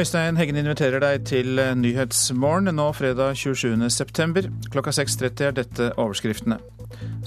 Øystein 0.00 0.38
Heggen 0.38 0.56
inviterer 0.56 1.02
deg 1.02 1.26
til 1.28 1.58
Nyhetsmorgen 1.76 2.72
nå 2.72 2.86
fredag 2.96 3.34
27.9. 3.36 4.46
Klokka 4.72 4.94
6.30 4.96 5.42
er 5.44 5.56
dette 5.58 5.88
overskriftene. 6.00 6.56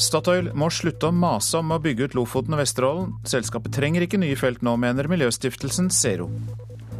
Statoil 0.01 0.49
må 0.57 0.71
slutte 0.73 1.11
å 1.11 1.13
mase 1.13 1.59
om 1.59 1.75
å 1.75 1.77
bygge 1.83 2.07
ut 2.07 2.15
Lofoten 2.17 2.55
og 2.55 2.63
Vesterålen. 2.63 3.11
Selskapet 3.29 3.75
trenger 3.77 4.07
ikke 4.07 4.17
nye 4.23 4.39
felt 4.39 4.65
nå, 4.65 4.73
mener 4.81 5.11
miljøstiftelsen 5.11 5.91
Zero. 5.93 6.31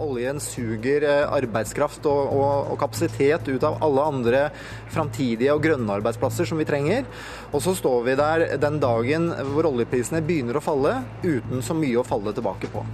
Oljen 0.04 0.38
suger 0.44 1.08
eh, 1.10 1.26
arbeidskraft 1.40 2.06
og, 2.06 2.22
og, 2.38 2.70
og, 2.76 2.78
kapasitet 2.82 3.50
ut 3.50 3.66
av 3.66 3.82
alle 3.86 4.08
andre 4.14 4.46
framtidige 4.94 5.58
og 5.58 5.66
grønne 5.66 5.98
arbeidsplasser 5.98 6.50
som 6.50 6.62
vi 6.62 6.70
trenger. 6.70 7.10
Og 7.50 7.66
så 7.66 7.74
står 7.82 8.10
vi 8.12 8.20
der 8.22 8.48
den 8.62 8.78
dagen 8.84 9.32
hvor 9.56 9.74
oljeprisene 9.74 10.22
begynner 10.22 10.62
å 10.62 10.66
falle, 10.66 11.00
uten 11.26 11.66
så 11.66 11.78
mye 11.78 12.02
å 12.02 12.06
falle 12.06 12.38
tilbake 12.38 12.70
på. 12.74 12.86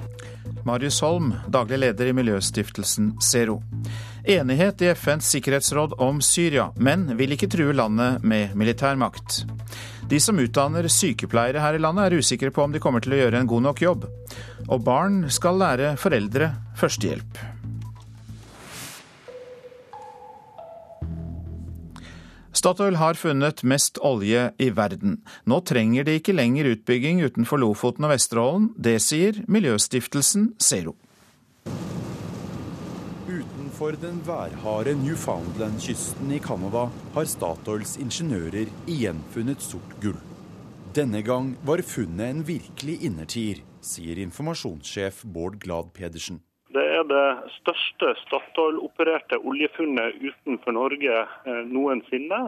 Marius 0.70 1.02
Holm, 1.02 1.32
daglig 1.50 1.80
leder 1.82 2.12
i 2.12 2.14
miljøstiftelsen 2.14 3.16
Zero. 3.26 3.56
Enighet 4.30 4.84
i 4.86 4.92
FNs 4.94 5.32
sikkerhetsråd 5.34 5.96
om 5.98 6.20
Syria, 6.22 6.68
men 6.78 7.08
vil 7.18 7.34
ikke 7.34 7.50
true 7.50 7.74
landet 7.74 8.22
med 8.22 8.54
militærmakt. 8.54 9.40
De 10.12 10.20
som 10.22 10.38
utdanner 10.38 10.86
sykepleiere 10.94 11.64
her 11.64 11.78
i 11.78 11.82
landet 11.82 12.06
er 12.06 12.22
usikre 12.22 12.54
på 12.54 12.68
om 12.68 12.76
de 12.76 12.82
kommer 12.84 13.02
til 13.02 13.18
å 13.18 13.24
gjøre 13.24 13.42
en 13.42 13.50
god 13.50 13.66
nok 13.66 13.82
jobb. 13.82 14.06
Og 14.68 14.84
barn 14.86 15.24
skal 15.34 15.58
lære 15.58 15.96
foreldre 15.98 16.52
førstehjelp. 16.78 17.42
Statoil 22.60 22.98
har 23.00 23.16
funnet 23.16 23.62
mest 23.64 24.02
olje 24.04 24.50
i 24.60 24.66
verden. 24.76 25.22
Nå 25.48 25.62
trenger 25.64 26.04
de 26.04 26.18
ikke 26.20 26.34
lenger 26.36 26.68
utbygging 26.74 27.22
utenfor 27.24 27.62
Lofoten 27.62 28.04
og 28.04 28.12
Vesterålen. 28.12 28.66
Det 28.76 28.98
sier 29.00 29.40
miljøstiftelsen 29.48 30.50
Zero. 30.60 30.98
Utenfor 33.30 33.96
den 34.02 34.20
værharde 34.28 34.98
Newfoundland-kysten 35.06 36.36
i 36.36 36.42
Canada 36.44 36.90
har 37.16 37.32
Statoils 37.32 37.96
ingeniører 38.02 38.68
igjen 38.92 39.24
funnet 39.32 39.64
sort 39.64 39.96
gull. 40.04 40.20
Denne 40.92 41.24
gang 41.24 41.54
var 41.64 41.86
funnet 41.86 42.28
en 42.28 42.44
virkelig 42.44 43.00
innertier, 43.08 43.64
sier 43.80 44.20
informasjonssjef 44.20 45.24
Bård 45.24 45.62
Glad 45.64 45.94
Pedersen. 45.96 46.44
Det 46.70 46.84
er 46.86 47.06
det 47.10 47.52
største 47.56 48.12
Statoil-opererte 48.28 49.40
oljefunnet 49.42 50.20
utenfor 50.22 50.76
Norge 50.78 51.16
eh, 51.26 51.62
noensinne. 51.66 52.40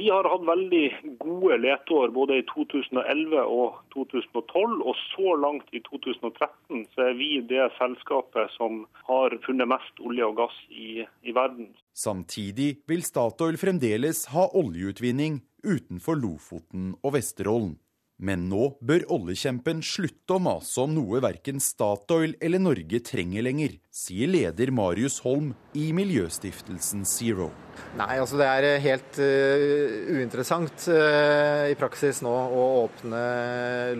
Vi 0.00 0.08
har 0.10 0.26
hatt 0.26 0.46
veldig 0.48 0.82
gode 1.22 1.60
leteår 1.62 2.10
både 2.16 2.40
i 2.40 2.46
2011 2.50 3.38
og 3.44 3.78
2012, 3.94 4.82
og 4.82 4.98
så 5.12 5.36
langt 5.38 5.70
i 5.70 5.82
2013 5.86 6.84
så 6.94 7.06
er 7.06 7.18
vi 7.20 7.30
det 7.46 7.70
selskapet 7.78 8.50
som 8.58 8.82
har 9.06 9.38
funnet 9.46 9.70
mest 9.70 10.02
olje 10.02 10.26
og 10.26 10.40
gass 10.42 10.58
i, 10.74 11.04
i 11.22 11.36
verden. 11.36 11.70
Samtidig 11.94 12.80
vil 12.90 13.06
Statoil 13.06 13.60
fremdeles 13.62 14.26
ha 14.34 14.50
oljeutvinning 14.58 15.44
utenfor 15.62 16.18
Lofoten 16.18 16.96
og 17.02 17.14
Vesterålen. 17.14 17.76
Men 18.18 18.48
nå 18.50 18.72
bør 18.82 19.04
oljekjempen 19.14 19.78
slutte 19.86 20.34
å 20.34 20.42
mase 20.42 20.80
om 20.82 20.90
noe 20.96 21.20
verken 21.22 21.60
Statoil 21.62 22.32
eller 22.42 22.58
Norge 22.58 22.98
trenger 23.06 23.46
lenger, 23.46 23.76
sier 23.94 24.26
leder 24.26 24.72
Marius 24.74 25.20
Holm 25.22 25.52
i 25.78 25.92
miljøstiftelsen 25.94 27.06
Zero. 27.06 27.52
Nei, 27.94 28.16
altså 28.18 28.40
det 28.40 28.48
er 28.50 28.82
helt 28.82 29.20
uh, 29.22 30.18
uinteressant 30.18 30.88
uh, 30.90 31.70
i 31.70 31.78
praksis 31.78 32.18
nå 32.26 32.34
å 32.34 32.66
åpne 32.82 33.22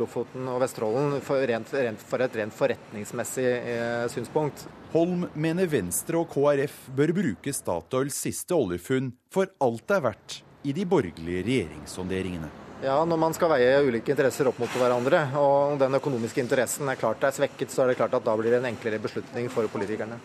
Lofoten 0.00 0.50
og 0.50 0.64
Vesterålen 0.66 1.22
for, 1.22 1.46
rent, 1.46 1.70
rent, 1.78 2.02
for 2.02 2.26
et 2.26 2.42
rent 2.42 2.58
forretningsmessig 2.58 3.48
uh, 3.54 4.04
synspunkt. 4.10 4.66
Holm 4.96 5.28
mener 5.38 5.70
Venstre 5.70 6.18
og 6.18 6.32
KrF 6.34 6.88
bør 6.98 7.14
bruke 7.22 7.54
Statoils 7.54 8.18
siste 8.26 8.58
oljefunn 8.58 9.14
for 9.30 9.54
alt 9.62 9.86
det 9.86 10.00
er 10.02 10.08
verdt 10.10 10.42
i 10.66 10.74
de 10.74 10.82
borgerlige 10.90 11.46
regjeringssonderingene. 11.46 12.67
Ja, 12.78 13.00
når 13.02 13.18
man 13.18 13.34
skal 13.34 13.50
veie 13.50 13.80
ulike 13.82 14.12
interesser 14.14 14.46
opp 14.46 14.60
mot 14.62 14.70
hverandre, 14.78 15.24
og 15.40 15.80
den 15.80 15.98
økonomiske 15.98 16.38
interessen 16.44 16.86
er 16.86 17.00
klart 17.00 17.24
er 17.26 17.34
svekket, 17.34 17.72
så 17.74 17.82
er 17.82 17.90
det 17.90 17.98
klart 17.98 18.14
at 18.14 18.22
da 18.22 18.36
blir 18.38 18.54
det 18.54 18.60
en 18.60 18.68
enklere 18.70 19.00
beslutning 19.02 19.48
for 19.50 19.66
politikerne. 19.72 20.20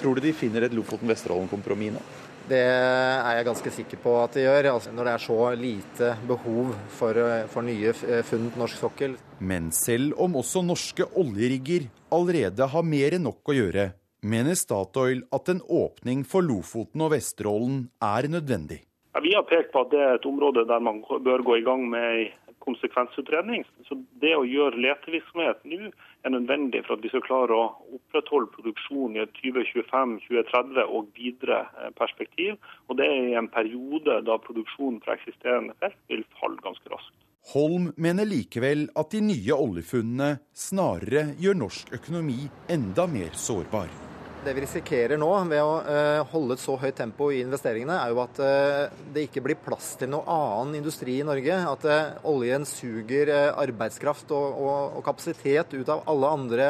Tror 0.00 0.18
du 0.18 0.24
de 0.24 0.32
finner 0.34 0.66
et 0.66 0.74
Lofoten-Vesterålen-kompromiss 0.74 1.94
nå? 1.94 2.02
Det 2.50 2.58
er 2.58 3.36
jeg 3.38 3.46
ganske 3.46 3.74
sikker 3.76 4.02
på 4.02 4.16
at 4.18 4.34
de 4.34 4.42
gjør, 4.48 4.72
altså 4.72 4.90
når 4.90 5.06
det 5.06 5.14
er 5.14 5.24
så 5.28 5.38
lite 5.54 6.12
behov 6.26 6.74
for, 6.90 7.24
for 7.54 7.70
nye 7.70 7.94
funn 7.94 8.50
på 8.50 8.64
norsk 8.64 8.82
sokkel. 8.82 9.18
Men 9.38 9.70
selv 9.70 10.18
om 10.26 10.40
også 10.42 10.66
norske 10.66 11.06
oljerigger 11.06 11.86
allerede 12.10 12.66
har 12.74 12.82
mer 12.82 13.14
enn 13.14 13.28
nok 13.30 13.46
å 13.46 13.60
gjøre, 13.62 13.92
mener 14.26 14.58
Statoil 14.58 15.22
at 15.30 15.54
en 15.54 15.62
åpning 15.70 16.26
for 16.26 16.42
Lofoten 16.42 17.06
og 17.06 17.14
Vesterålen 17.14 17.84
er 18.02 18.26
nødvendig. 18.34 18.82
Ja, 19.12 19.20
vi 19.20 19.34
har 19.34 19.42
pekt 19.44 19.72
på 19.72 19.82
at 19.84 19.90
det 19.92 20.00
er 20.00 20.14
et 20.16 20.26
område 20.28 20.64
der 20.68 20.80
man 20.80 21.02
bør 21.04 21.44
gå 21.44 21.58
i 21.58 21.64
gang 21.66 21.84
med 21.90 22.06
en 22.20 22.30
konsekvensutredning. 22.64 23.64
Så 23.88 23.98
Det 24.22 24.32
å 24.36 24.46
gjøre 24.46 24.80
letevirksomhet 24.80 25.64
nå 25.68 25.90
er 26.24 26.32
nødvendig 26.32 26.84
for 26.86 26.96
at 26.96 27.02
vi 27.04 27.10
skal 27.12 27.24
klare 27.26 27.56
å 27.56 27.72
opprettholde 27.98 28.52
produksjonen 28.54 29.18
i 29.18 29.24
et 29.24 29.34
2025, 29.40 30.14
2030 30.28 30.86
og 30.86 31.10
videre 31.18 31.64
eh, 31.66 31.90
perspektiv. 31.98 32.56
Og 32.88 32.96
det 33.00 33.08
er 33.10 33.26
i 33.32 33.36
en 33.40 33.50
periode 33.52 34.22
da 34.28 34.38
produksjonen 34.46 35.02
fra 35.04 35.18
eksisterende 35.18 35.76
felt 35.82 35.98
vil 36.08 36.24
falle 36.38 36.62
ganske 36.64 36.94
raskt. 36.94 37.18
Holm 37.52 37.90
mener 37.98 38.28
likevel 38.30 38.86
at 38.94 39.10
de 39.10 39.20
nye 39.26 39.58
oljefunnene 39.58 40.36
snarere 40.54 41.32
gjør 41.42 41.58
norsk 41.64 41.92
økonomi 41.98 42.38
enda 42.70 43.08
mer 43.10 43.34
sårbar. 43.34 44.11
Det 44.42 44.56
vi 44.56 44.62
risikerer 44.64 45.20
nå 45.22 45.28
ved 45.46 45.60
å 45.62 45.74
uh, 45.86 46.20
holde 46.32 46.56
et 46.56 46.62
så 46.62 46.74
høyt 46.74 46.96
tempo 46.98 47.28
i 47.30 47.44
investeringene, 47.44 47.94
er 47.94 48.10
jo 48.10 48.18
at 48.24 48.40
uh, 48.42 49.02
det 49.14 49.28
ikke 49.28 49.42
blir 49.44 49.60
plass 49.62 49.92
til 50.00 50.10
noe 50.10 50.26
annen 50.26 50.80
industri 50.80 51.20
i 51.20 51.26
Norge. 51.26 51.60
At 51.70 51.86
uh, 51.86 52.26
oljen 52.26 52.66
suger 52.66 53.30
arbeidskraft 53.52 54.34
og, 54.34 54.58
og, 54.64 54.98
og, 54.98 55.04
kapasitet 55.06 55.76
ut 55.76 55.94
av 55.94 56.02
alle 56.10 56.32
andre 56.34 56.68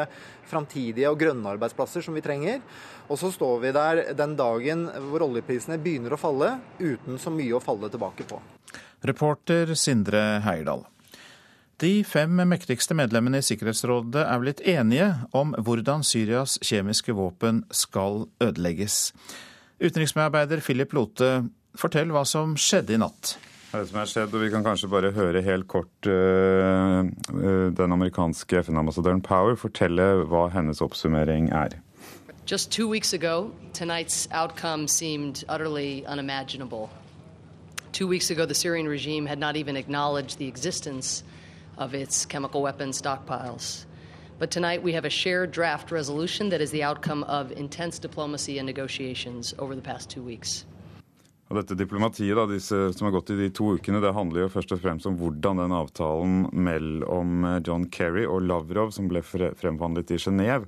framtidige 0.51 1.09
og 1.09 1.17
grønne 1.23 1.55
arbeidsplasser 1.55 2.05
som 2.05 2.13
vi 2.13 2.21
trenger. 2.21 2.61
Og 3.09 3.17
så 3.17 3.33
står 3.33 3.65
vi 3.65 3.73
der 3.73 4.05
den 4.21 4.37
dagen 4.37 4.85
hvor 5.09 5.25
oljeprisene 5.25 5.81
begynner 5.81 6.13
å 6.13 6.21
falle, 6.21 6.53
uten 6.77 7.17
så 7.17 7.33
mye 7.33 7.57
å 7.57 7.63
falle 7.63 7.89
tilbake 7.89 8.29
på. 8.29 8.37
Reporter 9.01 9.73
Sindre 9.73 10.43
Heierdal. 10.45 10.85
De 11.83 12.03
fem 12.07 12.37
mektigste 12.47 12.95
medlemmene 12.95 13.41
i 13.41 13.43
Sikkerhetsrådet 13.43 14.21
er 14.23 14.39
blitt 14.39 14.61
enige 14.71 15.07
om 15.35 15.49
hvordan 15.67 16.05
Syrias 16.07 16.53
kjemiske 16.63 17.11
våpen 17.17 17.65
skal 17.75 18.23
ødelegges. 18.39 19.09
Utenriksmedarbeider 19.83 20.61
Philip 20.63 20.93
Lote, 20.95 21.31
fortell 21.75 22.13
hva 22.15 22.21
som 22.29 22.53
skjedde 22.55 22.95
i 22.95 22.99
natt. 23.03 23.33
Det 23.73 23.81
som 23.89 23.99
er 23.99 24.07
skjedd, 24.07 24.31
og 24.31 24.45
Vi 24.45 24.51
kan 24.53 24.63
kanskje 24.63 24.87
bare 24.87 25.11
høre 25.11 25.41
helt 25.43 25.67
kort 25.67 26.07
uh, 26.07 27.03
den 27.75 27.97
amerikanske 27.97 28.63
FN-ambassadøren 28.63 29.19
Power 29.25 29.59
fortelle 29.59 30.23
hva 30.31 30.45
hennes 30.55 30.79
oppsummering 30.79 31.51
er. 31.51 31.75
Just 32.47 32.71
two 32.71 32.87
weeks 32.87 33.11
ago, 33.13 33.51
tonight's 33.73 34.29
outcome 34.31 34.87
seemed 34.87 35.43
utterly 35.49 36.05
unimaginable. 36.07 36.89
Two 37.91 38.07
weeks 38.07 38.31
ago, 38.31 38.45
the 38.45 38.55
Syrian 38.55 38.87
regime 38.87 39.25
had 39.25 39.39
not 39.39 39.57
even 39.57 39.75
acknowledged 39.75 40.37
the 40.37 40.47
existence 40.47 41.23
of 41.77 41.93
its 41.93 42.25
chemical 42.25 42.61
weapons 42.61 43.01
stockpiles. 43.01 43.85
But 44.39 44.51
tonight 44.51 44.83
we 44.83 44.93
have 44.93 45.05
a 45.05 45.09
shared 45.09 45.51
draft 45.51 45.91
resolution 45.91 46.49
that 46.49 46.61
is 46.61 46.71
the 46.71 46.83
outcome 46.83 47.23
of 47.23 47.51
intense 47.51 47.99
diplomacy 47.99 48.57
and 48.57 48.65
negotiations 48.65 49.53
over 49.59 49.75
the 49.75 49.81
past 49.81 50.09
two 50.09 50.23
weeks. 50.23 50.65
Og 51.51 51.59
dette 51.59 51.75
diplomatiet 51.77 52.33
da, 52.33 52.47
disse, 52.49 52.77
som 52.97 53.05
har 53.05 53.13
gått 53.13 53.29
i 53.29 53.37
de 53.37 53.49
to 53.53 53.75
ukene, 53.77 53.99
det 54.01 54.13
handler 54.15 54.45
jo 54.45 54.53
først 54.55 54.71
og 54.73 54.79
fremst 54.81 55.05
om 55.05 55.17
hvordan 55.19 55.59
den 55.61 55.75
avtalen 55.75 56.47
mellom 56.49 57.45
John 57.67 57.85
Kerry 57.93 58.23
og 58.25 58.47
Lavrov, 58.47 58.89
som 58.95 59.09
ble 59.11 59.21
fremforhandlet 59.21 60.15
i 60.15 60.21
Genéve, 60.23 60.65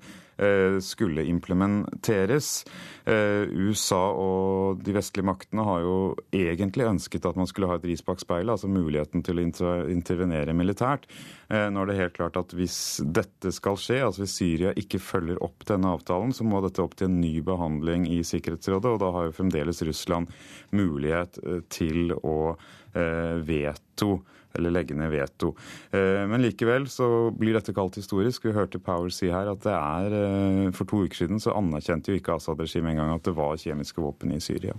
skulle 0.84 1.24
implementeres. 1.30 2.66
Eh, 3.06 3.46
USA 3.54 4.02
og 4.18 4.82
de 4.84 4.96
vestlige 4.96 5.28
maktene 5.28 5.64
har 5.68 5.84
jo 5.86 5.98
egentlig 6.34 6.88
ønsket 6.90 7.28
at 7.30 7.38
man 7.38 7.48
skulle 7.50 7.70
ha 7.70 7.78
et 7.78 7.86
ris 7.86 8.02
bak 8.06 8.20
speilet, 8.24 8.56
altså 8.56 8.70
muligheten 8.72 9.24
til 9.26 9.40
å 9.40 9.46
intervenere 9.92 10.56
militært. 10.58 11.06
Eh, 11.48 11.68
nå 11.70 11.84
er 11.84 11.92
det 11.92 12.00
helt 12.00 12.18
klart 12.18 12.40
at 12.42 12.56
hvis 12.58 12.80
dette 13.06 13.54
skal 13.56 13.78
skje, 13.80 14.02
altså 14.08 14.26
hvis 14.26 14.38
Syria 14.40 14.74
ikke 14.76 15.02
følger 15.04 15.42
opp 15.46 15.68
denne 15.70 15.94
avtalen, 15.94 16.34
så 16.34 16.48
må 16.48 16.64
dette 16.66 16.84
opp 16.84 16.98
til 16.98 17.12
en 17.12 17.20
ny 17.22 17.36
behandling 17.46 18.10
i 18.10 18.24
Sikkerhetsrådet, 18.26 18.96
og 18.96 19.04
da 19.04 19.12
har 19.16 19.30
jo 19.30 19.38
fremdeles 19.38 19.84
Russland 19.86 20.34
mulighet 20.76 21.40
til 21.70 22.16
å 22.16 22.56
veto 22.96 24.22
eller 24.56 24.74
legge 24.74 24.98
ned 24.98 25.12
veto. 25.13 25.54
Eh, 25.92 26.24
men 26.30 26.44
likevel 26.44 26.88
så 26.92 27.30
blir 27.36 27.57
dette 27.57 27.75
kalt 27.75 28.00
historisk. 28.00 28.48
Vi 28.48 28.56
hørte 28.56 28.81
Power 28.84 29.13
si 29.13 29.30
her 29.31 29.52
at 29.52 29.63
det 29.66 29.75
er 29.75 30.18
eh, 30.19 30.74
For 30.75 30.90
to 30.90 31.06
uker 31.06 31.25
siden 31.25 31.42
så 31.44 31.56
anerkjente 31.57 32.12
jo 32.12 32.19
ikke 32.19 32.38
Assad-regimet 32.40 32.96
engang 32.96 33.16
at 33.16 33.25
det 33.28 33.36
var 33.38 33.57
kjemiske 33.62 34.04
våpen 34.04 34.36
i 34.36 34.42
Syria. 34.44 34.75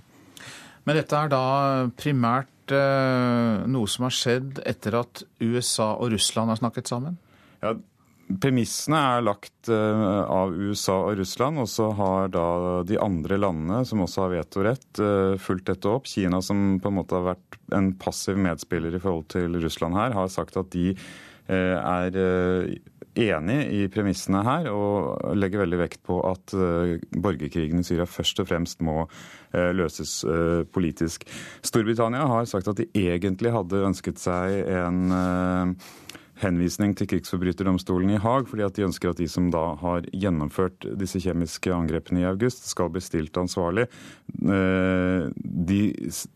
Men 0.87 1.01
dette 1.01 1.19
er 1.19 1.31
da 1.33 1.45
primært 1.99 2.75
eh, 2.75 3.67
noe 3.67 3.91
som 3.91 4.07
har 4.07 4.15
skjedd 4.15 4.63
etter 4.67 5.01
at 5.01 5.25
USA 5.43 5.93
og 5.97 6.13
Russland 6.15 6.53
har 6.53 6.61
snakket 6.61 6.91
sammen? 6.93 7.19
Ja, 7.63 7.75
Premissene 8.27 8.99
er 8.99 9.23
lagt 9.23 9.69
uh, 9.71 10.25
av 10.27 10.51
USA 10.51 10.97
og 11.05 11.21
Russland, 11.21 11.61
og 11.63 11.69
så 11.71 11.93
har 11.95 12.33
da 12.35 12.47
de 12.87 12.99
andre 12.99 13.39
landene, 13.39 13.85
som 13.87 14.03
også 14.03 14.25
har 14.25 14.35
vetorett, 14.35 14.89
uh, 14.99 15.37
fulgt 15.39 15.69
dette 15.71 15.93
opp. 15.93 16.11
Kina, 16.11 16.41
som 16.43 16.81
på 16.83 16.91
en 16.91 16.99
måte 16.99 17.15
har 17.15 17.29
vært 17.37 17.61
en 17.77 17.93
passiv 18.01 18.41
medspiller 18.43 18.99
i 18.99 19.03
forhold 19.03 19.29
til 19.37 19.55
Russland 19.63 19.95
her, 19.99 20.17
har 20.19 20.33
sagt 20.33 20.59
at 20.59 20.73
de 20.75 20.91
uh, 20.97 21.79
er 21.79 22.19
enig 23.17 23.61
i 23.73 23.85
premissene 23.89 24.43
her 24.45 24.67
og 24.75 25.23
legger 25.39 25.63
veldig 25.63 25.79
vekt 25.81 26.03
på 26.05 26.19
at 26.29 26.53
borgerkrigen 27.17 27.81
i 27.81 27.87
Syria 27.87 28.05
først 28.05 28.43
og 28.43 28.51
fremst 28.51 28.83
må 28.85 29.07
løses 29.55 30.19
politisk. 30.75 31.25
Storbritannia 31.65 32.27
har 32.29 32.45
sagt 32.51 32.69
at 32.69 32.83
de 32.83 32.91
egentlig 32.93 33.55
hadde 33.55 33.87
ønsket 33.89 34.21
seg 34.21 34.59
en 34.69 35.17
henvisning 36.41 36.93
til 36.97 37.09
krigsforbryterdomstolen 37.11 38.13
i 38.13 38.21
Haag, 38.21 38.49
fordi 38.51 38.65
at 38.67 38.77
de 38.77 38.85
ønsker 38.87 39.13
at 39.13 39.21
de 39.21 39.29
som 39.31 39.49
da 39.53 39.63
har 39.81 40.07
gjennomført 40.13 40.85
disse 41.01 41.21
kjemiske 41.25 41.73
angrepene 41.73 42.23
i 42.23 42.29
august, 42.29 42.67
skal 42.69 42.91
bli 42.93 43.01
stilt 43.05 43.37
ansvarlig. 43.41 43.87
Eh, 44.43 45.29
de, 45.71 45.81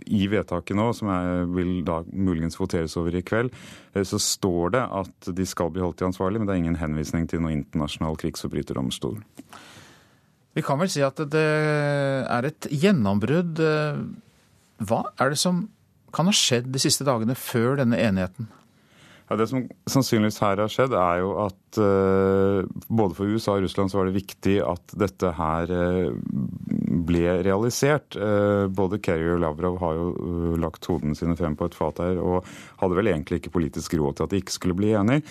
I 0.06 0.22
vedtaket 0.32 0.78
nå, 0.78 0.90
som 0.96 1.12
er, 1.12 1.44
vil 1.52 1.80
da 1.86 2.00
muligens 2.12 2.56
voteres 2.60 2.96
over 3.00 3.18
i 3.18 3.24
kveld, 3.26 3.52
eh, 3.94 4.06
så 4.06 4.20
står 4.20 4.76
det 4.76 4.86
at 5.02 5.32
de 5.36 5.48
skal 5.48 5.72
bli 5.74 5.84
holdt 5.84 6.00
til 6.00 6.08
ansvarlig, 6.08 6.40
men 6.40 6.48
det 6.48 6.56
er 6.56 6.62
ingen 6.62 6.80
henvisning 6.80 7.28
til 7.28 7.44
noen 7.44 7.60
internasjonal 7.60 8.16
krigsforbryterdomstol. 8.20 9.20
Vi 10.56 10.64
kan 10.66 10.80
vel 10.80 10.90
si 10.90 11.02
at 11.04 11.20
det 11.30 11.48
er 12.26 12.48
et 12.48 12.70
gjennombrudd. 12.72 13.60
Eh, 13.62 14.00
hva 14.80 15.02
er 15.20 15.34
det 15.34 15.38
som 15.38 15.66
kan 16.10 16.26
ha 16.26 16.34
skjedd 16.34 16.72
de 16.72 16.80
siste 16.82 17.04
dagene 17.06 17.36
før 17.38 17.76
denne 17.78 18.00
enigheten? 18.00 18.48
Ja, 19.30 19.36
Det 19.36 19.46
som 19.46 19.68
sannsynligvis 19.86 20.40
her 20.42 20.58
har 20.58 20.70
skjedd, 20.72 20.94
er 20.98 21.20
jo 21.22 21.28
at 21.38 21.78
uh, 21.78 22.66
både 22.90 23.14
for 23.14 23.30
USA 23.30 23.54
og 23.54 23.62
Russland 23.62 23.92
så 23.92 24.00
var 24.00 24.08
det 24.08 24.16
viktig 24.16 24.56
at 24.66 24.94
dette 24.98 25.30
her 25.36 25.70
uh, 25.70 26.16
ble 27.06 27.36
realisert. 27.46 28.18
Uh, 28.18 28.66
både 28.66 28.98
Kerry 28.98 29.28
og 29.36 29.38
Lavrov 29.44 29.78
har 29.84 29.94
jo 30.00 30.56
lagt 30.58 30.90
hodene 30.90 31.14
sine 31.14 31.38
frem 31.38 31.54
på 31.54 31.70
et 31.70 31.78
fat 31.78 32.02
her 32.02 32.18
og 32.18 32.50
hadde 32.82 32.98
vel 32.98 33.12
egentlig 33.14 33.38
ikke 33.38 33.54
politisk 33.54 33.94
råd 34.00 34.18
til 34.18 34.26
at 34.26 34.34
de 34.34 34.42
ikke 34.42 34.56
skulle 34.56 34.78
bli 34.82 34.96
enige. 34.98 35.22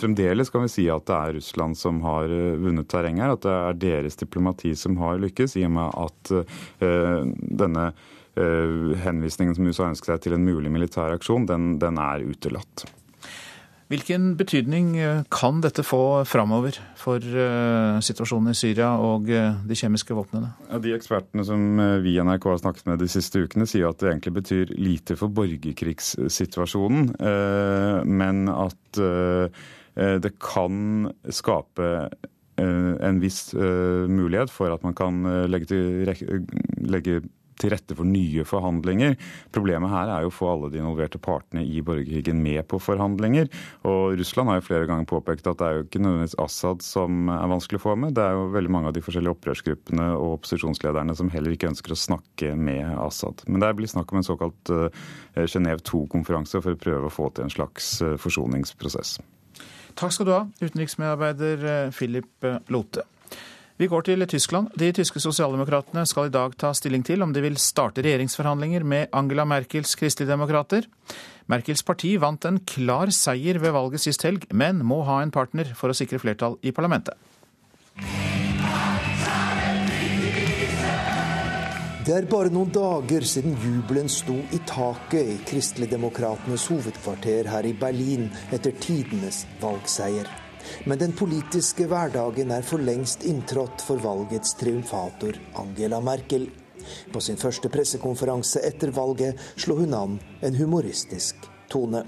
Fremdeles 0.00 0.48
kan 0.50 0.64
vi 0.64 0.72
si 0.72 0.88
at 0.92 1.04
det 1.04 1.20
er 1.20 1.36
Russland 1.36 1.76
som 1.76 2.00
har 2.08 2.32
vunnet 2.62 2.88
terreng 2.88 3.20
her, 3.20 3.36
at 3.36 3.44
det 3.44 3.52
er 3.52 3.80
deres 3.84 4.16
diplomati 4.16 4.72
som 4.78 4.96
har 5.02 5.20
lykkes, 5.20 5.58
i 5.60 5.66
og 5.68 5.74
med 5.76 6.04
at 6.06 6.32
denne 7.60 7.90
henvisningen 9.04 9.56
som 9.56 9.68
USA 9.68 9.90
ønsket 9.90 10.14
seg 10.14 10.24
til 10.24 10.36
en 10.38 10.46
mulig 10.46 10.72
militær 10.72 11.12
aksjon, 11.16 11.48
den, 11.48 11.74
den 11.82 12.00
er 12.00 12.24
utelatt. 12.24 12.86
Hvilken 13.86 14.32
betydning 14.34 14.96
eh, 14.98 15.20
kan 15.30 15.60
dette 15.62 15.84
få 15.86 16.24
framover 16.26 16.74
for 16.98 17.22
uh, 17.22 18.00
situasjonen 18.02 18.50
i 18.50 18.58
Syria 18.58 18.88
og 18.98 19.30
uh, 19.30 19.60
de 19.62 19.78
kjemiske 19.78 20.16
våpnene? 20.16 20.50
Ja, 20.66 20.80
de 20.82 20.94
ekspertene 20.96 21.44
som 21.46 21.78
vi 22.02 22.16
i 22.16 22.24
NRK 22.24 22.48
har 22.50 22.62
snakket 22.64 22.88
med 22.90 22.98
de 23.04 23.08
siste 23.10 23.44
ukene, 23.44 23.68
sier 23.70 23.92
at 23.92 24.02
det 24.02 24.10
egentlig 24.10 24.34
betyr 24.40 24.74
lite 24.74 25.14
for 25.18 25.30
borgerkrigssituasjonen, 25.30 27.12
men 28.10 28.50
at 28.50 29.00
det 29.96 30.32
kan 30.42 31.12
skape 31.32 31.90
en 32.58 33.20
viss 33.22 33.52
mulighet 33.54 34.52
for 34.52 34.72
at 34.74 34.84
man 34.86 34.96
kan 34.98 35.22
legge, 35.50 35.70
til, 35.70 36.10
legge 36.90 37.20
til 37.60 37.72
rette 37.72 37.96
for 37.96 38.08
nye 38.08 38.44
forhandlinger. 38.46 39.16
Problemet 39.54 39.92
her 39.92 40.12
er 40.12 40.24
jo 40.24 40.32
å 40.32 40.34
få 40.34 40.50
alle 40.52 40.70
de 40.72 40.80
involverte 40.82 41.20
partene 41.22 41.64
i 41.64 41.82
borgerkrigen 41.84 42.40
med 42.42 42.62
på 42.70 42.80
forhandlinger. 42.82 43.48
Og 43.88 44.16
Russland 44.20 44.52
har 44.52 44.60
jo 44.60 44.66
flere 44.68 44.88
ganger 44.90 45.08
påpekt 45.10 45.48
at 45.50 45.60
det 45.60 45.68
er 45.68 45.78
jo 45.78 45.86
ikke 45.86 46.02
nødvendigvis 46.02 46.38
Assad 46.42 46.84
som 46.84 47.30
er 47.32 47.52
vanskelig 47.52 47.80
å 47.80 47.86
få 47.86 47.96
med. 48.00 48.16
Det 48.16 48.24
er 48.24 48.36
jo 48.36 48.50
veldig 48.54 48.74
mange 48.74 48.90
av 48.90 48.96
de 48.96 49.04
forskjellige 49.04 49.36
opprørsgruppene 49.38 50.10
og 50.16 50.38
opposisjonslederne 50.40 51.16
som 51.18 51.32
heller 51.32 51.56
ikke 51.56 51.70
ønsker 51.72 51.94
å 51.94 52.00
snakke 52.00 52.52
med 52.58 52.84
Assad. 53.00 53.46
Men 53.48 53.64
det 53.64 53.72
blir 53.78 53.90
snakk 53.90 54.12
om 54.12 54.20
en 54.20 54.26
såkalt 54.26 54.74
uh, 54.74 54.88
Genéve 55.46 55.82
2-konferanse 55.86 56.62
for 56.62 56.76
å 56.76 56.80
prøve 56.80 57.08
å 57.08 57.12
få 57.12 57.30
til 57.34 57.46
en 57.46 57.56
slags 57.56 57.96
uh, 58.04 58.16
forsoningsprosess. 58.20 59.18
Takk 59.96 60.12
skal 60.12 60.28
du 60.28 60.32
ha, 60.34 60.42
utenriksmedarbeider 60.60 61.62
eh, 61.64 61.92
Philip 61.96 62.44
Lote. 62.68 63.06
Vi 63.76 63.86
går 63.92 64.06
til 64.08 64.24
Tyskland. 64.24 64.70
De 64.80 64.88
tyske 64.96 65.20
sosialdemokratene 65.20 66.06
skal 66.08 66.30
i 66.30 66.32
dag 66.32 66.54
ta 66.56 66.70
stilling 66.72 67.02
til 67.04 67.20
om 67.20 67.32
de 67.36 67.42
vil 67.44 67.58
starte 67.60 68.00
regjeringsforhandlinger 68.00 68.86
med 68.88 69.10
Angela 69.12 69.44
Merkels 69.44 69.92
kristeligdemokrater. 70.00 70.86
Merkels 71.52 71.84
parti 71.84 72.14
vant 72.16 72.48
en 72.48 72.56
klar 72.64 73.12
seier 73.12 73.60
ved 73.60 73.74
valget 73.76 74.00
sist 74.00 74.24
helg, 74.24 74.46
men 74.48 74.80
må 74.80 75.02
ha 75.04 75.18
en 75.20 75.34
partner 75.34 75.74
for 75.76 75.92
å 75.92 75.98
sikre 75.98 76.22
flertall 76.22 76.56
i 76.64 76.72
parlamentet. 76.72 77.20
Det 82.06 82.14
er 82.14 82.30
bare 82.30 82.54
noen 82.54 82.72
dager 82.72 83.28
siden 83.28 83.58
jubelen 83.60 84.08
sto 84.08 84.38
i 84.56 84.62
taket 84.64 85.34
i 85.34 85.36
Kristeligdemokratenes 85.52 86.64
hovedkvarter 86.72 87.52
her 87.52 87.68
i 87.68 87.76
Berlin 87.76 88.30
etter 88.54 88.72
tidenes 88.80 89.44
valgseier. 89.60 90.45
Men 90.84 90.98
den 90.98 91.16
politiske 91.16 91.88
hverdagen 91.90 92.52
er 92.52 92.62
for 92.66 92.82
lengst 92.82 93.24
inntrådt 93.24 93.82
for 93.86 94.02
valgets 94.02 94.54
triumfator 94.60 95.38
Angela 95.62 96.00
Merkel. 96.00 96.48
På 97.12 97.20
sin 97.20 97.38
første 97.40 97.68
pressekonferanse 97.72 98.62
etter 98.66 98.92
valget 98.94 99.40
slo 99.56 99.80
hun 99.80 99.94
an 99.96 100.18
en 100.46 100.58
humoristisk 100.60 101.48
tone. 101.68 102.02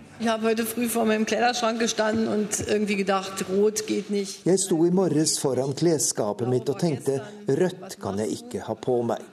Jeg 4.45 4.59
sto 4.63 4.79
i 4.87 4.91
morges 4.95 5.39
foran 5.43 5.75
klesskapet 5.79 6.51
mitt 6.51 6.71
og 6.71 6.79
tenkte 6.81 7.19
rødt 7.49 7.97
kan 8.03 8.19
jeg 8.23 8.29
ikke 8.39 8.61
ha 8.67 8.75
på 8.79 9.01
meg. 9.09 9.25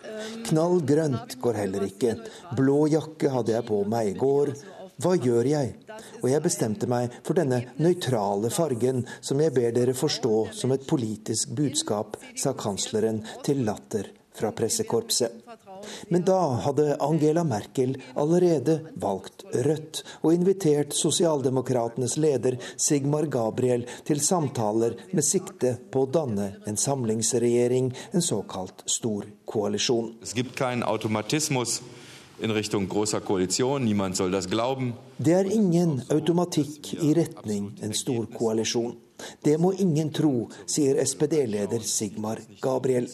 Knall 0.50 0.81
grønt 0.88 1.38
går 1.42 1.62
heller 1.62 1.86
ikke. 1.90 2.16
Blå 2.58 2.80
jakke 2.92 3.34
hadde 3.34 3.56
jeg 3.58 3.68
på 3.70 3.84
meg 3.90 4.14
i 4.14 4.18
går. 4.20 4.56
Hva 5.01 5.15
gjør 5.19 5.47
jeg? 5.50 5.74
Og 6.21 6.30
jeg 6.31 6.44
bestemte 6.44 6.88
meg 6.92 7.13
for 7.25 7.38
denne 7.38 7.62
nøytrale 7.81 8.51
fargen, 8.53 9.03
som 9.21 9.42
jeg 9.44 9.56
ber 9.56 9.74
dere 9.75 9.95
forstå 9.97 10.36
som 10.56 10.75
et 10.75 10.86
politisk 10.88 11.56
budskap, 11.57 12.19
sa 12.36 12.56
kansleren 12.56 13.24
til 13.44 13.65
latter 13.68 14.12
fra 14.36 14.51
pressekorpset. 14.56 15.42
Men 16.07 16.24
da 16.25 16.39
hadde 16.65 16.95
Angela 17.03 17.44
Merkel 17.44 17.97
allerede 18.15 18.80
valgt 19.01 19.44
rødt 19.53 20.01
og 20.21 20.33
invitert 20.33 20.95
sosialdemokratenes 20.97 22.18
leder 22.18 22.57
Sigmar 22.78 23.28
Gabriel 23.31 23.85
til 24.07 24.21
samtaler 24.23 24.97
med 25.11 25.25
sikte 25.28 25.75
på 25.92 26.06
å 26.06 26.09
danne 26.09 26.47
en 26.66 26.80
samlingsregjering, 26.80 27.92
en 28.11 28.25
såkalt 28.25 28.85
stor 28.90 29.28
koalisjon. 29.45 30.16
Det 30.25 30.35
Det 35.18 35.33
er 35.33 35.51
ingen 35.56 36.01
automatikk 36.11 36.92
i 36.99 37.13
retning 37.15 37.69
en 37.85 37.94
stor 37.95 38.25
koalisjon. 38.33 38.97
Det 39.44 39.56
må 39.61 39.71
ingen 39.80 40.11
tro, 40.11 40.49
sier 40.68 40.99
SPD-leder 40.99 41.85
Sigmar 41.87 42.42
Gabriel. 42.61 43.07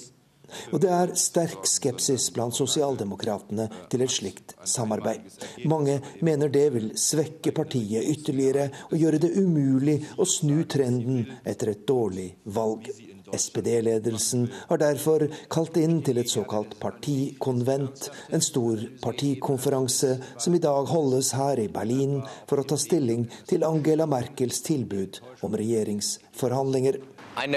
Og 0.74 0.82
det 0.84 0.90
er 0.92 1.14
sterk 1.20 1.68
skepsis 1.70 2.32
blant 2.36 2.58
sosialdemokratene 2.58 3.70
til 3.92 4.04
et 4.04 4.12
slikt 4.12 4.56
samarbeid. 4.68 5.30
Mange 5.70 6.00
mener 6.26 6.52
det 6.52 6.66
vil 6.74 6.92
svekke 7.00 7.54
partiet 7.56 8.10
ytterligere 8.16 8.68
og 8.90 8.98
gjøre 9.00 9.22
det 9.22 9.36
umulig 9.38 10.02
å 10.18 10.28
snu 10.28 10.64
trenden 10.66 11.24
etter 11.46 11.76
et 11.76 11.88
dårlig 11.88 12.32
valg. 12.58 12.90
SPD-ledelsen 13.36 14.48
har 14.70 14.82
derfor 14.82 15.28
kalt 15.52 15.78
inn 15.82 16.02
til 16.06 16.22
et 16.22 16.32
såkalt 16.32 16.78
partikonvent, 16.82 18.10
en 18.32 18.44
stor 18.44 18.82
partikonferanse 19.04 20.16
som 20.38 20.56
i 20.56 20.64
dag 20.64 20.90
holdes 20.92 21.34
her 21.38 21.60
i 21.62 21.70
Berlin 21.72 22.20
for 22.50 22.62
å 22.62 22.68
ta 22.68 22.80
stilling 22.80 23.28
til 23.50 23.66
Angela 23.68 24.08
Merkels 24.10 24.62
tilbud 24.66 25.22
om 25.46 25.56
regjeringsforhandlinger. 25.58 27.02
En 27.42 27.56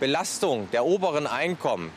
belastning 0.00 0.28
belastung 0.38 0.68
der 0.72 0.84
oberen 0.84 1.26
Einkommen 1.26 1.90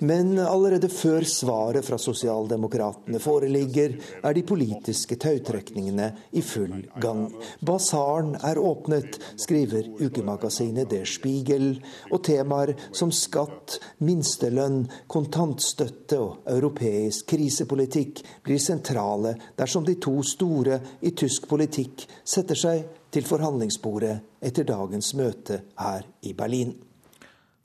men 0.00 0.38
allerede 0.38 0.88
før 0.90 1.24
svaret 1.30 1.86
fra 1.86 1.98
sosialdemokratene 1.98 3.20
foreligger, 3.22 3.94
er 4.26 4.34
de 4.34 4.42
politiske 4.46 5.18
tautrekningene 5.22 6.08
i 6.34 6.42
full 6.42 6.74
gang. 7.02 7.28
Basaren 7.62 8.34
er 8.42 8.58
åpnet, 8.58 9.20
skriver 9.38 9.86
ukemagasinet 10.02 10.90
Der 10.90 11.06
Spiegel, 11.06 11.76
og 12.10 12.24
temaer 12.26 12.74
som 12.90 13.12
skatt, 13.14 13.78
minstelønn, 14.02 14.88
kontantstøtte 15.06 16.18
og 16.18 16.50
europeisk 16.50 17.30
krisepolitikk 17.30 18.24
blir 18.46 18.58
sentrale 18.62 19.36
dersom 19.58 19.86
de 19.86 19.94
to 20.02 20.18
store 20.26 20.80
i 21.06 21.14
tysk 21.14 21.46
politikk 21.50 22.06
setter 22.24 22.58
seg 22.58 22.82
til 23.14 23.24
forhandlingsbordet 23.26 24.18
etter 24.42 24.66
dagens 24.68 25.14
møte 25.16 25.62
her 25.78 26.04
i 26.26 26.34
Berlin. 26.36 26.74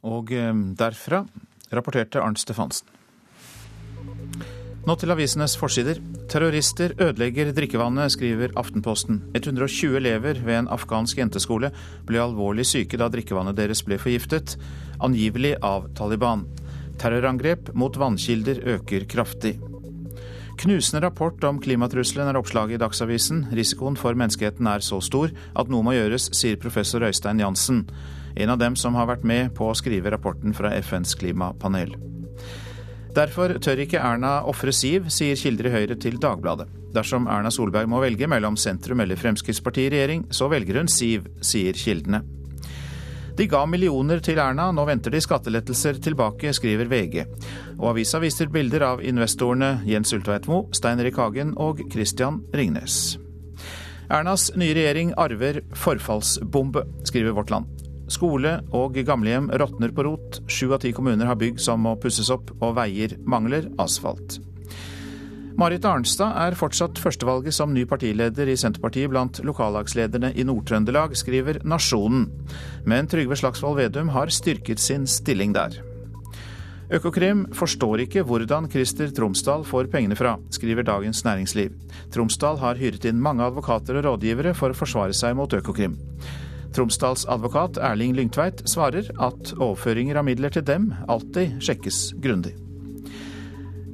Og 0.08 0.34
eh, 0.34 0.52
derfra 0.78 1.26
rapporterte 1.72 2.22
Arnt 2.22 2.42
Stefansen. 2.42 2.88
Nå 4.82 4.96
til 4.98 5.14
avisenes 5.14 5.54
forsider. 5.62 6.00
Terrorister 6.32 6.96
ødelegger 6.98 7.52
drikkevannet, 7.54 8.16
skriver 8.16 8.56
Aftenposten. 8.58 9.20
120 9.38 10.00
elever 10.00 10.40
ved 10.42 10.56
en 10.58 10.70
afghansk 10.74 11.20
jenteskole 11.22 11.70
ble 12.10 12.22
alvorlig 12.24 12.66
syke 12.66 12.98
da 12.98 13.12
drikkevannet 13.14 13.60
deres 13.60 13.84
ble 13.86 14.00
forgiftet, 14.02 14.56
angivelig 14.98 15.54
av 15.62 15.86
Taliban. 15.94 16.48
Terrorangrep 16.98 17.70
mot 17.78 17.94
vannkilder 17.98 18.64
øker 18.74 19.06
kraftig. 19.06 19.60
Knusende 20.62 21.06
rapport 21.06 21.44
om 21.46 21.62
klimatrusselen 21.62 22.28
er 22.30 22.38
oppslaget 22.42 22.80
i 22.80 22.82
Dagsavisen. 22.82 23.46
Risikoen 23.54 23.96
for 23.98 24.18
menneskeheten 24.18 24.66
er 24.70 24.82
så 24.86 24.98
stor 25.02 25.30
at 25.30 25.70
noe 25.70 25.86
må 25.86 25.94
gjøres, 25.94 26.32
sier 26.38 26.58
professor 26.62 27.06
Øystein 27.06 27.42
Jansen. 27.42 27.86
En 28.36 28.54
av 28.54 28.60
dem 28.62 28.76
som 28.80 28.96
har 28.96 29.10
vært 29.10 29.26
med 29.28 29.54
på 29.58 29.70
å 29.70 29.78
skrive 29.78 30.14
rapporten 30.14 30.56
fra 30.56 30.74
FNs 30.80 31.16
klimapanel. 31.20 31.96
Derfor 33.12 33.58
tør 33.60 33.82
ikke 33.84 34.00
Erna 34.00 34.38
ofre 34.48 34.72
Siv, 34.72 35.10
sier 35.12 35.36
kilder 35.36 35.68
i 35.68 35.74
Høyre 35.74 35.98
til 36.00 36.16
Dagbladet. 36.22 36.70
Dersom 36.96 37.28
Erna 37.32 37.52
Solberg 37.52 37.90
må 37.92 38.00
velge 38.04 38.28
mellom 38.28 38.56
sentrum 38.60 39.04
eller 39.04 39.20
Fremskrittspartiet 39.20 39.90
i 39.90 39.96
regjering, 39.96 40.28
så 40.32 40.48
velger 40.52 40.80
hun 40.80 40.92
Siv, 40.92 41.28
sier 41.44 41.76
kildene. 41.76 42.22
De 43.36 43.48
ga 43.52 43.64
millioner 43.68 44.20
til 44.24 44.40
Erna, 44.44 44.68
nå 44.76 44.84
venter 44.88 45.12
de 45.12 45.22
skattelettelser 45.24 46.00
tilbake, 46.04 46.52
skriver 46.56 46.88
VG. 46.92 47.24
Og 47.80 47.94
avisa 47.94 48.20
viser 48.24 48.52
bilder 48.52 48.86
av 48.86 49.04
investorene 49.04 49.78
Jens 49.88 50.12
Ulltveit 50.16 50.48
Moe, 50.52 50.68
Stein 50.76 51.00
Erik 51.04 51.20
Hagen 51.20 51.56
og 51.60 51.84
Christian 51.92 52.42
Ringnes. 52.56 53.18
Ernas 54.12 54.50
nye 54.60 54.76
regjering 54.76 55.16
arver 55.20 55.64
forfallsbombe, 55.80 56.84
skriver 57.08 57.36
Vårt 57.36 57.56
Land. 57.56 57.81
Skole 58.12 58.58
og 58.76 58.98
gamlehjem 59.08 59.48
råtner 59.56 59.94
på 59.96 60.06
rot. 60.08 60.42
Sju 60.52 60.74
av 60.74 60.82
ti 60.84 60.92
kommuner 60.96 61.30
har 61.30 61.40
bygg 61.40 61.62
som 61.64 61.84
må 61.86 61.96
pusses 62.02 62.32
opp, 62.34 62.52
og 62.60 62.76
veier 62.78 63.16
mangler 63.24 63.70
asfalt. 63.80 64.42
Marit 65.60 65.86
Arnstad 65.86 66.36
er 66.42 66.56
fortsatt 66.58 67.00
førstevalget 67.00 67.54
som 67.54 67.74
ny 67.76 67.84
partileder 67.86 68.50
i 68.50 68.56
Senterpartiet 68.58 69.12
blant 69.12 69.42
lokallagslederne 69.46 70.32
i 70.34 70.46
Nord-Trøndelag, 70.48 71.14
skriver 71.20 71.60
Nasjonen. 71.68 72.26
Men 72.88 73.10
Trygve 73.12 73.38
Slagsvold 73.38 73.78
Vedum 73.82 74.12
har 74.16 74.32
styrket 74.34 74.82
sin 74.82 75.08
stilling 75.08 75.54
der. 75.56 75.78
Økokrim 76.92 77.46
forstår 77.56 78.02
ikke 78.04 78.24
hvordan 78.28 78.66
Christer 78.72 79.12
Tromsdal 79.16 79.62
får 79.68 79.88
pengene 79.94 80.18
fra, 80.20 80.34
skriver 80.52 80.84
Dagens 80.88 81.22
Næringsliv. 81.24 81.76
Tromsdal 82.12 82.60
har 82.60 82.80
hyret 82.80 83.06
inn 83.08 83.22
mange 83.24 83.46
advokater 83.46 84.00
og 84.00 84.08
rådgivere 84.10 84.52
for 84.58 84.74
å 84.74 84.80
forsvare 84.82 85.16
seg 85.16 85.38
mot 85.40 85.54
Økokrim. 85.56 85.96
Tromsdals 86.76 87.26
advokat 87.30 87.78
Erling 87.78 88.16
Lyngtveit 88.16 88.64
svarer 88.70 89.08
at 89.20 89.54
overføringer 89.58 90.20
av 90.20 90.28
midler 90.28 90.54
til 90.54 90.66
dem 90.68 90.92
alltid 91.12 91.60
sjekkes 91.64 92.12
grundig. 92.24 92.56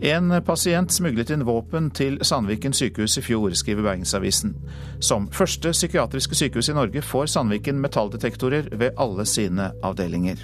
En 0.05 0.29
pasient 0.45 0.93
smuglet 0.93 1.31
inn 1.33 1.45
våpen 1.47 1.89
til 1.89 2.19
Sandviken 2.21 2.75
sykehus 2.77 3.17
i 3.17 3.23
fjor, 3.25 3.55
skriver 3.57 3.81
Bergensavisen. 3.81 4.53
Som 5.01 5.25
første 5.33 5.73
psykiatriske 5.73 6.37
sykehus 6.37 6.69
i 6.69 6.77
Norge 6.77 7.01
får 7.01 7.33
Sandviken 7.33 7.81
metalldetektorer 7.81 8.69
ved 8.77 8.93
alle 9.01 9.25
sine 9.25 9.71
avdelinger. 9.81 10.37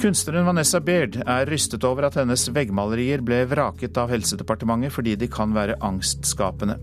Kunstneren 0.00 0.46
Vanessa 0.48 0.78
Baird 0.80 1.18
er 1.28 1.50
rystet 1.52 1.84
over 1.84 2.06
at 2.06 2.14
hennes 2.16 2.46
veggmalerier 2.56 3.20
ble 3.20 3.42
vraket 3.50 3.98
av 4.00 4.08
Helsedepartementet 4.08 4.94
fordi 4.94 5.12
de 5.20 5.26
kan 5.28 5.52
være 5.52 5.76
angstskapende. 5.84 6.78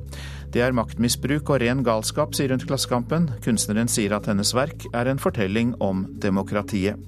Det 0.54 0.62
er 0.62 0.76
maktmisbruk 0.78 1.50
og 1.50 1.64
ren 1.64 1.82
galskap, 1.86 2.38
sier 2.38 2.54
hun 2.54 2.62
til 2.62 2.70
Klassekampen. 2.70 3.26
Kunstneren 3.42 3.90
sier 3.90 4.14
at 4.14 4.30
hennes 4.30 4.54
verk 4.54 4.86
er 4.94 5.10
en 5.10 5.22
fortelling 5.24 5.74
om 5.82 6.06
demokratiet. 6.22 7.02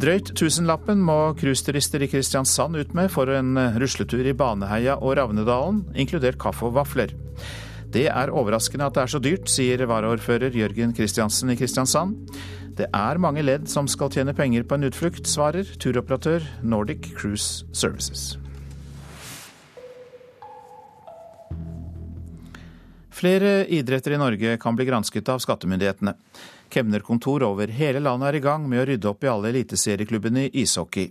Drøyt 0.00 0.32
tusenlappen 0.32 1.04
må 1.04 1.18
cruiseturister 1.36 2.00
i 2.00 2.08
Kristiansand 2.08 2.80
ut 2.80 2.96
med 2.96 3.12
for 3.12 3.28
en 3.36 3.52
rusletur 3.76 4.24
i 4.24 4.36
Baneheia 4.36 4.96
og 4.96 5.18
Ravnedalen, 5.20 5.84
inkludert 5.92 6.40
kaffe 6.40 6.70
og 6.70 6.78
vafler. 6.80 7.12
Det 7.96 8.10
er 8.12 8.28
overraskende 8.28 8.90
at 8.90 8.96
det 8.96 9.02
er 9.06 9.08
så 9.08 9.18
dyrt, 9.24 9.46
sier 9.48 9.80
varaordfører 9.88 10.52
Jørgen 10.52 10.90
Kristiansen 10.92 11.48
i 11.48 11.56
Kristiansand. 11.56 12.26
Det 12.76 12.90
er 12.92 13.20
mange 13.22 13.40
ledd 13.40 13.70
som 13.72 13.86
skal 13.88 14.10
tjene 14.12 14.34
penger 14.36 14.66
på 14.68 14.76
en 14.76 14.84
utflukt, 14.90 15.24
svarer 15.24 15.64
turoperatør 15.80 16.44
Nordic 16.60 17.14
Cruise 17.16 17.64
Services. 17.72 18.34
Flere 23.16 23.62
idretter 23.72 24.12
i 24.12 24.20
Norge 24.20 24.58
kan 24.60 24.76
bli 24.76 24.84
gransket 24.90 25.32
av 25.32 25.40
skattemyndighetene. 25.40 26.12
Kemnerkontor 26.68 27.46
over 27.48 27.72
hele 27.72 28.04
landet 28.04 28.28
er 28.28 28.40
i 28.42 28.44
gang 28.44 28.68
med 28.68 28.82
å 28.82 28.86
rydde 28.90 29.08
opp 29.08 29.24
i 29.24 29.32
alle 29.32 29.54
eliteserieklubbene 29.54 30.50
i 30.50 30.66
ishockey. 30.66 31.08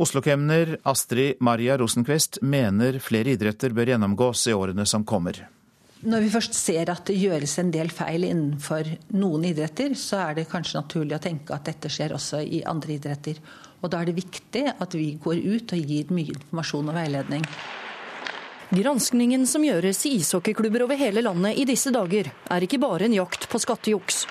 Oslo-kemner 0.00 0.78
Astrid 0.88 1.44
Maria 1.44 1.76
Rosenquist 1.76 2.40
mener 2.40 2.96
flere 3.04 3.36
idretter 3.36 3.76
bør 3.76 3.92
gjennomgås 3.92 4.48
i 4.48 4.56
årene 4.56 4.88
som 4.88 5.04
kommer. 5.04 5.44
Når 6.06 6.22
vi 6.22 6.30
først 6.30 6.54
ser 6.54 6.92
at 6.92 7.08
det 7.08 7.16
gjøres 7.18 7.56
en 7.58 7.72
del 7.74 7.88
feil 7.90 8.28
innenfor 8.28 8.86
noen 9.18 9.48
idretter, 9.48 9.96
så 9.98 10.20
er 10.28 10.36
det 10.38 10.50
kanskje 10.50 10.78
naturlig 10.78 11.16
å 11.16 11.24
tenke 11.24 11.56
at 11.56 11.66
dette 11.66 11.90
skjer 11.90 12.14
også 12.14 12.38
i 12.46 12.60
andre 12.70 12.94
idretter. 12.94 13.40
Og 13.82 13.90
da 13.90 13.98
er 13.98 14.06
det 14.06 14.14
viktig 14.20 14.62
at 14.70 14.94
vi 14.94 15.16
går 15.22 15.42
ut 15.42 15.74
og 15.74 15.90
gir 15.90 16.14
mye 16.14 16.36
informasjon 16.36 16.92
og 16.92 16.98
veiledning. 17.00 17.42
Granskningen 18.68 19.46
som 19.48 19.62
gjøres 19.64 20.02
i 20.04 20.10
ishockeyklubber 20.18 20.82
over 20.84 20.98
hele 21.00 21.22
landet 21.24 21.56
i 21.56 21.62
disse 21.64 21.88
dager, 21.88 22.26
er 22.52 22.64
ikke 22.66 22.80
bare 22.82 23.06
en 23.06 23.14
jakt 23.16 23.46
på 23.48 23.60
skattejuks. 23.62 24.26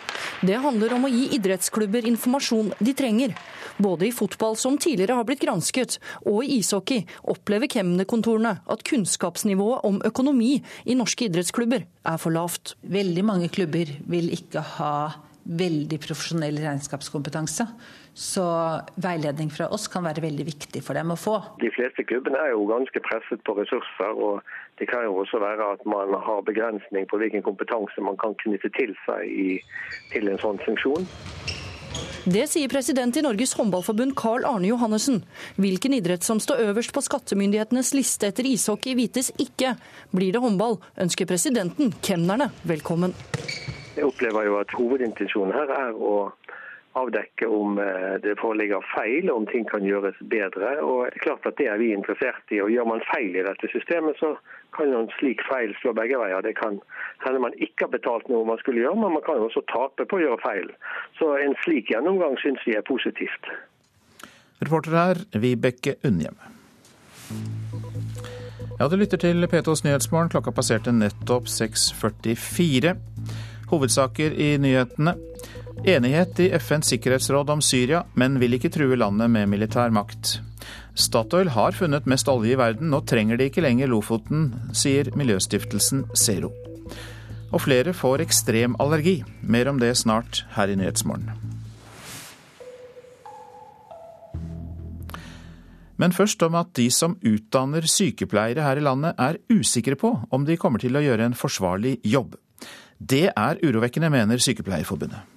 Det 0.46 0.60
handler 0.62 0.94
om 0.94 1.08
å 1.08 1.10
gi 1.10 1.24
idrettsklubber 1.40 2.06
informasjon 2.06 2.70
de 2.78 2.94
trenger. 2.94 3.34
Både 3.82 4.06
i 4.06 4.14
fotball, 4.14 4.54
som 4.54 4.78
tidligere 4.78 5.18
har 5.18 5.26
blitt 5.26 5.42
gransket, 5.42 5.98
og 6.30 6.46
i 6.46 6.60
ishockey 6.60 7.08
opplever 7.34 7.72
kemnerkontorene 7.80 8.60
at 8.62 8.86
kunnskapsnivået 8.86 9.90
om 9.90 9.98
økonomi 10.06 10.60
i 10.86 10.98
norske 11.02 11.32
idrettsklubber 11.32 11.88
er 11.90 12.22
for 12.22 12.38
lavt. 12.38 12.76
Veldig 12.86 13.26
mange 13.26 13.50
klubber 13.50 13.90
vil 14.06 14.30
ikke 14.38 14.62
ha 14.78 14.94
veldig 15.48 15.98
profesjonell 16.04 16.62
regnskapskompetanse. 16.62 17.66
Så 18.18 18.44
veiledning 18.98 19.52
fra 19.54 19.68
oss 19.70 19.84
kan 19.94 20.02
være 20.08 20.24
veldig 20.24 20.46
viktig 20.48 20.80
for 20.82 20.98
dem 20.98 21.14
å 21.14 21.18
få. 21.22 21.36
De 21.62 21.70
fleste 21.76 22.02
klubbene 22.10 22.40
er 22.42 22.56
jo 22.56 22.64
ganske 22.66 23.02
presset 23.06 23.44
på 23.46 23.54
ressurser. 23.60 24.18
og 24.18 24.42
Det 24.82 24.88
kan 24.90 25.06
jo 25.06 25.20
også 25.22 25.38
være 25.44 25.68
at 25.76 25.86
man 25.86 26.16
har 26.26 26.42
begrensning 26.48 27.06
på 27.12 27.20
hvilken 27.22 27.46
kompetanse 27.46 28.02
man 28.02 28.18
kan 28.18 28.34
knytte 28.42 28.72
til 28.74 28.96
seg 29.06 29.22
i, 29.30 29.60
til 30.16 30.32
en 30.32 30.42
sånn 30.42 30.58
funksjon. 30.66 31.06
Det 32.26 32.48
sier 32.50 32.74
president 32.74 33.22
i 33.22 33.24
Norges 33.24 33.54
håndballforbund 33.60 34.18
Carl 34.18 34.50
Arne 34.50 34.72
Johannessen. 34.72 35.22
Hvilken 35.62 35.94
idrett 36.00 36.26
som 36.26 36.42
står 36.42 36.66
øverst 36.72 36.98
på 36.98 37.06
skattemyndighetenes 37.06 37.94
liste 37.94 38.34
etter 38.34 38.50
ishockey 38.50 38.98
vites 38.98 39.30
ikke. 39.38 39.76
Blir 40.10 40.34
det 40.34 40.42
håndball, 40.42 40.82
ønsker 40.98 41.30
presidenten 41.30 41.94
kemnerne 42.02 42.50
velkommen. 42.66 43.14
Jeg 43.94 44.10
opplever 44.10 44.50
jo 44.50 44.58
at 44.58 44.74
hovedintensjonen 44.78 45.54
her 45.54 45.72
er 45.78 45.94
å 46.02 46.18
avdekke 46.98 47.48
om 47.48 47.78
eh, 47.82 48.16
det 48.24 48.36
foreligger 48.42 48.86
feil, 48.94 49.30
om 49.32 49.48
ting 49.50 49.66
kan 49.70 49.86
gjøres 49.86 50.18
bedre. 50.34 50.74
Og 50.84 51.06
det 51.06 51.20
er 51.20 51.26
klart 51.26 51.46
at 51.50 51.58
Det 51.58 51.68
er 51.72 51.78
vi 51.82 51.94
interessert 51.94 52.54
i. 52.54 52.62
og 52.62 52.72
Gjør 52.74 52.90
man 52.92 53.06
feil 53.12 53.36
i 53.36 53.46
dette 53.46 53.70
systemet, 53.74 54.20
så 54.20 54.36
kan 54.76 54.92
jo 54.92 55.04
en 55.04 55.14
slik 55.20 55.42
feil 55.50 55.74
slå 55.82 55.94
begge 55.98 56.20
veier. 56.22 56.42
Det 56.42 56.56
kan 56.58 56.82
hende 57.26 57.44
man 57.46 57.56
ikke 57.58 57.88
har 57.88 57.94
betalt 57.96 58.30
noe 58.30 58.46
man 58.46 58.62
skulle 58.62 58.84
gjøre, 58.84 59.00
men 59.02 59.16
man 59.18 59.26
kan 59.26 59.42
også 59.42 59.64
tape 59.72 60.06
på 60.06 60.20
å 60.20 60.24
gjøre 60.26 60.44
feil. 60.44 60.74
Så 61.20 61.34
en 61.42 61.56
slik 61.64 61.94
gjennomgang 61.94 62.38
syns 62.44 62.62
vi 62.68 62.78
er 62.78 62.86
positivt. 62.86 63.50
Reporter 64.62 64.98
her, 64.98 65.26
Vibeke 65.38 65.98
Unnhjem. 66.08 66.38
Ja, 68.78 68.88
du 68.88 68.96
lytter 68.96 69.18
til 69.18 69.46
P2s 69.50 69.82
Nyhetsmorgen. 69.86 70.30
Klokka 70.30 70.54
passerte 70.54 70.94
nettopp 70.94 71.50
6.44. 71.50 72.94
Hovedsaker 73.72 74.36
i 74.38 74.52
nyhetene. 74.62 75.16
Enighet 75.86 76.40
i 76.40 76.50
FNs 76.58 76.90
sikkerhetsråd 76.90 77.50
om 77.54 77.62
Syria, 77.62 78.02
men 78.18 78.40
vil 78.42 78.58
ikke 78.58 78.72
true 78.74 78.98
landet 78.98 79.30
med 79.30 79.50
militær 79.52 79.94
makt. 79.94 80.40
Statoil 80.98 81.52
har 81.54 81.76
funnet 81.78 82.08
mest 82.10 82.28
olje 82.32 82.56
i 82.56 82.58
verden, 82.58 82.90
nå 82.90 83.04
trenger 83.06 83.38
de 83.38 83.46
ikke 83.52 83.62
lenger 83.62 83.92
Lofoten, 83.92 84.50
sier 84.74 85.12
miljøstiftelsen 85.16 86.08
Zero. 86.18 86.50
Og 87.54 87.62
flere 87.64 87.94
får 87.96 88.26
ekstrem 88.26 88.76
allergi. 88.82 89.22
Mer 89.42 89.70
om 89.70 89.78
det 89.80 89.94
snart 90.02 90.42
her 90.58 90.74
i 90.74 90.76
Nyhetsmorgen. 90.80 91.30
Men 95.98 96.14
først 96.14 96.44
om 96.46 96.58
at 96.58 96.74
de 96.78 96.90
som 96.94 97.16
utdanner 97.26 97.86
sykepleiere 97.90 98.66
her 98.66 98.82
i 98.82 98.86
landet 98.86 99.18
er 99.18 99.40
usikre 99.50 99.98
på 99.98 100.14
om 100.30 100.46
de 100.46 100.58
kommer 100.58 100.82
til 100.82 100.98
å 100.98 101.06
gjøre 101.06 101.30
en 101.30 101.38
forsvarlig 101.38 101.98
jobb. 102.06 102.36
Det 102.98 103.28
er 103.32 103.64
urovekkende, 103.64 104.10
mener 104.14 104.42
Sykepleierforbundet. 104.42 105.37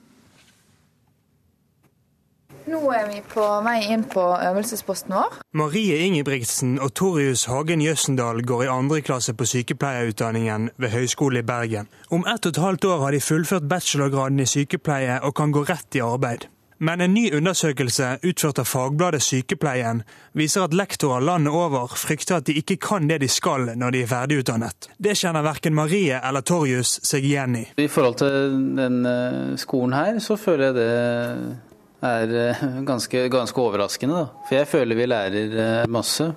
Nå 2.70 2.78
er 2.94 3.08
vi 3.08 3.18
på 3.26 3.42
vei 3.66 3.80
inn 3.90 4.04
på 4.06 4.22
øvelsesposten 4.22 5.14
vår. 5.16 5.40
Marie 5.58 5.96
Ingebrigtsen 6.04 6.76
og 6.78 6.92
Torjus 6.94 7.48
Hagen 7.50 7.80
Jøssendal 7.82 8.44
går 8.46 8.62
i 8.62 8.68
andre 8.70 9.00
klasse 9.02 9.34
på 9.34 9.46
sykepleierutdanningen 9.52 10.68
ved 10.78 10.92
Høgskolen 10.94 11.40
i 11.40 11.46
Bergen. 11.48 11.88
Om 12.14 12.22
ett 12.30 12.46
og 12.46 12.52
et 12.54 12.62
halvt 12.62 12.86
år 12.92 13.00
har 13.02 13.16
de 13.16 13.20
fullført 13.26 13.66
bachelorgraden 13.66 14.38
i 14.38 14.46
sykepleie 14.46 15.16
og 15.26 15.34
kan 15.40 15.50
gå 15.50 15.64
rett 15.66 15.98
i 15.98 16.02
arbeid. 16.04 16.46
Men 16.78 17.00
en 17.00 17.14
ny 17.14 17.26
undersøkelse 17.36 18.06
utført 18.22 18.60
av 18.62 18.68
fagbladet 18.70 19.20
Sykepleien 19.20 20.04
viser 20.38 20.64
at 20.64 20.76
lektorer 20.76 21.26
landet 21.26 21.52
over 21.52 21.90
frykter 21.92 22.38
at 22.38 22.46
de 22.48 22.54
ikke 22.56 22.78
kan 22.80 23.10
det 23.10 23.18
de 23.20 23.28
skal 23.28 23.74
når 23.76 23.96
de 23.96 24.04
er 24.04 24.08
ferdigutdannet. 24.08 24.88
Det 24.96 25.16
kjenner 25.18 25.44
verken 25.44 25.76
Marie 25.76 26.22
eller 26.22 26.46
Torjus 26.46 27.00
seg 27.04 27.26
igjen 27.26 27.58
i. 27.58 27.64
I 27.82 27.88
forhold 27.90 28.16
til 28.22 28.56
den 28.78 29.02
eh, 29.10 29.58
skolen 29.60 29.98
her, 29.98 30.22
så 30.24 30.38
føler 30.40 30.70
jeg 30.70 30.78
det 30.78 31.68
er 32.02 32.36
eh, 32.50 32.62
ganske, 32.86 33.28
ganske 33.32 33.60
overraskende. 33.60 34.22
Da. 34.22 34.46
For 34.48 34.60
jeg 34.60 34.70
føler 34.70 34.98
vi 34.98 35.10
lærer 35.10 35.58
eh, 35.64 35.88
masse. 35.88 36.32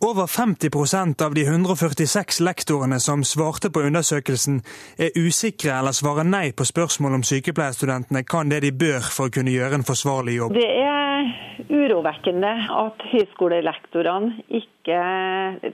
Over 0.00 0.28
50% 0.30 1.22
av 1.26 1.34
de 1.34 1.42
146 1.42 2.38
lektorene 2.46 3.00
som 3.02 3.24
svarte 3.26 3.66
på 3.74 3.82
undersøkelsen, 3.82 4.60
er 4.94 5.16
usikre 5.18 5.72
eller 5.74 5.96
svarer 5.96 6.28
nei 6.28 6.52
på 6.54 6.66
spørsmål 6.68 7.16
om 7.18 7.24
sykepleierstudentene 7.26 8.22
kan 8.22 8.52
det 8.52 8.60
de 8.62 8.70
bør 8.70 9.02
for 9.02 9.26
å 9.26 9.34
kunne 9.34 9.50
gjøre 9.50 9.80
en 9.80 9.86
forsvarlig 9.88 10.36
jobb. 10.38 10.54
Det 10.54 10.70
er 10.70 11.26
urovekkende 11.66 12.54
at 12.78 13.02
høyskolelektorene 13.10 14.46
ikke 14.60 15.02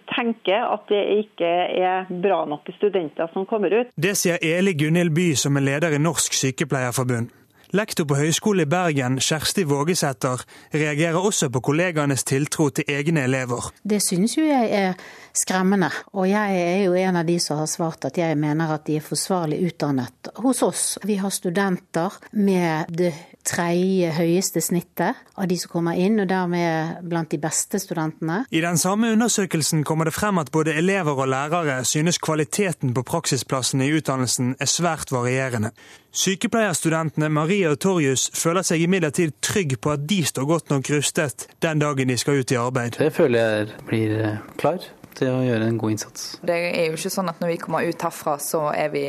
tenker 0.09 0.73
at 0.73 0.89
det 0.89 1.05
ikke 1.21 1.53
er 1.85 2.09
bra 2.09 2.47
nok 2.49 2.73
studenter 2.79 3.29
som 3.37 3.45
kommer 3.45 3.77
ut. 3.77 3.93
Det 3.93 4.17
sier 4.17 4.41
Eli 4.41 4.73
Gunhild 4.73 5.13
By, 5.13 5.35
som 5.37 5.61
er 5.61 5.69
leder 5.69 5.93
i 5.93 6.01
Norsk 6.01 6.33
Sykepleierforbund. 6.33 7.44
Lektor 7.75 8.05
på 8.07 8.15
Høgskolen 8.15 8.63
i 8.63 8.71
Bergen, 8.71 9.17
Kjersti 9.19 9.65
Vågesæter, 9.67 10.45
reagerer 10.75 11.17
også 11.19 11.49
på 11.51 11.59
kollegaenes 11.61 12.23
tiltro 12.23 12.69
til 12.71 12.85
egne 12.89 13.25
elever. 13.27 13.73
Det 13.83 13.99
synes 14.03 14.37
jo 14.39 14.45
jeg 14.47 14.69
er 14.71 14.93
skremmende, 15.35 15.91
og 16.15 16.29
jeg 16.31 16.59
er 16.63 16.83
jo 16.87 16.95
en 16.99 17.19
av 17.19 17.27
de 17.27 17.37
som 17.43 17.59
har 17.59 17.71
svart 17.71 18.07
at 18.07 18.19
jeg 18.19 18.39
mener 18.39 18.71
at 18.71 18.87
de 18.87 18.99
er 19.01 19.05
forsvarlig 19.05 19.61
utdannet 19.67 20.31
hos 20.45 20.63
oss. 20.63 20.85
Vi 21.03 21.19
har 21.19 21.35
studenter 21.35 22.15
med 22.39 22.93
det 22.95 23.13
tredje 23.45 24.13
høyeste 24.17 24.63
snittet 24.65 25.19
av 25.35 25.49
de 25.51 25.59
som 25.61 25.73
kommer 25.75 25.99
inn, 26.01 26.17
og 26.23 26.31
dermed 26.31 27.03
blant 27.11 27.35
de 27.35 27.41
beste 27.43 27.81
studentene. 27.83 28.45
I 28.55 28.63
den 28.65 28.79
samme 28.81 29.11
undersøkelsen 29.13 29.85
kommer 29.85 30.09
det 30.09 30.15
frem 30.17 30.41
at 30.41 30.53
både 30.55 30.77
elever 30.79 31.19
og 31.19 31.29
lærere 31.29 31.83
synes 31.85 32.19
kvaliteten 32.23 32.95
på 32.95 33.05
praksisplassene 33.05 33.89
i 33.89 33.93
utdannelsen 33.99 34.55
er 34.61 34.71
svært 34.71 35.13
varierende. 35.13 35.75
Sykepleierstudentene 36.15 37.29
Maria 37.29 37.75
og 37.75 37.81
Torjus 37.83 38.29
føler 38.39 38.65
seg 38.65 38.87
imidlertid 38.87 39.35
trygg 39.43 39.81
på 39.83 39.97
at 39.97 40.07
de 40.09 40.23
står 40.25 40.47
godt 40.49 40.71
nok 40.71 40.93
rustet 40.95 41.49
den 41.65 41.83
dagen 41.83 42.13
de 42.13 42.19
skal 42.21 42.39
ut 42.39 42.55
i 42.55 42.61
arbeid. 42.61 43.01
Det 43.03 43.11
føler 43.13 43.57
jeg 43.59 43.89
blir 43.91 44.21
eh, 44.21 44.45
klar 44.61 44.79
til 45.19 45.31
å 45.33 45.45
gjøre 45.45 45.69
en 45.69 45.79
god 45.81 45.95
innsats. 45.95 46.27
Det 46.43 46.57
er 46.71 46.89
jo 46.89 46.99
ikke 46.99 47.13
sånn 47.13 47.31
at 47.33 47.41
når 47.43 47.55
vi 47.55 47.61
kommer 47.63 47.87
ut 47.87 48.07
herfra, 48.07 48.37
så, 48.43 48.67
vi, 48.93 49.07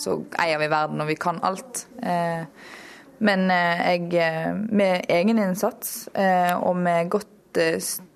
så 0.00 0.18
eier 0.42 0.60
vi 0.62 0.70
verden 0.72 1.04
og 1.04 1.10
vi 1.10 1.16
kan 1.20 1.40
alt. 1.46 1.86
Eh, 2.02 2.44
men 3.24 3.48
eh, 3.50 3.88
jeg, 3.88 4.54
med 4.70 5.08
egen 5.10 5.42
innsats 5.42 6.06
og 6.14 6.76
med 6.78 7.10
godt 7.10 7.34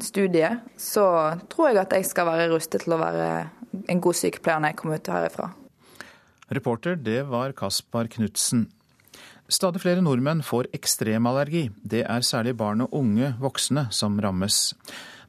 studie, 0.05 0.51
så 0.79 1.07
tror 1.51 1.73
jeg 1.73 1.81
at 1.83 1.97
jeg 1.97 2.07
skal 2.07 2.29
være 2.29 2.51
rustet 2.53 2.85
til 2.85 2.95
å 2.95 3.01
være 3.01 3.31
en 3.91 4.03
god 4.05 4.19
sykepleier 4.19 4.61
når 4.63 4.73
jeg 4.73 4.79
kommer 4.79 5.01
ut 5.01 5.11
herifra. 5.11 5.49
Reporter, 6.53 6.99
det 7.01 7.25
var 7.31 7.55
Kaspar 7.57 8.11
Knutsen. 8.13 8.67
Stadig 9.53 9.83
flere 9.83 10.03
nordmenn 10.05 10.41
får 10.45 10.71
ekstremallergi. 10.77 11.67
Det 11.85 12.05
er 12.09 12.25
særlig 12.25 12.55
barn 12.57 12.85
og 12.85 12.95
unge 12.97 13.35
voksne 13.41 13.89
som 13.93 14.21
rammes. 14.23 14.73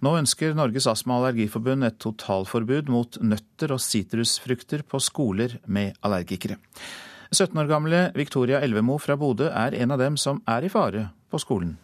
Nå 0.03 0.17
ønsker 0.19 0.55
Norges 0.57 0.87
astma- 0.89 1.15
og 1.15 1.29
allergiforbund 1.29 1.85
et 1.87 1.95
totalforbud 2.03 2.89
mot 2.91 3.17
nøtter 3.23 3.71
og 3.71 3.79
sitrusfrukter 3.79 4.81
på 4.83 4.99
skoler 4.99 5.59
med 5.63 5.95
allergikere. 6.03 6.57
17 7.31 7.55
år 7.61 7.69
gamle 7.69 8.01
Victoria 8.17 8.59
Elvemo 8.65 8.97
fra 8.99 9.15
Bodø 9.15 9.47
er 9.47 9.77
en 9.79 9.95
av 9.95 10.01
dem 10.01 10.17
som 10.19 10.41
er 10.49 10.67
i 10.67 10.71
fare 10.73 11.05
på 11.31 11.39
skolen. 11.39 11.77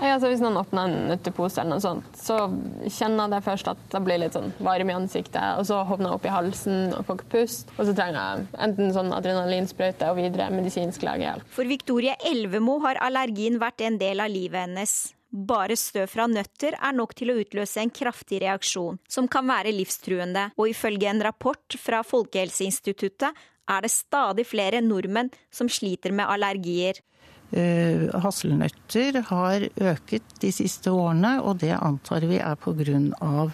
Ja, 0.00 0.14
altså 0.16 0.30
hvis 0.32 0.40
noen 0.40 0.56
åpner 0.56 0.88
en 0.88 1.10
nøttepose, 1.10 1.60
eller 1.60 1.76
noe 1.76 1.84
sånt, 1.84 2.08
så 2.16 2.40
kjenner 2.88 3.36
jeg 3.36 3.46
først 3.46 3.70
at 3.70 3.86
det 3.92 4.00
blir 4.02 4.18
litt 4.22 4.34
sånn 4.34 4.50
varm 4.64 4.90
i 4.90 4.96
ansiktet, 4.96 5.60
og 5.60 5.68
så 5.68 5.82
hovner 5.86 6.08
jeg 6.08 6.16
opp 6.18 6.26
i 6.26 6.34
halsen 6.34 6.96
og 6.96 7.04
får 7.06 7.20
ikke 7.20 7.30
pust. 7.36 7.70
Og 7.76 7.84
så 7.84 7.94
trenger 7.94 8.18
jeg 8.18 8.50
enten 8.66 8.92
sånn 8.96 9.14
adrenalinsprøyte 9.14 10.10
og 10.10 10.18
videre 10.18 10.48
medisinsk 10.56 11.04
legehjelp. 11.06 11.46
For 11.54 11.68
Victoria 11.68 12.16
Elvemo 12.32 12.80
har 12.88 12.98
allergien 13.04 13.60
vært 13.62 13.84
en 13.84 14.00
del 14.00 14.24
av 14.24 14.32
livet 14.32 14.64
hennes. 14.64 14.98
Bare 15.30 15.76
støv 15.78 16.08
fra 16.10 16.26
nøtter 16.26 16.74
er 16.74 16.94
nok 16.96 17.14
til 17.14 17.30
å 17.30 17.36
utløse 17.38 17.78
en 17.82 17.92
kraftig 17.94 18.40
reaksjon, 18.42 18.98
som 19.06 19.28
kan 19.30 19.46
være 19.46 19.70
livstruende, 19.76 20.48
og 20.58 20.72
ifølge 20.72 21.06
en 21.06 21.22
rapport 21.22 21.76
fra 21.78 22.02
Folkehelseinstituttet 22.02 23.38
er 23.70 23.84
det 23.84 23.92
stadig 23.94 24.46
flere 24.50 24.82
nordmenn 24.82 25.30
som 25.54 25.70
sliter 25.70 26.10
med 26.10 26.26
allergier. 26.26 26.98
Eh, 27.50 28.06
hasselnøtter 28.22 29.20
har 29.30 29.66
øket 29.70 30.36
de 30.42 30.50
siste 30.54 30.90
årene, 30.90 31.36
og 31.42 31.62
det 31.62 31.76
antar 31.78 32.26
vi 32.30 32.42
er 32.42 32.58
pga 32.58 33.46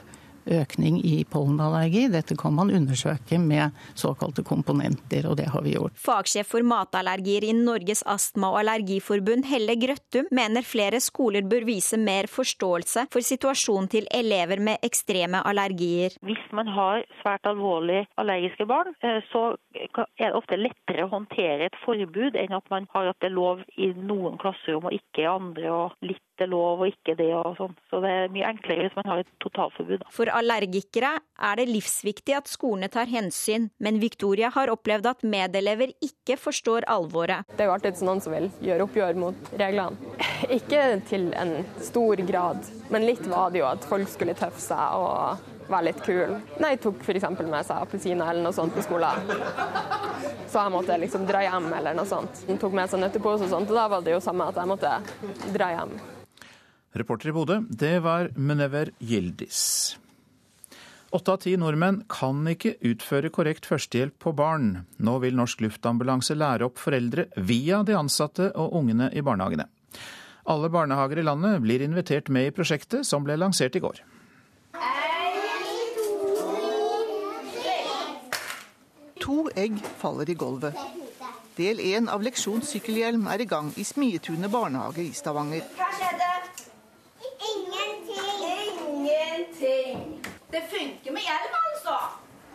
økning 0.47 0.99
i 1.05 1.25
pollenallergi. 1.31 2.07
Dette 2.13 2.37
kan 2.39 2.55
man 2.57 2.71
undersøke 2.75 3.39
med 3.43 3.75
såkalte 3.95 4.45
komponenter, 4.47 5.27
og 5.31 5.37
det 5.41 5.49
har 5.53 5.65
vi 5.65 5.75
gjort. 5.77 5.97
Fagsjef 6.01 6.51
for 6.55 6.67
matallergier 6.67 7.47
i 7.49 7.55
Norges 7.57 8.03
astma- 8.07 8.53
og 8.53 8.61
allergiforbund, 8.63 9.47
Helle 9.51 9.77
Grøttum, 9.81 10.29
mener 10.35 10.67
flere 10.67 11.01
skoler 11.03 11.47
bør 11.47 11.67
vise 11.69 11.99
mer 12.01 12.31
forståelse 12.31 13.07
for 13.13 13.25
situasjonen 13.25 13.91
til 13.93 14.09
elever 14.15 14.63
med 14.63 14.83
ekstreme 14.87 15.43
allergier. 15.47 16.17
Hvis 16.27 16.45
man 16.57 16.71
har 16.73 17.05
svært 17.23 17.47
alvorlig 17.49 18.05
allergiske 18.21 18.67
barn, 18.69 18.95
eh, 19.03 19.21
så 19.33 19.57
er 19.75 20.31
det 20.31 20.35
ofte 20.35 20.59
lettere 20.61 21.07
å 21.07 21.13
håndtere 21.13 21.69
et 21.69 21.81
forbud 21.85 22.37
enn 22.39 22.57
at 22.57 22.71
man 22.71 22.89
har 22.95 23.11
at 23.11 23.21
det 23.21 23.31
er 23.31 23.37
lov 23.37 23.63
i 23.77 23.93
noen 23.97 24.39
klasserom 24.41 24.89
og 24.89 24.97
ikke 24.97 25.25
i 25.25 25.31
andre, 25.31 25.71
og 25.73 26.07
litt 26.07 26.23
er 26.45 26.51
lov 26.53 26.83
og 26.85 26.91
ikke 26.91 27.17
det 27.19 27.31
og 27.37 27.57
sånn. 27.59 27.75
Så 27.91 28.01
det 28.05 28.13
er 28.13 28.33
mye 28.35 28.51
enklere 28.51 28.87
hvis 28.87 28.97
man 28.99 29.09
har 29.11 29.23
et 29.23 29.33
totalforbud. 29.45 30.05
For 30.13 30.31
allergikere 30.33 31.17
er 31.49 31.61
det 31.61 31.69
livsviktig 31.71 32.37
at 32.37 32.51
skolene 32.51 32.91
tar 32.93 33.11
hensyn, 33.11 33.71
men 33.83 34.01
Victoria 34.03 34.51
har 34.55 34.73
opplevd 34.73 35.11
at 35.13 35.27
medelever 35.27 35.95
ikke 36.05 36.39
forstår 36.41 36.89
alvoret. 36.93 37.49
Det 37.57 37.65
er 37.65 37.71
jo 37.71 37.77
alltid 37.77 38.05
noen 38.07 38.23
som 38.25 38.37
vil 38.37 38.49
gjøre 38.65 38.87
oppgjør 38.87 39.21
mot 39.21 39.53
reglene. 39.57 40.15
Ikke 40.57 40.81
til 41.09 41.31
en 41.39 41.59
stor 41.83 42.21
grad, 42.29 42.65
men 42.93 43.07
litt 43.09 43.25
var 43.31 43.53
det 43.53 43.63
jo 43.63 43.69
at 43.69 43.85
folk 43.89 44.09
skulle 44.11 44.37
tøffe 44.37 44.61
seg 44.63 44.97
og 45.01 45.53
være 45.71 45.89
litt 45.89 46.03
kul. 46.07 46.37
Nei, 46.63 46.75
tok 46.81 47.03
f.eks. 47.03 47.29
med 47.41 47.67
seg 47.67 47.77
appelsiner 47.77 48.31
eller 48.31 48.45
noe 48.47 48.57
sånt 48.57 48.75
på 48.77 48.85
skolen. 48.87 49.31
Så 50.47 50.61
jeg 50.63 50.75
måtte 50.75 50.99
liksom 51.03 51.27
dra 51.29 51.43
hjem 51.45 51.71
eller 51.75 51.97
noe 51.99 52.09
sånt. 52.09 52.45
Hun 52.49 52.61
tok 52.63 52.77
med 52.77 52.91
seg 52.91 53.03
nøttepose 53.03 53.49
og 53.49 53.55
sånt, 53.55 53.73
og 53.73 53.81
da 53.81 53.89
var 53.91 54.05
det 54.07 54.15
jo 54.15 54.23
samme 54.25 54.47
at 54.51 54.61
jeg 54.61 54.71
måtte 54.71 54.93
dra 55.57 55.73
hjem. 55.75 55.97
Reporter 56.97 57.29
i 57.31 57.37
Bodø, 57.37 57.61
det 57.69 57.99
var 58.05 58.31
Munever 58.37 58.91
Gildis. 58.99 59.97
Åtte 61.17 61.33
av 61.33 61.39
ti 61.45 61.53
nordmenn 61.57 62.03
kan 62.11 62.43
ikke 62.51 62.75
utføre 62.85 63.31
korrekt 63.33 63.69
førstehjelp 63.69 64.17
på 64.21 64.33
barn. 64.37 64.83
Nå 64.99 65.19
vil 65.23 65.37
Norsk 65.39 65.63
Luftambulanse 65.65 66.35
lære 66.37 66.67
opp 66.67 66.81
foreldre 66.83 67.29
via 67.37 67.83
de 67.87 67.95
ansatte 67.97 68.51
og 68.59 68.75
ungene 68.81 69.11
i 69.15 69.23
barnehagene. 69.25 69.69
Alle 70.47 70.71
barnehager 70.71 71.21
i 71.21 71.27
landet 71.27 71.63
blir 71.63 71.83
invitert 71.83 72.29
med 72.29 72.51
i 72.51 72.55
prosjektet, 72.55 73.07
som 73.07 73.25
ble 73.27 73.39
lansert 73.39 73.79
i 73.79 73.83
går. 73.83 74.03
To 79.23 79.47
egg 79.59 79.81
faller 80.03 80.31
i 80.31 80.39
gulvet. 80.39 80.77
Del 81.57 81.81
én 81.81 82.11
av 82.13 82.23
leksjon 82.23 82.61
sykkelhjelm 82.67 83.27
er 83.33 83.43
i 83.43 83.49
gang 83.49 83.73
i 83.81 83.87
Smietunet 83.87 84.53
barnehage 84.53 85.07
i 85.07 85.13
Stavanger. 85.17 85.65
Hva 85.79 85.93
skjedde? 85.97 86.56
Ingenting. 87.53 88.77
Ingenting. 88.89 90.21
Det 90.51 90.63
funker 90.71 91.13
med 91.13 91.23
hjelm, 91.23 91.57
altså. 91.63 91.97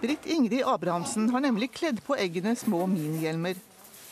Britt 0.02 0.26
Ingrid 0.26 0.64
Abrahamsen 0.66 1.30
har 1.30 1.44
nemlig 1.44 1.72
kledd 1.76 2.00
på 2.06 2.16
eggene 2.18 2.56
små 2.58 2.88
minihjelmer. 2.90 3.60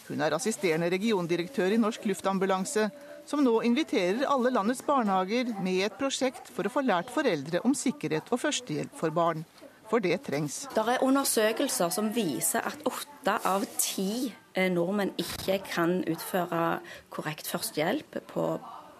Hun 0.09 0.21
er 0.25 0.33
assisterende 0.33 0.89
regiondirektør 0.89 1.73
i 1.73 1.79
Norsk 1.81 2.05
Luftambulanse, 2.09 2.87
som 3.29 3.43
nå 3.45 3.59
inviterer 3.65 4.25
alle 4.25 4.51
landets 4.53 4.81
barnehager 4.85 5.51
med 5.61 5.75
i 5.79 5.83
et 5.85 5.97
prosjekt 5.97 6.49
for 6.53 6.65
å 6.65 6.73
få 6.73 6.81
lært 6.85 7.11
foreldre 7.13 7.61
om 7.65 7.75
sikkerhet 7.77 8.31
og 8.33 8.41
førstehjelp 8.41 8.95
for 8.97 9.13
barn. 9.13 9.45
For 9.89 10.01
det 10.01 10.19
trengs. 10.25 10.67
Det 10.73 10.85
er 10.85 11.01
undersøkelser 11.05 11.89
som 11.93 12.11
viser 12.13 12.65
at 12.65 12.85
åtte 12.85 13.37
av 13.49 13.65
ti 13.81 14.29
eh, 14.53 14.69
nordmenn 14.69 15.15
ikke 15.17 15.57
kan 15.65 15.99
utføre 16.09 16.79
korrekt 17.13 17.49
førstehjelp 17.49 18.21
på 18.29 18.49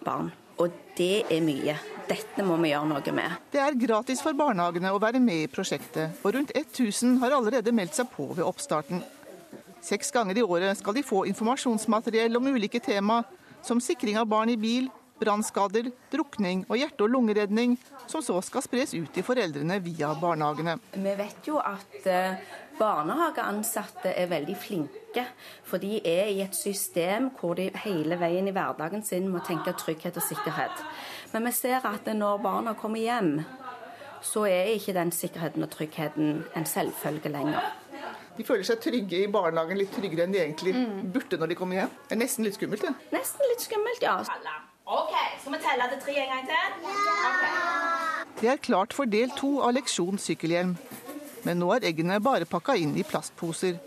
barn. 0.06 0.32
Og 0.60 0.74
det 0.98 1.24
er 1.32 1.40
mye. 1.44 1.76
Dette 2.10 2.44
må 2.44 2.56
vi 2.60 2.72
gjøre 2.72 2.88
noe 2.90 3.14
med. 3.14 3.38
Det 3.54 3.60
er 3.62 3.78
gratis 3.78 4.20
for 4.24 4.36
barnehagene 4.36 4.90
å 4.92 5.00
være 5.00 5.20
med 5.22 5.44
i 5.44 5.50
prosjektet, 5.50 6.18
og 6.24 6.34
rundt 6.34 6.52
1000 6.52 7.20
har 7.22 7.36
allerede 7.36 7.72
meldt 7.72 7.96
seg 7.96 8.10
på 8.12 8.26
ved 8.34 8.44
oppstarten. 8.44 9.00
Seks 9.80 10.10
ganger 10.12 10.36
i 10.36 10.44
året 10.44 10.76
skal 10.76 10.96
de 10.96 11.04
få 11.06 11.22
informasjonsmateriell 11.30 12.36
om 12.36 12.50
ulike 12.52 12.82
tema, 12.84 13.22
som 13.64 13.80
sikring 13.80 14.18
av 14.20 14.28
barn 14.28 14.52
i 14.52 14.58
bil, 14.60 14.90
brannskader, 15.20 15.90
drukning 16.12 16.64
og 16.68 16.80
hjerte- 16.80 17.04
og 17.04 17.12
lungeredning, 17.14 17.76
som 18.10 18.24
så 18.24 18.36
skal 18.44 18.64
spres 18.64 18.94
ut 18.96 19.12
til 19.14 19.24
foreldrene 19.24 19.78
via 19.84 20.12
barnehagene. 20.20 20.78
Vi 20.96 21.14
vet 21.16 21.48
jo 21.48 21.60
at 21.62 22.08
eh, 22.08 22.40
Barnehageansatte 22.80 24.14
er 24.16 24.30
veldig 24.30 24.54
flinke, 24.56 25.24
for 25.68 25.82
de 25.82 25.98
er 26.06 26.30
i 26.32 26.38
et 26.40 26.56
system 26.56 27.28
hvor 27.36 27.58
de 27.58 27.68
hele 27.82 28.16
veien 28.20 28.48
i 28.48 28.54
hverdagen 28.56 29.04
sin 29.04 29.28
må 29.28 29.42
tenke 29.44 29.74
trygghet 29.76 30.16
og 30.16 30.24
sikkerhet. 30.24 30.80
Men 31.34 31.44
vi 31.44 31.52
ser 31.52 31.84
at 31.84 32.08
når 32.16 32.40
barna 32.40 32.72
kommer 32.72 33.02
hjem, 33.02 33.42
så 34.24 34.46
er 34.48 34.72
ikke 34.72 34.96
den 34.96 35.12
sikkerheten 35.12 35.64
og 35.64 35.70
tryggheten 35.74 36.40
en 36.56 36.66
selvfølge 36.66 37.32
lenger. 37.32 37.68
De 38.38 38.46
føler 38.48 38.64
seg 38.64 38.80
trygge 38.80 39.24
i 39.26 39.28
barnehagen, 39.28 39.76
litt 39.76 39.92
tryggere 39.92 40.24
enn 40.24 40.32
de 40.32 40.40
egentlig 40.40 40.72
mm. 40.76 41.12
burde 41.12 41.36
når 41.40 41.52
de 41.52 41.60
kommer 41.60 41.82
hjem. 41.82 41.94
Det 42.06 42.16
er 42.16 42.20
nesten 42.22 42.46
litt 42.46 42.56
skummelt, 42.56 42.86
det. 42.86 43.12
Nesten 43.12 43.52
litt 43.52 43.66
skummelt, 43.66 44.04
ja. 44.04 44.16
OK, 44.88 45.12
skal 45.42 45.52
vi 45.52 45.60
telle 45.66 45.90
til 45.92 46.00
tre 46.06 46.16
en 46.22 46.32
gang 46.32 46.48
til? 46.48 46.88
Ja. 46.88 47.28
Okay. 47.34 47.80
Det 48.40 48.48
er 48.48 48.56
klart 48.64 48.96
for 48.96 49.04
del 49.04 49.28
to 49.36 49.58
av 49.60 49.74
leksjon 49.76 50.16
sykkelhjelm. 50.16 50.72
Men 51.44 51.60
nå 51.62 51.70
er 51.74 51.86
eggene 51.88 52.20
bare 52.22 52.48
pakka 52.48 52.76
inn 52.76 52.92
i 53.00 53.04
plastposer. 53.06 53.78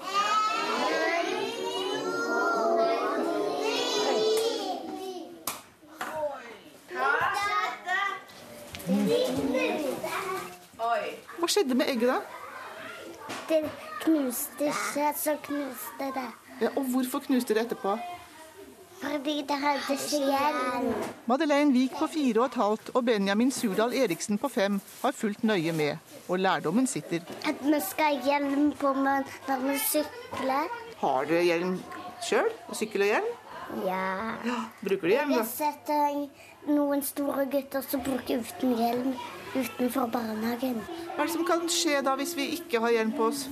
Hva 11.43 11.47
skjedde 11.51 11.75
med 11.75 11.89
egget, 11.91 12.07
da? 12.07 12.19
Det 13.49 13.59
knuste 14.03 14.71
seg, 14.93 15.15
så 15.19 15.37
knuste 15.43 16.09
det. 16.15 16.29
Ja, 16.61 16.69
og 16.79 16.87
hvorfor 16.93 17.23
knuste 17.25 17.55
det 17.55 17.65
etterpå? 17.65 17.97
Fordi 19.03 19.35
det 19.47 19.57
hadde 19.59 19.97
skjell. 19.99 20.87
Madeleine 21.25 21.73
Wiik 21.75 21.95
på 21.99 22.07
fire 22.07 22.39
og 22.39 22.45
et 22.45 22.57
halvt 22.61 22.91
og 22.93 23.05
Benjamin 23.05 23.51
Surdal 23.51 23.93
Eriksen 23.97 24.39
på 24.39 24.49
fem 24.51 24.79
har 25.01 25.11
fulgt 25.11 25.43
nøye 25.43 25.71
med, 25.75 25.97
og 26.27 26.39
lærdommen 26.39 26.87
sitter. 26.87 27.19
At 27.45 27.59
vi 27.61 27.79
skal 27.89 28.15
ha 28.15 28.31
hjelm 28.31 28.71
på 28.79 28.93
når 28.93 29.63
vi 29.67 29.77
sykler. 29.91 30.71
Har 31.03 31.29
dere 31.29 31.43
hjelm 31.43 31.77
sjøl? 32.23 32.51
Sykkel 32.73 33.05
og 33.07 33.11
hjelm? 33.11 33.31
Ja. 33.85 34.03
ja. 34.45 34.59
Bruker 34.83 35.07
du 35.07 35.13
hjelm, 35.15 35.33
da? 35.33 35.35
Jeg 35.35 35.43
har 35.43 35.51
sett 35.51 36.69
noen 36.69 37.03
store 37.03 37.47
gutter 37.51 37.83
som 37.83 38.03
bruker 38.05 38.43
uten 38.43 38.77
hjelm 38.79 39.15
utenfor 39.53 40.07
barnehagen. 40.13 40.79
Hva 41.13 41.23
er 41.23 41.27
det 41.27 41.35
som 41.35 41.45
kan 41.47 41.67
skje 41.69 41.99
da 42.05 42.15
hvis 42.19 42.37
vi 42.37 42.53
ikke 42.57 42.81
har 42.83 42.95
hjelm 42.95 43.13
på 43.17 43.27
oss? 43.31 43.47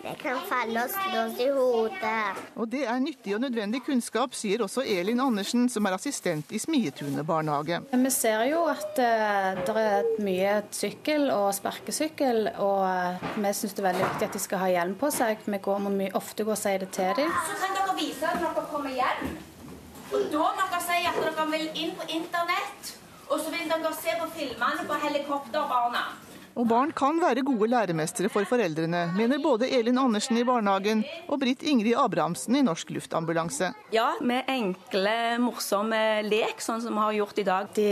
Det 0.00 0.14
kan 0.16 0.38
falle 0.48 0.80
og 0.86 0.92
slå 0.94 1.22
oss 1.26 1.40
i 1.44 1.46
hodet. 1.52 2.38
Og 2.56 2.68
det 2.72 2.86
er 2.88 3.00
nyttig 3.04 3.34
og 3.36 3.42
nødvendig 3.42 3.82
kunnskap, 3.84 4.32
sier 4.32 4.62
også 4.64 4.80
Elin 4.88 5.20
Andersen, 5.20 5.66
som 5.68 5.84
er 5.84 5.96
assistent 5.98 6.54
i 6.56 6.60
Smietunet 6.62 7.26
barnehage. 7.28 7.82
Vi 7.92 8.12
ser 8.14 8.46
jo 8.48 8.62
at 8.72 8.96
uh, 8.96 9.60
det 9.66 9.74
er 9.82 10.08
mye 10.24 10.54
sykkel 10.72 11.28
og 11.34 11.50
sparkesykkel, 11.58 12.48
og 12.64 12.80
uh, 12.86 13.28
vi 13.36 13.52
syns 13.58 13.76
det 13.76 13.84
er 13.84 13.88
veldig 13.90 14.06
viktig 14.06 14.28
at 14.30 14.38
de 14.38 14.42
skal 14.46 14.64
ha 14.64 14.70
hjelm 14.72 14.96
på 15.02 15.12
seg. 15.12 15.44
Vi 15.44 15.60
går, 15.68 15.84
må 15.84 16.08
ofte 16.16 16.48
gå 16.48 16.56
og 16.56 16.62
si 16.62 16.72
det 16.80 16.88
til 16.96 17.12
dem. 17.20 17.36
Så 17.50 17.60
kan 17.60 17.76
dere 17.76 17.98
vise 18.00 18.32
at 18.32 18.40
dere 18.40 18.64
kommer 18.72 18.96
hjem. 18.96 19.36
Og 20.14 20.26
da 20.32 20.48
må 20.56 20.64
dere 20.64 20.82
si 20.88 21.04
at 21.12 21.20
dere 21.26 21.48
vil 21.52 21.68
inn 21.84 21.94
på 22.00 22.08
internett, 22.16 22.96
og 23.28 23.36
så 23.36 23.52
vil 23.52 23.68
dere 23.68 23.94
se 24.00 24.16
på 24.16 24.32
filmene 24.38 24.88
på 24.88 25.00
helikopterbarna. 25.04 26.08
Og 26.60 26.66
barn 26.68 26.90
kan 26.92 27.16
være 27.16 27.40
gode 27.46 27.70
læremestere 27.72 28.28
for 28.28 28.44
foreldrene, 28.44 29.06
mener 29.16 29.40
både 29.40 29.68
Elin 29.72 29.96
Andersen 30.02 30.36
i 30.36 30.42
barnehagen 30.44 31.00
og 31.32 31.38
Britt 31.40 31.62
Ingrid 31.64 31.96
Abrahamsen 31.96 32.58
i 32.58 32.60
Norsk 32.66 32.90
Luftambulanse. 32.92 33.70
Ja, 33.94 34.10
med 34.20 34.50
enkle, 34.52 35.14
morsomme 35.40 36.20
lek, 36.26 36.60
sånn 36.60 36.82
som 36.84 36.98
vi 36.98 37.06
har 37.06 37.16
gjort 37.16 37.40
i 37.40 37.46
dag. 37.48 37.70
De 37.78 37.86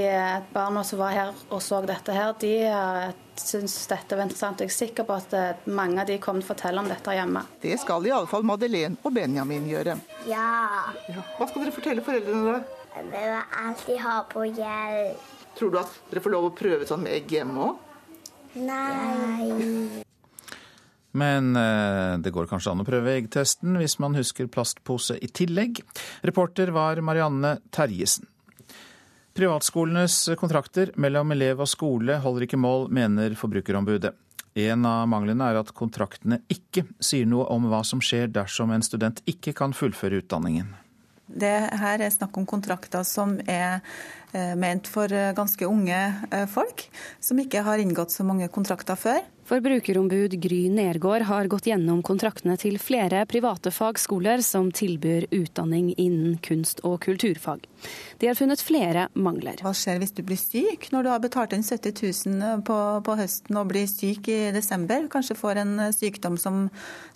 barna 0.53 0.83
som 0.85 1.01
var 1.01 1.17
her 1.17 1.33
og 1.49 1.65
så 1.65 1.81
dette 1.89 2.13
her, 2.13 2.35
de 2.45 2.53
eh, 2.69 3.17
syns 3.41 3.79
dette 3.89 4.21
var 4.21 4.29
interessant. 4.29 4.61
Jeg 4.61 4.75
er 4.75 4.77
sikker 4.77 5.09
på 5.09 5.17
at 5.17 5.39
eh, 5.39 5.65
mange 5.73 6.05
av 6.05 6.13
de 6.13 6.21
kommer 6.21 6.45
til 6.45 6.51
å 6.51 6.53
fortelle 6.53 6.85
om 6.85 6.93
dette 6.93 7.17
hjemme. 7.17 7.47
Det 7.65 7.81
skal 7.81 8.13
iallfall 8.13 8.45
Madeleine 8.53 9.01
og 9.01 9.17
Benjamin 9.17 9.73
gjøre. 9.73 9.97
Ja. 10.29 10.93
ja. 11.09 11.25
Hva 11.41 11.49
skal 11.49 11.65
dere 11.65 11.77
fortelle 11.81 12.05
foreldrene, 12.05 12.53
da? 12.53 13.01
Vi 13.01 13.17
vil 13.17 13.43
alltid 13.65 14.05
ha 14.05 14.21
på 14.29 14.45
hjelp. 14.53 15.37
Tror 15.57 15.73
du 15.73 15.81
at 15.81 16.01
dere 16.13 16.21
får 16.21 16.37
lov 16.37 16.53
å 16.53 16.57
prøve 16.59 16.85
sånn 16.87 17.07
med 17.09 17.17
egg 17.17 17.39
hjemme 17.41 17.65
òg? 17.65 17.85
Nei. 18.55 20.05
Men 21.19 21.57
eh, 21.57 22.19
det 22.23 22.33
går 22.35 22.49
kanskje 22.51 22.73
an 22.73 22.83
å 22.83 22.87
prøve 22.89 23.15
eggtesten 23.17 23.79
hvis 23.81 23.99
man 24.03 24.17
husker 24.19 24.51
plastpose 24.53 25.19
i 25.21 25.29
tillegg. 25.29 25.81
Reporter 26.27 26.73
var 26.75 27.01
Marianne 27.05 27.59
Terjesen. 27.75 28.29
Privatskolenes 29.39 30.33
kontrakter 30.39 30.91
mellom 30.99 31.31
elev 31.31 31.63
og 31.63 31.71
skole 31.71 32.17
holder 32.25 32.49
ikke 32.49 32.59
mål, 32.59 32.89
mener 32.91 33.37
Forbrukerombudet. 33.39 34.11
En 34.59 34.87
av 34.89 35.05
manglene 35.07 35.47
er 35.53 35.61
at 35.61 35.71
kontraktene 35.77 36.41
ikke 36.51 36.83
sier 36.99 37.29
noe 37.31 37.47
om 37.55 37.69
hva 37.71 37.85
som 37.87 38.03
skjer 38.03 38.33
dersom 38.35 38.73
en 38.75 38.83
student 38.83 39.23
ikke 39.31 39.55
kan 39.55 39.77
fullføre 39.77 40.19
utdanningen. 40.25 40.73
Det 41.29 41.55
her 41.81 42.01
er 42.01 42.13
snakk 42.13 42.37
om 42.41 42.47
kontrakter 42.49 43.05
som 43.05 43.37
er 43.45 43.81
eh, 44.33 44.55
ment 44.57 44.89
for 44.89 45.13
eh, 45.13 45.35
ganske 45.37 45.69
unge 45.69 45.99
eh, 46.33 46.47
folk, 46.49 46.87
som 47.21 47.41
ikke 47.43 47.65
har 47.67 47.83
inngått 47.83 48.15
så 48.15 48.25
mange 48.25 48.49
kontrakter 48.53 48.97
før. 48.97 49.21
Forbrukerombud 49.49 50.35
Gry 50.41 50.69
Nergård 50.69 51.23
har 51.23 51.47
gått 51.49 51.71
gjennom 51.71 52.03
kontraktene 52.05 52.59
til 52.61 52.75
flere 52.77 53.23
private 53.25 53.71
fagskoler 53.73 54.43
som 54.45 54.69
tilbyr 54.69 55.25
utdanning 55.33 55.95
innen 55.97 56.35
kunst- 56.45 56.83
og 56.85 56.99
kulturfag. 57.07 57.65
De 58.21 58.29
har 58.29 58.37
funnet 58.37 58.61
flere 58.61 59.07
mangler. 59.17 59.57
Hva 59.65 59.73
skjer 59.73 60.03
hvis 60.03 60.13
du 60.13 60.21
blir 60.27 60.37
syk 60.37 60.91
når 60.93 61.07
du 61.07 61.11
har 61.15 61.23
betalt 61.25 61.57
inn 61.57 61.65
70 61.65 61.97
000 62.29 62.65
på, 62.69 62.79
på 63.07 63.17
høsten 63.17 63.57
og 63.57 63.71
blir 63.71 63.89
syk 63.89 64.29
i 64.29 64.41
desember? 64.53 65.09
Kanskje 65.09 65.39
får 65.41 65.63
en 65.63 65.75
sykdom 65.97 66.37
som, 66.37 66.67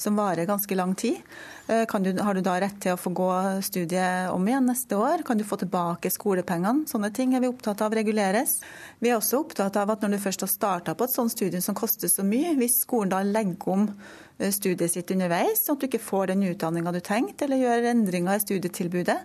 som 0.01 0.17
varer 0.17 0.49
ganske 0.49 0.79
lang 0.79 0.97
tid. 0.97 1.21
Eh, 1.69 1.85
du, 1.85 2.11
har 2.17 2.35
du 2.35 2.41
da 2.41 2.57
rett 2.65 2.81
til 2.81 2.97
å 2.97 3.01
få 3.01 3.13
gå 3.13 3.29
studiet 3.61 4.33
om 4.33 4.49
igjen 4.49 4.73
neste 4.73 4.97
år? 4.97 5.27
Kan 5.29 5.37
du 5.37 5.45
få 5.45 5.61
tilbake 5.61 6.09
skolepengene? 6.09 6.89
Sånne 6.89 7.13
ting 7.13 7.37
er 7.37 7.45
vi 7.45 7.53
opptatt 7.53 7.85
av 7.85 7.93
reguleres. 7.93 8.63
Vi 9.05 9.13
er 9.13 9.21
også 9.21 9.45
opptatt 9.45 9.77
av 9.77 9.93
at 9.93 10.01
når 10.01 10.17
du 10.17 10.23
først 10.25 10.47
har 10.47 10.55
starta 10.57 10.97
på 10.97 11.05
et 11.05 11.13
sånt 11.15 11.37
studium 11.37 11.61
som 11.61 11.77
koster 11.77 12.09
så 12.09 12.22
mye, 12.27 12.55
hvis 12.59 12.83
skolen 12.85 13.13
da 13.13 13.21
legger 13.27 13.73
om 13.75 13.87
eh, 13.89 14.51
studiet 14.55 14.93
sitt 14.93 15.11
underveis, 15.15 15.65
sånn 15.65 15.79
at 15.79 15.85
du 15.85 15.89
ikke 15.89 16.03
får 16.03 16.33
den 16.33 16.47
utdanninga 16.51 16.95
du 16.95 17.01
tenkte, 17.05 17.47
eller 17.47 17.63
gjør 17.63 17.89
endringer 17.93 18.39
i 18.39 18.45
studietilbudet, 18.45 19.19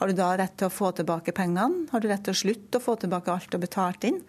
har 0.00 0.10
du 0.10 0.18
da 0.18 0.32
rett 0.40 0.56
til 0.58 0.70
å 0.70 0.74
få 0.74 0.92
tilbake 0.98 1.36
pengene? 1.36 1.88
Har 1.92 2.04
du 2.04 2.10
rett 2.10 2.24
til 2.26 2.36
å 2.36 2.42
slutte 2.44 2.80
å 2.80 2.84
få 2.84 2.96
tilbake 3.02 3.32
alt 3.32 3.50
du 3.50 3.58
har 3.58 3.66
betalt 3.66 4.08
inn? 4.08 4.22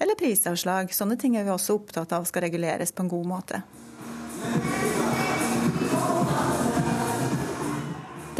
Eller 0.00 0.16
prisavslag. 0.16 0.94
Sånne 0.96 1.18
ting 1.20 1.36
er 1.36 1.44
vi 1.44 1.52
også 1.52 1.76
opptatt 1.80 2.14
av 2.16 2.24
skal 2.28 2.46
reguleres 2.48 2.94
på 2.96 3.04
en 3.04 3.12
god 3.12 3.30
måte. 3.34 3.62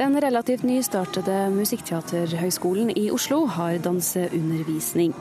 Den 0.00 0.16
relativt 0.22 0.62
nystartede 0.64 1.50
Musikkteaterhøgskolen 1.53 2.94
i 2.96 3.11
Oslo 3.12 3.42
har 3.46 3.76
danseundervisning. 3.85 5.12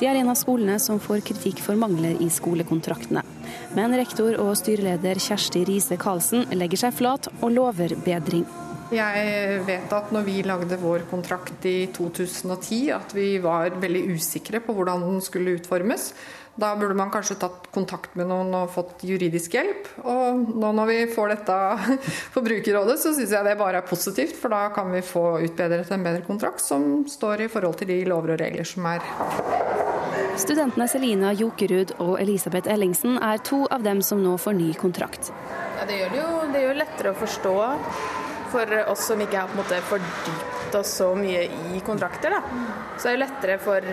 De 0.00 0.08
er 0.10 0.18
en 0.18 0.30
av 0.32 0.38
skolene 0.38 0.80
som 0.82 0.98
får 1.02 1.22
kritikk 1.28 1.60
for 1.62 1.78
mangler 1.78 2.18
i 2.22 2.26
skolekontraktene. 2.32 3.22
Men 3.76 3.94
rektor 3.94 4.34
og 4.42 4.56
styreleder 4.58 5.20
Kjersti 5.22 5.62
Riise 5.68 5.98
Karlsen 6.00 6.48
legger 6.58 6.86
seg 6.86 6.96
flat 6.98 7.30
og 7.40 7.52
lover 7.54 7.94
bedring. 8.04 8.42
Jeg 8.94 9.60
vet 9.66 9.92
at 9.96 10.10
når 10.12 10.26
vi 10.26 10.42
lagde 10.46 10.76
vår 10.78 11.06
kontrakt 11.10 11.64
i 11.66 11.88
2010, 11.94 12.80
at 12.94 13.14
vi 13.16 13.28
var 13.42 13.78
veldig 13.80 14.02
usikre 14.14 14.60
på 14.62 14.74
hvordan 14.76 15.02
den 15.06 15.22
skulle 15.24 15.56
utformes. 15.58 16.10
Da 16.54 16.76
burde 16.78 16.94
man 16.94 17.10
kanskje 17.10 17.34
tatt 17.42 17.66
kontakt 17.74 18.12
med 18.14 18.28
noen 18.30 18.52
og 18.54 18.70
fått 18.70 19.02
juridisk 19.02 19.56
hjelp. 19.56 19.88
Og 20.06 20.52
nå 20.54 20.70
når 20.78 20.90
vi 20.90 20.98
får 21.10 21.32
dette 21.32 21.56
Forbrukerrådet, 22.36 22.94
så 23.02 23.14
syns 23.16 23.34
jeg 23.34 23.46
det 23.46 23.56
bare 23.58 23.80
er 23.82 23.88
positivt. 23.88 24.36
For 24.38 24.54
da 24.54 24.68
kan 24.74 24.92
vi 24.94 25.02
få 25.02 25.40
utbedret 25.48 25.90
en 25.90 26.06
bedre 26.06 26.22
kontrakt 26.26 26.62
som 26.62 27.02
står 27.10 27.46
i 27.46 27.50
forhold 27.50 27.80
til 27.80 27.90
de 27.90 27.98
lover 28.06 28.36
og 28.36 28.42
regler 28.44 28.68
som 28.68 28.86
er. 28.86 29.02
Studentene 30.38 30.86
Selina 30.90 31.32
Jokerud 31.34 31.96
og 32.02 32.16
Elisabeth 32.22 32.70
Ellingsen 32.70 33.18
er 33.22 33.42
to 33.46 33.64
av 33.74 33.82
dem 33.86 34.02
som 34.02 34.22
nå 34.22 34.36
får 34.38 34.54
ny 34.58 34.72
kontrakt. 34.78 35.30
Ja, 35.78 35.86
det, 35.88 35.98
gjør 35.98 36.12
det, 36.14 36.20
jo, 36.22 36.42
det 36.54 36.62
gjør 36.64 36.78
lettere 36.84 37.14
å 37.14 37.18
forstå 37.18 37.54
for 38.54 38.76
oss 38.92 39.08
som 39.10 39.22
ikke 39.22 39.42
har 39.42 39.82
fordypt 39.90 40.78
oss 40.78 40.98
så 41.00 41.10
mye 41.18 41.48
i 41.74 41.82
kontrakter. 41.86 42.34
Da. 42.34 42.66
Så 42.94 43.08
det 43.08 43.10
er 43.10 43.16
jo 43.16 43.22
lettere 43.24 43.58
for 43.62 43.90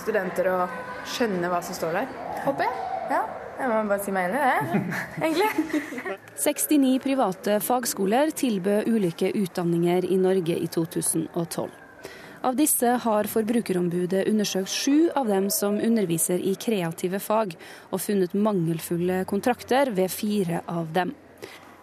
studenter 0.00 0.48
å 0.48 0.60
skjønne 1.08 1.50
hva 1.52 1.60
som 1.64 1.76
står 1.76 2.00
der, 2.00 2.16
håper 2.46 2.66
jeg. 2.68 2.88
Ja. 3.10 3.20
Jeg 3.60 3.68
må 3.68 3.80
bare 3.90 4.00
si 4.00 4.12
meg 4.14 4.30
enig 4.30 4.40
i 4.40 4.44
det, 4.46 4.92
egentlig. 5.26 6.14
69 6.40 6.94
private 7.04 7.58
fagskoler 7.60 8.32
tilbød 8.32 8.88
ulike 8.88 9.28
utdanninger 9.36 10.06
i 10.08 10.16
Norge 10.16 10.56
i 10.56 10.68
2012. 10.72 11.68
Av 12.40 12.56
disse 12.56 12.94
har 13.04 13.28
Forbrukerombudet 13.28 14.24
undersøkt 14.30 14.72
sju 14.72 15.10
av 15.12 15.28
dem 15.28 15.50
som 15.52 15.76
underviser 15.76 16.40
i 16.40 16.54
kreative 16.56 17.20
fag, 17.20 17.52
og 17.92 18.00
funnet 18.00 18.32
mangelfulle 18.32 19.26
kontrakter 19.28 19.92
ved 19.92 20.08
fire 20.08 20.62
av 20.64 20.88
dem. 20.96 21.12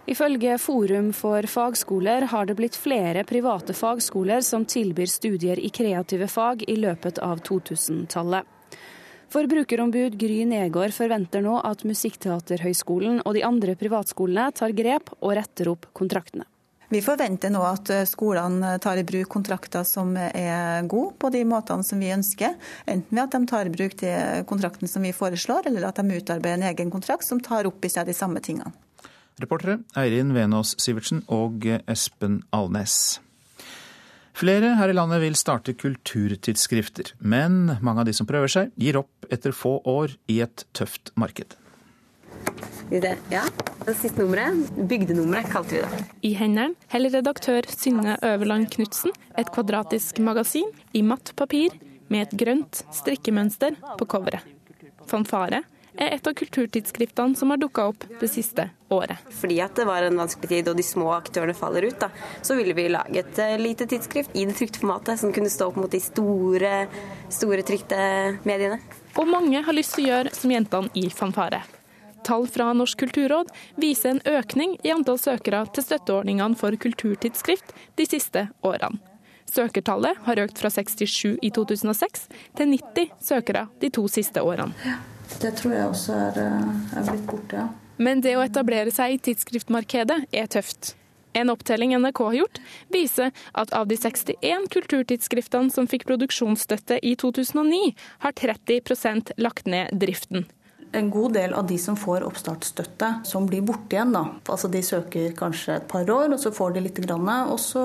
Ifølge 0.10 0.58
Forum 0.58 1.12
for 1.14 1.46
fagskoler 1.52 2.26
har 2.32 2.50
det 2.50 2.58
blitt 2.58 2.80
flere 2.80 3.26
private 3.28 3.76
fagskoler 3.78 4.42
som 4.42 4.66
tilbyr 4.66 5.12
studier 5.12 5.60
i 5.60 5.70
kreative 5.70 6.30
fag 6.32 6.64
i 6.66 6.80
løpet 6.80 7.20
av 7.22 7.44
2000-tallet. 7.46 8.57
Forbrukerombud 9.28 10.16
Gry 10.16 10.46
Negård 10.48 10.94
forventer 10.96 11.42
nå 11.44 11.58
at 11.68 11.82
Musikkteaterhøgskolen 11.88 13.20
og 13.26 13.34
de 13.36 13.44
andre 13.44 13.76
privatskolene 13.76 14.54
tar 14.56 14.72
grep 14.76 15.12
og 15.20 15.34
retter 15.36 15.68
opp 15.74 15.90
kontraktene. 15.98 16.48
Vi 16.88 17.02
forventer 17.04 17.52
nå 17.52 17.60
at 17.68 17.92
skolene 18.08 18.78
tar 18.80 19.02
i 19.02 19.04
bruk 19.04 19.28
kontrakter 19.34 19.84
som 19.84 20.14
er 20.16 20.88
gode 20.88 21.18
på 21.20 21.32
de 21.36 21.44
måtene 21.44 21.84
som 21.84 22.00
vi 22.00 22.14
ønsker. 22.16 22.56
Enten 22.88 23.12
ved 23.12 23.26
at 23.26 23.36
de 23.36 23.52
tar 23.52 23.68
i 23.68 23.74
bruk 23.76 23.98
de 24.00 24.14
kontraktene 24.48 24.88
som 24.88 25.04
vi 25.04 25.12
foreslår, 25.12 25.68
eller 25.68 25.90
at 25.90 26.00
de 26.00 26.22
utarbeider 26.22 26.62
en 26.62 26.70
egen 26.72 26.94
kontrakt 26.94 27.28
som 27.28 27.44
tar 27.44 27.68
opp 27.68 27.84
i 27.84 27.92
seg 27.92 28.08
de 28.08 28.16
samme 28.16 28.40
tingene. 28.40 28.72
Reportere 29.44 29.82
Eirin 30.00 30.32
Venås 30.34 30.78
Sivertsen 30.80 31.26
og 31.28 31.68
Espen 31.84 32.46
Alnes. 32.56 33.20
Flere 34.38 34.76
her 34.78 34.92
i 34.92 34.94
landet 34.94 35.18
vil 35.24 35.36
starte 35.38 35.74
kulturtidsskrifter, 35.74 37.16
men 37.18 37.72
mange 37.82 38.04
av 38.04 38.06
de 38.06 38.14
som 38.14 38.28
prøver 38.30 38.52
seg, 38.54 38.74
gir 38.78 39.00
opp 39.00 39.26
etter 39.34 39.56
få 39.56 39.80
år 39.90 40.14
i 40.30 40.44
et 40.46 40.62
tøft 40.78 41.10
marked. 41.18 41.56
Ja, 42.94 43.42
det 43.88 43.96
siste 43.98 44.22
nummeret. 44.22 44.70
Bygdenummeret, 44.78 45.50
kalte 45.50 45.80
vi 45.80 45.82
det. 45.82 46.04
I 46.30 46.36
hendene 46.38 46.78
holder 46.94 47.18
redaktør 47.18 47.66
Synne 47.74 48.20
Øverland 48.22 48.70
Knutsen 48.76 49.16
et 49.42 49.50
kvadratisk 49.56 50.22
magasin 50.22 50.70
i 50.94 51.02
matt 51.02 51.34
papir 51.40 51.74
med 52.14 52.28
et 52.28 52.38
grønt 52.38 52.84
strikkemønster 52.94 53.76
på 53.98 54.06
coveret. 54.06 54.46
Fanfare 55.10 55.64
er 55.98 56.14
et 56.16 56.28
av 56.28 56.36
kulturtidsskriftene 56.38 57.36
som 57.36 57.52
har 57.52 57.60
dukka 57.62 57.88
opp 57.92 58.06
det 58.22 58.30
siste 58.32 58.70
året. 58.94 59.18
Fordi 59.40 59.60
at 59.64 59.76
det 59.76 59.88
var 59.90 60.06
en 60.06 60.20
vanskelig 60.22 60.50
tid 60.52 60.70
og 60.72 60.78
de 60.78 60.86
små 60.86 61.10
aktørene 61.18 61.56
faller 61.58 61.88
ut, 61.90 61.98
da, 62.02 62.12
så 62.46 62.58
ville 62.58 62.76
vi 62.78 62.88
lage 62.94 63.24
et 63.24 63.42
eh, 63.44 63.58
lite 63.62 63.88
tidsskrift 63.90 64.36
i 64.38 64.46
det 64.48 64.56
trykte 64.58 64.84
formatet 64.84 65.20
som 65.22 65.34
kunne 65.36 65.52
stå 65.52 65.72
opp 65.72 65.80
mot 65.82 65.92
de 65.92 66.02
store, 66.04 66.76
store 67.34 67.66
trykte 67.68 67.98
mediene. 68.48 68.80
Og 69.18 69.28
mange 69.30 69.64
har 69.66 69.76
lyst 69.76 69.98
til 69.98 70.08
å 70.08 70.14
gjøre 70.14 70.36
som 70.38 70.54
jentene 70.54 70.94
i 70.96 71.10
Fanfare. 71.10 71.64
Tall 72.28 72.48
fra 72.52 72.72
Norsk 72.76 73.00
kulturråd 73.00 73.52
viser 73.80 74.16
en 74.16 74.24
økning 74.38 74.76
i 74.84 74.92
antall 74.92 75.20
søkere 75.22 75.64
til 75.74 75.86
støtteordningene 75.86 76.60
for 76.60 76.76
kulturtidsskrift 76.76 77.72
de 77.98 78.08
siste 78.10 78.50
årene. 78.68 79.00
Søkertallet 79.48 80.20
har 80.26 80.42
økt 80.44 80.60
fra 80.60 80.70
67 80.74 81.38
i 81.42 81.52
2006 81.56 82.26
til 82.58 82.74
90 82.74 83.14
søkere 83.30 83.68
de 83.80 83.90
to 83.96 84.04
siste 84.12 84.44
årene. 84.44 84.76
Det 85.42 85.52
tror 85.60 85.74
jeg 85.76 85.90
også 85.90 86.16
er, 86.16 86.40
eh, 86.46 86.98
er 87.00 87.10
blitt 87.10 87.28
borte, 87.28 87.64
ja. 87.64 87.68
Men 87.98 88.22
det 88.22 88.36
å 88.38 88.46
etablere 88.46 88.94
seg 88.94 89.16
i 89.16 89.22
tidsskriftmarkedet 89.30 90.28
er 90.32 90.50
tøft. 90.54 90.94
En 91.38 91.50
opptelling 91.54 91.94
NRK 91.98 92.20
har 92.26 92.38
gjort, 92.40 92.60
viser 92.94 93.32
at 93.54 93.74
av 93.74 93.88
de 93.90 93.98
61 93.98 94.70
kulturtidsskriftene 94.74 95.74
som 95.74 95.90
fikk 95.90 96.08
produksjonsstøtte 96.10 97.00
i 97.06 97.16
2009, 97.16 97.96
har 98.26 98.38
30% 98.38 99.34
lagt 99.38 99.70
ned 99.70 99.94
driften 99.94 100.48
en 100.92 101.10
god 101.10 101.34
del 101.34 101.54
av 101.54 101.68
de 101.68 101.78
som 101.82 101.98
får 102.00 102.24
oppstartsstøtte, 102.28 103.10
som 103.28 103.48
blir 103.50 103.62
borte 103.66 103.98
igjen. 103.98 104.14
da. 104.16 104.24
Altså 104.46 104.70
De 104.72 104.82
søker 104.84 105.34
kanskje 105.38 105.76
et 105.78 105.88
par 105.88 106.10
år, 106.10 106.32
og 106.34 106.40
så 106.40 106.52
får 106.54 106.78
de 106.78 106.86
litt, 106.86 107.02
og 107.08 107.60
så 107.62 107.84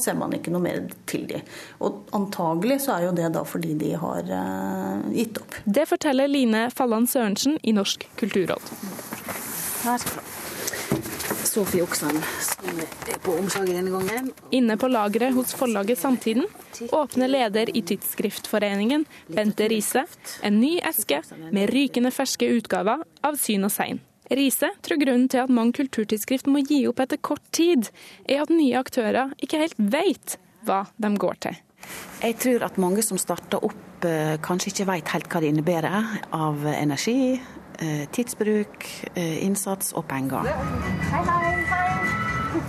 ser 0.00 0.18
man 0.18 0.32
ikke 0.36 0.52
noe 0.54 0.64
mer 0.64 0.84
til 1.10 1.26
de. 1.30 1.40
Og 1.80 2.04
Antagelig 2.14 2.82
så 2.84 2.98
er 2.98 3.08
jo 3.08 3.16
det 3.16 3.32
da 3.34 3.42
fordi 3.44 3.74
de 3.78 3.94
har 3.98 4.28
eh, 4.28 5.08
gitt 5.16 5.40
opp. 5.40 5.58
Det 5.64 5.88
forteller 5.88 6.30
Line 6.30 6.68
Falland 6.70 7.10
Sørensen 7.10 7.58
i 7.62 7.74
Norsk 7.76 8.08
kulturråd. 8.20 8.72
Her. 9.84 10.33
Sofie 11.44 11.84
Oksan, 11.84 12.16
som 12.42 12.80
er 12.80 13.18
på 13.22 13.34
omslaget 13.38 13.76
denne 13.76 13.92
gangen. 13.92 14.30
Inne 14.54 14.76
på 14.80 14.88
lageret 14.90 15.34
hos 15.36 15.54
forlaget 15.56 16.00
Samtiden 16.00 16.48
åpner 16.92 17.30
leder 17.30 17.70
i 17.76 17.82
Tidsskriftforeningen, 17.86 19.04
Bente 19.30 19.68
Riise, 19.70 20.04
en 20.42 20.58
ny 20.60 20.78
eske 20.82 21.20
med 21.54 21.70
rykende 21.70 22.10
ferske 22.14 22.48
utgaver 22.56 23.04
av 23.24 23.38
Syn 23.40 23.68
og 23.68 23.72
Sein. 23.74 24.02
Riise 24.32 24.70
tror 24.82 25.00
grunnen 25.00 25.28
til 25.28 25.44
at 25.44 25.52
mange 25.52 25.76
kulturtidsskrift 25.78 26.48
må 26.50 26.64
gi 26.64 26.84
opp 26.88 27.02
etter 27.04 27.20
kort 27.20 27.44
tid, 27.54 27.90
er 28.24 28.42
at 28.44 28.52
nye 28.52 28.80
aktører 28.80 29.34
ikke 29.44 29.60
helt 29.60 29.78
vet 29.78 30.38
hva 30.64 30.86
de 30.96 31.12
går 31.20 31.40
til. 31.46 31.60
Jeg 32.24 32.38
tror 32.40 32.64
at 32.64 32.80
mange 32.80 33.04
som 33.04 33.20
starter 33.20 33.64
opp, 33.64 34.04
eh, 34.08 34.36
kanskje 34.40 34.72
ikke 34.72 34.88
vet 34.88 35.12
helt 35.12 35.28
hva 35.28 35.40
det 35.44 35.52
innebærer 35.52 36.24
av 36.32 36.64
energi, 36.72 37.36
tidsbruk, 38.14 38.86
eh, 39.14 39.44
innsats 39.44 39.92
og 39.96 40.06
penger. 40.10 40.46
Hei, 41.10 41.22
hei, 41.30 41.54
hei. 41.70 41.82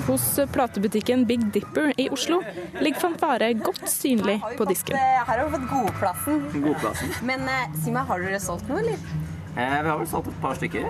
Hos 0.06 0.26
platebutikken 0.54 1.26
Big 1.30 1.46
Dipper 1.54 1.92
i 2.02 2.08
Oslo 2.14 2.42
ligger 2.82 3.00
fanfare 3.00 3.54
godt 3.58 3.86
synlig 3.90 4.40
på 4.58 4.68
disken. 4.70 4.98
Eh, 4.98 5.22
her 5.28 5.40
har 5.40 5.46
vi 5.46 5.58
fått 5.58 5.70
godplassen. 5.72 6.44
godplassen. 6.54 7.16
Men 7.26 7.48
si 7.84 7.94
meg, 7.94 8.06
har 8.10 8.22
dere 8.26 8.42
solgt 8.42 8.70
noe, 8.70 8.84
eller? 8.84 9.00
Eh, 9.56 9.82
vi 9.84 9.90
har 9.90 9.98
vel 10.02 10.08
solgt 10.08 10.28
et 10.28 10.42
par 10.44 10.58
stykker. 10.60 10.88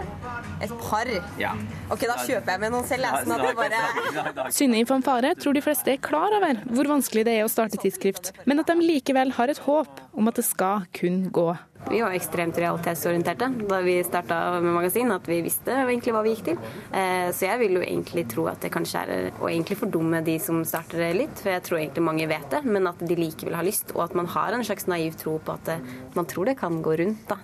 Et 0.66 0.72
par? 0.82 1.10
Ja. 1.38 1.52
Ok, 1.94 2.08
da 2.10 2.16
kjøper 2.18 2.56
jeg 2.56 2.62
med 2.64 2.74
noen 2.74 2.88
selv. 2.90 3.12
Sånn 3.22 3.36
at 3.36 3.60
bare... 3.60 4.50
Synne 4.56 4.82
i 4.82 4.88
Fanfare 4.90 5.36
tror 5.38 5.54
de 5.54 5.62
fleste 5.62 5.94
er 5.94 6.02
klar 6.02 6.34
over 6.34 6.64
hvor 6.72 6.90
vanskelig 6.96 7.28
det 7.28 7.38
er 7.38 7.46
å 7.46 7.52
starte 7.52 7.78
tidsskrift, 7.82 8.34
men 8.50 8.64
at 8.64 8.72
de 8.72 8.80
likevel 8.82 9.36
har 9.38 9.54
et 9.54 9.62
håp 9.68 10.02
om 10.18 10.32
at 10.32 10.42
det 10.42 10.48
skal 10.48 10.88
kun 10.98 11.28
gå. 11.36 11.52
Vi 11.86 12.00
var 12.02 12.16
ekstremt 12.18 12.58
realitetsorienterte 12.58 13.52
da 13.70 13.80
vi 13.86 14.00
starta 14.08 14.40
med 14.58 14.74
magasin, 14.74 15.14
at 15.14 15.28
vi 15.30 15.44
visste 15.46 15.76
egentlig 15.84 16.16
hva 16.16 16.24
vi 16.26 16.34
gikk 16.34 16.46
til. 16.48 16.70
Eh, 16.90 17.30
så 17.30 17.46
jeg 17.52 17.62
vil 17.62 17.78
jo 17.78 17.86
egentlig 17.86 18.26
tro 18.34 18.48
at 18.50 18.66
det 18.66 18.74
kanskje 18.74 19.06
er 19.06 19.28
å 19.38 19.52
egentlig 19.52 19.78
fordumme 19.84 20.24
de 20.26 20.40
som 20.42 20.64
starter 20.66 21.06
det 21.06 21.16
litt, 21.20 21.38
for 21.38 21.54
jeg 21.54 21.68
tror 21.68 21.84
egentlig 21.84 22.08
mange 22.10 22.30
vet 22.32 22.50
det, 22.50 22.66
men 22.66 22.90
at 22.90 23.06
de 23.06 23.20
likevel 23.20 23.60
har 23.60 23.68
lyst, 23.68 23.94
og 23.94 24.08
at 24.08 24.18
man 24.18 24.32
har 24.34 24.58
en 24.58 24.66
slags 24.66 24.90
naiv 24.90 25.20
tro 25.22 25.38
på 25.38 25.60
at 25.60 25.76
eh, 25.76 25.92
man 26.18 26.26
tror 26.26 26.50
det 26.50 26.58
kan 26.58 26.82
gå 26.82 26.98
rundt. 27.04 27.28
da. 27.30 27.44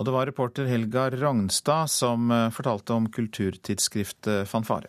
Og 0.00 0.06
det 0.08 0.14
var 0.14 0.30
reporter 0.30 0.64
Helga 0.64 1.10
Ragnstad 1.12 1.90
som 1.92 2.30
eh, 2.32 2.48
fortalte 2.56 2.96
om 2.96 3.04
kulturtidsskriftet 3.12 4.48
Fanfare. 4.48 4.88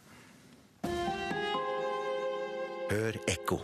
Hør 2.92 3.18
ekko. 3.28 3.60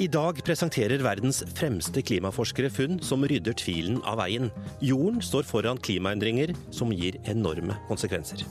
I 0.00 0.08
dag 0.12 0.40
presenterer 0.44 1.04
verdens 1.04 1.42
fremste 1.56 2.00
klimaforskere 2.04 2.72
funn 2.72 2.96
som 3.04 3.24
rydder 3.28 3.56
tvilen 3.60 4.00
av 4.08 4.22
veien. 4.22 4.48
Jorden 4.84 5.20
står 5.24 5.44
foran 5.48 5.80
klimaendringer 5.84 6.54
som 6.72 6.92
gir 6.92 7.20
enorme 7.28 7.76
konsekvenser. 7.90 8.44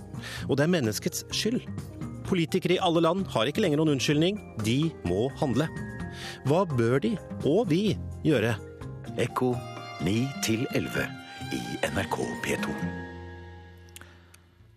Og 0.45 0.57
det 0.57 0.67
er 0.67 0.73
menneskets 0.77 1.25
skyld. 1.33 1.65
Politikere 2.29 2.77
i 2.77 2.81
alle 2.81 3.05
land 3.05 3.25
har 3.33 3.49
ikke 3.49 3.65
lenger 3.65 3.81
noen 3.81 3.97
unnskyldning. 3.97 4.41
De 4.65 4.79
må 5.09 5.31
handle. 5.41 5.69
Hva 6.45 6.63
bør 6.77 7.01
de, 7.01 7.15
og 7.41 7.69
vi, 7.73 7.83
gjøre? 8.25 8.53
Ekko 9.21 9.53
9 10.05 10.17
11 10.77 11.24
i 11.53 11.61
NRK 11.91 12.17
P2. 12.45 12.73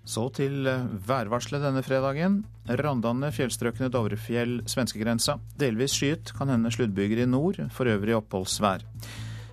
Så 0.09 0.25
til 0.33 0.67
eh, 0.67 0.87
værvarselet 1.09 1.67
denne 1.67 1.83
fredagen. 1.85 2.41
Randane, 2.81 3.29
fjellstrøkene 3.33 3.91
Dovrefjell, 3.93 4.63
svenskegrensa. 4.69 5.37
Delvis 5.61 5.97
skyet, 5.99 6.33
kan 6.37 6.49
hende 6.49 6.73
sluddbyger 6.73 7.23
i 7.23 7.29
nord, 7.29 7.61
for 7.73 7.91
øvrig 7.93 8.17
oppholdsvær. 8.17 8.87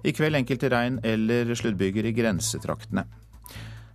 I 0.05 0.13
kveld 0.15 0.39
enkelte 0.39 0.69
regn 0.71 1.01
eller 1.03 1.51
sluddbyger 1.55 2.07
i 2.07 2.15
grensetraktene. 2.15 3.03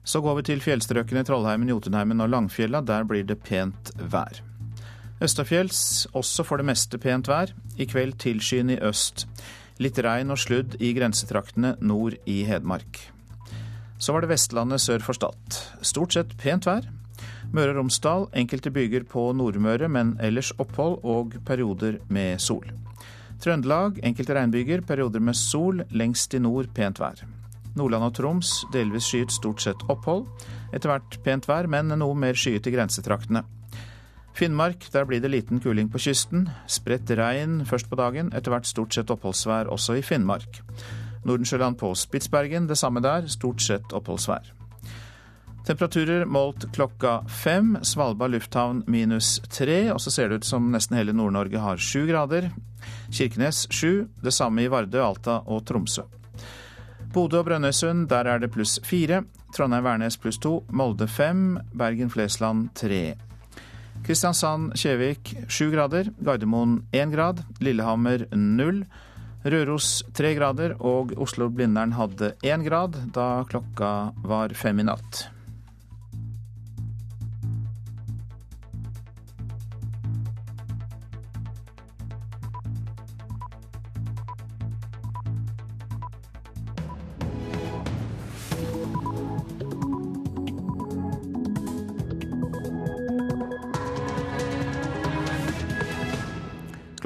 Så 0.04 0.20
går 0.20 0.40
vi 0.40 0.46
til 0.50 0.62
fjellstrøkene 0.64 1.24
Trollheimen, 1.24 1.68
Jotunheimen 1.72 2.20
og 2.20 2.28
Langfjella. 2.32 2.80
Der 2.84 3.08
blir 3.08 3.24
det 3.24 3.40
pent 3.44 3.92
vær. 3.96 4.42
Østafjells 5.20 6.08
også 6.16 6.44
for 6.48 6.60
det 6.60 6.68
meste 6.68 6.98
pent 6.98 7.28
vær. 7.28 7.52
I 7.76 7.88
kveld 7.88 8.16
tilskyende 8.20 8.78
i 8.78 8.84
øst. 8.88 9.26
Litt 9.80 9.96
regn 10.04 10.28
og 10.28 10.36
sludd 10.36 10.74
i 10.84 10.90
grensetraktene 10.92 11.72
nord 11.80 12.18
i 12.28 12.42
Hedmark. 12.44 12.98
Så 13.96 14.12
var 14.12 14.20
det 14.20 14.28
Vestlandet 14.34 14.82
sør 14.84 15.00
for 15.00 15.16
Stad. 15.16 15.56
Stort 15.80 16.12
sett 16.12 16.34
pent 16.40 16.68
vær. 16.68 16.84
Møre 17.56 17.72
og 17.72 17.78
Romsdal 17.78 18.26
enkelte 18.36 18.72
byger 18.72 19.06
på 19.08 19.30
Nordmøre, 19.36 19.88
men 19.88 20.14
ellers 20.20 20.52
opphold 20.60 20.98
og 21.00 21.38
perioder 21.48 21.96
med 22.12 22.42
sol. 22.44 22.68
Trøndelag 23.40 24.02
enkelte 24.04 24.36
regnbyger, 24.36 24.84
perioder 24.84 25.24
med 25.24 25.38
sol, 25.38 25.80
lengst 25.96 26.36
i 26.36 26.42
nord 26.44 26.68
pent 26.76 27.00
vær. 27.00 27.24
Nordland 27.72 28.04
og 28.04 28.14
Troms 28.18 28.52
delvis 28.74 29.08
skyet, 29.08 29.32
stort 29.32 29.64
sett 29.64 29.86
opphold. 29.88 30.26
Etter 30.74 30.92
hvert 30.92 31.16
pent 31.24 31.48
vær, 31.48 31.70
men 31.72 31.88
noe 31.96 32.18
mer 32.18 32.36
skyet 32.36 32.68
i 32.68 32.74
grensetraktene. 32.76 33.46
Finnmark, 34.40 34.86
der 34.92 35.04
blir 35.04 35.20
det 35.20 35.28
liten 35.34 35.60
kuling 35.60 35.90
på 35.92 36.00
kysten. 36.00 36.46
Spredt 36.64 37.10
regn 37.12 37.60
først 37.68 37.90
på 37.90 37.98
dagen, 38.00 38.30
etter 38.32 38.54
hvert 38.54 38.68
stort 38.68 38.96
sett 38.96 39.12
oppholdsvær 39.12 39.68
også 39.68 39.98
i 40.00 40.04
Finnmark. 40.06 40.62
Nordensjøland 41.28 41.76
på 41.76 41.90
Spitsbergen, 41.92 42.64
det 42.70 42.78
samme 42.80 43.02
der, 43.04 43.28
stort 43.28 43.60
sett 43.60 43.92
oppholdsvær. 43.92 44.48
Temperaturer 45.68 46.24
målt 46.24 46.64
klokka 46.72 47.20
fem. 47.28 47.76
Svalbard 47.84 48.32
lufthavn 48.32 48.80
minus 48.88 49.42
tre. 49.52 49.92
Og 49.92 50.00
så 50.00 50.10
ser 50.10 50.30
det 50.30 50.40
ut 50.40 50.48
som 50.48 50.72
nesten 50.72 50.96
hele 50.96 51.12
Nord-Norge 51.12 51.60
har 51.60 51.76
sju 51.76 52.06
grader. 52.08 52.48
Kirkenes 53.12 53.66
sju. 53.68 54.08
Det 54.24 54.32
samme 54.32 54.64
i 54.64 54.72
Vardø, 54.72 55.04
Alta 55.04 55.42
og 55.46 55.66
Tromsø. 55.68 56.08
Bodø 57.12 57.42
og 57.42 57.50
Brønnøysund, 57.50 58.08
der 58.08 58.24
er 58.24 58.40
det 58.40 58.54
pluss 58.54 58.78
fire. 58.88 59.26
Trondheim-Værnes 59.52 60.16
pluss 60.16 60.40
to. 60.40 60.62
Molde 60.72 61.06
fem. 61.06 61.58
Bergen-Flesland 61.76 62.70
tre. 62.74 63.29
Kristiansand-Kjevik 64.06 65.34
7 65.48 65.70
grader. 65.72 66.10
Gardermoen 66.20 66.80
1 66.92 67.12
grad. 67.14 67.42
Lillehammer 67.60 68.26
0, 68.32 68.84
Røros 69.44 69.90
3 70.16 70.34
grader, 70.36 70.76
og 70.80 71.14
Oslo-Blindern 71.16 71.94
hadde 71.96 72.34
1 72.42 72.64
grad 72.66 72.96
da 73.14 73.44
klokka 73.48 74.12
var 74.24 74.56
fem 74.56 74.82
i 74.82 74.88
natt. 74.90 75.26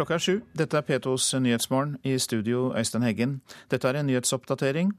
Klokka 0.05 0.19
er 0.19 0.21
sju. 0.21 0.41
Dette 0.53 0.77
er 0.77 0.83
P2s 0.85 1.31
Nyhetsmorgen. 1.41 1.95
I 2.05 2.19
studio 2.21 2.75
Øystein 2.77 3.07
Heggen. 3.07 3.39
Dette 3.73 3.89
er 3.89 3.97
en 3.97 4.07
nyhetsoppdatering. 4.07 4.91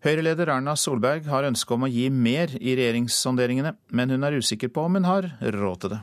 Høyre-leder 0.00 0.48
Erna 0.48 0.72
Solberg 0.80 1.26
har 1.28 1.44
ønske 1.44 1.74
om 1.74 1.84
å 1.84 1.90
gi 1.92 2.06
mer 2.08 2.54
i 2.56 2.72
regjeringssonderingene, 2.78 3.74
men 3.92 4.14
hun 4.14 4.24
er 4.24 4.38
usikker 4.40 4.70
på 4.72 4.86
om 4.88 4.96
hun 4.96 5.04
har 5.04 5.28
råd 5.42 5.82
til 5.82 5.92
det. 5.92 5.98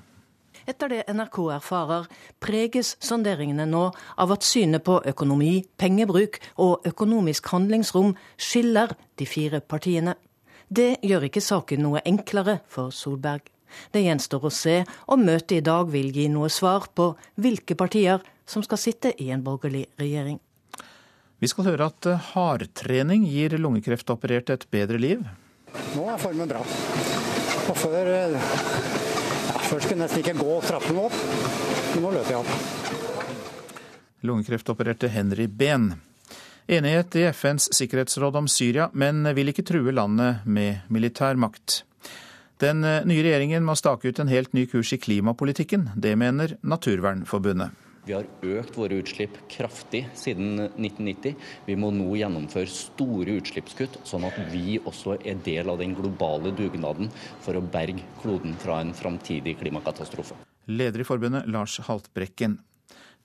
Etter 0.69 0.93
det 0.93 0.99
NRK 1.09 1.39
erfarer, 1.55 2.05
preges 2.37 2.93
sonderingene 3.01 3.65
nå 3.65 3.87
av 4.21 4.35
at 4.37 4.45
synet 4.45 4.85
på 4.85 4.99
økonomi, 5.01 5.63
pengebruk 5.73 6.37
og 6.61 6.85
økonomisk 6.85 7.49
handlingsrom 7.55 8.13
skiller 8.37 8.93
de 9.17 9.25
fire 9.25 9.63
partiene. 9.65 10.13
Det 10.69 10.99
gjør 11.01 11.25
ikke 11.25 11.41
saken 11.41 11.81
noe 11.87 12.05
enklere 12.05 12.59
for 12.69 12.93
Solberg. 12.93 13.49
Det 13.91 14.03
gjenstår 14.05 14.47
å 14.47 14.53
se 14.53 14.81
om 15.11 15.25
møtet 15.25 15.59
i 15.59 15.65
dag 15.65 15.91
vil 15.91 16.11
gi 16.15 16.29
noe 16.31 16.49
svar 16.53 16.89
på 16.95 17.13
hvilke 17.41 17.77
partier 17.79 18.23
som 18.45 18.63
skal 18.65 18.81
sitte 18.81 19.13
i 19.23 19.29
en 19.33 19.43
borgerlig 19.43 19.85
regjering. 19.99 20.39
Vi 21.43 21.49
skal 21.51 21.67
høre 21.73 21.89
at 21.91 22.07
eh, 22.07 22.29
hardtrening 22.33 23.25
gir 23.27 23.57
lungekreftopererte 23.59 24.55
et 24.55 24.69
bedre 24.71 24.99
liv. 25.01 25.25
Nå 25.97 26.05
er 26.07 26.21
formen 26.21 26.47
bra. 26.47 26.61
Og 26.63 27.75
før 27.79 28.07
eh, 28.13 28.37
ja, 28.37 29.59
Før 29.67 29.81
skulle 29.83 29.97
jeg 29.97 30.01
nesten 30.05 30.23
ikke 30.23 30.37
gå 30.39 30.55
trappene 30.63 31.03
opp, 31.09 31.19
men 31.93 32.05
nå 32.05 32.13
løper 32.15 32.35
jeg 32.35 32.45
opp. 32.45 33.03
Lungekreftopererte 34.23 35.09
Henry 35.11 35.49
Behn. 35.51 35.91
Enighet 36.71 37.15
i 37.19 37.25
FNs 37.35 37.67
sikkerhetsråd 37.75 38.37
om 38.39 38.47
Syria, 38.47 38.87
men 38.93 39.25
vil 39.35 39.51
ikke 39.51 39.65
true 39.67 39.91
landet 39.91 40.45
med 40.47 40.85
militærmakt. 40.87 41.81
Den 42.63 42.83
eh, 42.87 43.01
nye 43.03 43.23
regjeringen 43.25 43.65
må 43.67 43.75
stake 43.75 44.07
ut 44.07 44.19
en 44.23 44.29
helt 44.31 44.53
ny 44.55 44.63
kurs 44.71 44.93
i 44.95 44.99
klimapolitikken. 45.01 45.89
Det 45.99 46.13
mener 46.15 46.55
Naturvernforbundet. 46.63 47.79
Vi 48.03 48.11
har 48.11 48.27
økt 48.43 48.75
våre 48.75 48.97
utslipp 48.99 49.35
kraftig 49.51 50.01
siden 50.19 50.57
1990. 50.59 51.35
Vi 51.67 51.75
må 51.79 51.89
nå 51.95 52.09
gjennomføre 52.19 52.67
store 52.71 53.37
utslippskutt, 53.39 54.01
sånn 54.07 54.27
at 54.27 54.39
vi 54.51 54.75
også 54.79 55.15
er 55.23 55.39
del 55.43 55.71
av 55.71 55.79
den 55.79 55.95
globale 55.95 56.51
dugnaden 56.55 57.11
for 57.43 57.55
å 57.55 57.63
berge 57.63 58.03
kloden 58.19 58.57
fra 58.59 58.81
en 58.83 58.91
framtidig 58.95 59.55
klimakatastrofe. 59.61 60.35
Leder 60.67 61.03
i 61.03 61.07
forbundet 61.07 61.47
Lars 61.51 61.79
Haltbrekken. 61.87 62.59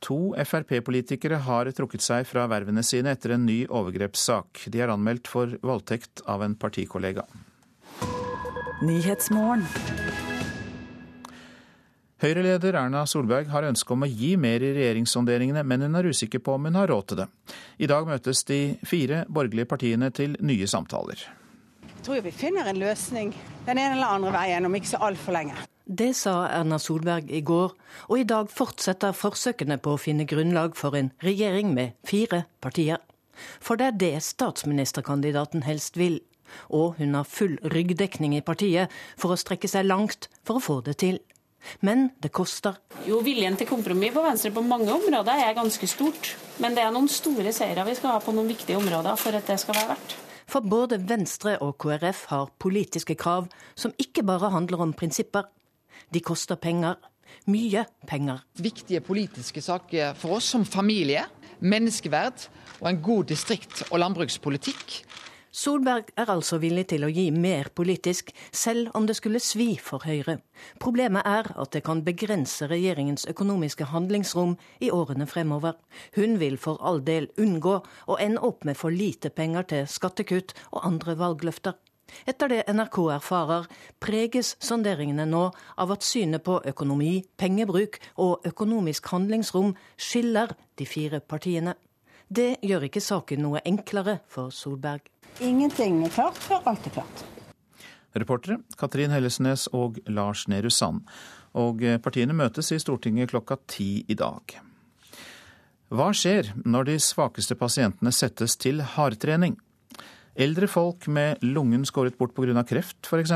To 0.07 0.33
Frp-politikere 0.47 1.43
har 1.47 1.71
trukket 1.75 2.07
seg 2.07 2.27
fra 2.31 2.47
vervene 2.51 2.87
sine 2.87 3.15
etter 3.15 3.35
en 3.35 3.47
ny 3.47 3.65
overgrepssak. 3.67 4.69
De 4.71 4.83
er 4.83 4.95
anmeldt 4.95 5.31
for 5.31 5.59
voldtekt 5.67 6.23
av 6.31 6.47
en 6.47 6.55
partikollega. 6.59 7.27
Høyre-leder 12.19 12.77
Erna 12.79 13.01
Solberg 13.11 13.49
har 13.51 13.67
ønske 13.67 13.91
om 13.91 14.05
å 14.07 14.09
gi 14.11 14.37
mer 14.39 14.63
i 14.63 14.71
regjeringssonderingene, 14.77 15.65
men 15.67 15.83
hun 15.83 15.99
er 15.99 16.07
usikker 16.07 16.39
på 16.39 16.55
om 16.55 16.69
hun 16.69 16.79
har 16.79 16.87
råd 16.87 17.09
til 17.11 17.19
det. 17.19 17.27
I 17.83 17.89
dag 17.91 18.07
møtes 18.07 18.45
de 18.47 18.79
fire 18.87 19.25
borgerlige 19.27 19.67
partiene 19.73 20.13
til 20.15 20.37
nye 20.47 20.71
samtaler. 20.71 21.19
Jeg 21.89 22.07
tror 22.07 22.23
vi 22.23 22.31
finner 22.31 22.71
en 22.71 22.79
løsning 22.79 23.35
den 23.67 23.83
ene 23.83 23.99
eller 23.99 24.15
andre 24.15 24.31
veien 24.37 24.71
om 24.71 24.79
ikke 24.79 24.93
så 24.93 25.03
altfor 25.11 25.35
lenge. 25.35 25.59
Det 25.83 26.13
sa 26.15 26.47
Erna 26.47 26.79
Solberg 26.79 27.33
i 27.35 27.43
går, 27.43 27.75
og 28.07 28.17
i 28.21 28.29
dag 28.31 28.47
fortsetter 28.47 29.11
forsøkene 29.17 29.81
på 29.83 29.97
å 29.97 29.99
finne 29.99 30.29
grunnlag 30.29 30.79
for 30.79 30.95
en 30.95 31.11
regjering 31.25 31.75
med 31.75 31.99
fire 32.07 32.45
partier. 32.63 33.03
For 33.59 33.75
det 33.75 33.87
er 33.91 33.99
det 33.99 34.17
statsministerkandidaten 34.23 35.67
helst 35.67 35.99
vil. 35.99 36.21
Og 36.71 36.99
hun 36.99 37.17
har 37.19 37.29
full 37.29 37.59
ryggdekning 37.75 38.37
i 38.37 38.45
partiet 38.45 38.93
for 39.17 39.35
å 39.35 39.41
strekke 39.41 39.71
seg 39.71 39.89
langt 39.89 40.31
for 40.47 40.59
å 40.59 40.65
få 40.65 40.81
det 40.87 40.99
til. 41.03 41.21
Men 41.81 42.09
det 42.23 42.31
koster. 42.35 42.79
Jo, 43.07 43.21
Viljen 43.25 43.57
til 43.59 43.69
kompromiss 43.69 44.15
på 44.15 44.23
Venstre 44.25 44.53
på 44.55 44.63
mange 44.65 44.93
områder 44.95 45.43
er 45.43 45.57
ganske 45.59 45.91
stort. 45.91 46.33
Men 46.63 46.77
det 46.77 46.85
er 46.85 46.95
noen 46.95 47.11
store 47.11 47.53
seire 47.55 47.85
vi 47.89 47.97
skal 47.99 48.17
ha 48.17 48.23
på 48.23 48.35
noen 48.35 48.51
viktige 48.51 48.79
områder 48.79 49.19
for 49.21 49.37
at 49.37 49.47
det 49.51 49.59
skal 49.61 49.77
være 49.79 49.93
verdt. 49.95 50.17
For 50.49 50.65
både 50.65 50.97
Venstre 51.05 51.59
og 51.65 51.77
KrF 51.83 52.25
har 52.31 52.53
politiske 52.63 53.19
krav 53.21 53.51
som 53.77 53.93
ikke 54.01 54.25
bare 54.25 54.53
handler 54.55 54.87
om 54.87 54.95
prinsipper. 54.97 55.45
De 56.15 56.23
koster 56.25 56.57
penger. 56.57 56.97
Mye 57.53 57.85
penger. 58.09 58.41
Viktige 58.57 59.03
politiske 59.05 59.61
saker 59.61 60.15
for 60.17 60.39
oss 60.39 60.49
som 60.55 60.65
familie, 60.65 61.27
menneskeverd 61.61 62.47
og 62.79 62.89
en 62.89 63.03
god 63.05 63.29
distrikt- 63.29 63.85
og 63.91 64.01
landbrukspolitikk 64.01 65.03
Solberg 65.59 66.13
er 66.15 66.29
altså 66.31 66.61
villig 66.63 66.85
til 66.93 67.03
å 67.03 67.09
gi 67.11 67.25
mer 67.35 67.67
politisk, 67.75 68.29
selv 68.55 68.93
om 68.95 69.09
det 69.09 69.17
skulle 69.19 69.41
svi 69.43 69.73
for 69.83 70.05
Høyre. 70.07 70.37
Problemet 70.79 71.27
er 71.27 71.49
at 71.59 71.73
det 71.75 71.81
kan 71.89 72.05
begrense 72.07 72.69
regjeringens 72.71 73.27
økonomiske 73.33 73.89
handlingsrom 73.91 74.55
i 74.79 74.93
årene 74.95 75.27
fremover. 75.27 75.75
Hun 76.15 76.39
vil 76.39 76.61
for 76.63 76.79
all 76.79 77.03
del 77.03 77.27
unngå 77.43 77.75
å 77.83 78.19
ende 78.23 78.45
opp 78.47 78.63
med 78.69 78.79
for 78.79 78.95
lite 78.95 79.33
penger 79.35 79.67
til 79.75 79.91
skattekutt 79.91 80.55
og 80.71 80.87
andre 80.93 81.19
valgløfter. 81.19 81.75
Etter 82.31 82.55
det 82.55 82.63
NRK 82.71 83.01
erfarer, 83.17 83.67
preges 83.99 84.55
sonderingene 84.63 85.27
nå 85.27 85.49
av 85.75 85.91
at 85.99 86.07
synet 86.07 86.47
på 86.47 86.63
økonomi, 86.71 87.25
pengebruk 87.35 87.99
og 88.15 88.47
økonomisk 88.47 89.11
handlingsrom 89.11 89.75
skiller 89.99 90.55
de 90.79 90.87
fire 90.87 91.19
partiene. 91.19 91.75
Det 92.31 92.61
gjør 92.63 92.87
ikke 92.87 93.03
saken 93.03 93.43
noe 93.43 93.67
enklere 93.67 94.21
for 94.31 94.55
Solberg. 94.55 95.09
Ingenting 95.39 96.01
er 96.03 96.11
klart 96.11 96.39
før 96.43 96.65
alt 96.67 96.87
er 96.89 96.97
klart. 96.99 97.21
Reportere 98.19 98.59
Katrin 98.79 99.13
Hellesnes 99.15 99.69
og 99.77 100.01
Lars 100.11 100.49
Nehru 100.51 100.71
Sand. 100.75 101.05
Og 101.59 101.83
eh, 101.87 102.01
partiene 102.03 102.35
møtes 102.37 102.73
i 102.75 102.79
Stortinget 102.83 103.31
klokka 103.31 103.59
ti 103.71 104.05
i 104.11 104.17
dag. 104.19 104.57
Hva 105.95 106.11
skjer 106.13 106.51
når 106.67 106.91
de 106.91 106.97
svakeste 107.01 107.57
pasientene 107.57 108.13
settes 108.13 108.59
til 108.61 108.83
hardtrening? 108.97 109.57
Eldre 110.39 110.69
folk 110.71 111.07
med 111.09 111.43
lungen 111.43 111.87
skåret 111.89 112.19
bort 112.19 112.35
pga. 112.35 112.63
kreft, 112.67 112.99
f.eks. 113.07 113.33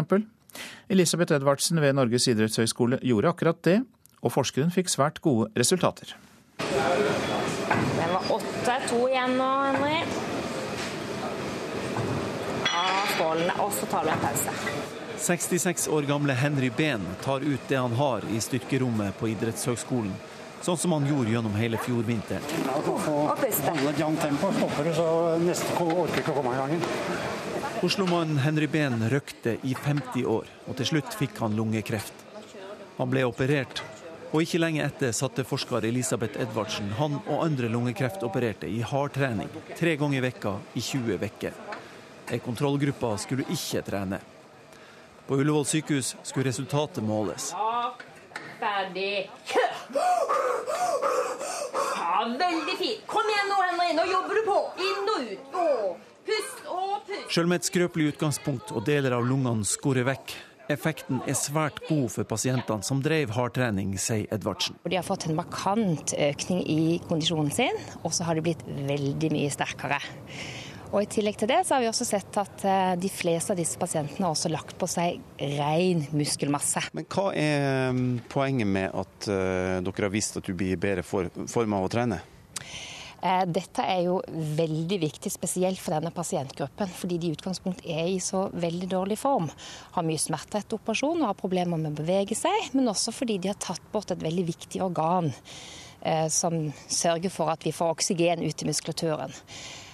Elisabeth 0.91 1.35
Edvardsen 1.38 1.81
ved 1.81 1.97
Norges 1.97 2.29
idrettshøgskole 2.29 2.99
gjorde 3.03 3.31
akkurat 3.31 3.62
det, 3.65 3.79
og 4.23 4.35
forskeren 4.35 4.75
fikk 4.75 4.91
svært 4.93 5.23
gode 5.23 5.49
resultater. 5.59 6.12
Det 6.59 8.11
var 8.12 8.35
åtte, 8.37 8.77
to 8.91 9.07
igjen 9.09 9.38
nå, 9.38 9.49
Henry 9.71 10.22
skålene, 13.23 13.55
og 13.63 13.73
så 13.73 13.87
tar 13.87 14.05
vi 14.05 14.11
en 14.11 14.19
pause. 14.19 14.51
66 15.23 15.89
år 15.89 16.03
gamle 16.03 16.35
Henry 16.35 16.71
Behn 16.77 17.05
tar 17.23 17.41
ut 17.41 17.69
det 17.69 17.77
han 17.79 17.93
har 17.93 18.25
i 18.35 18.41
styrkerommet 18.41 19.19
på 19.19 19.31
idrettshøgskolen. 19.31 20.13
Sånn 20.63 20.79
som 20.79 20.95
han 20.95 21.07
gjorde 21.07 21.31
gjennom 21.31 21.55
hele 21.59 21.79
fjordvinteren. 21.83 22.43
Oslomannen 27.83 28.39
Henry 28.39 28.69
Behn 28.71 29.09
røkte 29.11 29.57
i 29.63 29.75
50 29.75 30.27
år, 30.27 30.51
og 30.67 30.79
til 30.79 30.93
slutt 30.93 31.19
fikk 31.19 31.43
han 31.43 31.59
lungekreft. 31.59 32.15
Han 32.99 33.11
ble 33.11 33.27
operert, 33.27 33.83
og 34.31 34.47
ikke 34.47 34.63
lenge 34.63 34.87
etter 34.87 35.11
satte 35.15 35.45
forsker 35.45 35.85
Elisabeth 35.85 36.41
Edvardsen 36.41 36.95
han 36.99 37.19
og 37.27 37.43
andre 37.43 37.69
lungekreftopererte 37.73 38.71
i 38.71 38.81
hardtrening 38.87 39.51
tre 39.77 39.99
ganger 39.99 40.23
i 40.23 40.27
vekka 40.31 40.57
i 40.79 40.87
20 40.93 41.19
uker. 41.27 41.72
Ei 42.31 42.39
kontrollgruppe 42.43 43.15
skulle 43.19 43.47
ikke 43.51 43.83
trene. 43.87 44.21
På 45.27 45.39
Ullevål 45.41 45.67
sykehus 45.67 46.15
skulle 46.23 46.51
resultatet 46.51 47.05
måles. 47.05 47.51
Ferdig. 48.61 49.31
Kjør! 49.49 49.75
Ja, 52.03 52.23
veldig 52.39 52.77
fint. 52.79 53.03
Kom 53.11 53.27
igjen 53.27 53.51
nå, 53.51 53.59
Henry. 53.66 53.91
Nå 53.99 54.07
jobber 54.11 54.39
du 54.39 54.43
på. 54.47 54.59
Inn 54.87 55.11
og 55.11 55.29
ut. 55.33 55.59
Å, 55.59 55.66
pust 56.29 56.64
og 56.70 56.95
pust. 57.09 57.29
Selv 57.35 57.51
med 57.51 57.62
et 57.62 57.70
skrøpelig 57.70 58.12
utgangspunkt 58.14 58.70
og 58.77 58.87
deler 58.87 59.16
av 59.18 59.27
lungene 59.27 59.66
skorer 59.66 60.07
vekk, 60.12 60.35
Effekten 60.70 61.18
er 61.27 61.35
svært 61.37 61.81
god 61.89 62.07
for 62.14 62.29
pasientene 62.29 62.87
som 62.87 63.01
drev 63.03 63.33
hardtrening, 63.35 63.97
sier 64.01 64.31
Edvardsen. 64.33 64.79
De 64.87 64.95
har 64.95 65.05
fått 65.05 65.27
en 65.27 65.37
markant 65.37 66.14
økning 66.14 66.62
i 66.70 66.83
kondisjonen 67.09 67.51
sin, 67.53 67.81
og 68.03 68.14
så 68.14 68.29
har 68.29 68.39
de 68.39 68.45
blitt 68.47 68.62
veldig 68.68 69.33
mye 69.35 69.51
sterkere. 69.53 69.99
Og 70.93 71.01
I 71.01 71.09
tillegg 71.09 71.38
til 71.40 71.49
det 71.49 71.62
så 71.64 71.74
har 71.74 71.84
vi 71.84 71.88
også 71.88 72.05
sett 72.05 72.36
at 72.36 72.64
eh, 72.68 72.95
de 73.01 73.09
fleste 73.09 73.55
av 73.55 73.61
disse 73.61 73.80
pasientene 73.80 74.26
har 74.26 74.34
også 74.34 74.51
lagt 74.53 74.76
på 74.76 74.88
seg 74.90 75.22
ren 75.40 76.05
muskelmasse. 76.12 76.84
Men 76.93 77.09
Hva 77.09 77.30
er 77.32 77.95
mm, 77.97 78.28
poenget 78.32 78.68
med 78.68 78.93
at 78.93 79.28
uh, 79.32 79.80
dere 79.80 80.05
har 80.05 80.12
visst 80.12 80.36
at 80.36 80.45
du 80.45 80.53
blir 80.53 80.76
i 80.76 80.80
bedre 80.80 81.05
form 81.07 81.78
av 81.78 81.88
å 81.88 81.93
trene? 81.93 82.20
Eh, 83.22 83.43
dette 83.47 83.84
er 83.86 84.03
jo 84.09 84.16
veldig 84.28 84.99
viktig, 85.05 85.30
spesielt 85.30 85.78
for 85.78 85.95
denne 85.95 86.11
pasientgruppen, 86.12 86.90
fordi 86.90 87.20
de 87.22 87.28
i 87.30 87.36
utgangspunktet 87.36 87.86
er 87.86 88.09
i 88.11 88.18
så 88.20 88.49
veldig 88.51 88.88
dårlig 88.90 89.16
form. 89.20 89.47
Har 89.95 90.07
mye 90.07 90.20
smerter 90.20 90.59
etter 90.59 90.80
operasjon 90.80 91.22
og 91.22 91.28
har 91.30 91.38
problemer 91.38 91.78
med 91.78 91.95
å 91.95 92.01
bevege 92.03 92.36
seg, 92.36 92.72
men 92.74 92.90
også 92.90 93.14
fordi 93.14 93.38
de 93.38 93.53
har 93.53 93.61
tatt 93.62 93.84
bort 93.95 94.11
et 94.11 94.24
veldig 94.26 94.45
viktig 94.51 94.82
organ 94.82 95.30
eh, 95.30 96.26
som 96.34 96.66
sørger 96.84 97.30
for 97.30 97.55
at 97.55 97.62
vi 97.64 97.72
får 97.72 97.95
oksygen 97.95 98.43
ut 98.43 98.66
i 98.66 98.68
muskulaturen. 98.68 99.40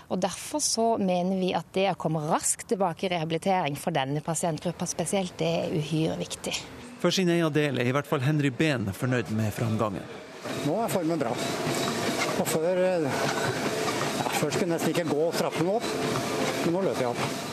Og 0.08 0.20
Derfor 0.20 0.62
så 0.64 0.86
mener 0.96 1.36
vi 1.36 1.50
at 1.56 1.68
det 1.76 1.90
å 1.90 1.98
komme 2.00 2.22
raskt 2.30 2.70
tilbake 2.70 3.06
i 3.06 3.10
rehabilitering 3.12 3.76
for 3.76 3.92
denne 3.92 4.22
pasientgruppa 4.24 4.88
spesielt, 4.88 5.34
det 5.36 5.48
er 5.60 5.74
uhyre 5.76 6.16
viktig. 6.20 6.54
For 6.98 7.14
sin 7.14 7.28
egen 7.30 7.52
del 7.54 7.78
er 7.78 7.90
i 7.90 7.92
hvert 7.94 8.08
fall 8.08 8.24
Henry 8.24 8.50
Behn 8.50 8.88
fornøyd 8.96 9.28
med 9.36 9.52
framgangen. 9.54 10.06
Nå 10.64 10.78
er 10.80 10.88
formen 10.90 11.20
bra. 11.20 11.34
Og 12.38 12.46
før 12.48 12.80
eh, 12.80 13.04
ja, 13.04 14.30
Før 14.38 14.54
skulle 14.54 14.64
jeg 14.64 14.72
nesten 14.72 14.94
ikke 14.94 15.04
gå 15.10 15.28
trappene 15.34 15.76
opp, 15.76 15.86
men 16.64 16.74
nå 16.74 16.82
løper 16.86 17.04
jeg 17.04 17.12
opp. 17.12 17.46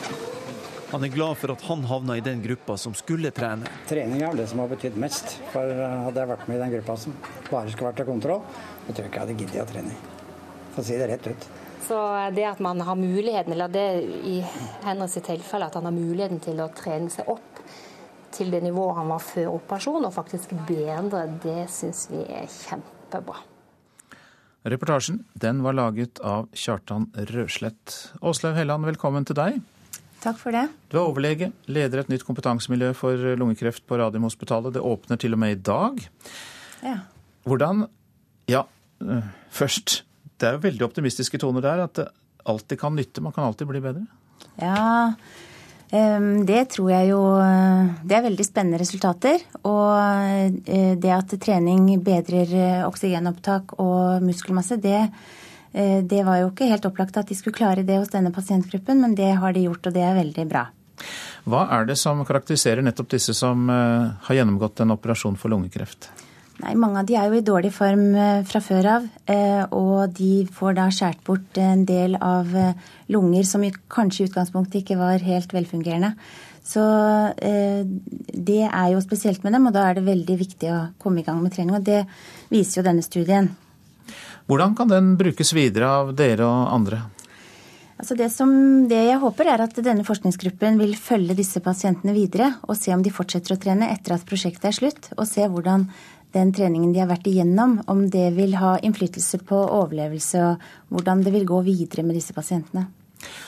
Han 0.92 1.02
er 1.02 1.10
glad 1.10 1.34
for 1.40 1.50
at 1.50 1.62
han 1.66 1.82
havna 1.90 2.16
i 2.16 2.22
den 2.22 2.40
gruppa 2.44 2.76
som 2.78 2.94
skulle 2.96 3.32
trene. 3.34 3.68
Trening 3.90 4.22
er 4.22 4.36
det 4.38 4.46
som 4.48 4.62
har 4.62 4.70
betydd 4.70 4.96
mest. 5.02 5.36
For 5.52 5.76
eh, 5.76 6.00
hadde 6.06 6.24
jeg 6.24 6.32
vært 6.32 6.48
med 6.48 6.56
i 6.56 6.64
den 6.64 6.74
gruppa 6.78 6.96
som 7.04 7.20
bare 7.50 7.68
skulle 7.68 7.90
vært 7.90 8.00
til 8.00 8.10
kontroll, 8.14 8.42
så 8.86 8.96
tror 8.96 9.04
jeg 9.04 9.12
ikke 9.12 9.20
jeg 9.20 9.26
hadde 9.26 9.38
giddet 9.44 9.62
å 9.66 9.70
trene. 9.74 10.02
For 10.72 10.82
å 10.82 10.88
si 10.88 10.98
det 10.98 11.10
rett 11.12 11.30
ut. 11.34 11.48
Så 11.86 11.98
det 12.34 12.46
at 12.48 12.60
man 12.62 12.80
har 12.82 12.98
muligheten, 12.98 13.52
eller 13.54 13.70
det 13.70 13.86
i 14.26 14.40
Henriks 14.82 15.20
tilfelle, 15.22 15.68
at 15.68 15.76
han 15.78 15.86
har 15.86 15.94
muligheten 15.94 16.40
til 16.42 16.58
å 16.62 16.70
trene 16.74 17.12
seg 17.12 17.28
opp 17.30 17.60
til 18.34 18.50
det 18.52 18.62
nivået 18.64 18.98
han 18.98 19.12
var 19.12 19.22
før 19.22 19.52
operasjon, 19.54 20.04
og 20.04 20.14
faktisk 20.14 20.52
bedre, 20.66 21.26
det 21.44 21.68
syns 21.72 22.08
vi 22.10 22.24
er 22.26 22.48
kjempebra. 22.50 23.38
Reportasjen 24.66 25.20
den 25.38 25.62
var 25.62 25.76
laget 25.78 26.18
av 26.26 26.48
Kjartan 26.56 27.06
Røslett. 27.30 27.94
Åslaug 28.18 28.58
Helland, 28.58 28.88
velkommen 28.88 29.26
til 29.28 29.38
deg. 29.38 29.60
Takk 30.24 30.40
for 30.40 30.56
det. 30.56 30.64
Du 30.90 30.96
er 30.98 31.04
overlege, 31.04 31.52
leder 31.70 32.02
et 32.02 32.10
nytt 32.10 32.24
kompetansemiljø 32.26 32.90
for 32.98 33.36
lungekreft 33.38 33.84
på 33.86 34.00
Radiumhospitalet. 34.00 34.74
Det 34.74 34.82
åpner 34.82 35.20
til 35.22 35.36
og 35.36 35.42
med 35.44 35.54
i 35.54 35.60
dag. 35.70 36.02
Ja. 36.82 36.98
Hvordan 37.46 37.86
Ja, 38.50 38.62
øh, 39.02 39.22
først. 39.50 40.05
Det 40.36 40.48
er 40.48 40.56
jo 40.56 40.64
veldig 40.66 40.86
optimistiske 40.86 41.40
toner 41.40 41.64
der. 41.64 41.84
At 41.88 41.98
det 41.98 42.08
alltid 42.46 42.80
kan 42.80 42.96
nytte. 42.96 43.24
Man 43.24 43.32
kan 43.32 43.44
alltid 43.44 43.68
bli 43.68 43.82
bedre. 43.84 44.06
Ja, 44.60 45.16
det 45.86 46.62
tror 46.74 46.90
jeg 46.90 47.10
jo 47.12 47.20
Det 48.02 48.14
er 48.16 48.24
veldig 48.24 48.44
spennende 48.44 48.80
resultater. 48.80 49.42
Og 49.62 49.92
eh, 50.66 50.94
det 50.98 51.12
at 51.14 51.34
trening 51.40 51.88
bedrer 52.02 52.54
eh, 52.54 52.86
oksygenopptak 52.86 53.76
og 53.78 54.22
muskelmasse, 54.26 54.80
det, 54.82 55.08
eh, 55.72 56.02
det 56.02 56.24
var 56.26 56.42
jo 56.42 56.50
ikke 56.50 56.70
helt 56.70 56.86
opplagt 56.86 57.16
at 57.16 57.28
de 57.28 57.38
skulle 57.38 57.56
klare 57.56 57.86
det 57.86 58.00
hos 58.00 58.10
denne 58.10 58.34
pasientgruppen, 58.34 59.00
men 59.00 59.14
det 59.14 59.36
har 59.38 59.54
de 59.54 59.66
gjort, 59.68 59.86
og 59.86 59.94
det 59.94 60.02
er 60.02 60.18
veldig 60.18 60.48
bra. 60.50 60.66
Hva 61.46 61.66
er 61.76 61.86
det 61.86 61.98
som 62.00 62.24
karakteriserer 62.26 62.82
nettopp 62.82 63.12
disse 63.12 63.34
som 63.36 63.68
har 63.68 64.34
gjennomgått 64.34 64.80
en 64.82 64.96
operasjon 64.96 65.36
for 65.38 65.52
lungekreft? 65.52 66.08
Nei, 66.62 66.72
Mange 66.80 67.02
av 67.02 67.08
de 67.08 67.16
er 67.18 67.28
jo 67.28 67.36
i 67.36 67.44
dårlig 67.44 67.72
form 67.76 68.14
eh, 68.16 68.42
fra 68.48 68.62
før 68.64 68.88
av. 68.94 69.08
Eh, 69.28 69.62
og 69.76 70.14
de 70.16 70.46
får 70.56 70.78
da 70.78 70.88
skåret 70.94 71.22
bort 71.26 71.60
en 71.60 71.84
del 71.88 72.16
av 72.16 72.52
eh, 72.56 72.92
lunger 73.12 73.44
som 73.44 73.64
kanskje 73.92 74.24
i 74.24 74.30
utgangspunktet 74.30 74.80
ikke 74.80 74.98
var 75.00 75.24
helt 75.24 75.52
velfungerende. 75.52 76.14
Så 76.66 76.82
det 77.38 78.62
er 78.66 78.86
jo 78.90 78.98
spesielt 78.98 79.44
med 79.44 79.52
dem, 79.54 79.68
og 79.68 79.74
da 79.76 79.84
er 79.86 79.94
det 79.94 80.08
veldig 80.08 80.34
viktig 80.40 80.72
å 80.74 80.78
komme 80.98 81.22
i 81.22 81.22
gang 81.22 81.38
med 81.38 81.54
trening. 81.54 81.76
Og 81.78 81.84
det 81.86 82.00
viser 82.50 82.80
jo 82.80 82.86
denne 82.88 83.04
studien. 83.06 83.52
Hvordan 84.50 84.74
kan 84.74 84.90
den 84.90 85.12
brukes 85.20 85.54
videre 85.54 85.92
av 86.00 86.10
dere 86.18 86.42
og 86.42 86.72
andre? 86.74 87.04
Altså 87.96 88.16
det, 88.18 88.28
som, 88.34 88.50
det 88.90 88.98
jeg 89.06 89.20
håper 89.22 89.48
er 89.48 89.62
at 89.64 89.78
denne 89.80 90.04
forskningsgruppen 90.04 90.76
vil 90.82 90.92
følge 91.00 91.36
disse 91.38 91.62
pasientene 91.64 92.12
videre 92.12 92.50
og 92.68 92.76
se 92.76 92.92
om 92.92 93.00
de 93.04 93.12
fortsetter 93.14 93.54
å 93.54 93.60
trene 93.60 93.88
etter 93.94 94.18
at 94.18 94.26
prosjektet 94.28 94.68
er 94.68 94.76
slutt, 94.76 95.08
og 95.16 95.24
se 95.30 95.46
hvordan 95.48 95.86
den 96.36 96.52
treningen 96.54 96.92
de 96.92 97.00
har 97.02 97.08
vært 97.10 97.28
igjennom, 97.30 97.78
om 97.90 98.04
det 98.12 98.28
vil 98.36 98.56
ha 98.60 98.76
innflytelse 98.84 99.40
på 99.48 99.56
overlevelse 99.56 100.42
og 100.44 100.66
hvordan 100.92 101.24
det 101.24 101.32
vil 101.34 101.48
gå 101.48 101.62
videre 101.66 102.04
med 102.06 102.18
disse 102.18 102.36
pasientene. 102.36 102.86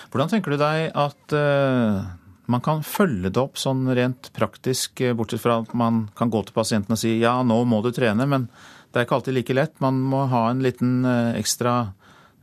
Hvordan 0.09 0.33
tenker 0.33 0.55
du 0.55 0.61
deg 0.61 0.89
at 0.97 1.37
uh, 1.37 2.09
man 2.49 2.65
kan 2.65 2.81
følge 2.87 3.29
det 3.29 3.43
opp 3.43 3.61
sånn 3.61 3.85
rent 3.97 4.31
praktisk, 4.37 5.03
eh, 5.05 5.13
bortsett 5.17 5.43
fra 5.45 5.61
at 5.61 5.75
man 5.77 6.07
kan 6.17 6.33
gå 6.33 6.41
til 6.47 6.57
pasienten 6.57 6.97
og 6.97 7.01
si 7.01 7.19
ja, 7.21 7.37
nå 7.45 7.61
må 7.69 7.83
du 7.85 7.91
trene, 7.93 8.25
men 8.25 8.49
det 8.89 9.03
er 9.03 9.05
ikke 9.07 9.19
alltid 9.19 9.37
like 9.37 9.57
lett. 9.57 9.75
Man 9.85 10.01
må 10.09 10.25
ha 10.33 10.47
en 10.49 10.65
liten 10.65 11.03
uh, 11.05 11.37
ekstra 11.37 11.93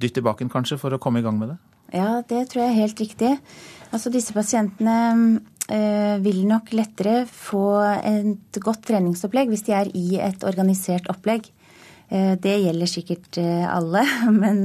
dytt 0.01 0.21
i 0.21 0.25
baken 0.25 0.51
kanskje 0.53 0.77
for 0.77 0.93
å 0.93 1.01
komme 1.01 1.23
i 1.23 1.25
gang 1.25 1.39
med 1.41 1.55
det? 1.55 1.57
Ja, 1.95 2.21
det 2.27 2.49
tror 2.51 2.65
jeg 2.65 2.71
er 2.73 2.83
helt 2.83 3.01
riktig. 3.01 3.33
Altså 3.95 4.11
disse 4.13 4.35
pasientene 4.35 4.95
Eh, 4.95 5.54
vil 5.65 6.43
nok 6.45 6.69
lettere 6.77 7.23
få 7.25 7.67
et 7.97 8.59
godt 8.61 8.83
treningsopplegg 8.85 9.49
hvis 9.49 9.63
de 9.65 9.73
er 9.73 9.89
i 9.97 10.19
et 10.21 10.43
organisert 10.45 11.09
opplegg. 11.09 11.47
Eh, 12.13 12.35
det 12.37 12.53
gjelder 12.61 12.89
sikkert 12.89 13.39
eh, 13.41 13.65
alle, 13.65 14.03
men 14.43 14.61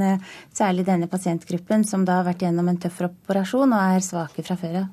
særlig 0.53 0.85
denne 0.89 1.09
pasientgruppen 1.09 1.87
som 1.89 2.05
da 2.05 2.19
har 2.21 2.29
vært 2.29 2.45
gjennom 2.45 2.69
en 2.69 2.81
tøff 2.81 3.01
operasjon 3.09 3.73
og 3.73 3.95
er 3.97 4.05
svake 4.05 4.45
fra 4.45 4.59
før 4.61 4.83
av. 4.83 4.91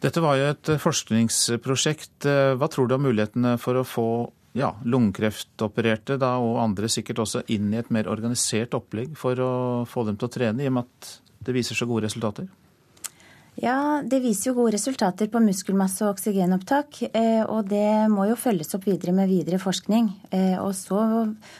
Dette 0.00 0.20
var 0.24 0.36
jo 0.40 0.50
et 0.52 0.74
forskningsprosjekt. 0.80 2.24
Hva 2.56 2.68
tror 2.72 2.88
du 2.88 2.94
om 2.96 3.02
mulighetene 3.04 3.58
for 3.60 3.76
å 3.76 3.84
få 3.84 4.10
ja, 4.56 4.72
lungekreftopererte 4.84 6.16
da, 6.20 6.34
og 6.42 6.60
andre 6.62 6.88
sikkert 6.90 7.22
også 7.24 7.44
inn 7.52 7.68
i 7.74 7.78
et 7.80 7.90
mer 7.94 8.08
organisert 8.10 8.74
opplegg 8.78 9.12
for 9.18 9.38
å 9.44 9.52
få 9.88 10.06
dem 10.08 10.18
til 10.18 10.30
å 10.30 10.32
trene, 10.32 10.64
i 10.64 10.70
og 10.70 10.78
med 10.78 10.88
at 10.88 11.12
det 11.46 11.54
viser 11.56 11.78
så 11.78 11.88
gode 11.88 12.08
resultater? 12.08 12.48
Ja, 13.60 14.00
Det 14.00 14.22
viser 14.24 14.50
jo 14.50 14.54
gode 14.56 14.72
resultater 14.72 15.28
på 15.28 15.40
muskelmasse 15.44 16.06
og 16.06 16.14
oksygenopptak. 16.14 17.02
Eh, 17.12 17.42
og 17.44 17.68
det 17.68 18.08
må 18.08 18.24
jo 18.30 18.38
følges 18.40 18.72
opp 18.76 18.86
videre 18.88 19.12
med 19.12 19.28
videre 19.28 19.58
forskning. 19.60 20.08
Eh, 20.32 20.56
og 20.56 20.72
så 20.78 21.02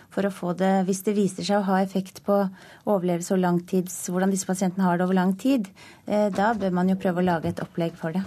for 0.08 0.24
å 0.24 0.32
få 0.32 0.54
det, 0.56 0.86
hvis 0.88 1.04
det 1.04 1.14
viser 1.18 1.44
seg 1.44 1.60
å 1.60 1.66
ha 1.68 1.82
effekt 1.84 2.22
på 2.24 2.38
overlevelse 2.88 3.36
og 3.36 3.42
langtids, 3.44 3.98
hvordan 4.08 4.32
disse 4.32 4.48
pasientene 4.48 4.86
har 4.88 4.96
det 4.96 5.04
over 5.04 5.18
lang 5.20 5.36
tid, 5.36 5.68
eh, 6.06 6.30
da 6.32 6.54
bør 6.56 6.72
man 6.80 6.88
jo 6.88 6.96
prøve 6.96 7.20
å 7.20 7.28
lage 7.28 7.52
et 7.52 7.60
opplegg 7.60 7.92
for 8.00 8.16
det. 8.16 8.24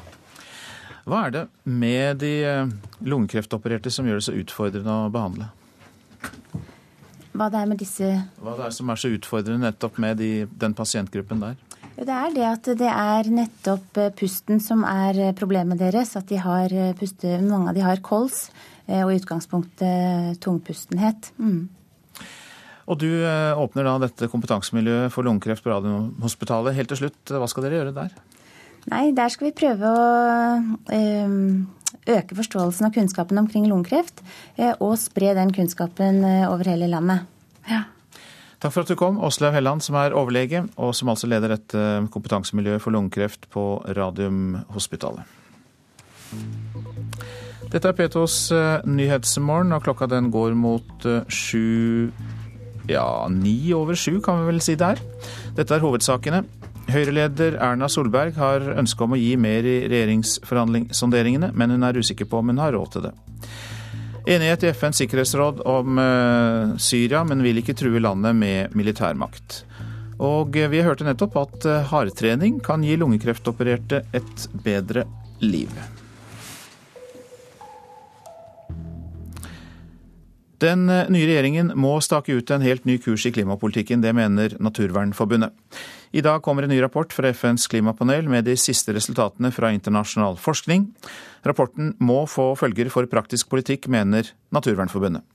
Hva 1.10 1.26
er 1.26 1.32
det 1.34 1.46
med 1.66 2.22
de 2.22 2.70
lungekreftopererte 3.02 3.90
som 3.92 4.06
gjør 4.06 4.22
det 4.22 4.28
så 4.30 4.38
utfordrende 4.38 5.02
å 5.02 5.12
behandle? 5.12 5.50
Hva 7.34 7.50
det 7.50 7.58
er 7.58 7.66
med 7.66 7.82
disse 7.82 8.06
Hva 8.38 8.54
det 8.54 8.70
er 8.70 8.78
som 8.78 8.94
er 8.94 9.02
så 9.02 9.10
utfordrende 9.10 9.66
nettopp 9.66 9.98
med 9.98 10.22
de, 10.22 10.46
den 10.62 10.78
pasientgruppen 10.78 11.42
der? 11.42 11.58
Det 11.94 12.10
er 12.10 12.34
det 12.34 12.46
at 12.48 12.68
det 12.80 12.90
er 12.90 13.28
nettopp 13.30 14.00
eh, 14.02 14.14
pusten 14.18 14.62
som 14.64 14.82
er 14.88 15.20
eh, 15.30 15.36
problemet 15.38 15.78
deres. 15.82 16.16
At 16.18 16.28
de 16.32 16.40
har 16.42 16.74
eh, 16.74 16.96
puste, 16.98 17.38
mange 17.46 17.70
av 17.70 17.78
de 17.78 17.86
har 17.86 18.02
kols 18.06 18.48
og 18.84 19.14
i 19.14 19.16
utgangspunktet 19.16 20.42
tungpustenhet. 20.44 21.30
Mm. 21.40 21.70
Og 22.84 22.98
du 23.00 23.08
åpner 23.24 23.88
da 23.88 23.94
dette 24.04 24.28
kompetansemiljøet 24.28 25.14
for 25.14 25.24
lungekreft 25.24 25.64
på 25.64 25.72
Radiumhospitalet. 25.72 26.76
Helt 26.76 26.92
til 26.92 27.00
slutt, 27.00 27.32
hva 27.32 27.48
skal 27.48 27.64
dere 27.64 27.78
gjøre 27.80 27.94
der? 27.96 28.12
Nei, 28.92 29.06
Der 29.16 29.32
skal 29.32 29.48
vi 29.48 29.54
prøve 29.56 29.88
å 29.88 30.04
øke 32.12 32.40
forståelsen 32.42 32.90
og 32.90 33.00
kunnskapen 33.00 33.40
omkring 33.40 33.72
lungekreft. 33.72 34.20
Og 34.84 34.98
spre 35.00 35.32
den 35.40 35.56
kunnskapen 35.56 36.20
over 36.52 36.68
hele 36.68 36.92
landet. 36.92 37.24
Ja. 37.72 37.86
Takk 38.64 38.72
for 38.72 38.86
at 38.86 38.92
du 38.94 38.96
kom, 38.96 39.18
Åslaug 39.20 39.52
Helland, 39.58 39.84
som 39.84 39.98
er 40.00 40.14
overlege, 40.16 40.62
og 40.80 40.94
som 40.96 41.10
altså 41.12 41.28
leder 41.28 41.52
dette 41.52 41.80
kompetansemiljøet 42.14 42.80
for 42.80 42.96
lungekreft 42.96 43.50
på 43.52 43.64
Radiumhospitalet. 43.98 45.28
Dette 47.74 47.92
er 47.92 47.98
P2s 47.98 48.38
eh, 48.56 48.86
Nyhetsmorgen, 48.88 49.76
og 49.76 49.84
klokka 49.84 50.08
den 50.08 50.32
går 50.32 50.56
mot 50.56 51.04
eh, 51.10 51.28
sju 51.28 52.08
Ja, 52.88 53.28
ni 53.28 53.74
over 53.76 54.00
sju, 54.00 54.22
kan 54.24 54.40
vi 54.40 54.54
vel 54.54 54.64
si 54.64 54.78
det 54.80 54.94
er. 54.96 55.04
Dette 55.60 55.76
er 55.76 55.84
hovedsakene. 55.84 56.46
Høyre-leder 56.88 57.60
Erna 57.60 57.92
Solberg 57.92 58.40
har 58.40 58.64
ønske 58.78 59.04
om 59.04 59.18
å 59.18 59.20
gi 59.20 59.34
mer 59.36 59.68
i 59.68 59.78
regjeringsforhandlingssonderingene, 59.92 61.52
men 61.52 61.76
hun 61.76 61.84
er 61.84 62.00
usikker 62.00 62.32
på 62.32 62.40
om 62.40 62.52
hun 62.52 62.64
har 62.64 62.76
råd 62.80 62.96
til 62.96 63.10
det. 63.10 63.14
Enighet 64.24 64.64
i 64.64 64.68
FNs 64.72 65.02
sikkerhetsråd 65.02 65.60
om 65.68 65.98
uh, 66.00 66.78
Syria, 66.80 67.26
men 67.28 67.44
vil 67.44 67.60
ikke 67.60 67.76
true 67.76 68.00
landet 68.00 68.38
med 68.40 68.76
militærmakt. 68.78 69.66
Og 70.24 70.56
uh, 70.56 70.70
vi 70.72 70.84
hørte 70.86 71.04
nettopp 71.04 71.36
at 71.42 71.68
uh, 71.68 71.82
hardtrening 71.90 72.62
kan 72.64 72.86
gi 72.88 72.96
lungekreftopererte 72.96 74.06
et 74.16 74.46
bedre 74.64 75.04
liv. 75.44 75.74
Den 80.64 80.88
nye 80.88 81.28
regjeringen 81.28 81.74
må 81.76 81.98
stake 82.00 82.38
ut 82.38 82.54
en 82.56 82.64
helt 82.64 82.86
ny 82.88 82.96
kurs 83.04 83.26
i 83.28 83.34
klimapolitikken. 83.36 84.00
Det 84.00 84.16
mener 84.16 84.56
Naturvernforbundet. 84.64 85.52
I 86.14 86.22
dag 86.22 86.44
kommer 86.46 86.62
en 86.64 86.70
ny 86.70 86.78
rapport 86.82 87.14
fra 87.14 87.32
FNs 87.34 87.64
klimapanel 87.68 88.28
med 88.30 88.46
de 88.46 88.54
siste 88.60 88.94
resultatene 88.94 89.50
fra 89.50 89.72
internasjonal 89.74 90.36
forskning. 90.38 90.86
Rapporten 91.42 91.96
må 91.98 92.20
få 92.30 92.52
følger 92.60 92.92
for 92.94 93.10
praktisk 93.10 93.50
politikk, 93.50 93.88
mener 93.90 94.30
Naturvernforbundet. 94.54 95.26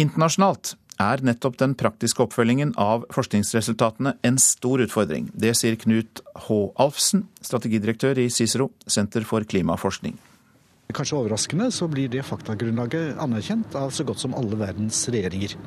Internasjonalt 0.00 0.72
er 1.04 1.20
nettopp 1.28 1.58
den 1.60 1.74
praktiske 1.76 2.24
oppfølgingen 2.24 2.72
av 2.80 3.04
forskningsresultatene 3.12 4.14
en 4.24 4.40
stor 4.40 4.80
utfordring. 4.86 5.28
Det 5.36 5.52
sier 5.58 5.76
Knut 5.76 6.24
H. 6.46 6.60
Alfsen, 6.80 7.26
strategidirektør 7.44 8.22
i 8.24 8.30
CICERO, 8.32 8.70
Senter 8.88 9.28
for 9.28 9.44
klimaforskning. 9.44 10.16
Kanskje 10.96 11.18
overraskende 11.18 11.68
så 11.74 11.90
blir 11.92 12.08
det 12.08 12.24
faktagrunnlaget 12.24 13.20
anerkjent 13.20 13.76
av 13.76 13.92
så 13.92 14.08
godt 14.08 14.24
som 14.24 14.36
alle 14.38 14.56
verdens 14.56 15.04
regjeringer. 15.12 15.58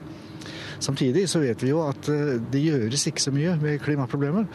Samtidig 0.80 1.26
så 1.30 1.42
vet 1.42 1.64
vi 1.64 1.72
jo 1.72 1.82
at 1.86 2.10
eh, 2.12 2.36
det 2.52 2.62
gjøres 2.62 3.08
ikke 3.10 3.24
så 3.24 3.34
mye 3.34 3.56
med 3.62 3.82
klimaproblemet. 3.84 4.52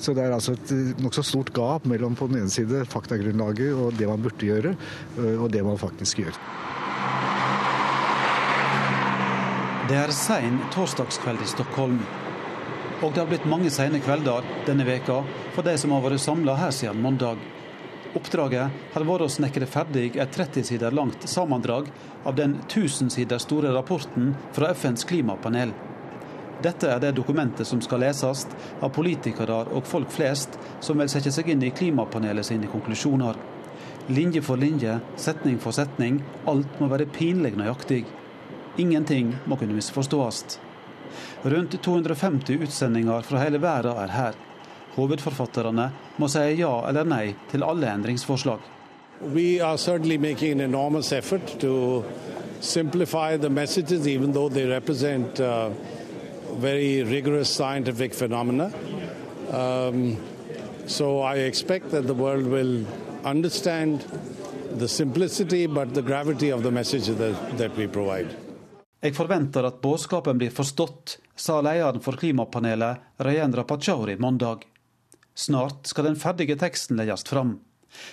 Så 0.00 0.14
det 0.16 0.24
er 0.24 0.34
altså 0.34 0.56
et 0.56 0.72
eh, 0.74 0.94
nokså 1.02 1.24
stort 1.26 1.52
gap 1.56 1.86
mellom 1.90 2.16
på 2.18 2.30
den 2.30 2.42
ene 2.42 2.52
side 2.52 2.84
faktagrunnlaget 2.90 3.76
og 3.76 3.94
det 3.98 4.08
man 4.10 4.22
burde 4.24 4.48
gjøre, 4.48 4.74
eh, 5.18 5.36
og 5.36 5.50
det 5.54 5.62
man 5.66 5.78
faktisk 5.80 6.24
gjør. 6.24 6.40
Det 9.90 9.98
er 9.98 10.12
sein 10.14 10.60
torsdagskveld 10.70 11.42
i 11.42 11.48
Stockholm. 11.50 11.98
Og 13.00 13.14
det 13.14 13.22
har 13.22 13.30
blitt 13.30 13.48
mange 13.48 13.70
sene 13.72 13.98
kvelder 14.04 14.44
denne 14.66 14.84
veka 14.86 15.22
for 15.54 15.66
de 15.66 15.72
som 15.80 15.94
har 15.96 16.04
vært 16.04 16.22
samla 16.22 16.58
her 16.60 16.74
siden 16.74 17.00
mandag. 17.02 17.40
Oppdraget 18.10 18.70
har 18.92 19.04
vært 19.06 19.22
å 19.22 19.30
snekre 19.30 19.66
ferdig 19.70 20.16
et 20.18 20.32
30 20.34 20.64
sider 20.66 20.94
langt 20.96 21.28
sammendrag 21.30 21.92
av 22.26 22.34
den 22.34 22.56
1000 22.64 23.12
sider 23.14 23.38
store 23.38 23.70
rapporten 23.70 24.32
fra 24.56 24.72
FNs 24.74 25.06
klimapanel. 25.06 25.70
Dette 26.60 26.90
er 26.90 26.98
det 27.00 27.12
dokumentet 27.16 27.68
som 27.68 27.78
skal 27.80 28.02
leses 28.02 28.42
av 28.82 28.90
politikere 28.96 29.60
og 29.70 29.86
folk 29.86 30.10
flest 30.12 30.58
som 30.82 30.98
vil 30.98 31.12
sette 31.12 31.30
seg 31.32 31.52
inn 31.54 31.62
i 31.62 31.70
klimapanelet 31.70 32.50
sine 32.50 32.68
konklusjoner. 32.72 33.38
Linje 34.10 34.42
for 34.42 34.58
linje, 34.58 34.98
setning 35.16 35.62
for 35.62 35.76
setning, 35.76 36.18
alt 36.50 36.82
må 36.82 36.90
være 36.90 37.06
pinlig 37.14 37.54
nøyaktig. 37.54 38.02
Ingenting 38.82 39.36
må 39.46 39.56
kunne 39.60 39.78
misforstås. 39.78 40.58
Rundt 41.46 41.78
250 41.78 42.66
utsendinger 42.66 43.22
fra 43.22 43.46
hele 43.46 43.62
verden 43.62 44.02
er 44.02 44.18
her. 44.18 44.46
Hovedforfatterne 44.96 45.90
må 46.18 46.28
si 46.28 46.42
ja 46.58 46.72
eller 46.88 47.06
nei 47.08 47.24
til 47.50 47.64
alle 47.66 47.88
endringsforslag. 47.92 48.60
We 49.20 49.60
are 49.60 49.76
certainly 49.76 50.16
making 50.16 50.52
an 50.52 50.60
enormous 50.60 51.12
effort 51.12 51.60
to 51.60 52.04
simplify 52.60 53.36
the 53.36 53.50
messages, 53.50 54.08
even 54.08 54.32
though 54.32 54.48
they 54.48 54.66
represent 54.66 55.40
uh, 55.40 55.70
very 56.58 57.02
rigorous 57.02 57.50
scientific 57.50 58.14
phenomena. 58.14 58.72
Um, 59.52 60.16
so 60.86 61.20
I 61.20 61.36
expect 61.46 61.90
that 61.90 62.06
the 62.06 62.14
world 62.14 62.46
will 62.46 62.86
understand 63.24 64.04
the 64.78 64.88
simplicity 64.88 65.66
but 65.66 65.94
the 65.94 66.02
gravity 66.02 66.50
of 66.50 66.62
the 66.62 66.70
message 66.70 67.06
that, 67.06 67.58
that 67.58 67.76
we 67.76 67.86
provide. 67.86 68.28
Jeg 69.00 69.14
forventer 69.16 69.64
at 69.64 69.80
budskapen 69.80 70.38
blir 70.38 70.52
forstått, 70.52 71.18
sa 71.36 71.60
lederen 71.64 72.02
for 72.04 72.20
klimapanelet 72.20 73.16
Rayendra 73.16 73.64
Pachauri 73.64 74.18
mandag. 74.20 74.66
Snart 75.40 75.88
skal 75.88 76.10
den 76.10 76.18
ferdige 76.20 76.56
teksten 76.60 76.98
legges 77.00 77.24
fram. 77.24 77.58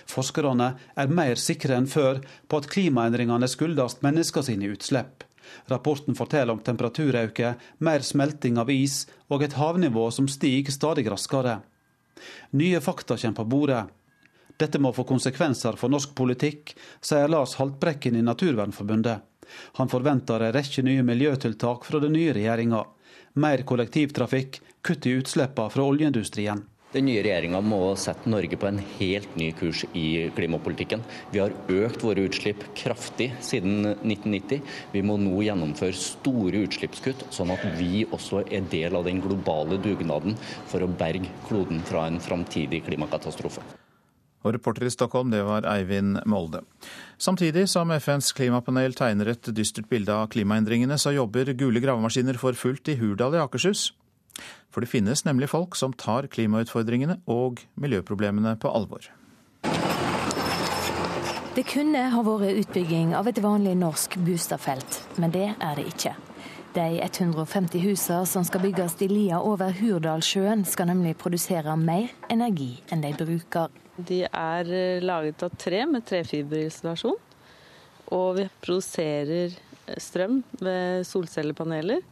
Forskerne 0.10 0.70
er 0.96 1.12
mer 1.14 1.36
sikre 1.42 1.76
enn 1.78 1.90
før 1.92 2.22
på 2.48 2.62
at 2.62 2.70
klimaendringene 2.72 3.50
skyldes 3.52 4.00
mennesker 4.06 4.46
sine 4.48 4.70
utslipp. 4.74 5.26
Rapporten 5.72 6.16
forteller 6.16 6.56
om 6.56 6.64
temperaturøkning, 6.64 7.60
mer 7.84 8.04
smelting 8.04 8.58
av 8.60 8.72
is 8.72 9.06
og 9.32 9.44
et 9.44 9.58
havnivå 9.60 10.08
som 10.12 10.28
stiger 10.32 10.76
stadig 10.76 11.08
raskere. 11.12 11.60
Nye 12.60 12.82
fakta 12.84 13.18
kommer 13.20 13.42
på 13.42 13.48
bordet. 13.54 13.84
Dette 14.58 14.80
må 14.82 14.94
få 14.96 15.06
konsekvenser 15.06 15.78
for 15.78 15.94
norsk 15.94 16.16
politikk, 16.18 16.74
sier 17.02 17.30
Lars 17.30 17.58
Haltbrekken 17.60 18.18
i 18.18 18.24
Naturvernforbundet. 18.26 19.20
Han 19.80 19.92
forventer 19.92 20.44
en 20.48 20.56
rekke 20.56 20.84
nye 20.84 21.04
miljøtiltak 21.06 21.86
fra 21.88 22.02
den 22.04 22.16
nye 22.18 22.34
regjeringa. 22.36 22.82
Mer 23.38 23.64
kollektivtrafikk, 23.70 24.60
kutt 24.82 25.06
i 25.06 25.14
utslippene 25.20 25.72
fra 25.72 25.86
oljeindustrien. 25.86 26.66
Den 26.98 27.06
nye 27.06 27.22
regjeringa 27.22 27.60
må 27.62 27.92
sette 27.94 28.26
Norge 28.32 28.58
på 28.58 28.66
en 28.66 28.80
helt 28.98 29.36
ny 29.38 29.52
kurs 29.54 29.84
i 29.94 30.32
klimapolitikken. 30.34 31.04
Vi 31.30 31.38
har 31.38 31.54
økt 31.70 32.02
våre 32.02 32.24
utslipp 32.26 32.64
kraftig 32.80 33.28
siden 33.46 33.84
1990. 33.86 34.64
Vi 34.96 35.04
må 35.06 35.20
nå 35.22 35.36
gjennomføre 35.46 35.94
store 35.94 36.64
utslippskutt, 36.66 37.28
sånn 37.30 37.54
at 37.54 37.68
vi 37.78 38.02
også 38.08 38.42
er 38.48 38.66
del 38.72 38.98
av 38.98 39.06
den 39.06 39.22
globale 39.22 39.78
dugnaden 39.84 40.34
for 40.72 40.82
å 40.82 40.90
berge 40.90 41.30
kloden 41.46 41.86
fra 41.86 42.08
en 42.10 42.18
framtidig 42.18 42.82
klimakatastrofe. 42.90 43.62
Og 44.42 44.58
reporter 44.58 44.90
i 44.90 44.96
Stockholm, 44.96 45.30
det 45.30 45.44
var 45.46 45.70
Eivind 45.70 46.24
Molde. 46.26 46.64
Samtidig 47.22 47.68
som 47.70 47.94
FNs 47.94 48.34
klimapanel 48.34 48.98
tegner 48.98 49.36
et 49.36 49.54
dystert 49.54 49.86
bilde 49.94 50.18
av 50.18 50.32
klimaendringene, 50.34 50.98
så 50.98 51.14
jobber 51.14 51.54
gule 51.62 51.84
gravemaskiner 51.84 52.42
for 52.42 52.58
fullt 52.58 52.90
i 52.90 52.98
Hurdal 52.98 53.38
i 53.38 53.46
Akershus. 53.46 53.92
For 54.74 54.84
det 54.84 54.92
finnes 54.92 55.24
nemlig 55.26 55.50
folk 55.50 55.76
som 55.80 55.96
tar 55.98 56.30
klimautfordringene 56.30 57.20
og 57.32 57.64
miljøproblemene 57.82 58.58
på 58.62 58.70
alvor. 58.70 59.08
Det 61.58 61.64
kunne 61.66 62.04
ha 62.14 62.22
vært 62.22 62.60
utbygging 62.62 63.16
av 63.18 63.26
et 63.32 63.40
vanlig 63.42 63.74
norsk 63.80 64.20
boligfelt, 64.22 65.00
men 65.18 65.34
det 65.34 65.48
er 65.56 65.80
det 65.80 65.88
ikke. 65.90 66.12
De 66.78 67.00
150 67.02 67.82
husene 67.82 68.26
som 68.30 68.44
skal 68.46 68.62
bygges 68.62 68.94
i 69.02 69.08
lia 69.10 69.40
over 69.42 69.74
Hurdalssjøen, 69.80 70.62
skal 70.70 70.92
nemlig 70.92 71.16
produsere 71.18 71.74
mer 71.80 72.12
energi 72.30 72.76
enn 72.94 73.02
de 73.02 73.16
bruker. 73.18 73.74
De 73.98 74.20
er 74.28 74.70
eh, 74.70 75.02
laget 75.02 75.42
av 75.48 75.56
tre 75.58 75.80
med 75.90 76.06
trefiberisolasjon. 76.06 77.18
Og 78.14 78.28
vi 78.38 78.46
produserer 78.62 79.58
strøm 79.98 80.44
ved 80.62 81.08
solcellepaneler, 81.10 82.06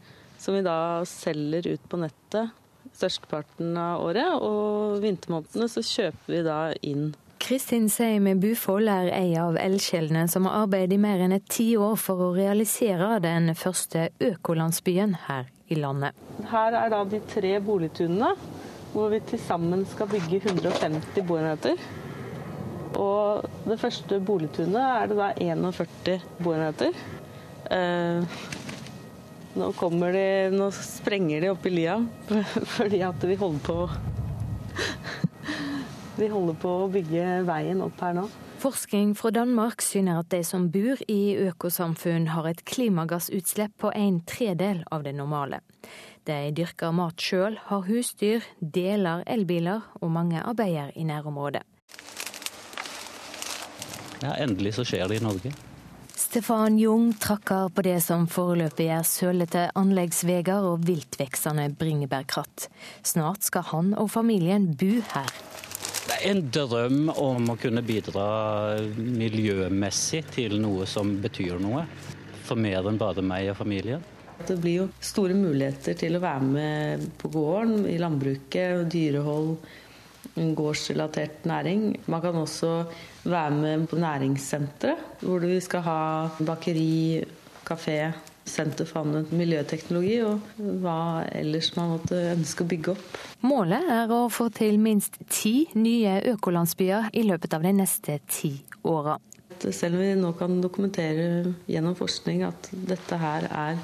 som 0.46 0.54
vi 0.54 0.62
da 0.66 1.02
selger 1.10 1.74
ut 1.74 1.89
på 1.89 1.98
nettet 1.98 2.54
størsteparten 2.96 3.76
av 3.78 4.04
året. 4.06 4.41
Og 4.46 5.02
vintermånedene 5.04 5.70
så 5.72 5.84
kjøper 5.86 6.36
vi 6.36 6.41
da 6.46 6.60
inn. 6.86 7.14
Kristin 7.46 7.89
Seim 7.93 8.26
Bufold 8.41 8.89
er 8.89 9.12
ei 9.14 9.36
av 9.38 9.58
eldsjelene 9.62 10.26
som 10.32 10.48
har 10.48 10.64
arbeidet 10.64 10.96
i 10.96 11.02
mer 11.02 11.22
enn 11.22 11.36
et 11.36 11.46
tiår 11.52 11.98
for 12.02 12.24
å 12.24 12.32
realisere 12.38 13.20
den 13.22 13.52
første 13.58 14.08
økolandsbyen 14.24 15.18
her 15.28 15.52
i 15.70 15.78
landet. 15.78 16.16
Her 16.50 16.78
er 16.80 16.93
da 16.93 17.04
de 17.10 17.20
tre 17.30 17.58
boligtunene 17.62 18.32
hvor 18.96 19.12
vi 19.12 19.20
til 19.28 19.41
sammen 19.43 19.84
skal 19.91 20.10
bygge 20.10 20.39
150 20.46 21.28
boenheter. 21.28 21.78
Og 22.96 23.46
det 23.68 23.78
første 23.82 24.22
boligtunet 24.24 24.80
er 24.80 25.10
det 25.12 25.18
da 25.20 25.32
41 25.36 26.22
boenheter. 26.39 26.96
Eh, 27.76 28.38
nå 29.56 29.72
kommer 29.80 30.16
de 30.16 30.28
Nå 30.56 30.70
sprenger 30.76 31.41
de 31.41 31.51
opp 31.53 31.66
i 31.66 31.74
lia 31.74 31.99
fordi 32.76 33.01
at 33.08 33.24
vi 33.24 33.36
holder 33.39 33.64
på 33.66 33.78
Vi 36.20 36.28
holder 36.32 36.56
på 36.60 36.74
å 36.86 36.91
bygge 36.91 37.43
veien 37.47 37.82
opp 37.84 37.99
her 37.99 38.14
nå. 38.16 38.30
Forskning 38.64 39.12
fra 39.20 39.34
Danmark 39.36 39.84
syner 39.84 40.22
at 40.22 40.30
de 40.32 40.39
som 40.47 40.70
bor 40.72 41.01
i 41.12 41.36
økosamfunn 41.49 42.30
har 42.32 42.47
et 42.47 42.64
klimagassutslipp 42.64 43.76
på 43.84 43.91
en 43.91 44.22
tredel 44.24 44.86
av 44.95 45.03
det 45.03 45.12
normale. 45.18 45.60
De 46.26 46.38
dyrker 46.56 46.95
mat 46.95 47.20
sjøl, 47.22 47.60
har 47.68 47.84
husdyr, 47.86 48.47
deler 48.60 49.28
elbiler, 49.28 49.84
og 49.99 50.16
mange 50.16 50.39
arbeider 50.39 50.95
i 50.95 51.03
nærområdet. 51.06 51.62
Ja, 54.24 54.39
endelig 54.39 54.78
så 54.80 54.88
skjer 54.88 55.12
det 55.12 55.20
i 55.20 55.26
Norge. 55.28 55.51
Stefan 56.16 56.80
Jung 56.80 57.13
trakker 57.13 57.70
på 57.76 57.84
det 57.84 57.97
som 58.03 58.24
foreløpig 58.32 58.86
er 58.88 59.03
sølete 59.03 59.66
anleggsveier 59.76 60.63
og 60.63 60.86
viltveksende 60.88 61.66
bringebærkratt. 61.76 62.70
Snart 63.03 63.43
skal 63.43 63.66
han 63.74 63.89
og 63.99 64.07
familien 64.13 64.70
bo 64.80 64.93
her. 65.11 65.32
Det 66.05 66.16
er 66.16 66.30
en 66.30 66.43
drøm 66.55 67.09
om 67.11 67.49
å 67.51 67.57
kunne 67.59 67.84
bidra 67.84 68.28
miljømessig 68.95 70.22
til 70.32 70.55
noe 70.63 70.88
som 70.88 71.18
betyr 71.20 71.59
noe. 71.59 71.84
For 72.47 72.55
mer 72.55 72.88
enn 72.88 72.99
bare 73.01 73.26
meg 73.26 73.49
og 73.51 73.59
familien. 73.59 74.03
Det 74.47 74.55
blir 74.61 74.86
jo 74.86 74.86
store 75.03 75.36
muligheter 75.36 75.97
til 75.99 76.16
å 76.16 76.24
være 76.24 76.47
med 76.47 77.09
på 77.20 77.32
gården, 77.34 77.89
i 77.91 77.97
landbruket, 77.99 78.86
dyrehold, 78.91 79.57
gårdsrelatert 80.36 81.43
næring. 81.49 81.89
Man 82.07 82.24
kan 82.24 82.39
også 82.39 82.72
være 83.26 83.51
med 83.57 83.89
på 83.89 83.99
næringssenteret, 83.99 85.19
hvor 85.26 85.43
vi 85.43 85.59
skal 85.63 85.86
ha 85.86 85.99
bakeri, 86.45 87.23
kafé, 87.65 87.99
Senter 88.45 88.86
for 88.86 89.01
anvendt 89.01 89.32
miljøteknologi 89.34 90.19
og 90.21 90.57
hva 90.84 91.23
ellers 91.34 91.71
man 91.73 91.95
måtte 91.95 92.19
ønske 92.36 92.61
å 92.61 92.69
bygge 92.69 92.91
opp. 92.93 93.15
Målet 93.41 93.88
er 93.89 94.11
å 94.13 94.28
få 94.30 94.51
til 94.53 94.78
minst 94.82 95.17
ti 95.34 95.65
nye 95.73 96.19
økolandsbyer 96.36 97.09
i 97.17 97.23
løpet 97.26 97.55
av 97.57 97.65
de 97.65 97.71
neste 97.73 98.19
ti 98.30 98.53
åra. 98.86 99.17
Selv 99.65 99.97
om 99.97 100.03
vi 100.03 100.11
nå 100.19 100.30
kan 100.38 100.59
dokumentere 100.61 101.55
gjennom 101.71 101.97
forskning 101.97 102.43
at 102.45 102.69
dette 102.86 103.17
her 103.17 103.47
er 103.49 103.82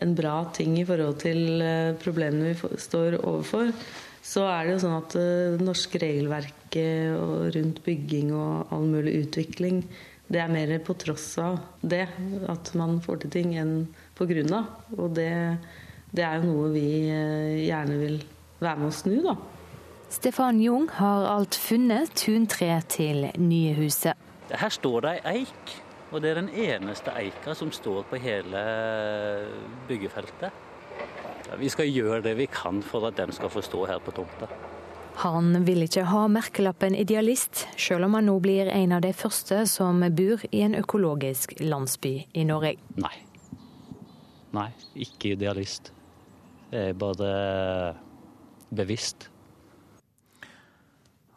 en 0.00 0.14
bra 0.16 0.38
ting 0.56 0.78
i 0.80 0.86
forhold 0.88 1.18
til 1.20 1.60
eh, 1.60 1.92
problemene 2.00 2.54
vi 2.54 2.80
står 2.80 3.18
overfor, 3.18 3.74
så 4.24 4.46
er 4.48 4.64
det 4.64 4.76
jo 4.76 4.82
sånn 4.86 4.96
at 5.02 5.18
det 5.18 5.66
norske 5.68 6.00
regelverket 6.00 6.57
rundt 6.76 7.82
bygging 7.84 8.32
og 8.36 8.72
all 8.74 8.84
mulig 8.90 9.14
utvikling, 9.24 9.82
det 10.28 10.42
er 10.42 10.50
mer 10.52 10.74
på 10.84 10.92
tross 11.00 11.38
av 11.40 11.56
det 11.80 12.04
at 12.52 12.72
man 12.76 12.98
får 13.00 13.22
til 13.22 13.30
ting, 13.32 13.54
enn 13.56 13.86
på 14.18 14.26
grunn 14.28 14.52
av. 14.52 14.66
Og 14.98 15.14
det, 15.16 15.30
det 16.12 16.24
er 16.26 16.36
jo 16.36 16.50
noe 16.50 16.72
vi 16.74 16.88
gjerne 17.64 17.96
vil 17.96 18.18
være 18.60 18.76
med 18.82 18.90
å 18.90 18.96
snu, 18.98 19.16
da. 19.24 19.36
Stefan 20.12 20.60
Jung 20.60 20.88
har 20.96 21.26
alt 21.28 21.56
funnet 21.56 22.12
tuntre 22.16 22.78
til 22.88 23.26
nye 23.40 23.74
huset. 23.76 24.16
Her 24.48 24.72
står 24.72 25.04
det 25.04 25.10
ei 25.16 25.42
eik, 25.42 25.74
og 26.12 26.22
det 26.24 26.30
er 26.30 26.40
den 26.40 26.48
eneste 26.52 27.12
eika 27.12 27.56
som 27.56 27.72
står 27.72 28.06
på 28.08 28.20
hele 28.20 28.62
byggefeltet. 29.88 30.64
Vi 31.60 31.68
skal 31.72 31.88
gjøre 31.88 32.22
det 32.24 32.36
vi 32.36 32.48
kan 32.52 32.80
for 32.84 33.08
at 33.08 33.16
den 33.16 33.32
skal 33.32 33.52
få 33.52 33.64
stå 33.64 33.84
her 33.88 34.00
på 34.04 34.12
tomta. 34.16 34.48
Han 35.18 35.64
vil 35.66 35.82
ikke 35.82 36.04
ha 36.06 36.26
merkelappen 36.30 36.94
idealist, 36.94 37.64
selv 37.74 38.06
om 38.06 38.14
han 38.14 38.28
nå 38.28 38.36
blir 38.42 38.68
en 38.70 38.92
av 38.94 39.02
de 39.02 39.10
første 39.16 39.64
som 39.66 40.04
bor 40.14 40.44
i 40.54 40.60
en 40.62 40.76
økologisk 40.78 41.56
landsby 41.58 42.12
i 42.38 42.44
Norge. 42.46 42.76
Nei. 43.02 43.16
Nei, 44.54 44.68
ikke 44.94 45.32
idealist. 45.34 45.90
Det 46.70 46.92
er 46.92 46.94
bare 47.00 47.32
bevisst. 48.70 49.26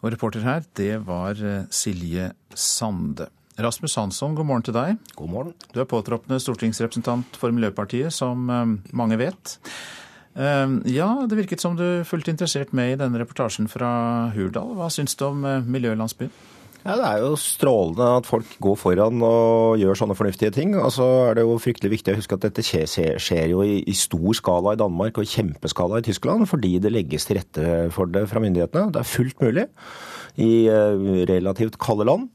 Og 0.01 0.11
reporter 0.13 0.45
her, 0.45 0.61
det 0.77 0.93
var 1.07 1.41
eh, 1.41 1.65
Silje 1.73 2.31
Sande. 2.53 3.31
Rasmus 3.61 3.97
Hansson, 3.97 4.35
god 4.37 4.47
morgen 4.49 4.65
til 4.65 4.77
deg. 4.77 5.01
God 5.17 5.29
morgen. 5.29 5.57
Du 5.73 5.81
er 5.81 5.89
påtroppende 5.89 6.39
stortingsrepresentant 6.41 7.37
for 7.37 7.53
Miljøpartiet, 7.53 8.13
som 8.13 8.45
eh, 8.49 8.77
mange 8.97 9.17
vet. 9.21 9.57
Eh, 10.35 10.77
ja, 10.93 11.09
det 11.27 11.39
virket 11.39 11.63
som 11.63 11.75
du 11.79 12.03
fulgte 12.07 12.31
interessert 12.33 12.73
med 12.77 12.93
i 12.93 12.99
denne 13.01 13.21
reportasjen 13.21 13.69
fra 13.71 13.91
Hurdal. 14.35 14.75
Hva 14.79 14.89
syns 14.93 15.17
du 15.19 15.27
om 15.27 15.45
miljølandsbyen? 15.67 16.31
Ja, 16.81 16.95
Det 16.97 17.05
er 17.05 17.17
jo 17.21 17.35
strålende 17.37 18.05
at 18.17 18.25
folk 18.25 18.55
går 18.63 18.77
foran 18.79 19.21
og 19.21 19.77
gjør 19.77 19.99
sånne 19.99 20.17
fornuftige 20.17 20.49
ting. 20.55 20.73
Og 20.79 20.89
så 20.95 21.05
er 21.29 21.37
det 21.37 21.43
jo 21.45 21.59
fryktelig 21.61 21.91
viktig 21.93 22.15
å 22.15 22.17
huske 22.17 22.37
at 22.37 22.47
dette 22.47 22.65
skjer 22.65 23.51
jo 23.51 23.61
i, 23.61 23.93
stor 23.93 24.33
skala 24.33 24.73
i 24.73 24.81
Danmark 24.81 25.19
og 25.19 25.27
i 25.27 25.29
kjempeskala 25.29 26.01
i 26.01 26.07
Tyskland, 26.09 26.47
fordi 26.49 26.79
det 26.81 26.93
legges 26.93 27.29
til 27.29 27.37
rette 27.37 27.91
for 27.93 28.09
det 28.09 28.25
fra 28.31 28.41
myndighetene. 28.41 28.89
Det 28.95 29.03
er 29.03 29.11
fullt 29.13 29.45
mulig 29.45 29.67
i 30.41 30.51
eh, 30.73 31.05
relativt 31.29 31.77
kalde 31.81 32.07
land. 32.09 32.31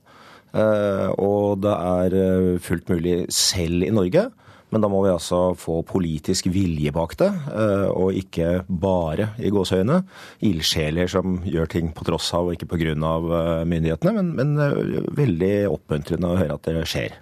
Eh, 0.55 1.09
og 1.19 1.65
det 1.67 1.75
er 1.75 2.19
eh, 2.23 2.51
fullt 2.63 2.93
mulig 2.95 3.25
selv 3.35 3.83
i 3.83 3.91
Norge. 3.91 4.29
Men 4.77 4.85
da 4.85 4.91
må 4.93 4.99
vi 5.07 5.09
altså 5.09 5.55
få 5.57 5.79
politisk 5.89 6.51
vilje 6.53 6.91
bak 6.93 7.15
det, 7.17 7.31
eh, 7.49 7.87
og 7.89 8.13
ikke 8.13 8.67
bare, 8.69 9.31
i 9.41 9.49
gåseøyne, 9.49 10.03
ildsjeler 10.45 11.09
som 11.09 11.39
gjør 11.49 11.71
ting 11.73 11.89
på 11.97 12.05
tross 12.05 12.29
av 12.37 12.51
og 12.51 12.59
ikke 12.59 12.69
pga. 12.69 12.93
Eh, 12.93 13.63
myndighetene. 13.65 14.13
Men, 14.19 14.35
men 14.37 14.61
eh, 14.61 15.07
veldig 15.17 15.55
oppmuntrende 15.71 16.29
å 16.29 16.37
høre 16.37 16.59
at 16.59 16.69
det 16.69 16.85
skjer. 16.93 17.17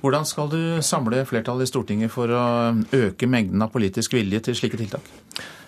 Hvordan 0.00 0.24
skal 0.28 0.48
du 0.52 0.62
samle 0.80 1.20
flertallet 1.28 1.68
i 1.68 1.72
Stortinget 1.74 2.12
for 2.16 2.32
å 2.32 2.46
øke 2.96 3.28
mengden 3.28 3.60
av 3.64 3.72
politisk 3.76 4.16
vilje 4.16 4.40
til 4.48 4.56
slike 4.56 4.80
tiltak? 4.80 5.12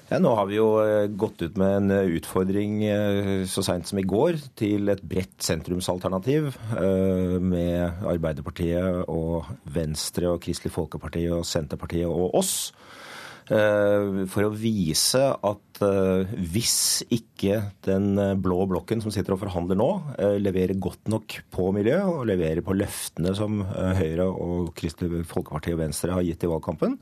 Ja, 0.07 0.21
nå 0.23 0.37
har 0.39 0.47
vi 0.47 0.55
jo 0.55 0.69
eh, 0.79 1.09
gått 1.19 1.41
ut 1.43 1.57
med 1.59 1.73
en 1.81 1.91
eh, 1.91 2.13
utfordring 2.15 2.77
eh, 2.87 3.41
så 3.51 3.65
seint 3.67 3.89
som 3.89 3.99
i 3.99 4.05
går 4.07 4.39
til 4.55 4.93
et 4.93 5.03
bredt 5.03 5.43
sentrumsalternativ 5.43 6.53
med 7.43 8.05
Arbeiderpartiet 8.07 9.03
og 9.11 9.49
Venstre 9.75 10.31
og 10.31 10.45
Kristelig 10.45 10.75
Folkeparti 10.77 11.25
og 11.35 11.43
Senterpartiet 11.49 12.07
og 12.07 12.39
oss. 12.39 12.55
For 13.47 14.43
å 14.43 14.55
vise 14.59 15.21
at 15.23 15.79
hvis 16.35 17.05
ikke 17.15 17.61
den 17.87 18.19
blå 18.43 18.65
blokken 18.67 19.05
som 19.05 19.13
sitter 19.15 19.37
og 19.37 19.43
forhandler 19.45 19.79
nå, 19.79 19.87
leverer 20.43 20.81
godt 20.83 21.07
nok 21.13 21.37
på 21.55 21.69
miljø 21.77 22.01
og 22.09 22.25
leverer 22.27 22.65
på 22.67 22.75
løftene 22.75 23.37
som 23.39 23.61
Høyre 23.71 24.27
og 24.27 24.73
Kristelig 24.75 25.23
Folkeparti 25.31 25.77
og 25.77 25.85
Venstre 25.85 26.17
har 26.17 26.27
gitt 26.27 26.43
i 26.43 26.51
valgkampen, 26.51 26.99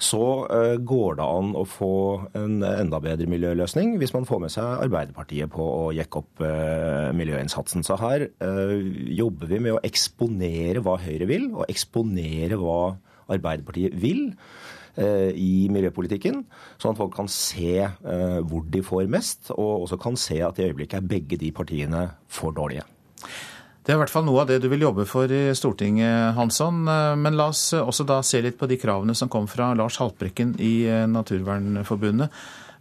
så 0.00 0.24
eh, 0.48 0.76
går 0.80 1.18
det 1.18 1.26
an 1.28 1.52
å 1.58 1.66
få 1.68 1.94
en 2.38 2.62
enda 2.64 3.00
bedre 3.04 3.28
miljøløsning 3.28 3.98
hvis 4.00 4.14
man 4.16 4.26
får 4.28 4.40
med 4.44 4.52
seg 4.54 4.84
Arbeiderpartiet 4.86 5.52
på 5.52 5.60
å 5.60 5.90
jekke 5.92 6.22
opp 6.22 6.42
eh, 6.46 7.10
miljøinnsatsen. 7.16 7.84
Så 7.84 7.98
her 8.00 8.26
eh, 8.30 8.74
jobber 9.18 9.52
vi 9.52 9.60
med 9.66 9.76
å 9.76 9.82
eksponere 9.84 10.82
hva 10.84 10.96
Høyre 11.02 11.28
vil, 11.28 11.50
og 11.52 11.68
eksponere 11.68 12.58
hva 12.60 12.82
Arbeiderpartiet 13.30 13.96
vil 14.00 14.30
i 15.00 15.68
miljøpolitikken, 15.70 16.40
sånn 16.82 16.92
at 16.92 16.98
folk 16.98 17.12
kan 17.14 17.28
se 17.30 17.86
hvor 18.50 18.64
de 18.74 18.80
får 18.84 19.06
mest, 19.08 19.52
og 19.54 19.86
også 19.86 19.96
kan 20.02 20.18
se 20.18 20.40
at 20.42 20.58
i 20.58 20.66
øyeblikket 20.66 20.98
er 20.98 21.06
begge 21.12 21.38
de 21.40 21.52
partiene 21.54 22.02
for 22.28 22.52
dårlige. 22.52 22.82
Det 23.80 23.94
er 23.94 23.96
i 23.96 24.00
hvert 24.02 24.12
fall 24.12 24.26
noe 24.26 24.42
av 24.42 24.50
det 24.50 24.58
du 24.60 24.68
vil 24.68 24.82
jobbe 24.84 25.06
for 25.08 25.30
i 25.32 25.54
Stortinget, 25.56 26.34
Hansson. 26.36 26.82
Men 26.84 27.36
la 27.38 27.48
oss 27.48 27.70
også 27.72 28.04
da 28.08 28.18
se 28.26 28.42
litt 28.44 28.58
på 28.60 28.68
de 28.68 28.76
kravene 28.80 29.16
som 29.16 29.30
kom 29.32 29.48
fra 29.48 29.70
Lars 29.78 29.96
Haltbrekken 30.02 30.52
i 30.60 30.74
eh, 30.84 31.06
Naturvernforbundet. 31.08 32.28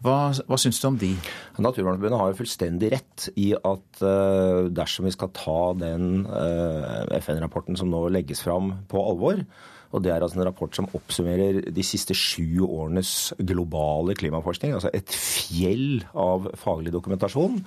Hva, 0.03 0.31
hva 0.47 0.57
syns 0.59 0.79
du 0.79 0.87
om 0.87 0.97
de? 0.99 1.11
Naturvernforbundet 1.59 2.19
har 2.21 2.31
jo 2.31 2.37
fullstendig 2.39 2.91
rett 2.93 3.25
i 3.39 3.49
at 3.57 4.03
uh, 4.03 4.69
dersom 4.71 5.09
vi 5.09 5.11
skal 5.11 5.31
ta 5.35 5.57
den 5.75 6.23
uh, 6.23 7.03
FN-rapporten 7.19 7.75
som 7.79 7.91
nå 7.91 8.05
legges 8.15 8.43
fram 8.45 8.71
på 8.91 9.03
alvor, 9.03 9.41
og 9.89 10.03
det 10.05 10.13
er 10.13 10.23
altså 10.23 10.39
en 10.39 10.47
rapport 10.47 10.75
som 10.75 10.87
oppsummerer 10.95 11.65
de 11.75 11.83
siste 11.83 12.15
sju 12.15 12.61
årenes 12.63 13.33
globale 13.43 14.15
klimaforskning, 14.15 14.77
altså 14.77 14.91
et 14.95 15.11
fjell 15.11 16.05
av 16.15 16.47
faglig 16.61 16.95
dokumentasjon, 16.95 17.59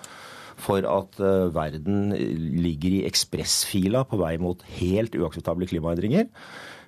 for 0.61 0.85
at 0.85 1.19
uh, 1.23 1.53
verden 1.55 2.13
ligger 2.13 2.99
i 2.99 3.07
ekspressfila 3.09 4.05
på 4.09 4.21
vei 4.21 4.37
mot 4.43 4.63
helt 4.79 5.17
uakseptable 5.19 5.69
klimaendringer. 5.71 6.29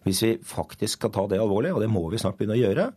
Hvis 0.05 0.23
vi 0.25 0.33
faktisk 0.45 0.99
skal 0.99 1.13
ta 1.15 1.27
det 1.31 1.41
alvorlig, 1.41 1.73
og 1.75 1.81
det 1.83 1.91
må 1.93 2.07
vi 2.13 2.21
snart 2.21 2.37
begynne 2.39 2.57
å 2.59 2.61
gjøre, 2.61 2.91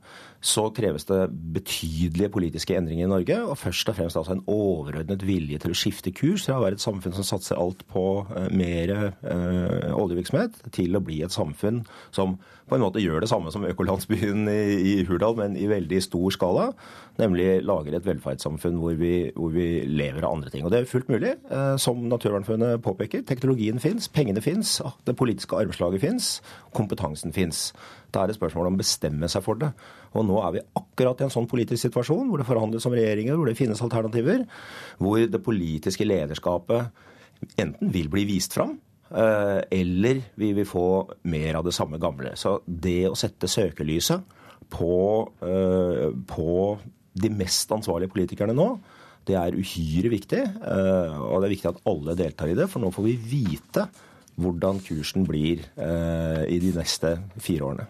så 0.44 0.68
kreves 0.76 1.08
det 1.10 1.22
betydelige 1.56 2.30
politiske 2.34 2.76
endringer 2.78 3.08
i 3.08 3.12
Norge. 3.12 3.40
Og 3.48 3.58
først 3.58 3.90
og 3.90 3.98
fremst 3.98 4.20
altså 4.20 4.36
en 4.36 4.44
overordnet 4.52 5.24
vilje 5.26 5.62
til 5.64 5.74
å 5.74 5.78
skifte 5.78 6.14
kurs 6.16 6.46
fra 6.46 6.60
å 6.60 6.66
være 6.66 6.78
et 6.78 6.84
samfunn 6.84 7.16
som 7.18 7.26
satser 7.26 7.60
alt 7.60 7.82
på 7.90 8.06
uh, 8.28 8.46
mer 8.54 8.94
uh, 8.94 9.96
oljevirksomhet, 9.98 10.62
til 10.76 10.98
å 10.98 11.04
bli 11.04 11.24
et 11.26 11.34
samfunn 11.34 11.84
som 12.16 12.38
på 12.68 12.76
en 12.76 12.84
måte 12.84 13.02
gjør 13.02 13.24
det 13.24 13.30
samme 13.32 13.52
som 13.54 13.66
økolandsbyen 13.68 14.48
i, 14.52 14.62
i 14.92 14.94
Hurdal, 15.08 15.38
men 15.40 15.56
i 15.60 15.70
veldig 15.72 16.02
stor 16.04 16.34
skala. 16.36 16.66
Nemlig 17.18 17.64
lager 17.66 17.96
et 17.96 18.06
velferdssamfunn 18.06 18.82
hvor 18.82 18.98
vi, 19.00 19.30
hvor 19.38 19.54
vi, 19.56 19.70
lever 19.88 20.26
av 20.26 20.36
andre 20.36 20.52
ting. 20.54 20.66
Og 20.68 20.74
det 20.74 20.82
er 20.82 20.90
fullt 20.90 21.08
mulig, 21.10 21.34
eh, 21.48 21.76
som 21.82 22.04
Naturvernforbundet 22.12 22.84
påpeker. 22.84 23.24
Teknologien 23.28 23.80
fins, 23.82 24.10
pengene 24.12 24.44
fins, 24.44 24.78
det 25.08 25.16
politiske 25.18 25.58
armslaget 25.58 26.04
fins, 26.04 26.30
kompetansen 26.98 27.34
fins. 27.34 27.72
Da 28.12 28.24
er 28.24 28.32
det 28.32 28.38
spørsmål 28.38 28.72
om 28.72 28.78
å 28.78 28.82
bestemme 28.82 29.30
seg 29.30 29.44
for 29.46 29.60
det. 29.60 29.72
Og 30.16 30.26
nå 30.26 30.40
er 30.42 30.58
vi 30.58 30.66
akkurat 30.80 31.22
i 31.22 31.28
en 31.28 31.34
sånn 31.34 31.50
politisk 31.50 31.88
situasjon 31.88 32.30
hvor 32.30 32.42
det 32.42 32.48
forhandles 32.48 32.86
om 32.88 32.96
regjeringer, 32.96 33.38
hvor 33.38 33.48
det 33.48 33.58
finnes 33.58 33.82
alternativer, 33.82 34.46
hvor 34.98 35.22
det 35.28 35.44
politiske 35.44 36.08
lederskapet 36.08 36.90
enten 37.62 37.94
vil 37.94 38.10
bli 38.10 38.26
vist 38.26 38.56
fram, 38.58 38.80
eh, 39.12 39.62
eller 39.72 40.24
vi 40.36 40.54
vil 40.58 40.66
få 40.66 41.08
mer 41.30 41.60
av 41.60 41.66
det 41.66 41.76
samme 41.76 42.00
gamle. 42.02 42.34
Så 42.36 42.62
det 42.66 43.06
å 43.10 43.16
sette 43.16 43.48
søkelyset 43.48 44.24
på, 44.70 45.30
eh, 45.42 46.10
på 46.26 46.80
de 47.14 47.30
mest 47.30 47.70
ansvarlige 47.72 48.14
politikerne 48.14 48.56
nå, 48.56 48.80
det 49.28 49.36
er 49.36 49.52
uhyre 49.52 50.10
viktig. 50.10 50.40
Eh, 50.40 51.16
og 51.20 51.42
det 51.42 51.48
er 51.48 51.56
viktig 51.56 51.70
at 51.70 51.82
alle 51.86 52.16
deltar 52.16 52.48
i 52.48 52.56
det, 52.56 52.70
for 52.70 52.80
nå 52.80 52.92
får 52.96 53.04
vi 53.04 53.18
vite 53.18 53.88
hvordan 54.38 54.82
kursen 54.86 55.26
blir 55.28 55.64
eh, 55.76 56.44
i 56.54 56.60
de 56.62 56.74
neste 56.76 57.18
fire 57.42 57.72
årene. 57.72 57.88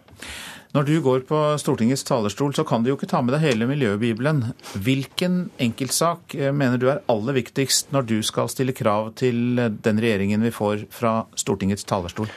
Når 0.76 0.84
du 0.84 0.94
går 1.00 1.22
på 1.28 1.38
Stortingets 1.60 2.04
talerstol, 2.04 2.52
så 2.56 2.64
kan 2.68 2.82
du 2.84 2.90
jo 2.90 2.98
ikke 2.98 3.08
ta 3.08 3.22
med 3.24 3.32
deg 3.32 3.46
hele 3.46 3.68
miljøbibelen. 3.70 4.42
Hvilken 4.84 5.46
enkeltsak 5.64 6.36
eh, 6.36 6.52
mener 6.52 6.80
du 6.80 6.88
er 6.92 7.02
aller 7.08 7.38
viktigst 7.40 7.92
når 7.94 8.08
du 8.08 8.16
skal 8.26 8.50
stille 8.52 8.76
krav 8.76 9.14
til 9.20 9.56
den 9.56 10.00
regjeringen 10.00 10.44
vi 10.44 10.54
får 10.54 10.88
fra 10.92 11.20
Stortingets 11.40 11.88
talerstol? 11.88 12.28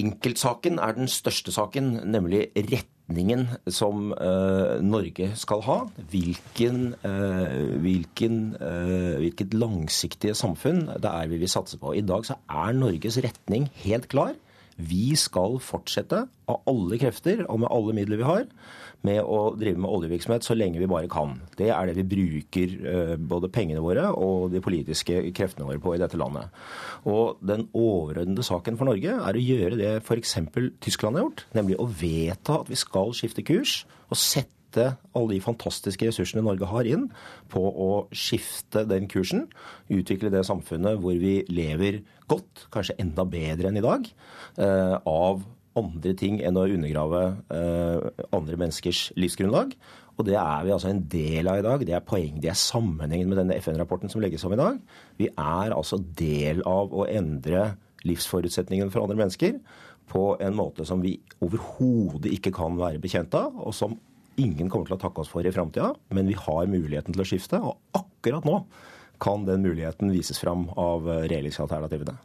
Enkeltsaken 0.00 0.80
er 0.80 0.96
den 0.96 1.10
største 1.10 1.52
saken, 1.54 1.92
nemlig 2.08 2.48
retningen 2.56 3.46
som 3.70 4.12
uh, 4.14 4.78
Norge 4.84 5.32
skal 5.38 5.64
ha. 5.66 5.78
Hvilken, 6.12 6.94
uh, 7.04 7.80
hvilken, 7.84 8.38
uh, 8.60 9.18
hvilket 9.20 9.56
langsiktige 9.56 10.36
samfunn 10.38 10.86
det 10.90 11.10
er 11.10 11.32
vi 11.32 11.40
vil 11.42 11.52
satse 11.52 11.80
på. 11.80 11.94
I 11.98 12.06
dag 12.06 12.28
så 12.28 12.38
er 12.48 12.76
Norges 12.78 13.20
retning 13.24 13.68
helt 13.82 14.08
klar. 14.12 14.36
Vi 14.80 15.12
skal 15.18 15.58
fortsette 15.60 16.24
av 16.48 16.62
alle 16.70 16.96
krefter 17.00 17.44
og 17.48 17.60
med 17.64 17.72
alle 17.74 17.96
midler 17.98 18.22
vi 18.22 18.28
har 18.30 18.46
med 19.06 19.20
å 19.24 19.54
drive 19.56 19.80
med 19.80 19.90
oljevirksomhet 19.90 20.44
så 20.44 20.56
lenge 20.56 20.80
vi 20.80 20.88
bare 20.90 21.08
kan. 21.10 21.38
Det 21.56 21.70
er 21.72 21.88
det 21.88 21.96
vi 22.00 22.06
bruker 22.10 22.74
eh, 22.92 23.14
både 23.16 23.50
pengene 23.52 23.82
våre 23.84 24.10
og 24.12 24.50
de 24.52 24.62
politiske 24.64 25.22
kreftene 25.36 25.68
våre 25.68 25.80
på 25.82 25.94
i 25.96 26.02
dette 26.02 26.20
landet. 26.20 26.52
Og 27.08 27.40
den 27.40 27.68
overordnede 27.72 28.44
saken 28.46 28.76
for 28.80 28.90
Norge 28.90 29.16
er 29.16 29.36
å 29.36 29.44
gjøre 29.44 29.80
det 29.80 29.92
f.eks. 30.02 30.36
Tyskland 30.84 31.16
har 31.16 31.28
gjort, 31.28 31.44
nemlig 31.56 31.78
å 31.80 31.88
vedta 31.88 32.60
at 32.60 32.72
vi 32.72 32.78
skal 32.78 33.14
skifte 33.16 33.44
kurs 33.46 33.82
og 34.10 34.20
sette 34.20 34.92
alle 35.18 35.34
de 35.34 35.42
fantastiske 35.42 36.06
ressursene 36.06 36.44
Norge 36.46 36.68
har 36.70 36.86
inn 36.86 37.08
på 37.50 37.58
å 37.58 37.90
skifte 38.14 38.84
den 38.86 39.08
kursen. 39.10 39.48
Utvikle 39.90 40.30
det 40.30 40.44
samfunnet 40.46 41.00
hvor 41.02 41.16
vi 41.18 41.40
lever 41.50 42.02
godt, 42.30 42.68
kanskje 42.70 42.98
enda 43.02 43.24
bedre 43.26 43.70
enn 43.70 43.80
i 43.80 43.86
dag, 43.86 44.06
eh, 44.60 44.94
av 45.08 45.42
andre 45.78 46.14
ting 46.18 46.40
enn 46.42 46.58
å 46.58 46.66
undergrave 46.66 47.22
eh, 47.54 48.24
andre 48.34 48.58
menneskers 48.58 49.10
livsgrunnlag. 49.20 49.74
Og 50.18 50.26
det 50.28 50.36
er 50.36 50.64
vi 50.66 50.72
altså 50.74 50.90
en 50.90 51.04
del 51.08 51.48
av 51.48 51.60
i 51.60 51.64
dag. 51.64 51.84
Det 51.86 51.94
er 51.96 52.04
poeng, 52.04 52.40
det 52.42 52.50
er 52.52 52.58
sammenhengen 52.58 53.30
med 53.30 53.40
denne 53.40 53.56
FN-rapporten 53.62 54.12
som 54.12 54.20
legges 54.20 54.44
om 54.44 54.52
i 54.56 54.60
dag. 54.60 54.80
Vi 55.20 55.30
er 55.30 55.76
altså 55.76 56.00
del 56.18 56.60
av 56.68 56.92
å 56.92 57.06
endre 57.08 57.70
livsforutsetningene 58.08 58.92
for 58.92 59.04
andre 59.04 59.18
mennesker 59.20 59.58
på 60.10 60.24
en 60.42 60.56
måte 60.58 60.84
som 60.88 61.02
vi 61.04 61.14
overhodet 61.44 62.32
ikke 62.34 62.52
kan 62.56 62.78
være 62.80 63.00
bekjent 63.02 63.34
av, 63.38 63.54
og 63.62 63.74
som 63.76 63.94
ingen 64.40 64.70
kommer 64.72 64.88
til 64.88 64.96
å 64.96 65.02
takke 65.04 65.22
oss 65.22 65.30
for 65.30 65.46
i 65.46 65.52
framtida. 65.54 65.92
Men 66.10 66.28
vi 66.28 66.36
har 66.38 66.70
muligheten 66.70 67.14
til 67.14 67.22
å 67.22 67.28
skifte, 67.28 67.60
og 67.62 67.78
akkurat 67.96 68.48
nå 68.48 68.64
kan 69.20 69.44
den 69.46 69.62
muligheten 69.62 70.10
vises 70.12 70.40
fram 70.40 70.66
av 70.80 71.06
regjeringsalternativene. 71.06 72.16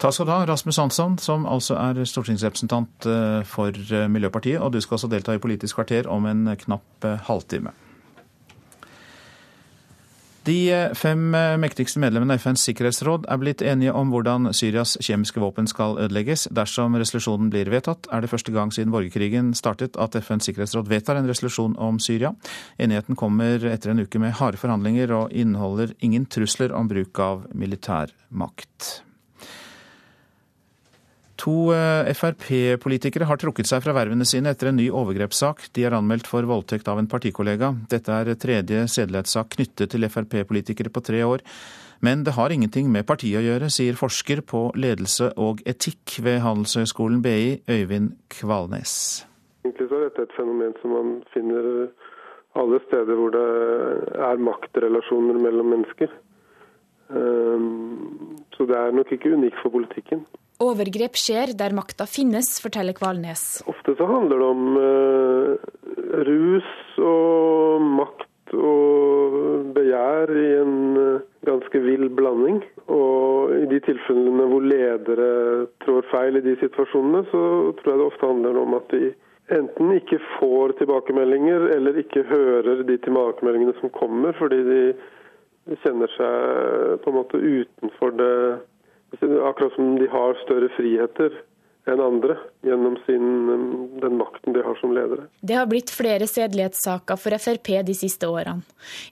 Takk 0.00 0.14
skal 0.16 0.30
du 0.30 0.32
ha, 0.32 0.46
Rasmus 0.48 0.78
Hansson, 0.80 1.18
som 1.20 1.42
altså 1.44 1.74
er 1.76 1.98
stortingsrepresentant 2.08 3.04
eh, 3.04 3.42
for 3.44 3.76
eh, 3.76 4.06
Miljøpartiet. 4.08 4.56
Og 4.64 4.72
du 4.72 4.80
skal 4.80 4.96
også 4.96 5.10
delta 5.12 5.34
i 5.36 5.40
Politisk 5.42 5.76
kvarter 5.76 6.06
om 6.08 6.24
en 6.24 6.46
knapp 6.56 7.04
eh, 7.04 7.18
halvtime. 7.26 7.74
De 10.48 10.56
fem 10.96 11.20
mektigste 11.60 12.00
medlemmene 12.00 12.32
av 12.32 12.40
FNs 12.40 12.62
sikkerhetsråd 12.64 13.26
er 13.28 13.40
blitt 13.42 13.60
enige 13.60 13.92
om 13.92 14.08
hvordan 14.08 14.48
Syrias 14.56 14.94
kjemiske 15.04 15.42
våpen 15.42 15.68
skal 15.68 15.98
ødelegges. 16.00 16.46
Dersom 16.56 16.96
resolusjonen 16.96 17.52
blir 17.52 17.68
vedtatt, 17.70 18.08
er 18.08 18.24
det 18.24 18.32
første 18.32 18.54
gang 18.56 18.72
siden 18.72 18.94
borgerkrigen 18.94 19.52
startet 19.54 20.00
at 20.00 20.16
FNs 20.16 20.48
sikkerhetsråd 20.48 20.88
vedtar 20.88 21.20
en 21.20 21.28
resolusjon 21.28 21.76
om 21.76 22.00
Syria. 22.00 22.32
Enigheten 22.80 23.20
kommer 23.20 23.68
etter 23.68 23.92
en 23.92 24.00
uke 24.00 24.24
med 24.24 24.32
harde 24.40 24.58
forhandlinger 24.64 25.12
og 25.18 25.36
inneholder 25.36 25.92
ingen 26.00 26.24
trusler 26.24 26.72
om 26.72 26.88
bruk 26.88 27.20
av 27.20 27.44
militærmakt. 27.52 29.04
To 31.40 31.70
eh, 31.72 32.10
Frp-politikere 32.12 33.24
har 33.24 33.38
trukket 33.40 33.68
seg 33.68 33.80
fra 33.84 33.94
vervene 33.96 34.26
sine 34.28 34.52
etter 34.52 34.68
en 34.68 34.76
ny 34.76 34.90
overgrepssak. 34.92 35.70
De 35.76 35.86
er 35.88 35.96
anmeldt 35.96 36.28
for 36.28 36.44
voldtekt 36.44 36.88
av 36.92 37.00
en 37.00 37.08
partikollega. 37.08 37.72
Dette 37.88 38.12
er 38.12 38.34
tredje 38.40 38.82
sedelighetssak 38.92 39.54
knyttet 39.56 39.94
til 39.94 40.04
Frp-politikere 40.12 40.92
på 40.92 41.02
tre 41.06 41.22
år. 41.24 41.44
Men 42.04 42.24
det 42.24 42.34
har 42.36 42.52
ingenting 42.52 42.90
med 42.92 43.08
partiet 43.08 43.40
å 43.40 43.44
gjøre, 43.44 43.68
sier 43.72 43.96
forsker 43.96 44.40
på 44.52 44.66
ledelse 44.76 45.30
og 45.40 45.60
etikk 45.68 46.18
ved 46.24 46.40
Handelshøyskolen 46.44 47.20
BI, 47.24 47.60
Øyvind 47.68 48.14
Kvalnes. 48.32 48.94
Egentlig 49.64 49.88
så 49.88 49.96
er 49.96 50.06
dette 50.08 50.24
et 50.24 50.36
fenomen 50.36 50.76
som 50.80 50.94
man 50.96 51.10
finner 51.32 51.90
alle 52.60 52.80
steder 52.86 53.16
hvor 53.16 53.32
det 53.36 53.46
er 54.28 54.44
maktrelasjoner 54.44 55.40
mellom 55.44 55.72
mennesker. 55.76 56.12
Ehm, 57.16 58.38
så 58.56 58.68
det 58.68 58.76
er 58.76 58.96
nok 58.96 59.12
ikke 59.12 59.34
unikt 59.36 59.60
for 59.62 59.72
politikken. 59.76 60.24
Overgrep 60.60 61.16
skjer 61.16 61.54
der 61.56 61.72
makta 61.72 62.04
finnes, 62.04 62.58
forteller 62.60 62.92
Kvalnes. 62.96 63.62
Ofte 63.70 63.94
så 63.96 64.08
handler 64.08 64.42
det 64.42 64.48
om 64.50 64.66
uh, 64.76 65.70
rus 66.28 66.98
og 67.00 67.86
makt 67.96 68.52
og 68.52 69.70
begjær 69.72 70.32
i 70.36 70.46
en 70.58 70.76
uh, 70.98 71.24
ganske 71.48 71.80
vill 71.80 72.10
blanding. 72.12 72.60
Og 72.92 73.54
i 73.56 73.64
de 73.70 73.80
tilfellene 73.86 74.50
hvor 74.50 74.66
ledere 74.68 75.30
trår 75.86 76.08
feil 76.12 76.36
i 76.36 76.44
de 76.44 76.58
situasjonene, 76.60 77.24
så 77.32 77.42
tror 77.80 77.94
jeg 77.94 78.02
det 78.02 78.08
ofte 78.10 78.32
handler 78.34 78.60
om 78.60 78.76
at 78.76 78.92
de 78.92 79.14
enten 79.56 79.94
ikke 79.96 80.20
får 80.36 80.76
tilbakemeldinger, 80.78 81.70
eller 81.78 82.04
ikke 82.04 82.26
hører 82.28 82.84
de 82.84 82.98
tilbakemeldingene 83.00 83.74
som 83.80 83.92
kommer, 83.96 84.36
fordi 84.38 84.60
de 84.68 84.82
kjenner 85.80 86.12
seg 86.18 87.00
på 87.00 87.10
en 87.10 87.16
måte 87.16 87.40
utenfor 87.40 88.12
det 88.20 88.34
Akkurat 89.18 89.72
som 89.72 89.98
de 89.98 90.06
har 90.08 90.38
større 90.44 90.68
friheter 90.76 91.34
enn 91.90 92.02
andre 92.04 92.36
gjennom 92.62 92.96
sin, 93.06 93.46
den 94.00 94.16
makten 94.20 94.52
de 94.52 94.62
har 94.64 94.76
som 94.80 94.92
ledere. 94.92 95.26
Det 95.40 95.56
har 95.56 95.68
blitt 95.70 95.92
flere 95.94 96.26
sedelighetssaker 96.28 97.18
for 97.20 97.36
Frp 97.40 97.70
de 97.86 97.94
siste 97.96 98.28
årene. 98.28 98.60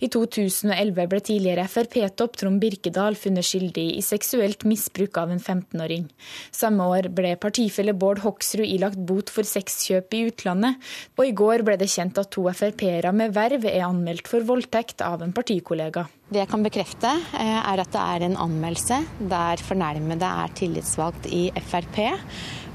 I 0.04 0.10
2011 0.12 1.08
ble 1.08 1.20
tidligere 1.24 1.64
Frp-topp 1.70 2.36
Trond 2.40 2.60
Birkedal 2.60 3.16
funnet 3.16 3.48
skyldig 3.48 3.86
i 3.96 4.04
seksuelt 4.04 4.66
misbruk 4.68 5.16
av 5.20 5.32
en 5.32 5.40
15-åring. 5.40 6.06
Samme 6.52 6.90
år 6.92 7.10
ble 7.14 7.34
partifelle 7.40 7.96
Bård 7.96 8.22
Hoksrud 8.24 8.66
ilagt 8.66 9.00
bot 9.08 9.32
for 9.32 9.48
sexkjøp 9.48 10.18
i 10.18 10.26
utlandet, 10.28 10.76
og 11.16 11.24
i 11.24 11.34
går 11.36 11.64
ble 11.64 11.78
det 11.80 11.90
kjent 11.92 12.20
at 12.20 12.32
to 12.34 12.44
Frp-ere 12.52 13.14
med 13.16 13.32
verv 13.36 13.64
er 13.68 13.88
anmeldt 13.88 14.28
for 14.28 14.44
voldtekt 14.44 15.04
av 15.04 15.24
en 15.24 15.32
partikollega. 15.36 16.08
Det 16.28 16.42
jeg 16.42 16.50
kan 16.50 16.60
bekrefte, 16.60 17.08
eh, 17.40 17.60
er 17.72 17.80
at 17.80 17.92
det 17.94 18.00
er 18.04 18.26
en 18.26 18.36
anmeldelse 18.36 18.98
der 19.30 19.62
fornærmede 19.64 20.28
er 20.28 20.52
tillitsvalgt 20.52 21.24
i 21.32 21.48
Frp, 21.56 22.02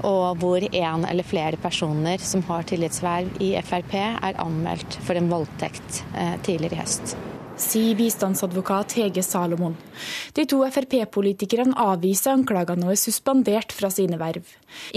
og 0.02 0.40
hvor 0.42 0.64
en 0.64 1.06
eller 1.08 1.26
flere 1.26 1.60
personer 1.60 2.22
som 2.22 2.42
har 2.48 2.66
tillitsverv 2.68 3.40
i 3.44 3.54
Frp, 3.62 3.94
er 4.00 4.42
anmeldt 4.42 4.98
for 5.04 5.18
en 5.18 5.30
voldtekt 5.30 6.02
eh, 6.16 6.36
tidligere 6.42 6.80
i 6.80 6.82
høst 6.82 7.16
sier 7.60 7.94
bistandsadvokat 7.98 8.96
Hege 8.98 9.22
Salomon. 9.22 9.76
De 10.34 10.44
to 10.50 10.60
Frp-politikerne 10.66 11.76
avviser 11.80 12.34
anklagene 12.34 12.88
og 12.88 12.94
er 12.94 13.00
suspendert 13.00 13.74
fra 13.74 13.90
sine 13.94 14.18
verv. 14.20 14.48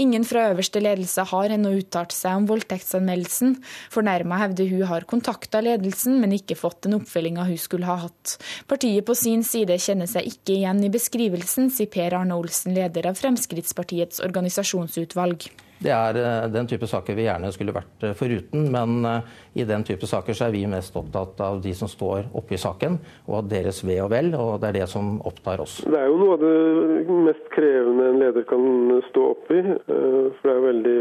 Ingen 0.02 0.24
fra 0.26 0.48
øverste 0.52 0.82
ledelse 0.82 1.24
har 1.30 1.54
ennå 1.54 1.74
uttalt 1.78 2.14
seg 2.16 2.40
om 2.40 2.48
voldtektsanmeldelsen. 2.50 3.54
Fornærma 3.94 4.40
hevder 4.42 4.72
hun 4.72 4.88
har 4.90 5.06
kontakta 5.10 5.62
ledelsen, 5.64 6.18
men 6.22 6.34
ikke 6.34 6.58
fått 6.58 6.82
den 6.86 6.98
oppfølginga 6.98 7.46
hun 7.48 7.60
skulle 7.60 7.88
ha 7.88 8.00
hatt. 8.08 8.36
Partiet 8.70 9.06
på 9.06 9.16
sin 9.18 9.46
side 9.46 9.78
kjenner 9.82 10.10
seg 10.10 10.26
ikke 10.32 10.58
igjen 10.58 10.82
i 10.84 10.92
beskrivelsen, 10.92 11.70
sier 11.74 11.90
Per 11.92 12.18
Arne 12.18 12.36
Olsen, 12.38 12.74
leder 12.76 13.10
av 13.12 13.18
Fremskrittspartiets 13.20 14.22
organisasjonsutvalg. 14.24 15.50
Det 15.78 15.92
er 15.94 16.16
eh, 16.18 16.46
den 16.50 16.66
type 16.66 16.86
saker 16.90 17.14
vi 17.14 17.28
gjerne 17.28 17.50
skulle 17.54 17.74
vært 17.76 18.02
eh, 18.02 18.14
foruten, 18.18 18.66
men 18.74 19.06
eh, 19.06 19.36
i 19.62 19.66
den 19.68 19.84
type 19.86 20.08
saker 20.10 20.34
så 20.34 20.48
er 20.48 20.54
vi 20.56 20.64
mest 20.70 20.96
opptatt 20.98 21.38
av 21.44 21.60
de 21.62 21.74
som 21.78 21.90
står 21.90 22.32
oppe 22.38 22.56
i 22.56 22.60
saken, 22.60 22.98
og 23.28 23.36
av 23.40 23.50
deres 23.52 23.78
ve 23.86 24.00
og 24.02 24.10
vel, 24.10 24.32
og 24.34 24.58
det 24.62 24.72
er 24.72 24.80
det 24.80 24.88
som 24.90 25.16
opptar 25.28 25.62
oss. 25.62 25.78
Det 25.86 26.00
er 26.00 26.10
jo 26.10 26.18
noe 26.18 26.34
av 26.34 26.42
det 26.42 27.18
mest 27.28 27.46
krevende 27.54 28.08
en 28.10 28.22
leder 28.24 28.46
kan 28.50 28.64
stå 29.10 29.26
oppi, 29.36 29.60
for 29.86 30.48
det 30.48 30.56
er 30.56 30.66
veldig 30.66 30.98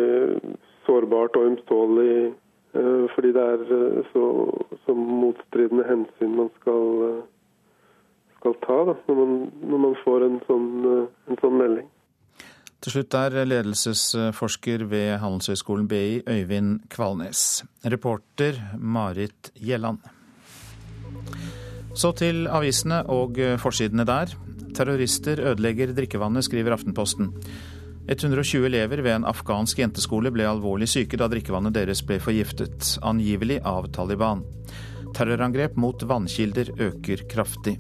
sårbart 0.88 1.40
og 1.40 1.54
ømtålig 1.54 2.12
fordi 3.16 3.32
det 3.34 3.42
er 3.42 3.62
så, 4.12 4.26
så, 4.84 4.94
motstridende 4.94 5.86
hensyn 5.88 6.36
man 6.38 6.52
skal, 6.60 7.16
skal 8.36 8.54
ta 8.62 8.76
da, 8.92 8.94
når, 9.08 9.18
man, 9.18 9.32
når 9.72 9.82
man 9.88 9.96
får 10.04 10.26
en 10.28 10.36
sånn, 10.46 10.68
en 11.32 11.40
sånn 11.42 11.58
melding. 11.58 11.88
Til 12.78 12.94
slutt 12.94 13.16
er 13.18 13.34
ledelsesforsker 13.50 14.84
ved 14.90 15.18
Handelshøyskolen 15.24 15.88
BI, 15.90 16.22
Øyvind 16.30 16.84
Kvalnes. 16.94 17.64
Reporter 17.86 18.60
Marit 18.78 19.50
Gjelland. 19.58 19.98
Så 21.98 22.12
til 22.14 22.46
avisene 22.48 23.02
og 23.10 23.42
forsidene 23.58 24.06
der. 24.06 24.36
Terrorister 24.78 25.42
ødelegger 25.42 25.96
drikkevannet, 25.98 26.46
skriver 26.46 26.78
Aftenposten. 26.78 27.34
120 28.08 28.66
elever 28.70 29.02
ved 29.02 29.16
en 29.18 29.26
afghansk 29.28 29.82
jenteskole 29.82 30.32
ble 30.32 30.46
alvorlig 30.48 30.88
syke 30.88 31.18
da 31.20 31.28
drikkevannet 31.28 31.76
deres 31.76 32.04
ble 32.08 32.22
forgiftet, 32.24 32.94
angivelig 33.04 33.58
av 33.68 33.90
Taliban. 33.92 34.46
Terrorangrep 35.18 35.76
mot 35.82 36.06
vannkilder 36.08 36.72
øker 36.78 37.26
kraftig. 37.32 37.80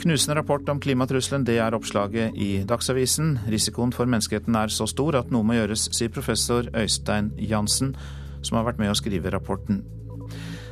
Knusende 0.00 0.34
rapport 0.38 0.68
om 0.72 0.78
klimatrusselen, 0.80 1.42
det 1.44 1.58
er 1.60 1.74
oppslaget 1.76 2.36
i 2.40 2.62
Dagsavisen. 2.64 3.34
Risikoen 3.52 3.92
for 3.92 4.08
menneskeheten 4.08 4.56
er 4.56 4.72
så 4.72 4.86
stor 4.88 5.18
at 5.18 5.28
noe 5.28 5.44
må 5.44 5.58
gjøres, 5.58 5.90
sier 5.92 6.08
professor 6.08 6.70
Øystein 6.72 7.28
Jansen, 7.36 7.92
som 8.40 8.56
har 8.56 8.64
vært 8.70 8.80
med 8.80 8.94
å 8.94 8.96
skrive 8.96 9.32
rapporten. 9.34 9.82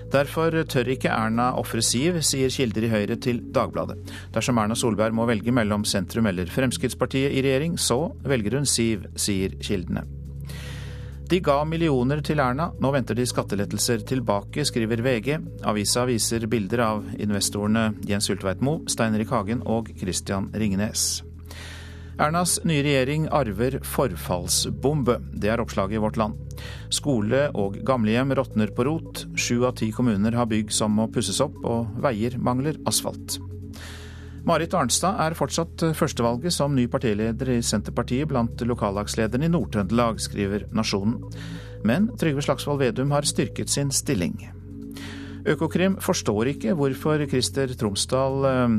Derfor 0.08 0.56
tør 0.72 0.88
ikke 0.94 1.12
Erna 1.12 1.50
ofre 1.60 1.84
Siv, 1.84 2.22
sier 2.24 2.48
kilder 2.48 2.86
i 2.88 2.92
Høyre 2.94 3.18
til 3.20 3.42
Dagbladet. 3.52 3.98
Dersom 4.32 4.56
Erna 4.62 4.78
Solberg 4.78 5.12
må 5.12 5.28
velge 5.28 5.52
mellom 5.52 5.84
sentrum 5.84 6.30
eller 6.30 6.48
Fremskrittspartiet 6.48 7.36
i 7.36 7.44
regjering, 7.44 7.76
så 7.76 8.06
velger 8.24 8.56
hun 8.56 8.64
Siv, 8.64 9.04
sier 9.20 9.60
kildene. 9.60 10.06
De 11.28 11.42
ga 11.44 11.58
millioner 11.68 12.22
til 12.24 12.40
Erna, 12.40 12.70
nå 12.80 12.88
venter 12.94 13.16
de 13.18 13.26
skattelettelser 13.28 14.00
tilbake, 14.08 14.62
skriver 14.64 15.02
VG. 15.04 15.34
Avisa 15.68 16.06
viser 16.08 16.46
bilder 16.48 16.80
av 16.86 17.10
investorene 17.20 17.90
Jens 18.08 18.30
Ulltveit 18.32 18.62
Moe, 18.64 18.86
Stein 18.88 19.18
Erik 19.18 19.34
Hagen 19.36 19.60
og 19.68 19.90
Christian 20.00 20.48
Ringnes. 20.56 21.18
Ernas 22.18 22.56
nye 22.64 22.80
regjering 22.82 23.28
arver 23.28 23.76
forfallsbombe. 23.84 25.18
Det 25.36 25.52
er 25.52 25.60
oppslaget 25.60 25.98
i 25.98 26.02
Vårt 26.02 26.16
Land. 26.16 26.40
Skole 26.88 27.44
og 27.52 27.76
gamlehjem 27.86 28.32
råtner 28.32 28.72
på 28.72 28.88
rot. 28.88 29.26
Sju 29.36 29.66
av 29.68 29.76
ti 29.78 29.92
kommuner 29.92 30.32
har 30.32 30.48
bygg 30.48 30.72
som 30.72 30.96
må 30.96 31.10
pusses 31.12 31.44
opp, 31.44 31.60
og 31.60 31.92
veier 32.08 32.40
mangler 32.40 32.80
asfalt. 32.88 33.36
Marit 34.48 34.72
Arnstad 34.72 35.18
er 35.20 35.34
fortsatt 35.36 35.82
førstevalget 35.92 36.54
som 36.54 36.72
ny 36.72 36.86
partileder 36.88 37.50
i 37.52 37.58
Senterpartiet 37.60 38.30
blant 38.30 38.62
lokallagslederne 38.64 39.44
i 39.44 39.50
Nord-Trøndelag, 39.52 40.22
skriver 40.24 40.64
Nasjonen. 40.72 41.18
Men 41.84 42.06
Trygve 42.16 42.40
Slagsvold 42.46 42.80
Vedum 42.80 43.12
har 43.12 43.28
styrket 43.28 43.68
sin 43.68 43.92
stilling. 43.92 44.38
Økokrim 45.48 45.98
forstår 46.00 46.54
ikke 46.54 46.72
hvorfor 46.78 47.26
Christer 47.28 47.74
Tromsdal 47.76 48.48
eh, 48.48 48.78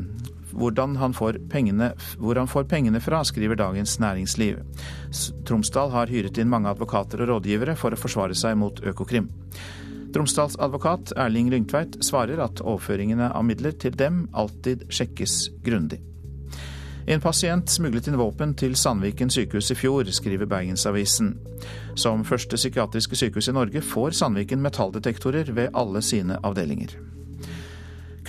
hvordan 0.57 0.97
han 0.97 1.13
får 1.13 1.37
pengene, 1.53 1.91
hvor 2.17 2.41
han 2.41 2.49
får 2.49 2.65
pengene 2.71 3.01
fra, 3.03 3.21
skriver 3.21 3.59
Dagens 3.59 3.99
Næringsliv. 4.01 4.63
Tromsdal 5.45 5.93
har 5.93 6.09
hyret 6.09 6.41
inn 6.41 6.49
mange 6.49 6.71
advokater 6.73 7.21
og 7.21 7.35
rådgivere 7.35 7.77
for 7.77 7.93
å 7.93 8.01
forsvare 8.07 8.37
seg 8.37 8.57
mot 8.57 8.81
Økokrim. 8.81 9.29
Tromsdals 10.13 10.55
advokat 10.59 11.11
Erling 11.17 11.51
Lyngtveit 11.53 11.99
svarer 12.05 12.41
at 12.41 12.61
overføringene 12.63 13.29
av 13.29 13.45
midler 13.45 13.75
til 13.77 13.93
dem 13.93 14.23
alltid 14.33 14.87
sjekkes 14.89 15.49
grundig. 15.65 15.99
En 17.09 17.21
pasient 17.21 17.69
smuglet 17.69 18.05
inn 18.09 18.17
våpen 18.19 18.51
til 18.57 18.75
Sandviken 18.77 19.31
sykehus 19.33 19.71
i 19.73 19.77
fjor, 19.77 20.09
skriver 20.13 20.49
Bergensavisen. 20.49 21.31
Som 21.97 22.25
første 22.25 22.57
psykiatriske 22.59 23.17
sykehus 23.17 23.49
i 23.49 23.55
Norge 23.57 23.81
får 23.81 24.17
Sandviken 24.19 24.61
metalldetektorer 24.61 25.49
ved 25.57 25.73
alle 25.77 26.03
sine 26.05 26.37
avdelinger. 26.45 26.93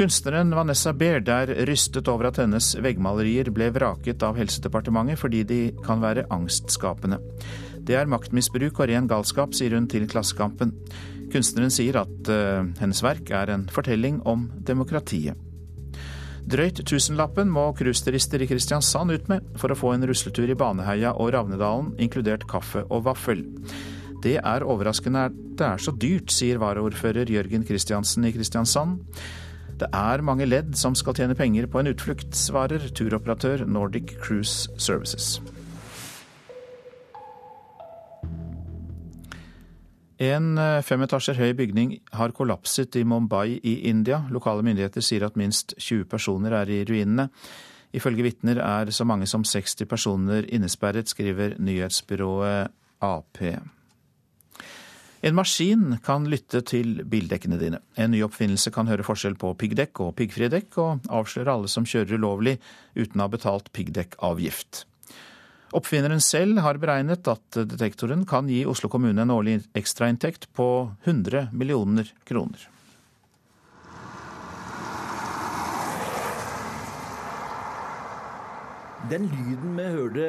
Kunstneren 0.01 0.55
Vanessa 0.57 0.95
Baird 0.97 1.29
er 1.29 1.53
rystet 1.69 2.09
over 2.09 2.31
at 2.31 2.39
hennes 2.41 2.71
veggmalerier 2.81 3.51
ble 3.53 3.69
vraket 3.75 4.25
av 4.25 4.39
Helsedepartementet 4.41 5.21
fordi 5.21 5.43
de 5.45 5.61
kan 5.85 6.01
være 6.01 6.25
angstskapende. 6.33 7.21
Det 7.85 7.99
er 8.01 8.09
maktmisbruk 8.09 8.81
og 8.81 8.89
ren 8.89 9.09
galskap, 9.11 9.53
sier 9.57 9.77
hun 9.77 9.89
til 9.93 10.09
Klassekampen. 10.09 10.73
Kunstneren 11.31 11.73
sier 11.73 12.01
at 12.01 12.31
uh, 12.33 12.67
hennes 12.81 13.05
verk 13.05 13.31
er 13.35 13.53
en 13.55 13.69
fortelling 13.71 14.21
om 14.29 14.49
demokratiet. 14.67 15.39
Drøyt 16.51 16.81
tusenlappen 16.89 17.51
må 17.53 17.69
cruiseturister 17.79 18.43
i 18.43 18.49
Kristiansand 18.51 19.13
ut 19.13 19.29
med 19.31 19.45
for 19.61 19.71
å 19.71 19.77
få 19.79 19.93
en 19.95 20.07
rusletur 20.09 20.51
i 20.51 20.57
Baneheia 20.59 21.13
og 21.13 21.35
Ravnedalen, 21.35 21.93
inkludert 22.01 22.49
kaffe 22.51 22.83
og 22.89 23.05
vaffel. 23.07 23.45
Det 24.25 24.39
er 24.41 24.67
overraskende 24.67 25.29
at 25.29 25.37
det 25.61 25.69
er 25.69 25.85
så 25.85 25.95
dyrt, 25.95 26.33
sier 26.35 26.61
varaordfører 26.61 27.31
Jørgen 27.31 27.65
Kristiansen 27.69 28.27
i 28.27 28.33
Kristiansand. 28.35 28.99
Det 29.81 29.89
er 29.97 30.25
mange 30.27 30.49
ledd 30.49 30.75
som 30.77 30.97
skal 30.99 31.17
tjene 31.17 31.37
penger 31.39 31.69
på 31.71 31.81
en 31.81 31.93
utflukt, 31.93 32.35
svarer 32.37 32.91
turoperatør 32.97 33.65
Nordic 33.69 34.17
Cruise 34.21 34.69
Services. 34.77 35.39
En 40.21 40.59
eh, 40.61 40.83
fem 40.85 41.01
etasjer 41.01 41.39
høy 41.41 41.55
bygning 41.57 41.95
har 42.13 42.35
kollapset 42.37 42.99
i 43.01 43.07
Mumbai 43.09 43.57
i 43.57 43.75
India. 43.89 44.21
Lokale 44.29 44.65
myndigheter 44.67 45.05
sier 45.05 45.25
at 45.25 45.39
minst 45.41 45.73
20 45.79 46.05
personer 46.13 46.59
er 46.59 46.69
i 46.69 46.83
ruinene. 46.85 47.31
Ifølge 47.97 48.27
vitner 48.27 48.61
er 48.61 48.93
så 48.93 49.07
mange 49.09 49.27
som 49.27 49.47
60 49.49 49.89
personer 49.89 50.45
innesperret, 50.53 51.09
skriver 51.09 51.57
nyhetsbyrået 51.59 52.69
Ap. 53.01 53.41
En 55.21 55.35
maskin 55.37 55.97
kan 56.05 56.29
lytte 56.29 56.61
til 56.69 57.01
bildekkene 57.09 57.59
dine. 57.61 57.81
En 57.97 58.13
ny 58.13 58.21
oppfinnelse 58.25 58.71
kan 58.77 58.93
høre 58.93 59.05
forskjell 59.05 59.41
på 59.41 59.55
piggdekk 59.57 60.05
og 60.05 60.15
piggfrie 60.21 60.53
dekk, 60.53 60.79
og 60.85 61.09
avsløre 61.09 61.57
alle 61.57 61.73
som 61.73 61.89
kjører 61.89 62.21
ulovlig 62.21 62.59
uten 62.95 63.21
å 63.21 63.27
ha 63.27 63.33
betalt 63.33 63.73
piggdekkavgift. 63.73 64.85
Oppfinneren 65.71 66.19
selv 66.19 66.59
har 66.65 66.81
beregnet 66.83 67.29
at 67.31 67.61
detektoren 67.71 68.25
kan 68.27 68.49
gi 68.51 68.65
Oslo 68.67 68.89
kommune 68.91 69.23
en 69.23 69.31
årlig 69.31 69.61
ekstrainntekt 69.79 70.49
på 70.57 70.67
100 71.05 71.53
millioner 71.55 72.11
kroner. 72.27 72.65
Den 79.11 79.31
lyden 79.31 79.79
vi 79.79 79.87
hørte 79.95 80.27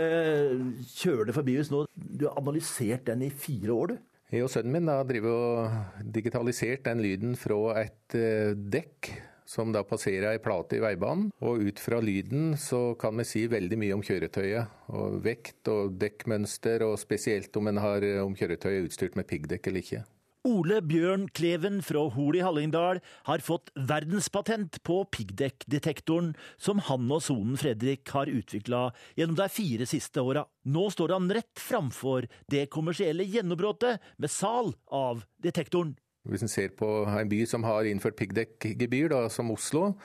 kjørte 0.93 1.33
forbi 1.35 1.57
oss 1.61 1.73
nå, 1.73 1.83
du 1.89 2.27
har 2.29 2.37
analysert 2.39 3.03
den 3.09 3.25
i 3.25 3.33
fire 3.33 3.73
år, 3.73 3.91
du? 3.91 4.07
Jeg 4.31 4.45
og 4.45 4.53
sønnen 4.53 4.77
min 4.77 4.87
har 4.87 5.09
og 5.27 6.05
digitalisert 6.15 6.85
den 6.85 7.01
lyden 7.03 7.33
fra 7.35 7.81
et 7.81 8.15
eh, 8.15 8.53
dekk 8.55 9.09
som 9.51 9.73
da 9.75 9.83
passerer 9.87 10.29
ei 10.31 10.41
plate 10.43 10.79
i 10.79 10.83
veibanen. 10.83 11.29
Og 11.43 11.67
ut 11.67 11.83
fra 11.83 11.99
lyden 12.03 12.55
så 12.59 12.93
kan 12.99 13.19
vi 13.19 13.27
si 13.27 13.45
veldig 13.51 13.81
mye 13.81 13.97
om 13.97 14.05
kjøretøyet. 14.05 14.79
Og 14.95 15.19
vekt 15.25 15.67
og 15.71 15.99
dekkmønster, 15.99 16.85
og 16.87 16.97
spesielt 17.01 17.55
om, 17.59 17.69
har, 17.83 18.07
om 18.23 18.37
kjøretøyet 18.37 18.79
er 18.79 18.89
utstyrt 18.89 19.19
med 19.19 19.27
piggdekk 19.29 19.67
eller 19.67 19.85
ikke. 19.85 20.03
Ole 20.47 20.79
Bjørn 20.81 21.27
Kleven 21.37 21.83
fra 21.85 22.07
Hol 22.15 22.39
i 22.39 22.41
Hallingdal 22.41 22.97
har 23.27 23.43
fått 23.45 23.69
verdenspatent 23.77 24.79
på 24.87 24.95
piggdekkdetektoren 25.13 26.31
som 26.57 26.81
han 26.87 27.05
og 27.13 27.21
sonen 27.21 27.59
Fredrik 27.61 28.09
har 28.15 28.31
utvikla 28.31 28.87
gjennom 29.19 29.37
de 29.37 29.47
fire 29.53 29.85
siste 29.85 30.23
åra. 30.25 30.47
Nå 30.65 30.87
står 30.95 31.13
han 31.13 31.29
rett 31.37 31.61
framfor 31.61 32.25
det 32.49 32.71
kommersielle 32.73 33.27
gjennombruddet 33.29 34.01
med 34.17 34.33
sal 34.33 34.73
av 34.89 35.21
detektoren. 35.45 35.93
Hvis 36.29 36.43
en 36.45 36.51
ser 36.51 36.75
på 36.77 36.87
en 37.09 37.29
by 37.29 37.39
som 37.49 37.63
har 37.65 37.87
innført 37.89 38.19
piggdekkgebyr, 38.19 39.15
som 39.33 39.49
Oslo, 39.53 39.95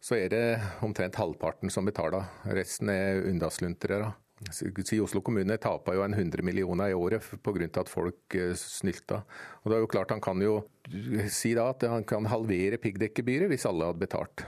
så 0.00 0.14
er 0.20 0.30
det 0.30 0.44
omtrent 0.86 1.18
halvparten 1.18 1.72
som 1.72 1.88
betaler. 1.88 2.28
Resten 2.54 2.92
er 2.92 3.24
unnasluntrere. 3.26 4.12
Oslo 5.02 5.22
kommune 5.24 5.56
taper 5.56 5.96
jo 5.96 6.04
en 6.04 6.14
100 6.14 6.44
millioner 6.44 6.92
i 6.92 6.94
året 6.94 7.24
pga. 7.42 7.80
at 7.80 7.88
folk 7.88 8.36
snylta. 8.54 9.22
Og 9.64 9.70
det 9.70 9.76
er 9.76 9.80
jo 9.80 9.86
klart 9.86 10.10
Han 10.10 10.20
kan 10.20 10.40
jo 10.42 10.62
si 11.28 11.54
da 11.54 11.70
at 11.70 11.82
han 11.82 12.04
kan 12.04 12.26
halvere 12.26 12.76
piggdekkgebyret 12.76 13.48
hvis 13.48 13.66
alle 13.66 13.86
hadde 13.86 13.98
betalt. 13.98 14.44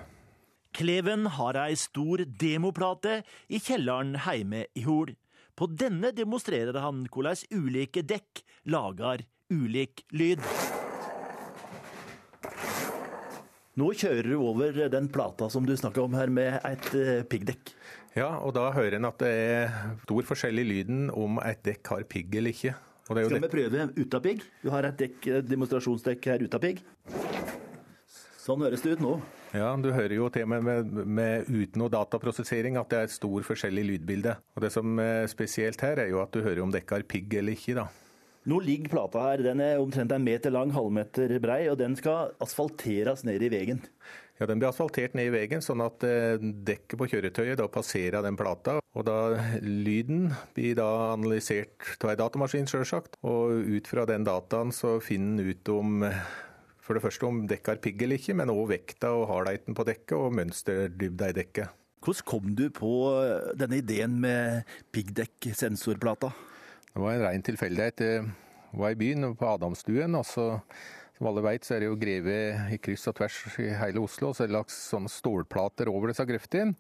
Kleven 0.73 1.27
har 1.27 1.57
ei 1.57 1.75
stor 1.75 2.23
demoplate 2.23 3.23
i 3.49 3.59
kjelleren 3.59 4.15
heime 4.29 4.67
i 4.77 4.85
Hol. 4.85 5.17
På 5.57 5.67
denne 5.67 6.13
demonstrerer 6.13 6.77
han 6.79 7.09
hvordan 7.11 7.35
ulike 7.51 8.05
dekk 8.07 8.45
lager 8.69 9.25
ulik 9.51 10.05
lyd. 10.13 10.45
Nå 13.79 13.93
kjører 13.95 14.27
du 14.27 14.41
over 14.43 14.75
den 14.91 15.07
plata 15.13 15.47
som 15.53 15.67
du 15.67 15.77
snakker 15.79 16.03
om 16.03 16.17
her, 16.19 16.31
med 16.33 16.57
et 16.67 16.89
uh, 16.97 17.23
piggdekk. 17.31 17.71
Ja, 18.17 18.33
og 18.43 18.57
da 18.57 18.73
hører 18.75 18.97
en 18.97 19.07
at 19.07 19.21
det 19.23 19.31
er 19.31 19.77
stor 20.03 20.27
forskjell 20.27 20.59
i 20.59 20.67
lyden 20.67 21.07
om 21.15 21.39
et 21.45 21.61
dekk 21.67 21.93
har 21.93 22.07
pigg 22.11 22.35
eller 22.41 22.57
ikke. 22.57 22.75
Skal 23.07 23.39
vi 23.39 23.51
prøve 23.53 23.85
uten 23.95 24.25
pigg? 24.25 24.43
Du 24.65 24.73
har 24.75 24.89
et 24.89 24.99
dekk, 24.99 25.29
demonstrasjonsdekk 25.47 26.27
her 26.33 26.43
uten 26.45 26.65
pigg. 26.65 26.83
Sånn 28.43 28.65
høres 28.65 28.83
det 28.83 28.97
ut 28.97 29.05
nå. 29.05 29.15
Ja, 29.55 29.71
du 29.81 29.89
hører 29.95 30.17
jo 30.17 30.27
til 30.33 30.49
med, 30.51 30.65
med, 30.65 30.99
med 31.07 31.49
uten 31.49 31.79
noe 31.81 31.93
dataprosessering 31.93 32.77
at 32.81 32.91
det 32.91 32.99
er 32.99 33.09
et 33.09 33.15
stor 33.15 33.47
forskjell 33.47 33.81
i 33.81 33.87
lydbildet. 33.93 34.43
Og 34.57 34.65
Det 34.65 34.73
som 34.75 34.99
er 35.05 35.31
spesielt 35.31 35.81
her, 35.85 36.03
er 36.03 36.11
jo 36.11 36.21
at 36.25 36.35
du 36.35 36.43
hører 36.43 36.65
om 36.65 36.75
dekket 36.75 36.99
har 36.99 37.09
pigg 37.09 37.39
eller 37.41 37.57
ikke. 37.57 37.79
da. 37.79 37.87
Nå 38.49 38.63
ligger 38.65 38.89
plata 38.95 39.27
her. 39.27 39.43
Den 39.45 39.61
er 39.61 39.83
omtrent 39.83 40.13
en 40.15 40.25
meter 40.25 40.55
lang, 40.55 40.73
halvmeter 40.73 41.35
brei, 41.43 41.67
og 41.69 41.77
den 41.81 41.97
skal 41.99 42.33
asfalteres 42.41 43.27
ned 43.29 43.45
i 43.45 43.53
veien. 43.53 43.83
Ja, 44.39 44.47
Den 44.47 44.61
blir 44.61 44.71
asfaltert 44.71 45.17
ned 45.19 45.29
i 45.29 45.35
veien, 45.35 45.61
sånn 45.65 45.83
at 45.83 46.05
eh, 46.07 46.39
dekket 46.41 46.97
på 47.01 47.09
kjøretøyet 47.11 47.59
da 47.59 47.67
passerer 47.73 48.23
den 48.25 48.39
plata. 48.39 48.79
Og 48.97 49.05
da 49.05 49.35
Lyden 49.61 50.31
blir 50.57 50.79
da 50.79 50.89
analysert 51.13 52.05
av 52.07 52.15
ei 52.15 52.19
datamaskin, 52.21 52.71
sjølsagt. 52.71 53.19
Og 53.27 53.67
ut 53.67 53.91
fra 53.91 54.07
den 54.09 54.25
dataen 54.25 54.73
så 54.73 54.97
finner 55.03 55.43
en 55.43 55.51
ut 55.53 55.73
om 55.75 56.07
for 56.89 56.97
det 56.97 57.05
første 57.05 57.29
om 57.29 57.43
dekket 57.45 57.75
har 57.75 57.81
pigg 57.85 58.03
eller 58.07 58.17
ikke, 58.17 58.39
men 58.39 58.55
òg 58.55 58.71
vekta 58.71 59.11
og 59.13 59.27
hardheten 59.29 59.77
på 59.77 59.85
dekket 59.85 60.17
og 60.17 60.33
mønsterdybda 60.39 61.29
i 61.29 61.37
dekket. 61.37 61.75
Hvordan 62.01 62.29
kom 62.31 62.55
du 62.57 62.69
på 62.73 62.93
denne 63.59 63.83
ideen 63.83 64.15
med 64.23 64.71
piggdekksensorplata? 64.95 66.31
Det 66.93 67.03
var 67.03 67.13
en 67.15 67.27
rein 67.27 67.45
tilfeldighet. 67.45 68.01
Jeg 68.01 68.79
var 68.81 68.95
i 68.95 68.99
byen, 68.99 69.35
på 69.37 69.49
Adamstuen. 69.49 70.15
og 70.15 70.27
så 70.27 70.49
som 71.19 71.27
alle 71.27 71.43
vet, 71.43 71.67
så 71.67 71.75
er 71.75 71.83
det 71.83 71.89
jo 71.89 71.99
grevet 71.99 72.75
i 72.75 72.79
kryss 72.79 73.09
og 73.11 73.17
tvers 73.19 73.39
i 73.59 73.73
hele 73.75 74.03
Oslo. 74.05 74.31
Så 74.31 74.45
er 74.45 74.51
det 74.51 74.55
lagt 74.55 74.71
sånne 74.71 75.11
stålplater 75.11 75.91
over 75.91 76.13
disse 76.13 76.23
grøftene. 76.29 76.77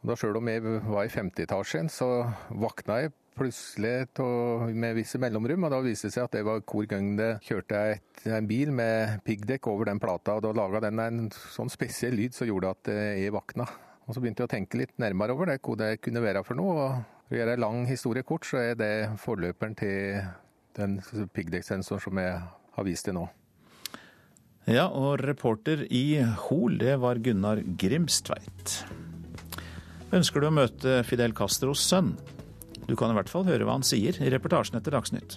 Og 0.00 0.10
da 0.10 0.16
Sjøl 0.18 0.38
om 0.40 0.48
jeg 0.50 0.64
var 0.64 1.04
i 1.04 1.12
femte 1.12 1.44
etasjen, 1.44 1.90
så 1.92 2.08
våkna 2.50 2.96
jeg 3.04 3.12
plutselig 3.38 4.08
med 4.74 4.96
visse 4.98 5.20
mellomrom. 5.22 5.68
og 5.68 5.74
Da 5.76 5.80
viste 5.84 6.08
det 6.08 6.16
seg 6.16 6.26
at 6.26 6.34
det 6.34 6.42
var 6.48 6.64
hver 6.64 6.88
gang 6.90 7.12
det 7.20 7.30
kjørte 7.46 7.84
et, 7.94 8.24
en 8.26 8.48
bil 8.50 8.74
med 8.74 9.22
piggdekk 9.28 9.70
over 9.70 9.92
den 9.92 10.02
plata. 10.02 10.34
og 10.34 10.42
Da 10.48 10.52
laga 10.56 10.82
den 10.88 11.04
en 11.04 11.22
sånn 11.30 11.70
spesiell 11.70 12.18
lyd 12.18 12.34
som 12.34 12.50
gjorde 12.50 12.74
at 12.74 12.90
jeg 12.90 13.36
våkna. 13.36 13.68
Og 14.08 14.16
Så 14.16 14.24
begynte 14.24 14.42
jeg 14.42 14.50
å 14.50 14.56
tenke 14.56 14.82
litt 14.82 14.98
nærmere 14.98 15.36
over 15.36 15.52
det, 15.52 15.60
hva 15.62 15.78
det 15.78 16.00
kunne 16.02 16.24
være 16.26 16.42
for 16.42 16.58
noe. 16.58 16.74
og 16.74 17.19
for 17.30 17.38
å 17.38 17.44
gjøre 17.44 17.52
en 17.54 17.62
lang 17.62 17.84
historie 17.86 18.26
kort, 18.26 18.42
så 18.42 18.58
er 18.58 18.72
det 18.74 18.94
forløperen 19.22 19.76
til 19.78 20.16
den 20.74 20.96
piggdekksensoren 21.30 22.02
som 22.02 22.18
jeg 22.18 22.40
har 22.74 22.86
vist 22.86 23.06
til 23.06 23.14
nå. 23.14 23.28
Ja, 24.66 24.88
og 24.90 25.22
reporter 25.22 25.84
i 25.86 26.18
Hol, 26.48 26.74
det 26.82 26.96
var 26.98 27.20
Gunnar 27.22 27.62
Grimstveit. 27.78 28.80
Ønsker 30.10 30.42
du 30.42 30.48
å 30.48 30.56
møte 30.56 30.96
Fidel 31.06 31.30
Castros 31.38 31.84
sønn? 31.86 32.16
Du 32.88 32.96
kan 32.98 33.12
i 33.12 33.14
hvert 33.14 33.30
fall 33.30 33.46
høre 33.46 33.62
hva 33.62 33.76
han 33.78 33.86
sier 33.86 34.18
i 34.18 34.32
reportasjen 34.34 34.80
etter 34.80 34.96
Dagsnytt. 34.96 35.36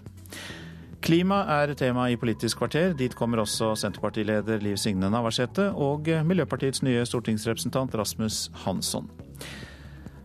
Klima 1.04 1.44
er 1.60 1.76
tema 1.78 2.08
i 2.10 2.18
Politisk 2.18 2.64
kvarter. 2.64 2.96
Dit 2.98 3.14
kommer 3.20 3.44
også 3.44 3.76
Senterpartileder 3.78 4.66
Liv 4.66 4.80
Signe 4.82 5.12
Navarsete 5.14 5.70
og 5.78 6.10
Miljøpartiets 6.26 6.82
nye 6.88 7.06
stortingsrepresentant 7.06 7.94
Rasmus 8.02 8.48
Hansson. 8.64 9.12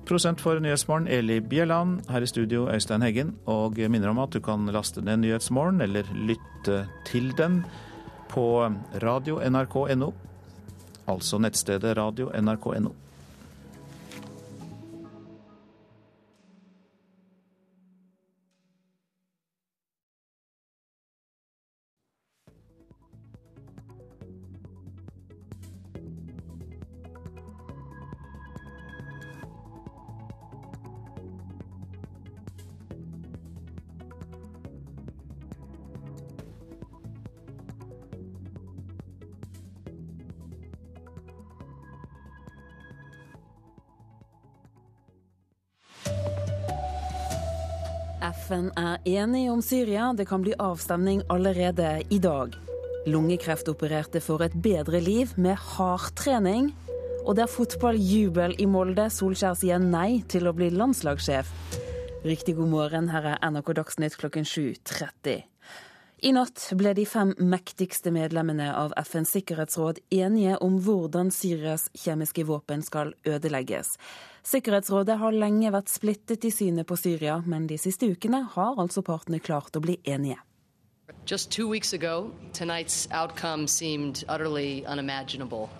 Prosent 0.08 0.40
for 0.40 0.56
Nyhetsmorgen, 0.56 1.06
Eli 1.12 1.40
Bjelland. 1.44 2.00
Her 2.08 2.24
i 2.24 2.26
studio, 2.26 2.62
Øystein 2.72 3.02
Heggen. 3.04 3.34
Og 3.46 3.76
minner 3.76 4.08
om 4.08 4.18
at 4.22 4.32
du 4.32 4.40
kan 4.40 4.64
laste 4.72 5.02
ned 5.04 5.20
Nyhetsmorgen, 5.20 5.82
eller 5.84 6.08
lytte 6.16 6.86
til 7.04 7.34
den, 7.36 7.64
på 8.28 8.64
radio.nrk.no. 9.02 10.10
Altså 11.08 11.38
nettstedet 11.38 11.96
radio.nrk.no. 11.96 12.94
FN 48.48 48.70
er 48.80 49.02
enig 49.04 49.50
om 49.52 49.60
Syria. 49.60 50.12
Det 50.16 50.24
kan 50.28 50.40
bli 50.40 50.54
avstemning 50.58 51.20
allerede 51.28 52.02
i 52.08 52.18
dag. 52.18 52.54
Lungekreftopererte 53.06 54.22
får 54.24 54.44
et 54.46 54.54
bedre 54.64 55.00
liv 55.04 55.34
med 55.36 55.58
hardtrening. 55.74 56.70
Og 57.26 57.36
det 57.36 57.44
er 57.44 57.52
fotballjubel 57.52 58.56
i 58.56 58.68
Molde. 58.70 59.10
Solskjær 59.12 59.58
sier 59.60 59.82
nei 59.82 60.22
til 60.32 60.48
å 60.48 60.54
bli 60.56 60.70
landslagssjef. 60.72 61.50
Riktig 62.24 62.56
god 62.56 62.72
morgen, 62.72 63.10
her 63.12 63.34
er 63.34 63.42
NRK 63.50 63.74
Dagsnytt 63.82 64.16
klokken 64.16 64.48
7.30. 64.48 65.44
I 66.18 66.32
natt 66.34 66.72
ble 66.74 66.90
de 66.98 67.04
fem 67.06 67.28
mektigste 67.38 68.10
medlemmene 68.10 68.72
av 68.74 68.90
FNs 68.98 69.30
sikkerhetsråd 69.36 70.00
enige 70.10 70.56
om 70.66 70.80
hvordan 70.82 71.28
Syrias 71.30 71.84
kjemiske 71.94 72.42
våpen 72.48 72.82
skal 72.82 73.12
ødelegges. 73.22 73.92
Sikkerhetsrådet 74.42 75.14
har 75.20 75.36
lenge 75.36 75.70
vært 75.70 75.92
splittet 75.92 76.42
i 76.42 76.50
synet 76.50 76.88
på 76.90 76.98
Syria, 76.98 77.36
men 77.46 77.68
de 77.70 77.78
siste 77.78 78.08
ukene 78.10 78.40
har 78.56 78.82
altså 78.82 79.04
partene 79.06 79.38
klart 79.38 79.78
å 79.78 79.84
bli 79.84 80.00
enige. 80.02 80.40
Just 81.24 81.52
two 81.52 81.68
weeks 81.70 81.92
ago, 81.94 82.32
tonight's 82.52 83.06
outcome 83.12 83.68
seemed 83.68 84.24
utterly 84.28 84.84
unimaginable. 84.86 85.70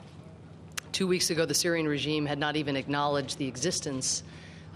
Two 0.93 1.09
weeks 1.09 1.31
ago, 1.31 1.47
the 1.47 1.55
Syrian 1.55 1.89
regime 1.89 2.27
had 2.27 2.39
not 2.39 2.55
even 2.55 2.77
acknowledged 2.77 3.39
the 3.39 3.49
existence 3.49 4.23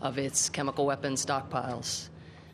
of 0.01 0.19
its 0.19 0.49
chemical 0.49 0.87
weapon 0.87 1.15
stockpiles. 1.15 2.09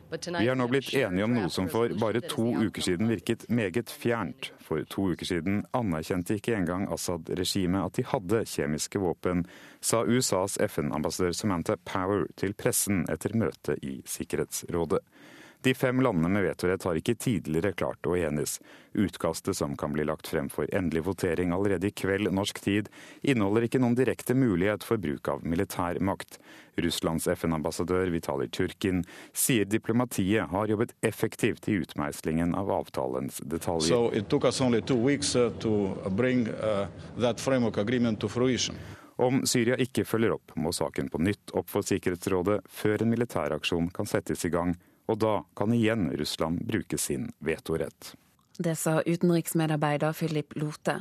Vi 0.09 0.47
har 0.47 0.55
nå 0.57 0.65
blitt 0.71 0.89
enige 0.97 1.25
om 1.27 1.35
noe 1.37 1.49
som 1.53 1.67
for 1.69 1.91
bare 2.01 2.21
to 2.25 2.47
uker 2.57 2.81
siden 2.81 3.11
virket 3.11 3.45
meget 3.53 3.91
fjernt. 3.93 4.49
For 4.65 4.81
to 4.89 5.11
uker 5.13 5.29
siden 5.29 5.59
anerkjente 5.77 6.39
ikke 6.39 6.55
engang 6.57 6.87
Assad-regimet 6.89 7.85
at 7.85 7.99
de 7.99 8.07
hadde 8.09 8.41
kjemiske 8.49 9.01
våpen, 9.03 9.45
sa 9.81 10.01
USAs 10.07 10.57
FN-ambassadør 10.65 11.35
Samantha 11.37 11.77
Power 11.85 12.25
til 12.41 12.57
pressen 12.57 13.03
etter 13.11 13.37
møtet 13.37 13.85
i 13.85 13.99
Sikkerhetsrådet. 14.09 15.03
De 15.61 15.73
fem 15.73 16.01
landene 16.01 16.29
med 16.29 16.43
vetorett 16.43 16.83
har 16.83 16.95
ikke 16.95 17.17
tidligere 17.19 17.73
klart 17.75 18.07
å 18.07 18.13
enes. 18.15 18.61
Utkastet 18.95 19.57
som 19.57 19.73
kan 19.77 19.91
bli 19.91 20.05
lagt 20.07 20.29
frem 20.31 20.47
for 20.49 20.69
endelig 20.71 21.03
votering 21.03 21.51
allerede 21.51 21.89
i 21.89 21.91
kveld 21.91 22.31
norsk 22.31 22.61
tid, 22.63 22.87
inneholder 23.21 23.67
ikke 23.67 23.81
noen 23.83 23.97
direkte 23.99 24.37
mulighet 24.39 24.87
for 24.87 25.01
bruk 25.03 25.27
av 25.27 25.43
militær 25.43 25.99
makt. 25.99 26.39
Russlands 26.79 27.27
FN-ambassadør 27.27 28.07
Vitalij 28.13 28.53
Turkin 28.55 29.03
sier 29.35 29.67
diplomatiet 29.67 30.47
har 30.47 30.71
jobbet 30.71 30.95
effektivt 31.03 31.67
i 31.67 31.75
utmeislingen 31.83 32.55
av 32.55 32.71
avtalens 32.71 33.41
detaljer. 33.43 33.91
So 33.91 34.13
it 34.15 34.29
took 34.31 34.47
us 34.47 34.61
only 34.61 34.79
two 34.79 34.95
weeks 35.03 35.35
uh, 35.35 35.49
to 35.59 35.91
bring 36.15 36.47
uh, 36.47 36.87
that 37.19 37.39
framework 37.39 37.77
agreement 37.77 38.21
to 38.23 38.31
fruition. 38.31 38.79
Om 39.19 39.43
Syria 39.43 39.75
ikke 39.75 40.05
følger 40.07 40.37
opp, 40.37 40.55
må 40.55 40.71
saken 40.71 41.11
på 41.11 41.19
nytt 41.19 41.51
opp 41.51 41.67
for 41.67 41.83
Sikkerhetsrådet 41.83 42.61
før 42.71 43.03
en 43.03 43.11
militæraksjon 43.11 43.91
kan 43.91 44.07
settes 44.07 44.47
i 44.47 44.53
gang 44.53 44.77
og 45.09 45.21
da 45.21 45.35
kan 45.57 45.73
igjen 45.73 46.11
Russland 46.19 46.61
bruke 46.69 46.97
sin 47.01 47.31
vetorett. 47.41 48.13
Det 48.59 48.75
sa 48.77 48.99
utenriksmedarbeider 49.05 50.13
Philip 50.13 50.53
Lote. 50.59 50.99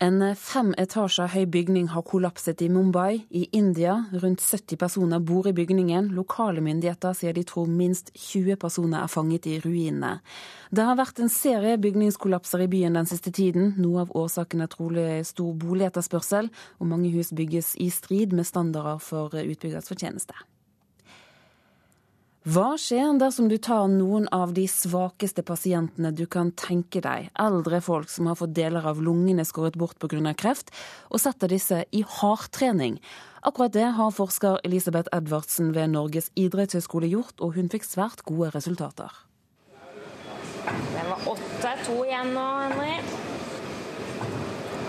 En 0.00 0.22
fem 0.38 0.68
etasjer 0.78 1.26
høy 1.32 1.46
bygning 1.50 1.88
har 1.90 2.04
kollapset 2.06 2.60
i 2.62 2.68
Mumbai 2.70 3.24
i 3.34 3.48
India. 3.52 3.96
Rundt 4.14 4.40
70 4.40 4.78
personer 4.78 5.18
bor 5.18 5.48
i 5.50 5.52
bygningen. 5.52 6.12
Lokale 6.14 6.62
myndigheter 6.62 7.16
sier 7.18 7.34
de 7.34 7.42
tror 7.42 7.66
minst 7.66 8.12
20 8.14 8.60
personer 8.62 9.02
er 9.02 9.10
fanget 9.10 9.48
i 9.50 9.56
ruinene. 9.64 10.20
Det 10.70 10.86
har 10.86 11.00
vært 11.00 11.18
en 11.18 11.32
serie 11.32 11.80
bygningskollapser 11.82 12.62
i 12.62 12.70
byen 12.70 12.94
den 12.94 13.10
siste 13.10 13.32
tiden. 13.34 13.72
Noe 13.82 14.04
av 14.04 14.14
årsaken 14.14 14.62
er 14.62 14.70
trolig 14.70 15.08
stor 15.26 15.50
boligetterspørsel, 15.58 16.52
og 16.78 16.92
mange 16.94 17.10
hus 17.16 17.34
bygges 17.34 17.74
i 17.82 17.90
strid 17.90 18.36
med 18.38 18.46
standarder 18.46 19.02
for 19.02 19.34
utbyggers 19.34 19.90
fortjeneste. 19.90 20.38
Hva 22.48 22.78
skjer 22.80 23.18
dersom 23.20 23.50
du 23.50 23.58
tar 23.60 23.90
noen 23.92 24.24
av 24.32 24.54
de 24.56 24.62
svakeste 24.70 25.42
pasientene 25.44 26.14
du 26.16 26.22
kan 26.30 26.48
tenke 26.56 27.02
deg, 27.04 27.26
eldre 27.36 27.82
folk 27.84 28.08
som 28.08 28.30
har 28.30 28.38
fått 28.40 28.54
deler 28.56 28.86
av 28.88 29.02
lungene 29.04 29.44
skåret 29.44 29.76
bort 29.76 29.98
pga. 30.00 30.32
kreft, 30.32 30.72
og 31.10 31.20
setter 31.20 31.52
disse 31.52 31.82
i 31.92 32.00
hardtrening? 32.08 32.96
Akkurat 33.42 33.72
det 33.72 33.90
har 33.98 34.16
forsker 34.16 34.62
Elisabeth 34.64 35.12
Edvardsen 35.12 35.74
ved 35.74 35.92
Norges 35.92 36.30
idrettshøgskole 36.36 37.12
gjort, 37.12 37.36
og 37.40 37.52
hun 37.58 37.68
fikk 37.68 37.84
svært 37.84 38.24
gode 38.24 38.54
resultater. 38.56 39.12
Det 40.64 41.04
var 41.04 41.28
åtte, 41.28 41.76
to 41.84 42.00
igjen 42.06 42.32
nå, 42.32 42.48
Henri. 42.64 42.96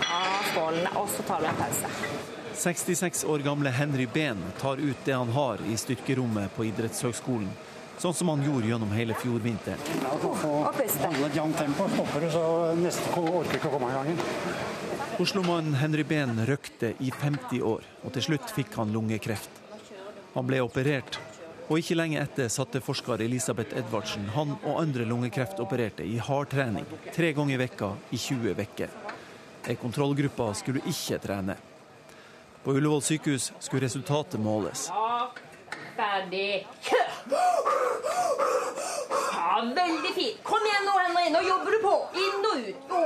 Ja, 0.00 0.20
skål. 0.52 0.84
Og 0.96 1.08
så 1.12 1.28
tar 1.28 1.44
vi 1.44 1.52
en 1.52 1.60
pause. 1.60 2.39
66 2.60 3.24
år 3.24 3.38
gamle 3.38 3.70
Henry 3.70 4.08
Behn 4.12 4.42
tar 4.60 4.76
ut 4.76 4.96
det 5.04 5.12
han 5.12 5.28
har 5.28 5.58
i 5.68 5.76
styrkerommet 5.80 6.52
på 6.52 6.66
idrettshøgskolen. 6.68 7.48
Sånn 7.96 8.12
som 8.14 8.28
han 8.28 8.42
gjorde 8.44 8.68
gjennom 8.68 8.90
hele 8.92 9.14
fjordvinteren. 9.16 9.80
Oslomannen 15.24 15.78
Henry 15.80 16.04
Behn 16.04 16.44
røkte 16.50 16.92
i 16.98 17.08
50 17.22 17.64
år, 17.64 17.88
og 18.04 18.12
til 18.12 18.26
slutt 18.28 18.52
fikk 18.52 18.76
han 18.76 18.92
lungekreft. 18.92 19.62
Han 20.34 20.48
ble 20.48 20.60
operert, 20.60 21.16
og 21.70 21.80
ikke 21.80 21.96
lenge 21.96 22.20
etter 22.20 22.52
satte 22.52 22.84
forsker 22.84 23.24
Elisabeth 23.24 23.72
Edvardsen 23.80 24.28
han 24.36 24.52
og 24.58 24.82
andre 24.84 25.08
lungekreftopererte 25.08 26.04
i 26.04 26.20
hardtrening 26.28 26.84
tre 27.08 27.32
ganger 27.32 27.56
i 27.56 27.64
vekka 27.64 27.94
i 28.12 28.20
20 28.20 28.52
uker. 28.60 28.96
kontrollgruppe 29.80 30.52
skulle 30.60 30.84
ikke 30.84 31.24
trene. 31.24 31.56
På 32.64 32.72
Ullevål 32.76 33.02
sykehus 33.02 33.52
skulle 33.58 33.86
resultatet 33.86 34.40
måles. 34.40 34.88
Ja, 34.88 35.30
ferdig. 35.96 36.66
Ja, 39.32 39.62
veldig 39.76 40.14
fint. 40.14 40.40
Kom 40.44 40.66
igjen 40.68 40.88
nå, 40.88 40.96
Henri. 41.00 41.26
Nå 41.34 41.44
jobber 41.48 41.76
du 41.76 41.78
på. 41.84 41.94
Inn 42.24 42.48
og 42.50 42.66
ut. 42.66 42.90
Å, 42.90 43.04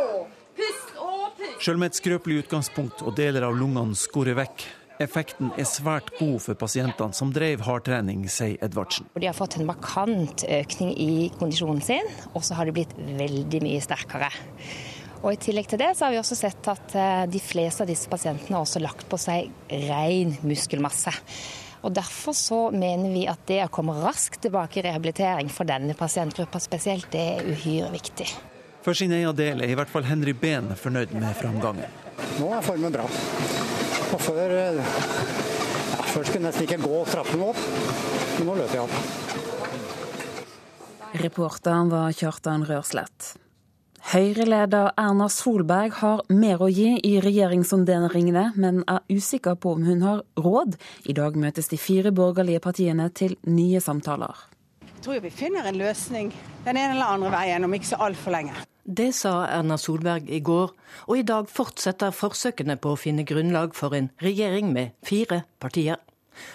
pust 0.58 0.96
og 0.98 1.26
pust. 1.38 1.60
Selv 1.64 1.82
med 1.82 1.92
et 1.92 2.00
skrøpelig 2.00 2.44
utgangspunkt 2.44 3.04
og 3.06 3.14
deler 3.18 3.46
av 3.46 3.54
lungene 3.58 3.94
skorer 3.98 4.36
vekk, 4.42 4.66
Effekten 5.02 5.48
er 5.58 5.66
svært 5.66 6.12
god 6.20 6.36
for 6.44 6.54
pasientene 6.54 7.16
som 7.18 7.32
drev 7.34 7.64
hardtrening, 7.66 8.28
sier 8.30 8.60
Edvardsen. 8.62 9.08
De 9.18 9.26
har 9.26 9.34
fått 9.34 9.56
en 9.58 9.66
markant 9.66 10.44
økning 10.46 10.92
i 10.94 11.08
kondisjonen 11.40 11.82
sin, 11.82 12.10
og 12.30 12.44
så 12.46 12.54
har 12.54 12.70
de 12.70 12.76
blitt 12.76 12.94
veldig 12.94 13.62
mye 13.64 13.80
sterkere. 13.82 14.30
Og 15.24 15.32
I 15.32 15.40
tillegg 15.40 15.70
til 15.72 15.80
det 15.80 15.94
så 15.96 16.04
har 16.04 16.12
vi 16.12 16.20
også 16.20 16.36
sett 16.36 16.66
at 16.68 16.94
eh, 17.00 17.24
de 17.32 17.40
fleste 17.40 17.80
av 17.80 17.88
disse 17.88 18.10
pasientene 18.12 18.58
har 18.58 18.64
også 18.66 18.82
lagt 18.84 19.06
på 19.08 19.16
seg 19.20 19.48
ren 19.88 20.34
muskelmasse. 20.44 21.14
Og 21.84 21.92
Derfor 21.96 22.36
så 22.36 22.58
mener 22.72 23.08
vi 23.12 23.24
at 23.28 23.40
det 23.48 23.62
å 23.64 23.72
komme 23.72 23.96
raskt 24.02 24.42
tilbake 24.44 24.80
i 24.80 24.84
rehabilitering 24.84 25.48
for 25.52 25.68
denne 25.68 25.96
pasientgruppa 25.96 26.60
spesielt, 26.60 27.08
det 27.12 27.24
er 27.38 27.48
uhyre 27.48 27.88
viktig. 27.92 28.28
For 28.84 28.96
sin 28.96 29.12
egen 29.16 29.36
del 29.36 29.64
er 29.64 29.72
i 29.72 29.76
hvert 29.78 29.88
fall 29.88 30.04
Henry 30.04 30.34
Behn 30.36 30.74
fornøyd 30.76 31.12
med 31.16 31.32
framgangen. 31.38 31.88
Nå 32.36 32.50
er 32.52 32.64
formen 32.64 32.92
bra. 32.92 33.06
Og 34.12 34.20
før 34.20 34.52
eh, 34.52 34.76
ja, 34.76 36.02
Før 36.10 36.22
skulle 36.28 36.42
jeg 36.42 36.48
nesten 36.50 36.68
ikke 36.68 36.84
gå 36.84 37.00
trappene 37.08 37.48
opp, 37.48 37.62
men 38.36 38.44
nå 38.50 38.58
løper 38.60 38.76
jeg 38.76 38.84
opp. 38.84 38.96
Reporteren 41.24 41.88
var 41.90 42.12
Kjartan 42.12 42.68
Rørslett. 42.68 43.43
Høyre-leder 44.04 44.90
Erna 45.00 45.30
Solberg 45.32 45.94
har 46.02 46.20
mer 46.28 46.60
å 46.60 46.66
gi 46.68 46.90
i 47.08 47.14
regjeringssonderingene, 47.24 48.50
men 48.60 48.82
er 48.84 49.00
usikker 49.08 49.56
på 49.56 49.72
om 49.78 49.86
hun 49.86 50.04
har 50.04 50.20
råd. 50.36 50.76
I 51.08 51.16
dag 51.16 51.38
møtes 51.40 51.72
de 51.72 51.78
fire 51.80 52.12
borgerlige 52.12 52.60
partiene 52.60 53.08
til 53.16 53.38
nye 53.48 53.80
samtaler. 53.80 54.36
Jeg 54.84 55.06
tror 55.06 55.24
vi 55.24 55.32
finner 55.32 55.64
en 55.68 55.80
løsning 55.80 56.30
den 56.66 56.76
ene 56.76 56.92
eller 56.98 57.16
andre 57.16 57.32
veien 57.32 57.64
om 57.64 57.76
ikke 57.76 57.94
så 57.94 58.02
altfor 58.04 58.36
lenge. 58.36 58.54
Det 58.84 59.10
sa 59.16 59.38
Erna 59.48 59.80
Solberg 59.80 60.28
i 60.28 60.42
går, 60.44 60.76
og 61.08 61.16
i 61.16 61.24
dag 61.24 61.48
fortsetter 61.48 62.12
forsøkene 62.12 62.76
på 62.76 62.92
å 62.92 63.00
finne 63.00 63.24
grunnlag 63.24 63.72
for 63.72 63.96
en 63.96 64.10
regjering 64.20 64.68
med 64.76 64.92
fire 65.08 65.46
partier. 65.64 65.96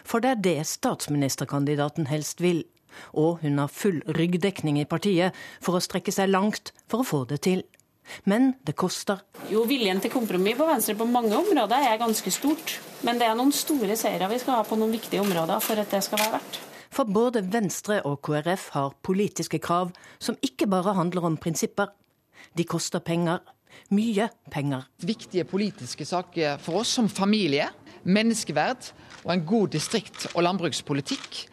For 0.05 0.21
det 0.21 0.35
er 0.35 0.43
det 0.45 0.59
statsministerkandidaten 0.69 2.11
helst 2.13 2.45
vil. 2.45 2.61
Og 3.13 3.43
hun 3.43 3.59
har 3.61 3.71
full 3.73 4.01
ryggdekning 4.17 4.79
i 4.81 4.87
partiet 4.89 5.35
for 5.61 5.77
å 5.77 5.83
strekke 5.83 6.13
seg 6.13 6.31
langt 6.31 6.73
for 6.89 7.03
å 7.03 7.07
få 7.07 7.25
det 7.29 7.41
til. 7.47 7.63
Men 8.23 8.53
det 8.65 8.75
koster. 8.79 9.21
Jo, 9.51 9.63
Viljen 9.69 10.01
til 10.01 10.11
kompromiss 10.13 10.57
på 10.57 10.67
Venstre 10.69 10.95
på 10.97 11.07
mange 11.09 11.35
områder 11.37 11.91
er 11.91 12.01
ganske 12.01 12.31
stort. 12.33 12.79
Men 13.05 13.21
det 13.21 13.27
er 13.29 13.37
noen 13.37 13.53
store 13.55 13.95
seire 13.99 14.29
vi 14.31 14.39
skal 14.41 14.59
ha 14.59 14.65
på 14.67 14.77
noen 14.79 14.95
viktige 14.95 15.21
områder 15.23 15.61
for 15.63 15.79
at 15.79 15.93
det 15.93 16.01
skal 16.05 16.21
være 16.23 16.39
verdt. 16.39 16.59
For 16.89 17.05
både 17.05 17.43
Venstre 17.53 17.99
og 18.09 18.17
KrF 18.25 18.71
har 18.73 18.95
politiske 19.05 19.59
krav 19.61 19.93
som 20.17 20.37
ikke 20.45 20.67
bare 20.71 20.95
handler 20.97 21.27
om 21.29 21.37
prinsipper. 21.37 21.91
De 22.57 22.65
koster 22.65 23.03
penger. 23.03 23.43
Mye 23.93 24.29
penger. 24.51 24.87
Viktige 25.05 25.45
politiske 25.45 26.05
saker 26.05 26.57
for 26.63 26.81
oss 26.81 26.95
som 26.97 27.09
familie, 27.09 27.69
menneskeverd 28.03 28.89
og 29.23 29.33
en 29.33 29.45
god 29.45 29.75
distrikt- 29.75 30.31
og 30.33 30.43
landbrukspolitikk 30.47 31.43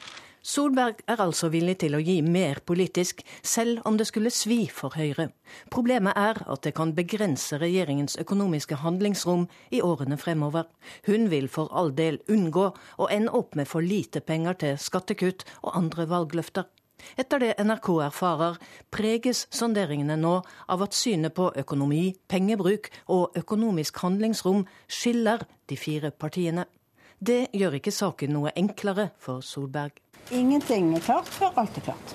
Solberg 0.46 1.00
er 1.10 1.18
altså 1.18 1.48
villig 1.50 1.80
til 1.82 1.96
å 1.96 2.00
gi 2.06 2.20
mer 2.22 2.60
politisk, 2.62 3.24
selv 3.42 3.80
om 3.88 3.96
det 3.98 4.04
skulle 4.06 4.30
svi 4.30 4.68
for 4.70 4.94
Høyre. 4.94 5.32
Problemet 5.74 6.14
er 6.14 6.38
at 6.46 6.62
det 6.62 6.70
kan 6.76 6.92
begrense 6.94 7.58
regjeringens 7.58 8.14
økonomiske 8.22 8.78
handlingsrom 8.84 9.48
i 9.74 9.80
årene 9.82 10.14
fremover. 10.22 10.68
Hun 11.08 11.26
vil 11.32 11.48
for 11.50 11.74
all 11.74 11.90
del 11.98 12.20
unngå 12.30 12.68
å 12.70 13.10
ende 13.10 13.34
opp 13.34 13.58
med 13.58 13.66
for 13.66 13.82
lite 13.82 14.22
penger 14.22 14.60
til 14.62 14.78
skattekutt 14.78 15.42
og 15.64 15.74
andre 15.82 16.06
valgløfter. 16.14 16.70
Etter 17.18 17.42
det 17.42 17.52
NRK 17.66 17.90
erfarer, 18.06 18.62
preges 18.94 19.48
sonderingene 19.50 20.14
nå 20.14 20.38
av 20.70 20.86
at 20.86 20.94
synet 20.94 21.34
på 21.34 21.50
økonomi, 21.58 22.14
pengebruk 22.30 22.92
og 23.10 23.34
økonomisk 23.42 23.98
handlingsrom 24.06 24.62
skiller 24.86 25.42
de 25.66 25.74
fire 25.74 26.14
partiene. 26.14 26.70
Det 27.18 27.48
gjør 27.56 27.80
ikke 27.80 27.98
saken 27.98 28.36
noe 28.36 28.54
enklere 28.54 29.10
for 29.18 29.42
Solberg. 29.42 30.05
Ingenting 30.30 30.90
er 30.96 31.02
klart 31.06 31.28
før 31.30 31.52
alt 31.60 31.76
er 31.78 31.84
klart. 31.86 32.14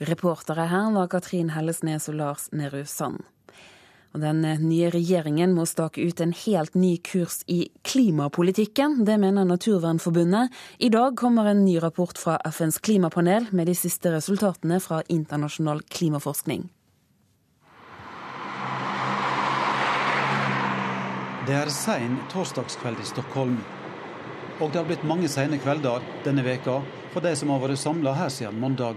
Reportere 0.00 0.64
her 0.70 0.86
var 0.94 1.08
Katrin 1.12 1.50
Hellesnes 1.52 2.08
og 2.08 2.14
Lars 2.16 2.46
Nehru 2.52 2.86
Sand. 2.88 3.20
Og 4.12 4.20
Den 4.20 4.40
nye 4.40 4.88
regjeringen 4.92 5.52
må 5.52 5.66
stake 5.68 6.00
ut 6.00 6.20
en 6.20 6.32
helt 6.32 6.74
ny 6.74 6.96
kurs 7.04 7.42
i 7.48 7.68
klimapolitikken. 7.84 9.04
Det 9.04 9.18
mener 9.20 9.44
Naturvernforbundet. 9.44 10.48
I 10.78 10.88
dag 10.88 11.16
kommer 11.16 11.44
en 11.44 11.64
ny 11.64 11.76
rapport 11.76 12.18
fra 12.18 12.38
FNs 12.44 12.78
klimapanel 12.78 13.48
med 13.52 13.68
de 13.68 13.74
siste 13.76 14.12
resultatene 14.12 14.80
fra 14.80 15.02
internasjonal 15.08 15.84
klimaforskning. 15.88 16.70
Det 21.46 21.54
er 21.58 21.68
sein 21.68 22.16
torsdagskveld 22.32 23.00
i 23.00 23.08
Stockholm. 23.12 23.60
Og 24.60 24.72
det 24.72 24.80
har 24.80 24.88
blitt 24.88 25.04
mange 25.04 25.28
seine 25.28 25.60
kvelder 25.60 26.04
denne 26.24 26.44
veka 26.46 26.80
for 27.12 27.20
de 27.20 27.34
som 27.36 27.50
har 27.52 27.60
vært 27.60 27.80
samla 27.80 28.14
her 28.16 28.30
siden 28.32 28.60
mandag. 28.60 28.96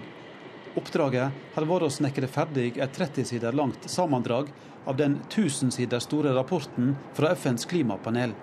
Oppdraget 0.80 1.36
har 1.56 1.68
vært 1.68 1.88
å 1.88 1.92
snekre 1.92 2.28
ferdig 2.32 2.74
et 2.80 2.96
30 2.96 3.28
sider 3.28 3.56
langt 3.56 3.90
sammendrag 3.92 4.52
av 4.86 4.98
den 5.00 5.18
1000 5.28 5.74
sider 5.76 6.04
store 6.04 6.32
rapporten 6.36 6.96
fra 7.18 7.34
FNs 7.36 7.68
klimapanel. 7.68 8.36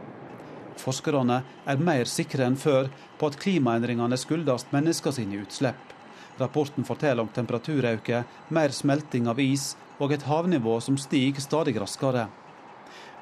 Forskerne 0.80 1.42
er 1.68 1.80
mer 1.84 2.08
sikre 2.08 2.46
enn 2.48 2.56
før 2.56 2.90
på 3.20 3.28
at 3.28 3.38
klimaendringene 3.40 4.18
skyldes 4.20 4.68
mennesker 4.72 5.14
sine 5.16 5.40
utslipp. 5.44 5.88
Rapporten 6.40 6.84
forteller 6.88 7.22
om 7.22 7.32
temperaturøkning, 7.32 8.24
mer 8.48 8.72
smelting 8.72 9.28
av 9.28 9.40
is 9.40 9.74
og 10.00 10.12
et 10.12 10.24
havnivå 10.26 10.78
som 10.80 10.96
stiger 10.98 11.44
stadig 11.44 11.76
raskere. 11.80 12.26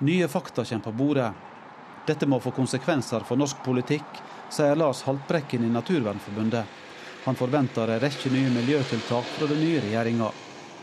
Nye 0.07 0.29
fakta 0.31 0.65
kommer 0.65 0.87
på 0.87 0.97
bordet. 1.03 1.31
Dette 2.07 2.27
må 2.27 2.39
få 2.41 2.55
konsekvenser 2.57 3.27
for 3.29 3.37
norsk 3.37 3.59
politikk, 3.67 4.23
sier 4.51 4.77
Lars 4.77 5.03
Haltbrekken 5.07 5.65
i 5.65 5.71
Naturvernforbundet. 5.71 6.65
Han 7.25 7.37
forventer 7.37 7.91
en 7.95 8.01
rekke 8.03 8.33
nye 8.33 8.53
miljøtiltak 8.55 9.35
fra 9.37 9.49
den 9.51 9.61
nye 9.63 9.83
regjeringa. 9.85 10.31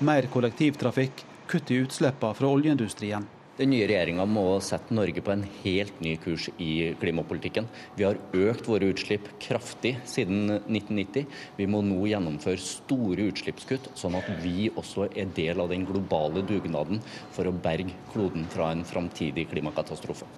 Mer 0.08 0.28
kollektivtrafikk, 0.34 1.24
kutt 1.50 1.72
i 1.74 1.82
utslippene 1.82 2.38
fra 2.38 2.52
oljeindustrien. 2.54 3.26
Den 3.58 3.72
nye 3.74 3.88
regjeringa 3.90 4.22
må 4.30 4.44
sette 4.62 4.94
Norge 4.94 5.24
på 5.26 5.32
en 5.34 5.44
helt 5.64 6.02
ny 6.06 6.12
kurs 6.22 6.46
i 6.62 6.94
klimapolitikken. 7.02 7.66
Vi 7.98 8.06
har 8.06 8.20
økt 8.38 8.70
våre 8.70 8.92
utslipp 8.94 9.32
kraftig 9.42 9.96
siden 10.06 10.60
1990. 10.60 11.26
Vi 11.58 11.66
må 11.66 11.82
nå 11.82 12.04
gjennomføre 12.06 12.62
store 12.62 13.32
utslippskutt, 13.32 13.90
sånn 13.98 14.20
at 14.20 14.30
vi 14.44 14.70
også 14.70 15.10
er 15.10 15.34
del 15.40 15.64
av 15.64 15.74
den 15.74 15.90
globale 15.90 16.46
dugnaden 16.46 17.02
for 17.34 17.50
å 17.50 17.56
berge 17.66 17.98
kloden 18.14 18.46
fra 18.54 18.70
en 18.76 18.86
framtidig 18.86 19.50
klimakatastrofe. 19.50 20.30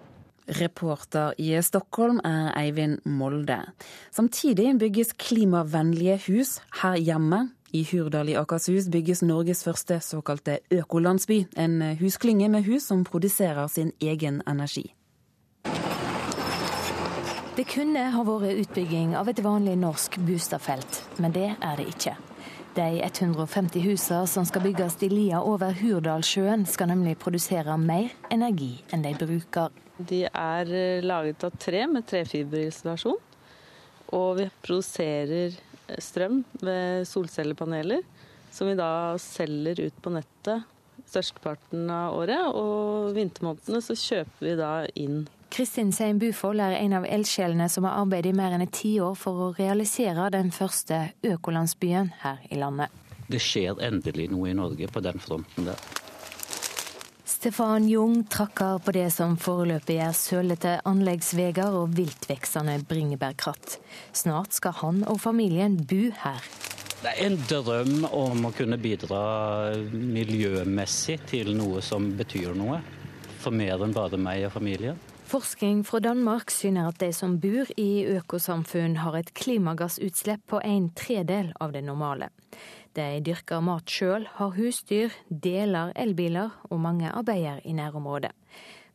Reporter 0.57 1.33
i 1.37 1.53
Stockholm 1.61 2.19
er 2.25 2.51
Eivind 2.57 2.99
Molde. 3.05 3.59
Samtidig 4.11 4.73
bygges 4.79 5.13
klimavennlige 5.13 6.17
hus 6.27 6.59
her 6.81 6.97
hjemme. 6.97 7.49
I 7.73 7.83
Hurdal 7.91 8.29
i 8.29 8.37
Akershus 8.39 8.89
bygges 8.89 9.21
Norges 9.21 9.63
første 9.63 9.99
såkalte 10.01 10.59
økolandsby. 10.73 11.43
En 11.57 11.81
husklynge 11.99 12.49
med 12.49 12.65
hus 12.65 12.87
som 12.89 13.03
produserer 13.03 13.67
sin 13.67 13.91
egen 14.01 14.41
energi. 14.47 14.93
Det 17.59 17.67
kunne 17.67 18.05
ha 18.13 18.23
vært 18.23 18.61
utbygging 18.63 19.13
av 19.19 19.29
et 19.29 19.41
vanlig 19.43 19.75
norsk 19.77 20.15
boligfelt, 20.23 21.03
men 21.19 21.33
det 21.35 21.49
er 21.59 21.75
det 21.77 21.89
ikke. 21.91 22.15
De 22.77 23.01
150 23.03 23.83
husene 23.83 24.27
som 24.31 24.45
skal 24.47 24.63
bygges 24.63 24.95
i 25.03 25.09
lia 25.11 25.41
over 25.43 25.73
Hurdalssjøen, 25.75 26.65
skal 26.65 26.87
nemlig 26.93 27.17
produsere 27.19 27.75
mer 27.77 28.13
energi 28.31 28.77
enn 28.93 29.03
de 29.03 29.11
bruker. 29.19 29.73
De 29.99 30.23
er 30.25 30.71
laget 31.03 31.43
av 31.43 31.57
tre 31.59 31.83
med 31.91 32.07
trefiberisolasjon. 32.07 33.19
Og 34.15 34.29
vi 34.39 34.47
produserer 34.63 35.57
strøm 36.01 36.41
ved 36.63 37.05
solcellepaneler, 37.09 38.01
som 38.51 38.69
vi 38.69 38.77
da 38.79 39.17
selger 39.21 39.83
ut 39.85 40.01
på 40.01 40.13
nettet 40.13 40.65
størsteparten 41.09 41.89
av 41.93 42.17
året. 42.17 42.47
Og 42.55 43.11
vintermånedene 43.17 43.81
så 43.83 43.97
kjøper 43.97 44.47
vi 44.47 44.55
da 44.59 44.71
inn. 44.99 45.21
Kristin 45.49 45.91
Sein 45.95 46.19
Bufold 46.21 46.61
er 46.61 46.75
en 46.77 46.93
av 46.99 47.07
eldsjelene 47.09 47.65
som 47.73 47.87
har 47.87 47.97
arbeidet 48.03 48.33
i 48.33 48.37
mer 48.37 48.53
enn 48.53 48.65
et 48.67 48.75
tiår 48.75 49.15
for 49.17 49.47
å 49.47 49.53
realisere 49.57 50.29
den 50.33 50.53
første 50.53 51.07
økolandsbyen 51.25 52.13
her 52.21 52.43
i 52.53 52.59
landet. 52.61 52.93
Det 53.29 53.41
skjer 53.41 53.81
endelig 53.85 54.29
noe 54.29 54.51
i 54.51 54.57
Norge 54.57 54.89
på 54.89 55.01
den 55.05 55.21
fronten 55.21 55.69
der. 55.69 55.81
Stefan 57.30 57.88
Jung 57.88 58.23
trakker 58.23 58.80
på 58.82 58.91
det 58.91 59.11
som 59.13 59.36
foreløpig 59.38 59.99
er 60.01 60.15
sølete 60.17 60.71
anleggsveier 60.89 61.75
og 61.77 61.91
viltveksende 61.93 62.80
bringebærkratt. 62.89 63.75
Snart 64.17 64.57
skal 64.57 64.73
han 64.80 65.03
og 65.05 65.21
familien 65.21 65.75
bo 65.77 66.07
her. 66.23 66.47
Det 67.03 67.11
er 67.13 67.21
en 67.27 67.38
drøm 67.51 68.07
om 68.09 68.49
å 68.49 68.51
kunne 68.57 68.80
bidra 68.82 69.21
miljømessig 69.93 71.19
til 71.30 71.53
noe 71.59 71.86
som 71.86 72.09
betyr 72.17 72.57
noe. 72.57 72.82
For 73.39 73.53
mer 73.53 73.86
enn 73.86 73.93
bare 73.93 74.17
meg 74.17 74.49
og 74.49 74.55
familien. 74.57 74.97
Forskning 75.30 75.86
fra 75.86 76.01
Danmark 76.01 76.49
syner 76.49 76.89
at 76.89 76.97
de 77.05 77.13
som 77.13 77.38
bor 77.38 77.69
i 77.77 78.07
økosamfunn 78.09 78.97
har 79.05 79.21
et 79.21 79.36
klimagassutslipp 79.38 80.49
på 80.49 80.65
en 80.65 80.89
tredel 80.97 81.53
av 81.61 81.77
det 81.77 81.86
normale. 81.86 82.34
De 82.97 83.19
dyrker 83.23 83.61
mat 83.61 83.89
sjøl, 83.89 84.25
har 84.39 84.55
husdyr, 84.57 85.13
deler 85.29 85.93
elbiler 85.99 86.55
og 86.69 86.81
mange 86.81 87.11
arbeider 87.11 87.61
i 87.65 87.75
nærområdet. 87.77 88.33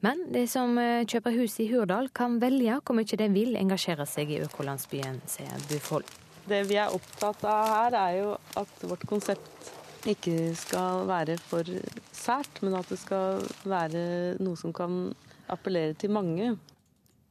Men 0.05 0.27
de 0.35 0.43
som 0.51 0.77
kjøper 1.09 1.37
hus 1.39 1.55
i 1.63 1.69
Hurdal 1.71 2.11
kan 2.13 2.37
velge 2.43 2.77
hvor 2.83 2.99
mye 2.99 3.17
de 3.21 3.29
vil 3.33 3.57
engasjere 3.57 4.05
seg 4.09 4.35
i 4.35 4.43
økolandsbyen, 4.45 5.23
sier 5.31 5.65
Bufold. 5.71 6.11
Det 6.45 6.61
vi 6.69 6.77
er 6.77 6.93
opptatt 6.93 7.41
av 7.49 7.71
her, 7.73 7.97
er 7.97 8.19
jo 8.19 8.35
at 8.61 8.85
vårt 8.85 9.07
konsept 9.09 9.73
ikke 10.05 10.53
skal 10.59 11.07
være 11.09 11.39
for 11.41 11.69
sært, 12.13 12.61
men 12.61 12.77
at 12.77 12.91
det 12.93 13.01
skal 13.01 13.41
være 13.65 14.05
noe 14.45 14.61
som 14.61 14.75
kan 14.77 15.15
appellere 15.49 15.97
til 15.97 16.13
mange. 16.13 16.53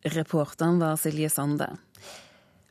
Reporteren 0.04 0.82
var 0.82 0.98
Silje 1.00 1.30
Sande. 1.30 1.70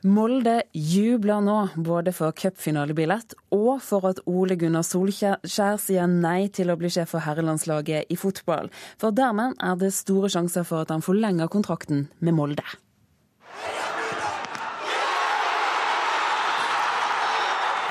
Molde 0.03 0.65
jubler 0.75 1.39
nå 1.39 1.57
både 1.79 2.11
for 2.11 2.35
cupfinalebillett 2.35 3.37
og 3.55 3.77
for 3.79 4.03
at 4.09 4.17
Ole 4.27 4.57
Gunnar 4.59 4.83
Solskjær 4.83 5.77
sier 5.79 6.09
nei 6.11 6.49
til 6.51 6.73
å 6.73 6.75
bli 6.75 6.89
sjef 6.91 7.13
for 7.13 7.23
herrelandslaget 7.23 8.11
i 8.11 8.17
fotball. 8.19 8.67
For 8.99 9.15
dermed 9.15 9.55
er 9.63 9.77
det 9.79 9.93
store 9.95 10.27
sjanser 10.33 10.67
for 10.67 10.83
at 10.83 10.91
han 10.91 11.05
forlenger 11.05 11.47
kontrakten 11.47 12.09
med 12.19 12.35
Molde. 12.35 12.65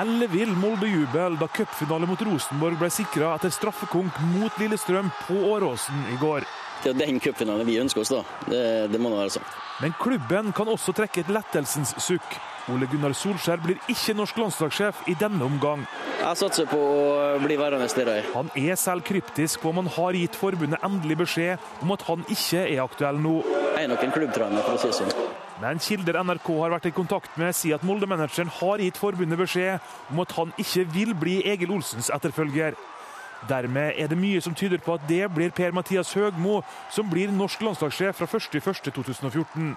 Ellevill 0.03 0.53
Molde-jubel 0.61 1.39
da 1.41 1.49
cupfinale 1.49 2.11
mot 2.11 2.21
Rosenborg 2.29 2.77
ble 2.77 2.93
sikra 2.93 3.33
etter 3.39 3.55
straffekonk 3.55 4.21
mot 4.35 4.61
Lillestrøm 4.61 5.09
på 5.25 5.39
Åråsen 5.55 6.05
i 6.13 6.21
går. 6.21 6.45
Det 6.83 6.91
er 6.91 6.99
den 6.99 7.21
cupfinalen 7.23 7.67
vi 7.67 7.79
ønsker 7.79 8.03
oss, 8.03 8.11
da. 8.11 8.23
Det, 8.49 8.63
det 8.91 9.01
må 9.01 9.13
nå 9.13 9.21
være 9.21 9.37
sånn. 9.37 9.51
Men 9.83 9.95
klubben 10.01 10.51
kan 10.57 10.71
også 10.71 10.95
trekke 10.97 11.23
et 11.23 11.31
lettelsens 11.31 11.95
sukk. 12.03 12.39
Ole 12.71 12.87
Gunnar 12.87 13.15
Solskjær 13.19 13.63
blir 13.63 13.79
ikke 13.91 14.15
norsk 14.15 14.39
landslagssjef 14.39 15.01
i 15.11 15.17
denne 15.19 15.43
omgang. 15.43 15.83
Jeg 16.21 16.39
satser 16.39 16.69
på 16.71 16.79
å 16.79 17.39
bli 17.43 17.57
værende 17.59 17.89
der. 18.07 18.29
Han 18.37 18.51
er 18.59 18.79
selv 18.79 19.03
kryptisk 19.07 19.63
på 19.63 19.73
om 19.73 19.83
han 19.83 19.91
har 19.97 20.19
gitt 20.19 20.39
forbundet 20.39 20.83
endelig 20.87 21.19
beskjed 21.25 21.83
om 21.83 21.95
at 21.95 22.07
han 22.07 22.23
ikke 22.31 22.63
er 22.63 22.83
aktuell 22.85 23.19
nå. 23.23 23.41
Jeg 23.73 23.89
er 23.89 23.91
nok 23.91 24.07
en 24.07 24.15
klubbtrener, 24.15 24.63
for 24.63 24.79
å 24.79 24.83
si 24.83 24.93
det 24.93 24.99
sånn. 25.01 25.33
Men 25.63 25.79
kilder 25.83 26.19
NRK 26.27 26.49
har 26.59 26.73
vært 26.75 26.89
i 26.91 26.95
kontakt 26.95 27.37
med, 27.39 27.55
sier 27.55 27.79
at 27.79 27.85
Molde-manageren 27.87 28.51
har 28.61 28.83
gitt 28.83 28.99
forbundet 28.99 29.39
beskjed 29.39 29.93
om 30.11 30.23
at 30.23 30.35
han 30.39 30.55
ikke 30.59 30.87
vil 30.95 31.13
bli 31.19 31.37
Egil 31.47 31.75
Olsens 31.75 32.11
etterfølger. 32.15 32.75
Dermed 33.49 33.99
er 33.99 34.11
det 34.11 34.19
mye 34.19 34.43
som 34.45 34.55
tyder 34.55 34.83
på 34.83 34.95
at 34.95 35.09
det 35.09 35.25
blir 35.35 35.55
Per-Mathias 35.55 36.13
Høgmo 36.15 36.61
som 36.93 37.11
blir 37.11 37.33
norsk 37.35 37.65
landslagssjef 37.67 38.21
fra 38.21 38.29
1.1.2014. 38.29 39.75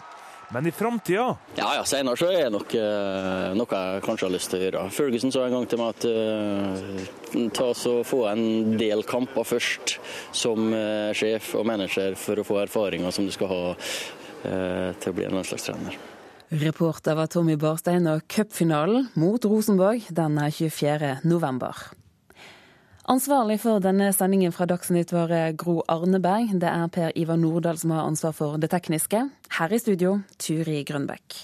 Men 0.54 0.68
i 0.68 0.72
framtida 0.72 1.36
Ja, 1.56 1.70
ja, 1.74 1.84
senere 1.88 2.20
så 2.20 2.28
er 2.30 2.46
det 2.46 2.54
nok 2.54 2.76
uh, 2.78 3.56
noe 3.58 3.80
jeg 3.80 4.04
kanskje 4.06 4.28
har 4.28 4.34
lyst 4.36 4.52
til 4.52 4.60
å 4.60 4.66
gjøre. 4.68 4.84
Ferguson 4.94 5.34
sa 5.34 5.46
en 5.48 5.56
gang 5.58 5.66
til 5.70 5.82
meg 5.82 5.96
at 5.96 6.06
uh, 6.06 7.48
ta 7.56 7.72
så 7.78 7.96
få 8.06 8.26
en 8.30 8.76
del 8.78 9.02
kamper 9.10 9.48
først 9.56 9.98
som 10.36 10.70
uh, 10.70 11.10
sjef 11.18 11.56
og 11.58 11.66
manager 11.66 12.18
for 12.20 12.42
å 12.42 12.46
få 12.46 12.62
erfaringer 12.66 13.16
som 13.16 13.26
du 13.26 13.34
skal 13.34 13.52
ha 13.52 13.64
til 14.46 15.10
å 15.10 15.14
bli 15.18 15.24
en 15.26 15.40
landslagstrener. 15.40 15.96
Reporter 16.62 17.16
var 17.18 17.32
Tommy 17.34 17.56
Barstein, 17.58 18.06
og 18.06 18.28
cupfinalen 18.30 19.08
mot 19.18 19.42
Rosenborg 19.50 20.06
den 20.14 20.38
er 20.38 20.54
24. 20.54 21.16
november. 21.26 21.80
Ansvarlig 23.06 23.60
for 23.62 23.78
denne 23.86 24.08
sendingen 24.18 24.50
fra 24.50 24.66
Dagsnytt 24.66 25.12
var 25.14 25.30
Gro 25.54 25.84
Arneberg. 25.88 26.56
Det 26.58 26.66
er 26.66 26.88
Per 26.90 27.12
Ivar 27.14 27.38
Nordahl 27.38 27.78
som 27.78 27.92
har 27.94 28.08
ansvar 28.10 28.34
for 28.34 28.58
det 28.58 28.72
tekniske. 28.74 29.20
Her 29.60 29.74
i 29.74 29.78
studio, 29.78 30.16
Turi 30.42 30.80
Grønbekk. 30.84 31.36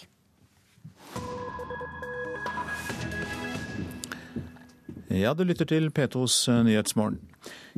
Ja, 5.11 5.35
du 5.37 5.43
lytter 5.45 5.69
til 5.69 5.91
P2s 5.93 6.47
Nyhetsmorgen. 6.65 7.19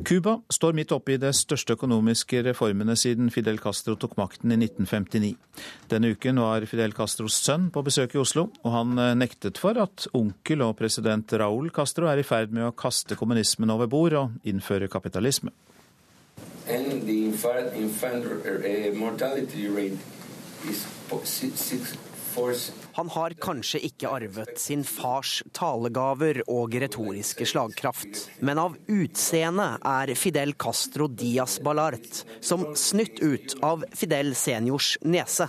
Cuba 0.02 0.40
står 0.50 0.72
midt 0.74 0.92
oppe 0.92 1.14
i 1.14 1.18
de 1.22 1.30
største 1.30 1.76
økonomiske 1.76 2.40
reformene 2.48 2.96
siden 2.98 3.28
Fidel 3.30 3.60
Castro 3.62 3.94
tok 3.94 4.16
makten 4.18 4.50
i 4.50 4.56
1959. 4.58 5.36
Denne 5.92 6.10
uken 6.16 6.40
var 6.42 6.66
Fidel 6.66 6.96
Castros 6.96 7.36
sønn 7.38 7.68
på 7.70 7.84
besøk 7.86 8.16
i 8.16 8.18
Oslo, 8.18 8.48
og 8.64 8.74
han 8.74 8.98
eh, 8.98 9.12
nektet 9.14 9.60
for 9.62 9.78
at 9.78 10.08
onkel 10.18 10.64
og 10.66 10.74
president 10.80 11.36
Raúl 11.38 11.70
Castro 11.74 12.10
er 12.10 12.18
i 12.18 12.26
ferd 12.26 12.50
med 12.50 12.66
å 12.66 12.74
kaste 12.74 13.14
kommunismen 13.14 13.70
over 13.70 13.86
bord 13.90 14.18
og 14.18 14.34
innføre 14.42 14.90
kapitalisme. 14.90 15.54
And 16.66 17.06
the 17.06 17.26
infant, 17.26 17.76
infant 17.76 18.24
mortality 18.96 19.68
rate 19.68 19.98
is 20.66 20.86
six, 21.24 21.94
han 22.94 23.10
har 23.14 23.34
kanskje 23.42 23.80
ikke 23.88 24.10
arvet 24.10 24.58
sin 24.60 24.84
fars 24.86 25.40
talegaver 25.56 26.42
og 26.50 26.74
retoriske 26.82 27.46
slagkraft, 27.48 28.24
men 28.44 28.60
av 28.62 28.76
utseende 28.90 29.68
er 29.80 30.14
Fidel 30.18 30.54
Castro 30.58 31.08
Diaz 31.08 31.60
Balart 31.64 32.24
som 32.44 32.66
snytt 32.78 33.22
ut 33.22 33.56
av 33.62 33.86
Fidel 33.94 34.34
seniors 34.38 34.94
nese. 35.02 35.48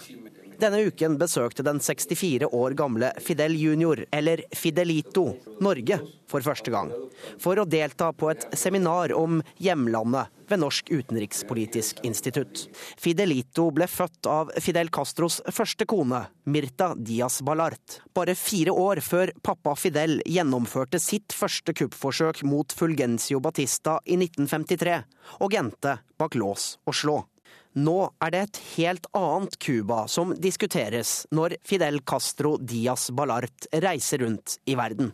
Denne 0.60 0.86
uken 0.88 1.18
besøkte 1.19 1.64
den 1.65 1.82
64 1.84 2.48
år 2.48 2.76
gamle 2.80 3.11
Fidel 3.23 3.57
junior, 3.60 4.06
eller 4.11 4.44
Fidelito, 4.56 5.34
Norge 5.64 5.99
for 6.32 6.45
første 6.45 6.72
gang. 6.72 6.94
For 7.41 7.60
å 7.60 7.68
delta 7.68 8.11
på 8.15 8.30
et 8.32 8.45
seminar 8.57 9.14
om 9.18 9.41
hjemlandet 9.61 10.32
ved 10.49 10.61
Norsk 10.61 10.91
utenrikspolitisk 10.94 11.99
institutt. 12.07 12.65
Fidelito 13.02 13.68
ble 13.76 13.88
født 13.90 14.30
av 14.30 14.53
Fidel 14.61 14.91
Castros 14.94 15.41
første 15.52 15.88
kone, 15.90 16.23
Mirta 16.48 16.94
Diaz 16.95 17.41
Balart. 17.45 17.99
Bare 18.15 18.38
fire 18.40 18.72
år 18.72 19.03
før 19.03 19.34
pappa 19.44 19.76
Fidel 19.80 20.22
gjennomførte 20.23 21.02
sitt 21.03 21.36
første 21.36 21.76
kuppforsøk 21.76 22.45
mot 22.48 22.72
Fulgencio 22.72 23.41
Batista 23.44 23.99
i 24.06 24.19
1953, 24.22 24.99
og 25.44 25.57
endte 25.60 25.99
bak 26.19 26.38
lås 26.40 26.76
og 26.86 26.95
slå. 26.95 27.23
Nå 27.76 27.97
er 28.23 28.31
det 28.31 28.41
et 28.45 28.60
helt 28.77 29.07
annet 29.18 29.57
Cuba 29.60 30.06
som 30.07 30.31
diskuteres 30.39 31.26
når 31.35 31.57
Fidel 31.68 31.99
Castro 32.07 32.56
Diaz 32.56 33.10
Balart 33.11 33.68
reiser 33.84 34.23
rundt 34.23 34.60
i 34.65 34.77
verden. 34.80 35.11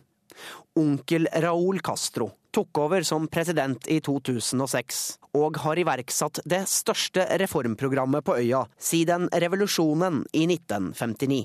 Onkel 0.78 1.26
Raúl 1.42 1.82
Castro 1.82 2.30
tok 2.54 2.78
over 2.78 3.02
som 3.02 3.26
president 3.32 3.88
i 3.90 3.98
2006, 4.04 5.00
og 5.40 5.58
har 5.64 5.80
iverksatt 5.80 6.42
det 6.48 6.62
største 6.70 7.24
reformprogrammet 7.40 8.24
på 8.24 8.36
øya 8.44 8.62
siden 8.78 9.26
revolusjonen 9.32 10.22
i 10.36 10.44
1959. 10.46 11.42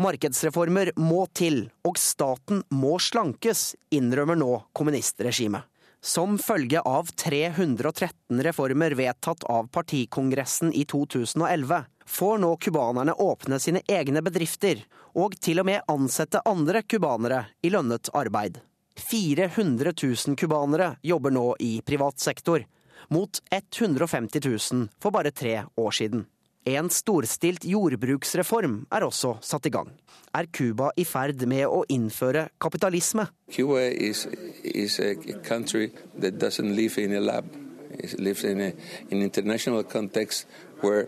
Markedsreformer 0.00 0.92
må 1.00 1.26
til, 1.36 1.64
og 1.84 1.98
staten 2.00 2.62
må 2.72 2.94
slankes, 3.02 3.74
innrømmer 3.92 4.38
nå 4.38 4.52
kommunistregimet. 4.76 5.66
Som 6.02 6.38
følge 6.38 6.80
av 6.80 7.10
313 7.12 8.42
reformer 8.42 8.90
vedtatt 8.96 9.44
av 9.44 9.68
partikongressen 9.68 10.72
i 10.72 10.84
2011, 10.84 11.84
får 12.06 12.38
nå 12.38 12.56
cubanerne 12.56 13.12
åpne 13.12 13.58
sine 13.60 13.82
egne 13.84 14.22
bedrifter, 14.24 14.80
og 15.12 15.36
til 15.36 15.60
og 15.60 15.68
med 15.68 15.84
ansette 15.92 16.40
andre 16.48 16.82
cubanere 16.82 17.44
i 17.62 17.70
lønnet 17.74 18.08
arbeid. 18.16 18.58
400 18.96 19.92
000 19.92 20.36
cubanere 20.40 20.94
jobber 21.02 21.36
nå 21.36 21.46
i 21.60 21.72
privat 21.84 22.18
sektor, 22.20 22.64
mot 23.08 23.42
150 23.50 24.40
000 24.72 24.88
for 25.00 25.12
bare 25.12 25.36
tre 25.36 25.62
år 25.76 25.96
siden. 26.00 26.24
En 26.68 26.90
storstilt 26.92 27.64
jordbruksreform 27.64 28.82
er 28.92 29.04
også 29.06 29.38
satt 29.40 29.64
i 29.64 29.72
gang. 29.72 29.88
Er 30.36 30.44
Cuba 30.52 30.90
i 31.00 31.06
ferd 31.08 31.40
med 31.48 31.64
å 31.64 31.86
innføre 31.88 32.50
kapitalisme? 32.60 33.24
Cuba 33.48 33.86
is, 33.88 34.26
is 34.62 34.98
a 35.00 35.14
country 35.40 35.88
that 36.20 36.36
doesn't 36.38 36.76
live 36.76 37.00
in 37.00 37.16
a 37.16 37.20
lab. 37.20 37.48
It 37.90 38.20
lives 38.20 38.44
in 38.44 38.60
an 38.60 38.74
international 39.10 39.84
context 39.84 40.46
where 40.82 41.06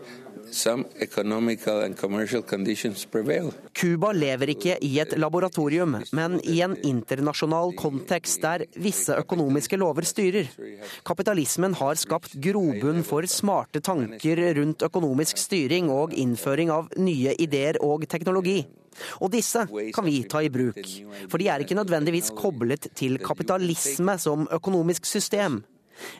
Cuba 3.73 4.11
lever 4.13 4.51
ikke 4.53 4.75
i 4.85 4.91
et 5.01 5.15
laboratorium, 5.17 5.95
men 6.13 6.35
i 6.43 6.59
en 6.61 6.75
internasjonal 6.85 7.73
kontekst 7.79 8.43
der 8.43 8.65
visse 8.77 9.17
økonomiske 9.17 9.79
lover 9.81 10.05
styrer. 10.05 10.51
Kapitalismen 11.07 11.73
har 11.79 11.97
skapt 11.97 12.37
grobunn 12.43 13.01
for 13.07 13.25
smarte 13.25 13.81
tanker 13.81 14.43
rundt 14.59 14.85
økonomisk 14.85 15.41
styring 15.41 15.89
og 15.89 16.13
innføring 16.13 16.69
av 16.73 16.93
nye 17.01 17.33
ideer 17.39 17.81
og 17.81 18.05
teknologi. 18.09 18.61
Og 19.25 19.31
disse 19.33 19.65
kan 19.65 20.05
vi 20.05 20.19
ta 20.29 20.43
i 20.45 20.53
bruk, 20.53 20.77
for 21.31 21.41
de 21.41 21.49
er 21.49 21.65
ikke 21.65 21.77
nødvendigvis 21.81 22.29
koblet 22.37 22.91
til 22.93 23.17
kapitalisme 23.25 24.19
som 24.21 24.45
økonomisk 24.53 25.09
system. 25.09 25.63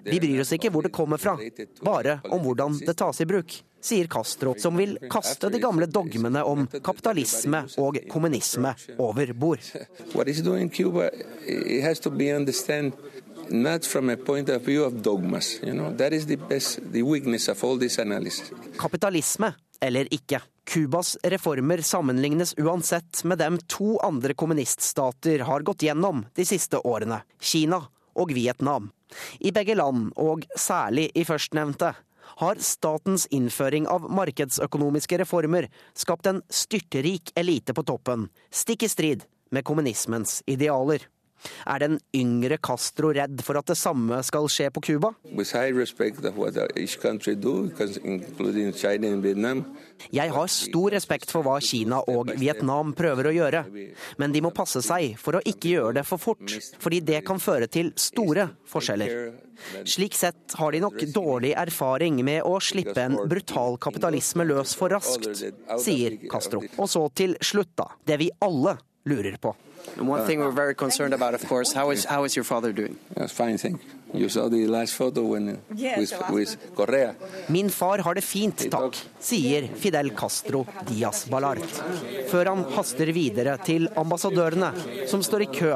Vi 0.03 0.19
bryr 0.19 0.41
oss 0.43 0.53
ikke 0.55 0.71
hvor 0.73 0.85
det 0.85 0.93
kommer 0.95 1.21
fra, 1.21 1.37
bare 1.83 2.19
om 2.29 2.43
hvordan 2.43 2.79
det 2.83 2.97
tas 2.97 3.21
i 3.23 3.29
bruk 3.29 3.61
sier 3.83 4.07
Castro, 4.07 4.53
som 4.57 4.77
vil 4.79 4.95
kaste 5.11 5.49
de 5.51 5.59
gamle 5.59 5.89
dogmene 5.91 6.43
om 6.47 6.67
kapitalisme 6.71 7.65
og 7.83 7.99
kommunisme 8.11 8.71
over 8.97 9.33
bord. 9.33 9.59
not 13.49 13.85
from 13.85 14.09
a 14.09 14.15
point 14.15 14.49
of 14.49 14.61
view 14.61 14.83
of 14.85 14.93
dogmas. 15.03 15.59
You 15.63 15.73
know, 15.73 15.91
that 15.97 16.13
is 16.13 16.25
the 16.25 16.37
best, 16.37 16.79
the 16.93 17.03
weakness 17.03 17.49
of 17.49 17.63
all 17.63 17.77
this 17.77 17.99
analysis. 17.99 18.51
Kapitalisme 18.77 19.53
eller 19.81 20.07
ikke. 20.13 20.39
Cubas 20.63 21.17
reformer 21.23 21.81
sammenlignes 21.81 22.53
uansett 22.57 23.23
med 23.23 23.37
dem 23.37 23.57
to 23.67 23.97
andre 23.99 24.33
kommuniststater 24.33 25.39
har 25.39 25.61
gått 25.61 25.83
gjennom 25.83 26.25
de 26.35 26.45
siste 26.45 26.79
årene, 26.79 27.19
Kina 27.41 27.81
og 28.15 28.31
Vietnam. 28.31 28.91
I 29.39 29.53
begge 29.55 29.77
land, 29.77 30.11
og 30.19 30.45
særlig 30.59 31.09
i 31.15 31.25
førstnevnte, 31.27 31.93
har 32.41 32.61
statens 32.63 33.27
innføring 33.35 33.87
av 33.91 34.07
markedsøkonomiske 34.09 35.19
reformer 35.21 35.69
skapt 35.97 36.29
en 36.29 36.41
styrterik 36.49 37.33
elite 37.37 37.75
på 37.77 37.85
toppen, 37.85 38.29
stikk 38.49 38.87
i 38.87 38.91
strid 38.91 39.27
med 39.53 39.65
kommunismens 39.67 40.41
idealer. 40.49 41.05
Er 41.65 41.83
den 41.83 41.99
yngre 42.15 42.57
Castro 42.63 43.13
redd 43.15 43.41
for 43.45 43.59
at 43.59 43.69
det 43.71 43.77
samme 43.79 44.19
skal 44.25 44.47
skje 44.51 44.69
på 44.73 44.83
Cuba? 44.83 45.13
Jeg 50.13 50.33
har 50.35 50.47
stor 50.51 50.91
respekt 50.97 51.31
for 51.31 51.45
hva 51.45 51.55
Kina 51.63 52.01
og 52.11 52.33
Vietnam 52.39 52.93
prøver 52.97 53.29
å 53.29 53.35
gjøre, 53.37 53.63
men 54.19 54.35
de 54.35 54.43
må 54.43 54.51
passe 54.55 54.83
seg 54.83 55.15
for 55.21 55.39
å 55.39 55.43
ikke 55.47 55.75
gjøre 55.77 55.97
det 55.99 56.05
for 56.07 56.21
fort, 56.21 56.57
fordi 56.83 57.01
det 57.05 57.23
kan 57.27 57.41
føre 57.41 57.69
til 57.71 57.93
store 57.99 58.49
forskjeller. 58.69 59.33
Slik 59.87 60.15
sett 60.17 60.55
har 60.59 60.73
de 60.73 60.81
nok 60.83 60.97
dårlig 61.13 61.53
erfaring 61.57 62.19
med 62.25 62.43
å 62.47 62.57
slippe 62.63 63.05
en 63.05 63.17
brutal 63.29 63.77
kapitalisme 63.81 64.45
løs 64.49 64.73
for 64.77 64.93
raskt, 64.93 65.29
sier 65.83 66.17
Castro. 66.31 66.63
Og 66.77 66.89
så 66.89 67.05
til 67.15 67.37
slutt, 67.43 67.75
da, 67.79 67.87
det 68.03 68.19
vi 68.21 68.31
alle 68.43 68.77
lurer 69.09 69.37
på. 69.41 69.53
And 69.97 70.07
one 70.07 70.25
thing 70.25 70.39
we're 70.39 70.51
very 70.51 70.75
concerned 70.75 71.13
about, 71.13 71.33
of 71.33 71.47
course, 71.47 71.73
how 71.73 71.91
is 71.91 72.05
how 72.05 72.23
is 72.23 72.35
your 72.35 72.45
father 72.45 72.71
doing? 72.71 72.97
That's 73.15 73.33
fine 73.33 73.57
thing. 73.57 73.79
You 74.13 74.29
saw 74.29 74.47
the 74.47 74.67
last 74.67 74.93
photo 74.93 75.23
when 75.23 75.59
with, 75.69 76.13
with 76.29 76.57
Correa. 76.75 77.15
Min 77.49 77.69
far 77.69 77.97
har 78.05 78.13
det 78.13 78.23
fint, 78.23 78.67
takk, 78.69 78.97
sier 79.19 79.67
Fidel 79.75 80.11
Castro 80.13 80.67
Diaz 80.85 81.25
Balart. 81.29 81.81
Før 82.29 82.51
han 82.51 82.61
haster 82.75 83.09
videre 83.15 83.57
til 83.65 83.89
ambassadørene, 83.97 84.69
som 85.09 85.23
står 85.25 85.47
i 85.47 85.49
kø 85.49 85.71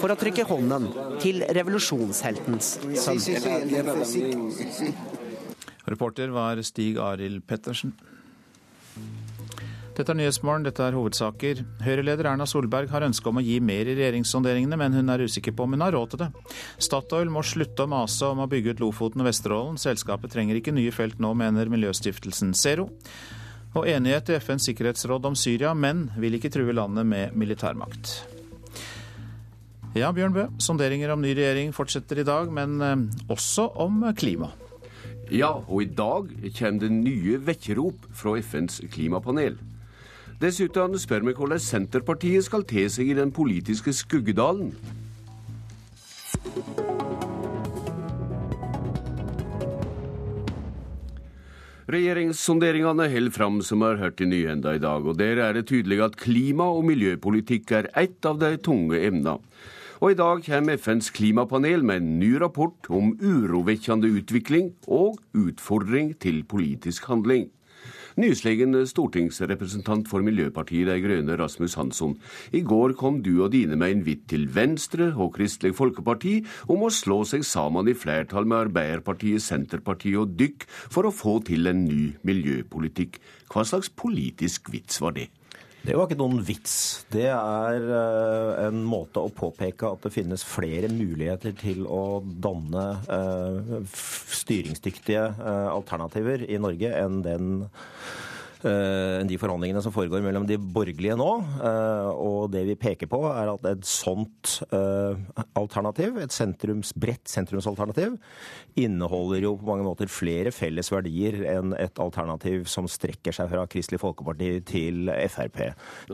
for 0.00 0.08
å 0.08 0.16
trykke 0.16 0.46
hånden 0.48 0.88
til 1.20 1.44
revolusjonsheltens 1.44 2.78
sønn. 2.96 3.20
Reporter 5.92 6.32
var 6.32 6.62
Stig 6.64 6.96
Arild 6.96 7.44
Pettersen. 7.44 7.92
Dette 9.92 10.08
er 10.14 10.16
Nyhetsmorgen, 10.16 10.62
dette 10.64 10.80
er 10.86 10.94
hovedsaker. 10.96 11.58
Høyre-leder 11.84 12.30
Erna 12.30 12.46
Solberg 12.48 12.88
har 12.94 13.04
ønske 13.04 13.28
om 13.28 13.36
å 13.36 13.44
gi 13.44 13.58
mer 13.60 13.84
i 13.84 13.96
regjeringssonderingene, 13.98 14.78
men 14.80 14.94
hun 14.96 15.12
er 15.12 15.24
usikker 15.28 15.52
på 15.52 15.66
om 15.66 15.74
hun 15.76 15.84
har 15.84 15.92
råd 15.92 16.14
til 16.14 16.22
det. 16.22 16.28
Statoil 16.80 17.28
må 17.32 17.42
slutte 17.44 17.84
å 17.84 17.90
mase 17.92 18.30
om 18.32 18.40
å 18.40 18.46
bygge 18.48 18.72
ut 18.72 18.80
Lofoten 18.80 19.20
og 19.20 19.28
Vesterålen. 19.28 19.76
Selskapet 19.80 20.32
trenger 20.32 20.56
ikke 20.56 20.72
nye 20.72 20.94
felt 20.96 21.20
nå, 21.20 21.34
mener 21.36 21.68
miljøstiftelsen 21.68 22.54
Zero. 22.56 22.86
Og 23.76 23.84
enighet 23.88 24.32
i 24.32 24.38
FNs 24.40 24.70
sikkerhetsråd 24.70 25.28
om 25.28 25.36
Syria, 25.36 25.74
men 25.76 26.06
vil 26.16 26.38
ikke 26.38 26.52
true 26.54 26.72
landet 26.72 27.04
med 27.08 27.36
militærmakt. 27.36 28.14
Ja, 29.92 30.08
Bjørn 30.16 30.32
Bø, 30.32 30.46
sonderinger 30.56 31.12
om 31.12 31.20
ny 31.20 31.34
regjering 31.36 31.74
fortsetter 31.76 32.22
i 32.22 32.24
dag, 32.24 32.48
men 32.48 32.80
eh, 32.80 33.28
også 33.32 33.68
om 33.84 34.00
klima. 34.16 34.54
Ja, 35.32 35.52
og 35.68 35.84
i 35.84 35.90
dag 35.92 36.32
kommer 36.56 36.80
det 36.80 36.90
nye 36.96 37.36
vekkerrop 37.44 38.08
fra 38.16 38.38
FNs 38.40 38.80
klimapanel. 38.92 39.60
Dessuten 40.42 40.96
spør 40.98 41.22
vi 41.22 41.32
hvordan 41.38 41.60
Senterpartiet 41.62 42.42
skal 42.48 42.64
te 42.66 42.82
seg 42.90 43.12
i 43.12 43.14
den 43.14 43.30
politiske 43.30 43.92
skuggedalen. 43.94 44.72
Regjeringssonderingene 51.92 53.06
holder 53.12 53.36
fram, 53.36 53.62
som 53.62 53.84
vi 53.84 53.92
har 53.92 54.02
hørt 54.02 54.24
i 54.24 54.26
nyhenda 54.26 54.74
i 54.74 54.82
dag. 54.82 55.06
og 55.06 55.18
Der 55.18 55.38
er 55.38 55.52
det 55.52 55.68
tydelig 55.70 56.02
at 56.02 56.16
klima- 56.16 56.74
og 56.74 56.84
miljøpolitikk 56.90 57.70
er 57.70 57.90
ett 57.94 58.26
av 58.26 58.40
de 58.40 58.56
tunge 58.56 58.98
emnene. 58.98 59.38
Og 60.02 60.10
i 60.10 60.18
dag 60.18 60.42
kommer 60.42 60.74
FNs 60.74 61.10
klimapanel 61.14 61.84
med 61.84 62.02
en 62.02 62.18
ny 62.18 62.34
rapport 62.42 62.90
om 62.90 63.14
urovekkende 63.22 64.10
utvikling 64.10 64.74
og 64.88 65.20
utfordring 65.34 66.18
til 66.18 66.42
politisk 66.42 67.06
handling. 67.06 67.50
Nyslegen 68.20 68.76
stortingsrepresentant 68.88 70.08
for 70.10 70.24
Miljøpartiet 70.24 70.90
De 70.90 70.98
Grønne, 71.00 71.36
Rasmus 71.40 71.76
Hansson. 71.78 72.16
I 72.52 72.60
går 72.60 72.96
kom 73.00 73.22
du 73.24 73.32
og 73.44 73.52
dine 73.54 73.78
med 73.80 73.96
invitt 73.96 74.26
til 74.32 74.48
Venstre 74.52 75.12
og 75.16 75.34
Kristelig 75.38 75.76
Folkeparti 75.78 76.38
om 76.72 76.84
å 76.84 76.92
slå 76.92 77.22
seg 77.28 77.46
sammen 77.48 77.88
i 77.88 77.96
flertall 77.96 78.48
med 78.48 78.68
Arbeiderpartiet, 78.68 79.44
Senterpartiet 79.44 80.20
og 80.20 80.36
Dykk 80.36 80.66
for 80.68 81.08
å 81.08 81.14
få 81.14 81.38
til 81.48 81.70
en 81.72 81.86
ny 81.86 82.12
miljøpolitikk. 82.26 83.20
Hva 83.52 83.64
slags 83.68 83.88
politisk 83.88 84.72
vits 84.72 85.00
var 85.00 85.16
det? 85.16 85.30
Det 85.82 85.96
var 85.98 86.06
ikke 86.06 86.20
noen 86.20 86.38
vits. 86.46 86.74
Det 87.10 87.26
er 87.26 87.86
uh, 87.90 88.68
en 88.68 88.84
måte 88.86 89.18
å 89.18 89.32
påpeke 89.34 89.88
at 89.88 90.04
det 90.06 90.12
finnes 90.14 90.44
flere 90.46 90.86
muligheter 90.92 91.56
til 91.58 91.88
å 91.90 92.20
danne 92.22 92.84
uh, 93.10 93.80
styringsdyktige 94.42 95.24
uh, 95.38 95.70
alternativer 95.72 96.44
i 96.48 96.60
Norge 96.60 96.92
enn 96.98 97.22
den 97.24 97.48
Eh, 98.62 99.18
enn 99.18 99.26
de 99.26 99.38
forhandlingene 99.40 99.80
som 99.82 99.94
foregår 99.94 100.22
mellom 100.22 100.44
de 100.46 100.54
borgerlige 100.54 101.16
nå. 101.18 101.30
Eh, 101.66 102.10
og 102.12 102.52
det 102.54 102.62
vi 102.68 102.78
peker 102.78 103.10
på, 103.10 103.18
er 103.30 103.50
at 103.50 103.66
et 103.72 103.88
sånt 103.88 104.54
eh, 104.70 105.18
alternativ, 105.58 106.20
et 106.22 106.34
sentrums, 106.34 106.92
bredt 106.94 107.30
sentrumsalternativ, 107.30 108.14
inneholder 108.78 109.48
jo 109.48 109.56
på 109.58 109.66
mange 109.66 109.86
måter 109.86 110.10
flere 110.12 110.54
felles 110.54 110.92
verdier 110.94 111.40
enn 111.56 111.74
et 111.74 111.98
alternativ 112.02 112.68
som 112.70 112.86
strekker 112.90 113.34
seg 113.34 113.50
fra 113.50 113.66
Kristelig 113.70 114.00
Folkeparti 114.04 114.54
til 114.70 115.10
Frp. 115.32 115.62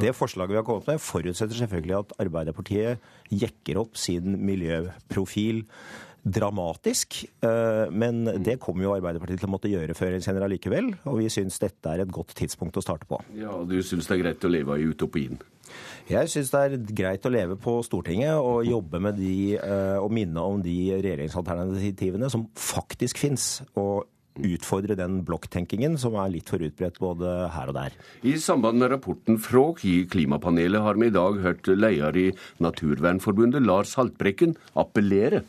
Det 0.01 0.17
forslaget 0.17 0.57
vi 0.57 0.61
har 0.63 0.67
kommet 0.67 0.89
med, 0.89 1.05
forutsetter 1.05 1.61
selvfølgelig 1.61 2.01
at 2.01 2.19
Arbeiderpartiet 2.25 3.05
jekker 3.29 3.83
opp 3.85 3.99
sin 4.01 4.39
miljøprofil 4.41 5.67
dramatisk. 6.35 7.21
Eh, 7.45 7.91
men 7.91 8.25
det 8.45 8.59
kommer 8.63 8.87
jo 8.87 8.95
Arbeiderpartiet 8.97 9.43
til 9.43 9.51
å 9.51 9.55
måtte 9.55 9.71
gjøre 9.73 9.97
før 9.99 10.13
eller 10.13 10.25
senere 10.25 10.49
allikevel. 10.49 10.91
Og 11.09 11.21
vi 11.23 11.31
syns 11.33 11.61
dette 11.63 11.93
er 11.93 12.05
et 12.05 12.13
godt 12.15 12.35
tidspunkt 12.39 12.79
å 12.79 12.85
starte 12.85 13.09
på. 13.09 13.21
Ja, 13.39 13.57
Du 13.69 13.79
syns 13.83 14.09
det 14.09 14.19
er 14.19 14.25
greit 14.27 14.45
å 14.45 14.53
leve 14.53 14.79
i 14.79 14.89
utopien? 14.89 15.41
Jeg 16.09 16.31
syns 16.33 16.51
det 16.55 16.61
er 16.65 16.77
greit 16.97 17.27
å 17.29 17.33
leve 17.33 17.59
på 17.61 17.75
Stortinget 17.85 18.39
og 18.41 18.63
jobbe 18.65 19.01
med 19.05 19.19
de 19.21 19.59
eh, 19.59 19.99
og 20.01 20.13
minne 20.17 20.41
om 20.41 20.63
de 20.65 20.77
regjeringsalternativene 20.97 22.31
som 22.33 22.47
faktisk 22.57 23.21
fins. 23.21 23.59
Og 23.77 24.07
utfordre 24.39 24.97
den 24.99 25.21
blokktenkingen 25.27 25.97
som 26.01 26.17
er 26.21 26.33
litt 26.33 26.51
for 26.51 26.63
utbredt 26.63 27.01
både 27.03 27.33
her 27.55 27.73
og 27.73 27.79
der. 27.79 27.97
I 28.23 28.37
samband 28.41 28.81
med 28.81 28.93
rapporten 28.93 29.39
fra 29.43 29.65
Klimapanelet 29.79 30.85
har 30.85 30.99
vi 31.01 31.09
i 31.11 31.15
dag 31.15 31.41
hørt 31.43 31.71
leder 31.75 32.19
i 32.19 32.29
Naturvernforbundet, 32.63 33.65
Lars 33.67 33.97
Haltbrekken, 33.99 34.57
appellere 34.79 35.43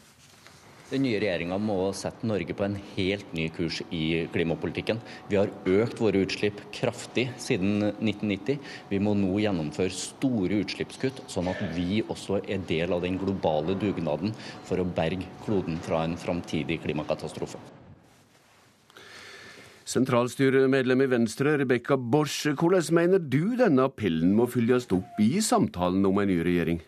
den 0.90 1.04
nye 1.06 1.20
regjeringa 1.22 1.58
må 1.62 1.78
sette 1.98 2.28
Norge 2.28 2.56
på 2.58 2.66
en 2.66 2.78
helt 2.96 3.34
ny 3.38 3.48
kurs 3.54 3.80
i 3.94 4.26
klimapolitikken. 4.34 5.02
Vi 5.30 5.38
har 5.38 5.52
økt 5.70 6.02
våre 6.02 6.24
utslipp 6.26 6.62
kraftig 6.76 7.28
siden 7.42 7.92
1990. 7.92 8.60
Vi 8.90 9.02
må 9.04 9.14
nå 9.18 9.36
gjennomføre 9.44 9.94
store 9.94 10.62
utslippskutt, 10.64 11.24
sånn 11.30 11.52
at 11.52 11.62
vi 11.76 12.02
også 12.06 12.42
er 12.42 12.64
del 12.70 12.96
av 12.96 13.06
den 13.06 13.20
globale 13.22 13.78
dugnaden 13.80 14.34
for 14.68 14.82
å 14.82 14.88
berge 14.88 15.28
kloden 15.46 15.78
fra 15.86 16.04
en 16.08 16.18
framtidig 16.20 16.82
klimakatastrofe. 16.86 17.62
Sentralstyremedlem 19.90 21.02
i 21.02 21.10
Venstre, 21.10 21.56
Rebekka 21.58 21.96
Borch, 21.98 22.44
hvordan 22.46 22.94
mener 22.94 23.22
du 23.22 23.56
denne 23.58 23.88
appellen 23.90 24.36
må 24.38 24.46
følges 24.50 24.86
opp 24.94 25.18
i 25.22 25.42
samtalen 25.42 26.06
om 26.06 26.22
en 26.22 26.30
ny 26.30 26.44
regjering? 26.46 26.82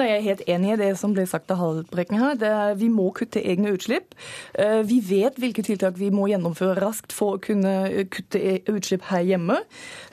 Nei, 0.00 0.06
Jeg 0.14 0.16
er 0.16 0.24
helt 0.24 0.42
enig 0.48 0.70
i 0.72 0.76
det 0.80 0.86
som 0.96 1.12
ble 1.12 1.26
sagt 1.28 1.50
av 1.52 1.58
Haltbrekken 1.60 2.16
her. 2.16 2.38
Er, 2.40 2.76
vi 2.80 2.86
må 2.88 3.10
kutte 3.12 3.42
egne 3.44 3.74
utslipp. 3.74 4.14
Eh, 4.56 4.80
vi 4.88 4.96
vet 5.04 5.36
hvilke 5.36 5.60
tiltak 5.66 5.98
vi 6.00 6.08
må 6.14 6.24
gjennomføre 6.30 6.78
raskt 6.80 7.12
for 7.12 7.36
å 7.36 7.40
kunne 7.44 7.72
eh, 7.90 8.06
kutte 8.08 8.40
e, 8.40 8.54
utslipp 8.72 9.04
her 9.10 9.26
hjemme. 9.28 9.58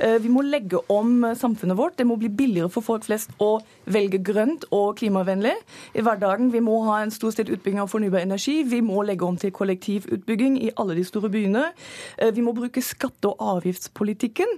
Eh, 0.04 0.18
vi 0.20 0.32
må 0.34 0.44
legge 0.44 0.82
om 0.92 1.24
samfunnet 1.40 1.80
vårt. 1.80 1.96
Det 2.02 2.08
må 2.10 2.18
bli 2.20 2.28
billigere 2.28 2.68
for 2.74 2.84
folk 2.84 3.08
flest 3.08 3.32
å 3.40 3.62
velge 3.88 4.20
grønt 4.28 4.66
og 4.76 4.98
klimavennlig 5.00 5.54
i 5.96 6.04
hverdagen. 6.04 6.52
Vi 6.52 6.64
må 6.66 6.82
ha 6.90 7.00
en 7.06 7.16
stor 7.16 7.32
sted 7.38 7.54
utbygging 7.56 7.80
av 7.86 7.94
fornybar 7.94 8.26
energi. 8.26 8.58
Vi 8.68 8.82
må 8.84 9.06
legge 9.08 9.24
om 9.24 9.40
til 9.40 9.56
kollektivutbygging 9.56 10.60
i 10.66 10.74
alle 10.76 11.00
de 11.00 11.08
store 11.08 11.32
byene. 11.32 11.64
Vi 12.36 12.44
må 12.44 12.52
bruke 12.58 12.84
skatte- 12.84 13.30
og 13.30 13.40
avgiftspolitikken, 13.56 14.52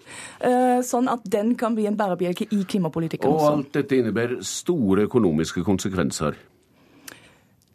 sånn 0.85 1.09
at 1.11 1.25
den 1.29 1.53
kan 1.59 1.75
bli 1.77 1.85
en 1.89 1.97
bærebjelke 1.99 2.47
i 2.55 2.63
klimapolitikken. 2.69 3.29
Og 3.29 3.45
alt 3.45 3.71
dette 3.75 3.99
innebærer 3.99 4.41
store 4.45 5.05
økonomiske 5.19 5.65
konsekvenser? 5.67 6.37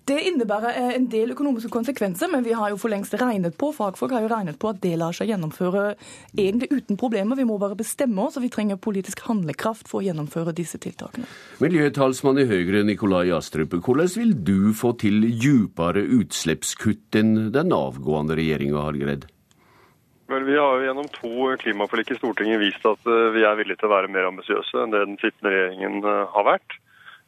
Det 0.05 0.19
innebærer 0.21 0.77
eh, 0.77 0.95
en 0.99 1.07
del 1.09 1.33
økonomiske 1.33 1.71
konsekvenser, 1.73 2.29
men 2.29 2.45
vi 2.45 2.53
har 2.53 2.69
jo 2.69 2.77
for 2.77 2.93
lengst 2.93 3.15
regnet 3.17 3.57
på 3.57 3.71
fagfolk 3.73 4.13
har 4.13 4.27
jo 4.27 4.29
regnet 4.29 4.59
på 4.61 4.69
at 4.69 4.83
det 4.83 4.99
lar 5.01 5.17
seg 5.17 5.31
gjennomføre 5.31 5.95
egentlig 6.37 6.69
uten 6.75 6.99
problemer. 7.01 7.39
Vi 7.39 7.47
må 7.49 7.57
bare 7.61 7.79
bestemme 7.79 8.27
oss, 8.27 8.37
og 8.37 8.45
vi 8.45 8.51
trenger 8.53 8.77
politisk 8.77 9.23
handlekraft 9.25 9.89
for 9.89 10.03
å 10.03 10.05
gjennomføre 10.05 10.53
disse 10.53 10.77
tiltakene. 10.77 11.25
Miljøtalsmann 11.65 12.43
i 12.43 12.45
Høyre 12.51 12.85
Nikolai 12.85 13.31
Astrup, 13.33 13.79
hvordan 13.81 14.13
vil 14.13 14.37
du 14.45 14.75
få 14.77 14.93
til 15.01 15.25
djupere 15.25 16.05
utslippskutt 16.19 17.17
enn 17.17 17.49
den 17.57 17.73
avgående 17.73 18.37
regjeringa 18.37 18.85
har 18.85 19.01
greid? 19.01 19.25
Vel, 20.29 20.45
Vi 20.45 20.57
har 20.57 20.79
jo 20.81 20.85
gjennom 20.85 21.09
to 21.17 21.51
klimaforlik 21.65 22.13
i 22.13 22.21
Stortinget 22.21 22.61
vist 22.61 22.85
at 22.89 23.09
eh, 23.09 23.33
vi 23.33 23.45
er 23.45 23.57
villige 23.57 23.81
til 23.81 23.89
å 23.89 23.97
være 23.97 24.13
mer 24.13 24.29
ambisiøse 24.29 24.85
enn 24.85 24.93
det 24.93 25.07
den 25.07 25.21
sittende 25.21 25.53
regjeringen 25.53 26.01
eh, 26.05 26.25
har 26.37 26.53
vært. 26.53 26.77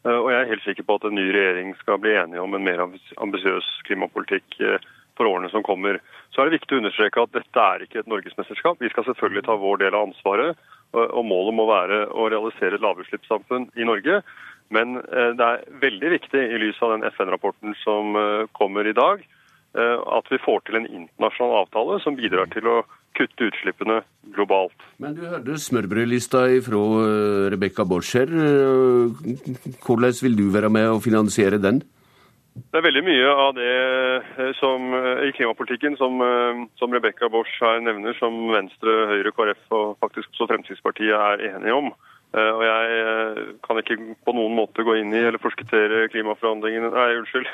Eh, 0.06 0.18
og 0.18 0.30
jeg 0.30 0.40
er 0.40 0.52
helt 0.52 0.66
sikker 0.66 0.86
på 0.86 0.98
at 0.98 1.08
en 1.08 1.18
ny 1.18 1.26
regjering 1.34 1.74
skal 1.80 2.00
bli 2.02 2.14
enige 2.16 2.42
om 2.42 2.54
en 2.54 2.64
mer 2.66 2.84
ambisiøs 2.84 3.68
klimapolitikk 3.88 4.58
eh, 4.62 4.88
for 5.18 5.28
årene 5.30 5.50
som 5.52 5.64
kommer. 5.66 5.98
Så 6.34 6.42
er 6.42 6.48
det 6.48 6.58
viktig 6.58 6.76
å 6.76 6.80
understreke 6.82 7.22
at 7.22 7.34
dette 7.34 7.68
er 7.72 7.84
ikke 7.84 8.02
et 8.02 8.10
norgesmesterskap. 8.10 8.82
Vi 8.82 8.90
skal 8.92 9.06
selvfølgelig 9.08 9.46
ta 9.46 9.56
vår 9.58 9.80
del 9.82 9.96
av 9.96 10.10
ansvaret, 10.10 10.58
og 10.96 11.22
målet 11.26 11.56
må 11.56 11.64
være 11.68 12.02
å 12.14 12.28
realisere 12.30 12.76
et 12.76 12.84
lavutslippssamfunn 12.84 13.70
i 13.80 13.86
Norge. 13.88 14.20
Men 14.74 15.00
eh, 15.00 15.32
det 15.38 15.46
er 15.46 15.64
veldig 15.86 16.12
viktig 16.18 16.42
i 16.44 16.60
lys 16.60 16.82
av 16.84 16.92
den 16.94 17.08
FN-rapporten 17.08 17.74
som 17.80 18.20
kommer 18.56 18.86
i 18.86 18.96
dag, 18.96 19.24
at 19.76 20.30
vi 20.32 20.38
får 20.40 20.62
til 20.64 20.78
en 20.78 20.86
internasjonal 20.88 21.66
avtale 21.66 21.98
som 22.00 22.14
bidrar 22.16 22.48
til 22.48 22.64
å 22.70 22.78
kutte 23.18 23.50
utslippene 23.50 23.98
globalt. 24.36 24.86
Men 25.02 25.16
du 25.16 25.24
hørte 25.26 25.58
smørbrødlista 25.60 26.46
fra 26.66 26.80
eh, 27.02 27.50
Rebekka 27.52 27.84
Borcher. 27.88 28.30
Eh, 28.30 29.76
hvordan 29.84 30.16
vil 30.22 30.38
du 30.38 30.48
være 30.54 30.70
med 30.72 30.88
å 30.92 31.02
finansiere 31.02 31.60
den? 31.62 31.82
Det 32.56 32.78
er 32.78 32.86
veldig 32.86 33.02
mye 33.04 33.32
av 33.36 33.54
det 33.58 33.72
eh, 34.40 34.52
som, 34.60 34.92
i 35.26 35.32
klimapolitikken 35.36 35.98
som, 36.00 36.20
som 36.80 36.92
Rebekka 36.92 37.28
Borch 37.32 37.52
her 37.60 37.82
nevner, 37.84 38.16
som 38.20 38.36
Venstre, 38.52 38.98
Høyre, 39.12 39.32
KrF 39.36 39.76
og 39.76 39.96
faktisk 40.04 40.32
også 40.32 40.52
Fremskrittspartiet 40.52 41.16
er 41.16 41.48
enige 41.52 41.80
om. 41.84 41.96
Og 42.36 42.62
jeg 42.66 43.44
kan 43.64 43.78
ikke 43.80 43.94
på 44.26 44.32
noen 44.36 44.56
måte 44.58 44.82
gå 44.84 44.96
inn 44.98 45.14
i 45.14 45.22
eller 45.24 45.40
forskuttere 45.40 46.08
klimaforhandlingene, 46.12 46.90
nei, 46.92 47.06
unnskyld, 47.22 47.46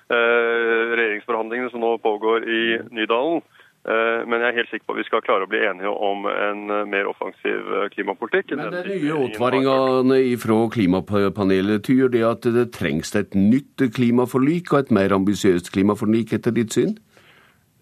regjeringsforhandlingene 0.98 1.70
som 1.72 1.80
nå 1.80 1.94
pågår 2.04 2.44
i 2.44 2.60
Nydalen. 2.98 3.40
Eh, 3.86 4.24
men 4.26 4.42
jeg 4.42 4.50
er 4.50 4.56
helt 4.58 4.70
sikker 4.72 4.88
på 4.88 4.94
at 4.96 5.00
vi 5.00 5.06
skal 5.06 5.22
klare 5.24 5.46
å 5.46 5.50
bli 5.50 5.60
enige 5.64 5.90
om 5.92 6.26
en 6.28 6.64
eh, 6.74 6.86
mer 6.90 7.08
offensiv 7.08 7.68
eh, 7.78 7.86
klimapolitikk. 7.94 8.56
Men 8.58 8.74
de 8.74 8.82
nye 8.90 9.18
advaringene 9.28 10.18
fra 10.42 10.58
klimapanelet 10.74 11.86
tyder 11.86 12.10
det 12.12 12.24
at 12.26 12.48
det 12.56 12.66
trengs 12.74 13.14
et 13.16 13.38
nytt 13.38 13.86
klimaforlik 13.94 14.72
og 14.74 14.82
et 14.82 14.92
mer 14.98 15.14
ambisiøst 15.14 15.70
klimaforlik, 15.72 16.34
etter 16.36 16.56
ditt 16.56 16.74
syn? 16.74 16.98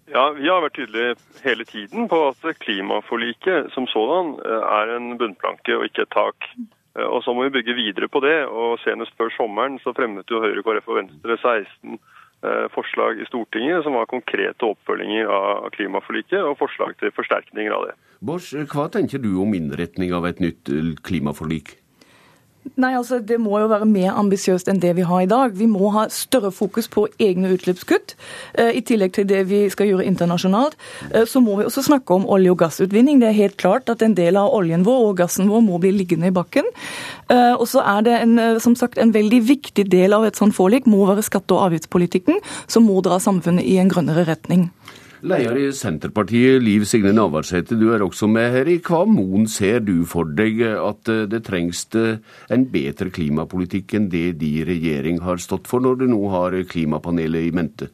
Ja, 0.07 0.29
Vi 0.37 0.47
har 0.47 0.61
vært 0.63 0.77
tydelige 0.77 1.17
hele 1.43 1.65
tiden 1.67 2.07
på 2.07 2.21
at 2.29 2.45
klimaforliket 2.63 3.73
som 3.73 3.89
sådan 3.91 4.37
er 4.45 4.93
en 4.95 5.17
bunnplanke 5.19 5.75
og 5.75 5.89
ikke 5.89 6.05
et 6.05 6.13
tak. 6.15 6.47
Og 6.97 7.19
Så 7.25 7.33
må 7.35 7.43
vi 7.43 7.57
bygge 7.57 7.75
videre 7.75 8.07
på 8.07 8.21
det. 8.23 8.45
og 8.47 8.79
Senest 8.85 9.11
før 9.19 9.33
sommeren 9.35 9.75
så 9.83 9.91
fremmet 9.97 10.31
jo 10.31 10.39
Høyre, 10.39 10.63
KrF 10.63 10.87
og 10.87 11.01
Venstre 11.01 11.35
16 11.43 11.99
forslag 12.73 13.21
i 13.21 13.25
Stortinget 13.25 13.81
som 13.83 13.95
var 13.97 14.05
konkrete 14.11 14.67
oppfølginger 14.67 15.31
av 15.31 15.71
klimaforliket 15.73 16.37
og 16.37 16.59
forslag 16.59 16.93
til 17.01 17.09
forsterkninger 17.15 17.73
av 17.73 17.87
det. 17.89 17.95
Bors, 18.21 18.51
hva 18.69 18.85
tenker 18.93 19.21
du 19.23 19.31
om 19.41 19.55
innretning 19.57 20.13
av 20.13 20.27
et 20.29 20.41
nytt 20.43 20.69
klimaforlik? 21.07 21.75
Nei, 22.75 22.93
altså 22.97 23.19
Det 23.19 23.39
må 23.39 23.59
jo 23.61 23.69
være 23.71 23.85
mer 23.89 24.15
ambisiøst 24.17 24.67
enn 24.71 24.81
det 24.81 24.95
vi 24.97 25.05
har 25.07 25.23
i 25.23 25.29
dag. 25.29 25.53
Vi 25.57 25.67
må 25.69 25.91
ha 25.95 26.07
større 26.13 26.51
fokus 26.51 26.87
på 26.91 27.05
egne 27.21 27.51
utslippskutt. 27.55 28.15
Eh, 28.57 28.77
I 28.77 28.81
tillegg 28.81 29.13
til 29.15 29.27
det 29.29 29.43
vi 29.49 29.63
skal 29.69 29.91
gjøre 29.91 30.05
internasjonalt, 30.05 30.75
eh, 31.11 31.25
så 31.25 31.41
må 31.43 31.57
vi 31.57 31.67
også 31.67 31.85
snakke 31.87 32.13
om 32.13 32.25
olje- 32.25 32.51
og 32.51 32.59
gassutvinning. 32.59 33.19
Det 33.19 33.29
er 33.29 33.39
helt 33.39 33.57
klart 33.57 33.89
at 33.89 34.01
en 34.01 34.15
del 34.17 34.37
av 34.37 34.53
oljen 34.53 34.85
vår 34.85 35.09
og 35.09 35.17
gassen 35.17 35.49
vår 35.49 35.61
må 35.61 35.79
bli 35.79 35.91
liggende 35.91 36.27
i 36.27 36.35
bakken. 36.35 36.65
Eh, 37.29 37.53
og 37.53 37.67
så 37.67 37.83
er 37.85 38.01
det 38.01 38.21
en, 38.21 38.59
som 38.59 38.75
sagt, 38.75 38.97
en 38.97 39.13
veldig 39.13 39.41
viktig 39.47 39.89
del 39.91 40.13
av 40.13 40.25
et 40.25 40.35
sånt 40.35 40.55
forlik 40.55 40.87
må 40.87 41.05
være 41.07 41.23
skatte- 41.23 41.55
og 41.55 41.71
avgiftspolitikken, 41.71 42.41
som 42.67 42.83
må 42.83 43.01
dra 43.01 43.19
samfunnet 43.19 43.63
i 43.63 43.77
en 43.77 43.89
grønnere 43.89 44.27
retning. 44.27 44.71
Leder 45.25 45.57
i 45.57 45.69
Senterpartiet, 45.73 46.61
Liv 46.61 46.83
Signe 46.85 47.09
Navarsete, 47.15 47.73
du 47.79 47.87
er 47.95 48.03
også 48.05 48.27
med 48.29 48.51
her. 48.53 48.67
I 48.69 48.77
hva 48.85 49.01
mon 49.09 49.47
ser 49.49 49.79
du 49.81 50.03
for 50.05 50.29
deg 50.37 50.59
at 50.61 51.09
eh, 51.09 51.23
det 51.29 51.41
trengs 51.47 51.87
eh, 51.97 52.19
en 52.53 52.65
bedre 52.69 53.09
klimapolitikk 53.13 53.95
enn 53.97 54.11
det 54.13 54.35
de 54.37 54.51
regjering 54.67 55.23
har 55.25 55.41
stått 55.41 55.65
for, 55.69 55.81
når 55.81 56.03
du 56.03 56.05
nå 56.11 56.21
har 56.35 56.59
klimapanelet 56.69 57.47
i 57.47 57.53
mente? 57.55 57.89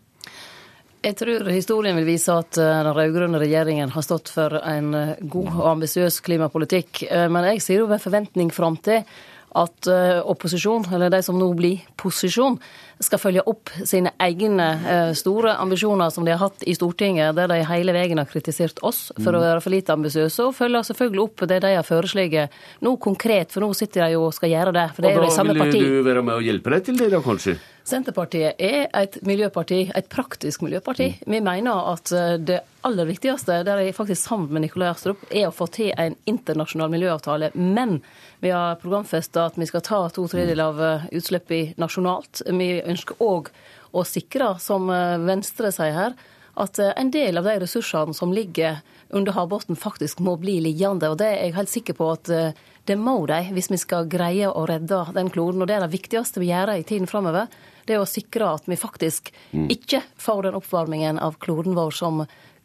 Jeg 1.03 1.15
tror 1.19 1.47
historien 1.51 1.95
vil 1.99 2.09
vise 2.11 2.35
at 2.35 2.59
eh, 2.59 2.79
den 2.83 2.91
rød-grønne 2.97 3.39
regjeringen 3.39 3.95
har 3.95 4.03
stått 4.03 4.33
for 4.33 4.59
en 4.59 4.91
god 5.23 5.51
og 5.53 5.69
ambisiøs 5.77 6.19
klimapolitikk. 6.27 7.05
Men 7.31 7.53
jeg 7.53 7.63
sier 7.63 7.85
jo 7.85 7.91
med 7.91 8.03
forventning 8.03 8.51
fram 8.51 8.75
til 8.83 9.05
at 9.53 9.85
opposisjon, 10.25 10.87
eller 10.95 11.11
de 11.13 11.19
som 11.21 11.37
nå 11.37 11.51
blir 11.53 11.83
posisjon, 12.01 12.55
skal 13.05 13.21
følge 13.21 13.43
opp 13.49 13.71
sine 13.85 14.13
egne 14.23 14.67
eh, 14.81 15.11
store 15.17 15.57
ambisjoner 15.61 16.13
som 16.13 16.25
de 16.25 16.33
har 16.33 16.41
hatt 16.41 16.63
i 16.67 16.75
Stortinget, 16.77 17.35
der 17.37 17.51
de 17.51 17.59
hele 17.67 17.95
veien 17.95 18.21
har 18.21 18.29
kritisert 18.29 18.81
oss 18.81 19.05
for 19.19 19.33
å 19.33 19.41
mm. 19.41 19.45
være 19.47 19.63
for 19.65 19.75
lite 19.75 19.95
ambisiøse, 19.95 20.47
og 20.47 20.55
følger 20.57 20.87
selvfølgelig 20.89 21.25
opp 21.27 21.45
det 21.51 21.59
de 21.65 21.75
har 21.77 21.87
foreslått 21.87 22.11
nå 22.85 22.95
konkret, 23.01 23.51
for 23.51 23.65
nå 23.65 23.71
sitter 23.77 24.05
de 24.05 24.15
jo 24.15 24.27
og 24.27 24.35
skal 24.35 24.51
gjøre 24.53 24.73
det. 24.75 24.87
For 24.95 25.03
det 25.05 25.11
er 25.11 25.19
jo 25.19 25.27
de 25.27 25.35
samme 25.35 25.55
parti. 25.57 25.79
Og 25.79 25.81
da 25.81 25.85
vil 25.89 26.01
du 26.01 26.09
være 26.09 26.25
med 26.25 26.39
og 26.39 26.49
hjelpe 26.49 26.75
deg 26.75 26.89
til 26.89 26.99
det, 26.99 27.13
da 27.13 27.21
kanskje? 27.25 27.57
Senterpartiet 27.83 28.61
er 28.63 28.85
et 28.95 29.17
miljøparti, 29.27 29.89
et 29.91 30.05
praktisk 30.07 30.61
miljøparti. 30.63 31.09
Mm. 31.19 31.33
Vi 31.33 31.39
mener 31.43 31.89
at 31.91 32.11
eh, 32.15 32.35
det 32.39 32.61
aller 32.87 33.07
viktigste, 33.09 33.57
der 33.67 33.81
jeg 33.83 33.95
faktisk 33.95 34.21
sammen 34.21 34.53
med 34.55 34.63
Nikolai 34.63 34.93
Astrup, 34.93 35.19
er 35.29 35.49
å 35.49 35.55
få 35.55 35.67
til 35.71 35.91
en 35.99 36.15
internasjonal 36.29 36.91
miljøavtale. 36.93 37.51
Men 37.55 37.97
vi 38.39 38.53
har 38.55 38.79
programfesta 38.79 39.49
at 39.49 39.59
vi 39.59 39.67
skal 39.67 39.83
ta 39.83 39.99
to 40.15 40.29
tredjedeler 40.31 40.71
av 40.71 40.79
eh, 40.83 41.05
utslippene 41.19 41.75
nasjonalt. 41.83 42.45
Vi 42.47 42.69
ønsker 42.93 43.19
òg 43.23 43.51
å 43.93 44.05
sikre, 44.07 44.55
som 44.61 44.89
eh, 44.93 45.19
Venstre 45.21 45.71
sier 45.73 45.97
her, 45.97 46.17
at 46.59 46.79
eh, 46.79 46.93
en 46.97 47.11
del 47.13 47.39
av 47.39 47.49
de 47.49 47.57
ressursene 47.63 48.15
som 48.17 48.33
ligger 48.33 48.81
under 49.13 49.35
havbunnen, 49.37 49.77
faktisk 49.77 50.21
må 50.25 50.35
bli 50.41 50.59
liggende. 50.65 51.11
Og 51.11 51.19
det 51.21 51.29
er 51.29 51.41
jeg 51.43 51.57
helt 51.57 51.73
sikker 51.73 51.97
på 51.97 52.09
at 52.15 52.31
eh, 52.33 52.61
det 52.89 52.97
må 52.99 53.15
de, 53.29 53.39
hvis 53.55 53.69
vi 53.71 53.79
skal 53.79 54.09
greie 54.11 54.49
å 54.49 54.65
redde 54.69 55.05
den 55.15 55.29
kloden. 55.33 55.61
Og 55.63 55.69
det 55.69 55.77
er 55.77 55.85
det 55.85 55.93
viktigste 55.93 56.41
vi 56.43 56.49
gjør 56.49 56.73
i 56.75 56.87
tiden 56.87 57.09
framover. 57.09 57.51
Det 57.87 57.95
er 57.95 58.01
å 58.03 58.09
sikre 58.09 58.53
at 58.57 58.67
vi 58.67 58.79
faktisk 58.79 59.31
mm. 59.51 59.67
ikke 59.71 60.01
får 60.19 60.47
den 60.47 60.57
oppvarmingen 60.59 61.21
av 61.21 61.37
kloden 61.43 61.77
vår 61.77 61.95
som 61.95 62.23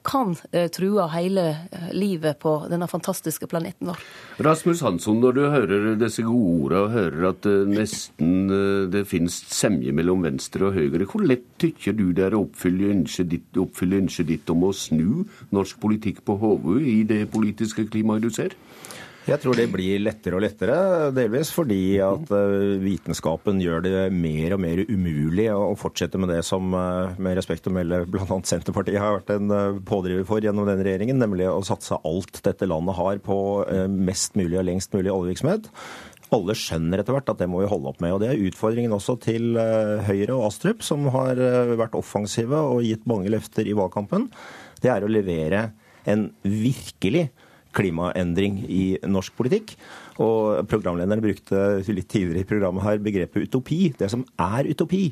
kan 0.09 0.35
eh, 0.53 0.69
true 0.73 1.05
hele 1.13 1.45
eh, 1.71 1.89
livet 1.93 2.39
på 2.41 2.55
denne 2.71 2.89
fantastiske 2.89 3.49
planeten 3.51 3.91
vår. 3.91 4.03
Rasmus 4.45 4.83
Hansson, 4.87 5.21
når 5.21 5.37
du 5.37 5.43
hører 5.53 5.89
disse 6.01 6.25
gode 6.27 6.55
ordene 6.65 6.85
og 6.85 6.95
hører 6.95 7.29
at 7.33 7.49
eh, 7.49 7.69
nesten 7.69 8.53
det 8.93 9.05
finnes 9.11 9.37
semje 9.53 9.93
mellom 9.95 10.25
venstre 10.25 10.71
og 10.71 10.79
høyre, 10.79 11.09
hvor 11.09 11.25
lett 11.27 11.47
tykker 11.61 11.97
du 11.99 12.07
det 12.17 12.29
er 12.29 12.39
å 12.39 12.45
oppfylle 12.47 12.93
ønsket 12.95 13.33
ditt, 13.35 13.49
oppfylle 13.61 14.03
ønsket 14.05 14.31
ditt 14.31 14.55
om 14.55 14.69
å 14.69 14.73
snu 14.77 15.27
norsk 15.55 15.81
politikk 15.83 16.25
på 16.27 16.39
hodet 16.41 16.81
i 16.89 16.99
det 17.09 17.25
politiske 17.33 17.89
klimaet 17.91 18.25
du 18.25 18.33
ser? 18.33 18.57
Jeg 19.29 19.43
tror 19.43 19.59
det 19.59 19.67
blir 19.69 19.99
lettere 20.01 20.39
og 20.39 20.41
lettere, 20.41 20.75
delvis 21.13 21.51
fordi 21.53 21.99
at 22.01 22.31
eh, 22.33 22.79
vitenskapen 22.81 23.59
gjør 23.61 23.83
det 23.85 24.05
mer 24.09 24.55
og 24.57 24.61
mer 24.63 24.81
umulig 24.89 25.51
å 25.53 25.75
fortsette 25.77 26.17
med 26.17 26.31
det 26.33 26.39
som 26.49 26.73
eh, 26.73 27.19
med 27.21 27.37
respekt 27.37 27.67
å 27.69 27.73
melde 27.77 28.07
bl.a. 28.09 28.25
Senterpartiet 28.25 28.97
har 29.03 29.19
vært 29.19 29.33
en 29.35 29.53
eh, 29.53 29.81
pådriver 29.85 30.25
for 30.25 30.41
gjennom 30.41 30.65
denne 30.65 30.87
regjeringen, 30.87 31.21
nemlig 31.21 31.45
å 31.51 31.61
satse 31.67 31.99
alt 32.09 32.41
dette 32.47 32.69
landet 32.71 32.97
har 32.97 33.21
på 33.27 33.37
mest 33.93 34.39
mulig 34.39 34.63
og 34.63 34.65
lengst 34.71 34.97
mulig 34.97 35.13
oljevirksomhet. 35.13 35.69
Alle 36.33 36.57
skjønner 36.57 37.03
etter 37.03 37.17
hvert 37.17 37.29
at 37.29 37.43
det 37.43 37.51
må 37.53 37.61
vi 37.61 37.69
holde 37.69 37.93
opp 37.93 38.01
med. 38.01 38.15
og 38.15 38.23
Det 38.23 38.31
er 38.31 38.47
utfordringen 38.49 38.97
også 38.97 39.19
til 39.27 39.61
Høyre 40.09 40.39
og 40.39 40.47
Astrup, 40.47 40.81
som 40.87 41.05
har 41.13 41.37
vært 41.77 41.97
offensive 42.01 42.63
og 42.73 42.81
gitt 42.87 43.05
mange 43.09 43.29
løfter 43.33 43.69
i 43.69 43.77
valgkampen. 43.77 44.31
Det 44.81 44.93
er 44.93 45.05
å 45.05 45.13
levere 45.13 45.67
en 46.09 46.31
virkelig 46.49 47.27
klimaendring 47.77 48.63
i 48.69 48.85
norsk 49.09 49.35
politikk. 49.39 49.75
Og 50.19 50.67
programlederen 50.71 51.23
brukte 51.23 51.65
litt 51.95 52.09
tidligere 52.11 52.43
i 52.43 52.49
programmet 52.49 52.87
her 52.87 53.03
begrepet 53.03 53.49
utopi. 53.49 53.93
Det 53.99 54.09
som 54.11 54.25
er 54.43 54.67
utopi, 54.71 55.05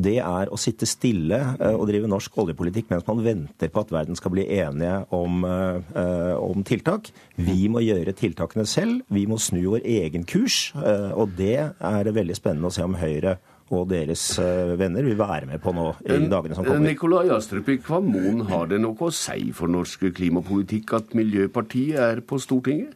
det 0.00 0.16
er 0.24 0.50
å 0.50 0.58
sitte 0.58 0.88
stille 0.88 1.38
eh, 1.38 1.74
og 1.74 1.86
drive 1.90 2.08
norsk 2.10 2.38
oljepolitikk 2.42 2.88
mens 2.90 3.06
man 3.06 3.22
venter 3.22 3.70
på 3.70 3.84
at 3.84 3.92
verden 3.94 4.18
skal 4.18 4.32
bli 4.34 4.46
enige 4.56 4.96
om, 5.14 5.44
eh, 5.44 6.34
om 6.34 6.64
tiltak. 6.66 7.12
Vi 7.36 7.68
må 7.70 7.84
gjøre 7.84 8.16
tiltakene 8.18 8.66
selv. 8.66 9.04
Vi 9.12 9.26
må 9.30 9.38
snu 9.38 9.62
vår 9.76 9.86
egen 9.86 10.26
kurs. 10.26 10.72
Eh, 10.80 11.12
og 11.12 11.36
det 11.38 11.58
er 11.60 12.00
det 12.06 12.16
veldig 12.16 12.38
spennende 12.38 12.72
å 12.72 12.74
se 12.74 12.86
om 12.86 12.98
Høyre 12.98 13.38
og 13.72 13.86
deres 13.88 14.26
eh, 14.42 14.74
venner 14.78 15.06
vil 15.06 15.16
være 15.16 15.48
med 15.48 15.62
på 15.62 15.72
nå 15.72 15.86
i 16.04 16.18
dagene 16.28 16.56
som 16.56 16.66
kommer. 16.66 16.84
Nikolai 16.84 17.30
Astrup, 17.32 17.70
i 17.72 17.78
hva 17.80 18.02
mon 18.04 18.44
har 18.50 18.68
det 18.68 18.82
noe 18.82 19.08
å 19.08 19.14
si 19.14 19.48
for 19.56 19.72
norsk 19.72 20.04
klimapolitikk 20.16 20.92
at 20.98 21.16
Miljøpartiet 21.16 21.96
er 21.96 22.20
på 22.26 22.40
Stortinget? 22.42 22.92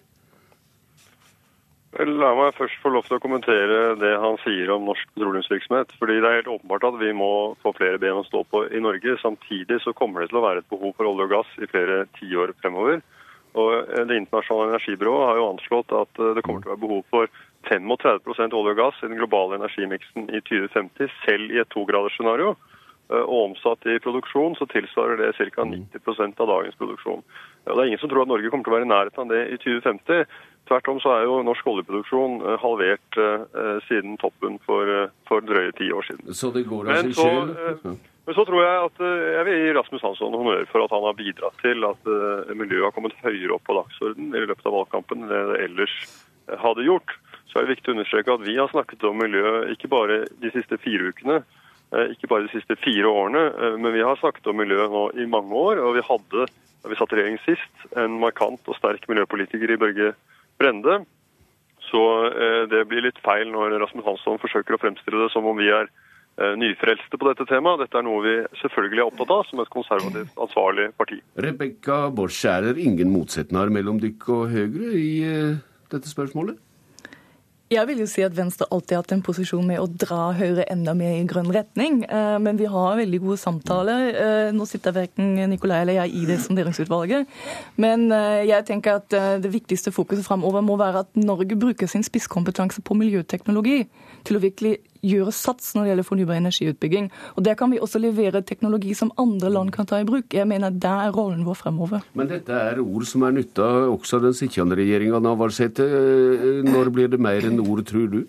La 1.98 2.34
meg 2.36 2.52
først 2.54 2.76
få 2.82 2.92
lov 2.92 3.06
til 3.08 3.16
å 3.16 3.22
kommentere 3.22 3.94
det 3.98 4.10
han 4.20 4.36
sier 4.44 4.68
om 4.74 4.84
norsk 4.86 5.08
petroleumsvirksomhet. 5.16 5.94
fordi 5.98 6.20
Det 6.20 6.28
er 6.28 6.36
helt 6.42 6.52
åpenbart 6.52 6.84
at 6.84 6.98
vi 7.00 7.12
må 7.16 7.56
få 7.64 7.72
flere 7.72 7.98
ben 7.98 8.20
å 8.20 8.26
stå 8.26 8.44
på 8.44 8.66
i 8.68 8.80
Norge. 8.80 9.16
Samtidig 9.22 9.80
så 9.80 9.94
kommer 9.96 10.20
det 10.20 10.28
til 10.28 10.38
å 10.38 10.44
være 10.44 10.60
et 10.60 10.68
behov 10.68 10.92
for 10.94 11.08
olje 11.08 11.24
og 11.24 11.32
gass 11.32 11.54
i 11.56 11.66
flere 11.66 12.04
tiår 12.20 12.52
fremover. 12.60 13.00
Og 13.56 13.88
Det 14.06 14.20
internasjonale 14.20 14.76
energibyrået 14.76 15.26
har 15.26 15.36
jo 15.40 15.48
anslått 15.48 15.96
at 15.96 16.12
det 16.36 16.44
kommer 16.44 16.60
til 16.60 16.68
å 16.68 16.74
være 16.76 16.84
behov 16.86 17.04
for 17.08 17.26
35 17.68 18.56
olje 18.56 18.74
og 18.74 18.80
gass 18.80 18.98
i 19.02 19.10
den 19.10 19.20
globale 19.20 19.58
energimiksen 19.60 20.28
i 20.32 20.40
2050, 20.40 21.14
selv 21.26 21.54
i 21.54 21.62
et 21.62 21.72
togradersscenario. 21.74 22.56
Eh, 23.08 23.24
og 23.24 23.50
omsatt 23.50 23.86
i 23.88 23.98
produksjon 24.04 24.56
så 24.58 24.68
tilsvarer 24.68 25.20
det 25.20 25.32
ca. 25.38 25.64
90% 25.64 26.44
av 26.44 26.52
dagens 26.52 26.76
produksjon. 26.80 27.24
Og 27.64 27.72
det 27.72 27.80
er 27.82 27.90
ingen 27.90 28.02
som 28.02 28.12
tror 28.12 28.26
at 28.26 28.32
Norge 28.32 28.52
kommer 28.52 28.68
til 28.68 28.74
å 28.74 28.76
være 28.76 28.88
i 28.88 28.92
nærheten 28.92 29.24
av 29.24 29.32
det 29.32 29.42
i 29.54 29.56
2050. 29.62 30.36
Tvert 30.68 30.90
om 30.92 31.00
så 31.00 31.14
er 31.14 31.24
jo 31.24 31.40
norsk 31.46 31.72
oljeproduksjon 31.72 32.42
eh, 32.44 32.60
halvert 32.60 33.18
uh, 33.20 33.80
siden 33.88 34.18
toppen 34.20 34.58
for, 34.68 35.08
for, 35.28 35.44
drøye 35.44 35.72
ti 35.78 35.88
år 35.96 36.04
siden. 36.10 36.28
Så 36.36 36.52
det 36.52 36.66
går 36.68 36.92
av 36.92 37.08
seg? 37.16 37.52
Uh, 37.88 37.96
men 38.28 38.36
så 38.36 38.44
tror 38.44 38.60
jeg 38.60 38.80
at 38.84 38.98
jeg 39.08 39.44
vil 39.46 39.62
gi 39.62 39.68
Rasmus 39.72 40.02
Hansson 40.04 40.34
honnør 40.36 40.66
for 40.68 40.84
at 40.84 40.92
han 40.92 41.06
har 41.06 41.14
bidratt 41.16 41.62
til 41.64 41.86
at 41.88 42.10
miljøet 42.52 42.84
har 42.84 42.92
kommet 42.92 43.14
høyere 43.22 43.54
opp 43.54 43.64
på 43.64 43.76
dagsordenen 43.78 44.36
i 44.36 44.42
løpet 44.42 44.68
av 44.68 44.74
valgkampen 44.76 45.22
enn 45.24 45.30
det 45.32 45.38
det 45.48 45.62
ellers 45.64 45.94
hadde 46.60 46.84
gjort 46.84 47.14
så 47.48 47.58
er 47.58 47.64
det 47.64 47.76
viktig 47.76 47.92
å 47.92 47.96
understreke 47.96 48.34
at 48.34 48.44
vi 48.44 48.56
har 48.58 48.70
snakket 48.72 49.04
om 49.08 49.20
miljø 49.22 49.52
ikke 49.72 49.90
bare 49.90 50.20
de 50.42 50.50
siste 50.52 50.76
fire 50.82 51.12
ukene, 51.12 51.40
eh, 51.96 52.10
ikke 52.12 52.28
bare 52.28 52.44
de 52.46 52.52
siste 52.52 52.76
fire 52.80 53.08
årene, 53.08 53.44
eh, 53.48 53.76
men 53.80 53.94
vi 53.94 54.04
har 54.04 54.20
snakket 54.20 54.50
om 54.52 54.58
miljø 54.60 54.88
nå 54.92 55.04
i 55.16 55.26
mange 55.26 55.54
år. 55.56 55.80
Og 55.84 55.96
vi 55.96 56.04
hadde, 56.04 56.48
da 56.82 56.92
vi 56.92 56.98
satt 56.98 57.14
i 57.14 57.20
regjering 57.20 57.40
sist, 57.46 57.86
en 57.96 58.18
markant 58.20 58.60
og 58.68 58.76
sterk 58.76 59.08
miljøpolitiker 59.08 59.72
i 59.72 59.80
Børge 59.80 60.12
Brende. 60.60 61.00
Så 61.88 62.02
eh, 62.28 62.66
det 62.68 62.84
blir 62.90 63.06
litt 63.06 63.22
feil 63.24 63.48
når 63.48 63.78
Rasmus 63.80 64.04
Hansson 64.04 64.42
forsøker 64.42 64.76
å 64.76 64.82
fremstille 64.82 65.24
det 65.24 65.32
som 65.32 65.48
om 65.48 65.56
vi 65.56 65.72
er 65.72 65.90
nyfrelste 66.38 67.18
på 67.18 67.26
dette 67.26 67.42
temaet. 67.50 67.80
Dette 67.80 67.98
er 67.98 68.04
noe 68.06 68.20
vi 68.22 68.34
selvfølgelig 68.60 69.00
er 69.02 69.08
opptatt 69.08 69.32
av 69.34 69.40
som 69.48 69.58
et 69.58 69.72
konservativt 69.74 70.36
ansvarlig 70.38 70.84
parti. 70.94 71.18
Rebekka 71.34 71.96
Borch, 72.14 72.44
er 72.46 72.62
det 72.62 72.84
ingen 72.84 73.10
motsetninger 73.10 73.72
mellom 73.74 73.98
dykk 73.98 74.28
og 74.36 74.44
Høyre 74.52 74.92
i 74.94 75.10
dette 75.90 76.06
spørsmålet? 76.06 76.60
Jeg 77.68 77.84
vil 77.84 77.98
jo 78.00 78.06
si 78.08 78.22
at 78.24 78.32
Venstre 78.32 78.64
alltid 78.72 78.94
har 78.96 79.02
hatt 79.02 79.10
en 79.12 79.22
posisjon 79.24 79.66
med 79.68 79.76
å 79.82 79.88
dra 79.92 80.30
Høyre 80.32 80.64
enda 80.72 80.94
mer 80.96 81.18
i 81.18 81.26
grønn 81.28 81.50
retning. 81.52 81.98
Eh, 82.08 82.36
men 82.40 82.56
vi 82.56 82.64
har 82.64 82.96
veldig 82.96 83.20
gode 83.20 83.36
samtaler. 83.42 84.06
Eh, 84.08 84.52
nå 84.56 84.64
sitter 84.64 84.96
verken 84.96 85.34
Nikolai 85.52 85.82
eller 85.82 85.98
jeg 85.98 86.14
i 86.16 86.24
det 86.30 86.38
sonderingsutvalget. 86.46 87.28
Men 87.76 88.06
eh, 88.08 88.46
jeg 88.48 88.64
tenker 88.70 89.02
at 89.02 89.12
det 89.44 89.52
viktigste 89.52 89.92
fokuset 89.92 90.24
framover 90.24 90.64
må 90.64 90.78
være 90.80 91.04
at 91.04 91.20
Norge 91.20 91.60
bruker 91.60 91.90
sin 91.92 92.06
spisskompetanse 92.06 92.80
på 92.80 92.96
miljøteknologi 92.96 93.82
til 94.24 94.38
å 94.38 94.42
virkelig 94.42 94.78
gjøre 95.04 95.32
sats 95.34 95.74
når 95.74 95.84
det 95.84 95.92
gjelder 95.92 96.08
fornybar 96.08 96.40
energiutbygging. 96.40 97.10
Og 97.36 97.44
Der 97.44 97.54
kan 97.54 97.70
vi 97.70 97.78
også 97.78 97.98
levere 97.98 98.42
teknologi 98.42 98.94
som 98.94 99.12
andre 99.18 99.50
land 99.50 99.72
kan 99.72 99.86
ta 99.86 100.00
i 100.00 100.04
bruk. 100.04 100.32
Jeg 100.34 100.46
mener 100.48 100.70
Der 100.70 101.06
er 101.06 101.12
rollen 101.12 101.44
vår 101.44 101.54
fremover. 101.54 102.02
Men 102.14 102.28
dette 102.28 102.52
er 102.52 102.80
ord 102.80 103.06
som 103.06 103.22
er 103.22 103.32
nytta 103.32 103.68
også 103.88 104.20
den 104.22 104.34
sittende 104.34 104.76
regjeringa, 104.76 105.20
Navarsete. 105.20 105.86
Når 106.64 106.90
blir 106.90 107.08
det 107.08 107.20
mer 107.20 107.46
enn 107.46 107.60
ord, 107.60 107.84
tror 107.86 108.08
du? 108.10 108.24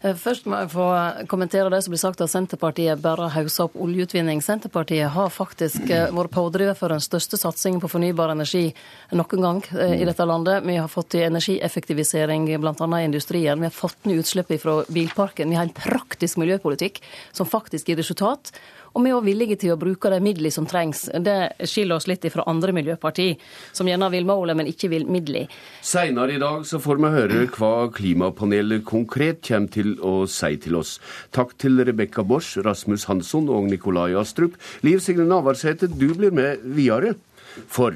Eh, 0.00 0.16
først 0.16 0.46
må 0.48 0.56
jeg 0.62 0.70
få 0.72 0.86
kommentere 1.28 1.70
det 1.72 1.82
som 1.84 1.92
blir 1.92 2.00
sagt 2.00 2.22
at 2.24 2.32
Senterpartiet 2.32 3.02
bare 3.04 3.28
hauser 3.34 3.66
opp 3.66 3.76
oljeutvinning. 3.76 4.40
Senterpartiet 4.44 5.12
har 5.12 5.32
faktisk 5.34 5.90
eh, 5.92 6.08
vært 6.16 6.32
pådriver 6.32 6.78
for 6.78 6.92
den 6.92 7.02
største 7.04 7.36
satsingen 7.40 7.82
på 7.82 7.90
fornybar 7.92 8.32
energi 8.32 8.70
noen 9.12 9.44
gang 9.44 9.62
eh, 9.76 9.98
i 10.00 10.08
dette 10.08 10.24
landet. 10.24 10.64
Vi 10.64 10.78
har 10.80 10.88
fått 10.88 11.12
til 11.16 11.26
energieffektivisering 11.28 12.48
bl.a. 12.62 12.74
i 12.96 13.04
industrien. 13.04 13.60
Vi 13.60 13.68
har 13.68 13.76
fått 13.76 14.08
ned 14.08 14.22
utslippet 14.24 14.64
fra 14.64 14.80
bilparken. 14.88 15.52
Vi 15.52 15.60
har 15.60 15.68
en 15.68 15.76
praktisk 15.76 16.40
miljøpolitikk 16.40 17.02
som 17.36 17.48
faktisk 17.48 17.92
gir 17.92 18.00
resultat. 18.00 18.54
Og 18.94 19.04
vi 19.04 19.12
er 19.12 19.18
òg 19.18 19.26
villige 19.28 19.58
til 19.60 19.74
å 19.74 19.78
bruke 19.80 20.10
de 20.10 20.18
midlene 20.24 20.54
som 20.54 20.66
trengs. 20.68 21.04
Det 21.22 21.36
skiller 21.68 22.00
oss 22.00 22.08
litt 22.10 22.26
fra 22.32 22.46
andre 22.50 22.74
miljøpartier, 22.74 23.38
som 23.76 23.88
gjerne 23.88 24.10
vil 24.12 24.26
målet, 24.28 24.58
men 24.58 24.70
ikke 24.70 24.90
vil 24.92 25.06
midlene. 25.06 25.46
Seinere 25.86 26.34
i 26.34 26.42
dag 26.42 26.66
så 26.66 26.80
får 26.82 27.00
vi 27.00 27.14
høre 27.14 27.46
hva 27.54 27.72
klimapanelet 27.94 28.84
konkret 28.88 29.44
kommer 29.46 29.70
til 29.72 29.94
å 30.02 30.14
si 30.30 30.52
til 30.64 30.80
oss. 30.80 30.98
Takk 31.34 31.54
til 31.60 31.80
Rebekka 31.86 32.26
Bosch, 32.26 32.56
Rasmus 32.66 33.06
Hansson 33.10 33.48
og 33.52 33.70
Nikolai 33.70 34.12
Astrup. 34.18 34.58
Liv 34.86 35.02
Signe 35.04 35.28
Navarsete, 35.28 35.90
du 35.90 36.10
blir 36.14 36.34
med 36.34 36.64
videre. 36.64 37.14
For 37.70 37.94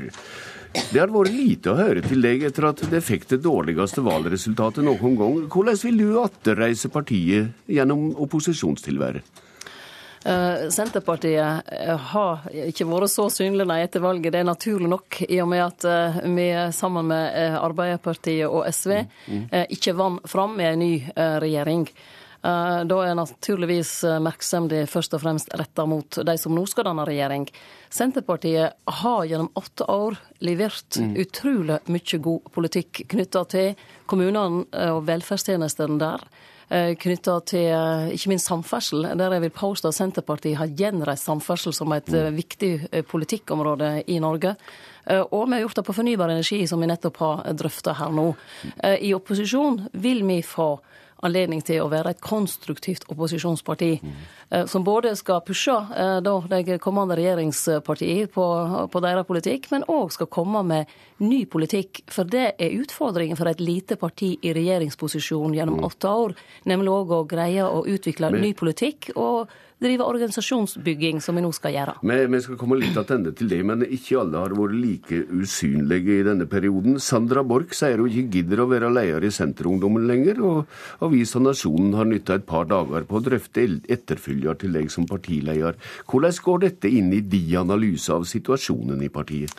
det 0.75 0.99
har 0.99 1.13
vært 1.13 1.35
lite 1.35 1.71
å 1.71 1.79
høre 1.79 2.03
til 2.03 2.23
deg 2.25 2.43
etter 2.49 2.67
at 2.71 2.83
det 2.91 3.03
fikk 3.07 3.29
det 3.31 3.43
dårligste 3.45 4.03
valgresultatet 4.03 4.83
noen 4.87 5.19
gang. 5.19 5.37
Hvordan 5.51 5.79
vil 5.85 6.01
du 6.03 6.09
atterreise 6.23 6.91
partiet 6.91 7.71
gjennom 7.71 8.11
opposisjonstilværet? 8.25 9.44
Eh, 10.25 10.69
Senterpartiet 10.71 11.63
eh, 11.73 11.97
har 11.97 12.47
ikke 12.49 12.87
vært 12.89 13.13
så 13.13 13.27
synlig 13.33 13.67
nei 13.69 13.83
etter 13.85 14.01
valget. 14.01 14.33
Det 14.33 14.41
er 14.41 14.49
naturlig 14.49 14.89
nok, 14.89 15.21
i 15.29 15.41
og 15.45 15.51
med 15.53 15.61
at 15.67 15.85
eh, 15.85 16.21
vi 16.33 16.47
sammen 16.73 17.11
med 17.13 17.59
Arbeiderpartiet 17.61 18.49
og 18.49 18.65
SV 18.73 19.03
mm, 19.05 19.33
mm. 19.35 19.49
ikke 19.77 19.97
vant 19.99 20.25
fram 20.29 20.57
med 20.57 20.73
en 20.73 20.85
ny 20.85 20.93
regjering. 21.45 21.89
Da 22.45 22.97
er 23.01 23.15
naturligvis 23.17 24.03
merksemda 24.21 24.83
først 24.91 25.15
og 25.17 25.23
fremst 25.23 25.55
retta 25.57 25.87
mot 25.89 26.19
de 26.29 26.35
som 26.37 26.53
nå 26.53 26.67
skal 26.69 26.85
danne 26.91 27.07
regjering. 27.09 27.47
Senterpartiet 27.89 28.77
har 28.99 29.25
gjennom 29.25 29.49
åtte 29.57 29.87
år 29.89 30.19
levert 30.45 30.99
mm. 31.01 31.15
utrolig 31.25 31.79
mye 31.89 32.21
god 32.27 32.51
politikk 32.53 33.07
knytta 33.15 33.47
til 33.49 33.87
kommunene 34.13 34.85
og 34.93 35.07
velferdstjenestene 35.09 35.97
der. 36.03 36.29
Eh, 36.73 36.95
knytta 36.97 37.37
til 37.45 37.69
eh, 37.69 38.15
ikke 38.17 38.31
minst 38.33 38.49
samferdsel, 38.49 39.05
der 39.19 39.37
jeg 39.37 39.45
vil 39.45 39.55
påstå 39.55 39.91
at 39.91 39.99
Senterpartiet 39.99 40.57
har 40.57 40.73
gjenreist 40.73 41.29
samferdsel 41.29 41.77
som 41.77 41.93
et 41.93 42.09
eh, 42.15 42.31
viktig 42.33 43.05
politikkområde 43.11 43.99
i 44.09 44.19
Norge. 44.23 44.55
Og 45.05 45.43
vi 45.51 45.53
har 45.53 45.61
gjort 45.61 45.77
det 45.77 45.83
på 45.85 45.93
fornybar 45.99 46.31
energi, 46.33 46.63
som 46.65 46.81
vi 46.81 46.87
nettopp 46.89 47.19
har 47.21 47.41
drøfta 47.53 47.93
her 47.99 48.13
nå. 48.17 48.31
I 49.05 49.11
opposisjon 49.13 49.83
vil 50.01 50.23
vi 50.25 50.39
få 50.41 50.71
anledning 51.25 51.63
til 51.65 51.83
å 51.83 51.91
være 51.93 52.15
et 52.15 52.23
konstruktivt 52.25 53.07
opposisjonsparti. 53.13 53.91
Mm. 54.03 54.15
Som 54.71 54.85
både 54.87 55.15
skal 55.19 55.43
pushe 55.47 55.75
eh, 55.75 56.19
da, 56.25 56.35
de 56.53 56.79
kommende 56.83 57.17
regjeringspartiene 57.19 58.31
på, 58.33 58.47
på 58.93 59.03
deres 59.05 59.27
politikk, 59.29 59.71
men 59.73 59.87
òg 59.91 60.13
skal 60.15 60.31
komme 60.31 60.63
med 60.69 60.95
ny 61.25 61.45
politikk. 61.51 62.05
For 62.13 62.29
det 62.29 62.47
er 62.59 62.79
utfordringen 62.79 63.39
for 63.39 63.51
et 63.51 63.63
lite 63.63 63.99
parti 64.01 64.35
i 64.43 64.55
regjeringsposisjon 64.57 65.57
gjennom 65.57 65.81
mm. 65.83 65.87
åtte 65.91 66.17
år. 66.25 66.37
Nemlig 66.71 66.95
òg 66.95 67.15
å 67.17 67.23
greie 67.29 67.67
å 67.67 67.85
utvikle 67.89 68.33
ny 68.35 68.55
politikk. 68.59 69.13
og 69.17 69.51
drive 69.85 70.07
organisasjonsbygging, 70.09 71.21
som 71.25 71.37
vi 71.37 71.45
nå 71.45 71.51
skal 71.55 71.75
gjøre. 71.77 71.97
Vi, 72.03 72.19
vi 72.33 72.41
skal 72.45 72.59
komme 72.61 72.79
litt 72.81 72.97
tilbake 72.97 73.35
til 73.39 73.51
det, 73.53 73.61
men 73.69 73.85
ikke 73.85 74.19
alle 74.23 74.43
har 74.43 74.57
vært 74.57 74.79
like 74.81 75.21
usynlige 75.31 76.19
i 76.19 76.27
denne 76.27 76.49
perioden. 76.51 76.99
Sandra 77.03 77.45
Borch 77.47 77.77
sier 77.77 78.01
hun 78.01 78.11
ikke 78.11 78.41
gidder 78.41 78.65
å 78.65 78.69
være 78.71 78.93
leder 78.95 79.29
i 79.29 79.33
Senterungdommen 79.35 80.09
lenger, 80.09 80.41
og 80.45 81.05
avisa 81.05 81.43
Nasjonen 81.43 81.95
har 81.99 82.09
nytta 82.11 82.41
et 82.41 82.49
par 82.49 82.69
dager 82.71 83.07
på 83.09 83.21
å 83.21 83.25
drøfte 83.25 83.69
etterfølger 83.95 84.59
til 84.61 84.77
deg 84.77 84.91
som 84.93 85.09
partileder. 85.11 85.79
Hvordan 86.11 86.43
går 86.49 86.67
dette 86.67 86.91
inn 86.91 87.13
i 87.15 87.23
din 87.23 87.57
analyse 87.61 88.13
av 88.13 88.27
situasjonen 88.29 89.03
i 89.05 89.13
partiet? 89.13 89.53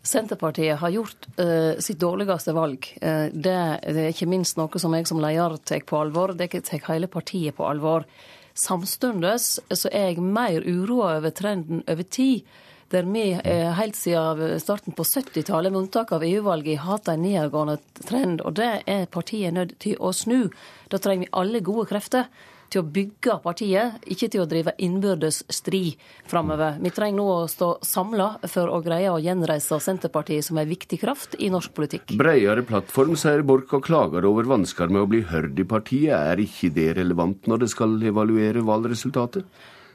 Senterpartiet 0.00 0.78
har 0.80 0.92
gjort 0.94 1.26
uh, 1.36 1.76
sitt 1.82 1.98
dårligste 2.00 2.54
valg. 2.56 2.86
Uh, 3.02 3.28
det, 3.32 3.56
det, 3.84 4.04
er 4.06 4.14
ikke 4.14 4.30
minst 4.30 4.56
noe 4.56 4.80
som 4.80 4.94
jeg 4.96 5.08
som 5.10 5.20
leder 5.20 5.58
tar 5.60 5.84
på 5.84 5.98
alvor. 6.00 6.32
Det 6.38 6.48
tar 6.64 6.86
hele 6.88 7.10
partiet 7.12 7.56
på 7.56 7.66
alvor. 7.68 8.06
Samtidig 8.54 9.36
så 9.40 9.88
er 9.92 10.10
jeg 10.10 10.22
mer 10.22 10.66
uroa 10.66 11.16
over 11.18 11.30
trenden 11.30 11.84
over 11.88 12.02
tid. 12.02 12.42
Der 12.90 13.06
vi 13.06 13.30
eh, 13.32 13.70
helt 13.78 13.94
siden 13.94 14.58
starten 14.58 14.92
på 14.92 15.04
70-tallet, 15.06 15.70
med 15.70 15.84
unntak 15.84 16.10
av 16.12 16.24
EU-valget, 16.26 16.80
har 16.82 16.96
hatt 16.96 17.08
en 17.08 17.22
nedadgående 17.22 17.76
trend. 18.02 18.40
Og 18.42 18.56
det 18.58 18.82
er 18.86 19.06
partiet 19.06 19.54
nødt 19.54 19.76
til 19.78 19.94
å 20.02 20.10
snu. 20.10 20.50
Da 20.90 20.98
trenger 20.98 21.28
vi 21.28 21.34
alle 21.38 21.60
gode 21.62 21.86
krefter 21.92 22.26
til 22.70 22.82
å 22.82 22.90
bygge 22.94 23.38
partiet, 23.44 23.98
ikke 24.10 24.28
til 24.32 24.44
å 24.44 24.48
drive 24.50 24.74
innbyrdes 24.78 25.42
strid 25.52 26.00
framover. 26.30 26.78
Vi 26.82 26.92
trenger 26.94 27.18
nå 27.18 27.26
å 27.34 27.48
stå 27.50 27.70
samla 27.86 28.28
for 28.50 28.70
å 28.70 28.80
greie 28.84 29.10
å 29.10 29.18
gjenreise 29.22 29.80
Senterpartiet 29.82 30.46
som 30.46 30.60
en 30.60 30.70
viktig 30.70 31.00
kraft 31.02 31.36
i 31.38 31.50
norsk 31.52 31.74
politikk. 31.76 32.14
Breiere 32.20 32.64
plattform, 32.66 33.16
sier 33.18 33.44
Borch 33.46 33.74
og 33.76 33.84
klager 33.88 34.28
over 34.28 34.48
vansker 34.50 34.92
med 34.92 35.04
å 35.04 35.10
bli 35.10 35.24
hørt 35.26 35.58
i 35.58 35.66
partiet. 35.66 36.14
Er 36.14 36.40
ikke 36.42 36.72
det 36.74 36.94
relevant 37.00 37.50
når 37.50 37.64
det 37.64 37.70
skal 37.74 37.98
evaluere 38.10 38.64
valgresultatet? 38.66 39.46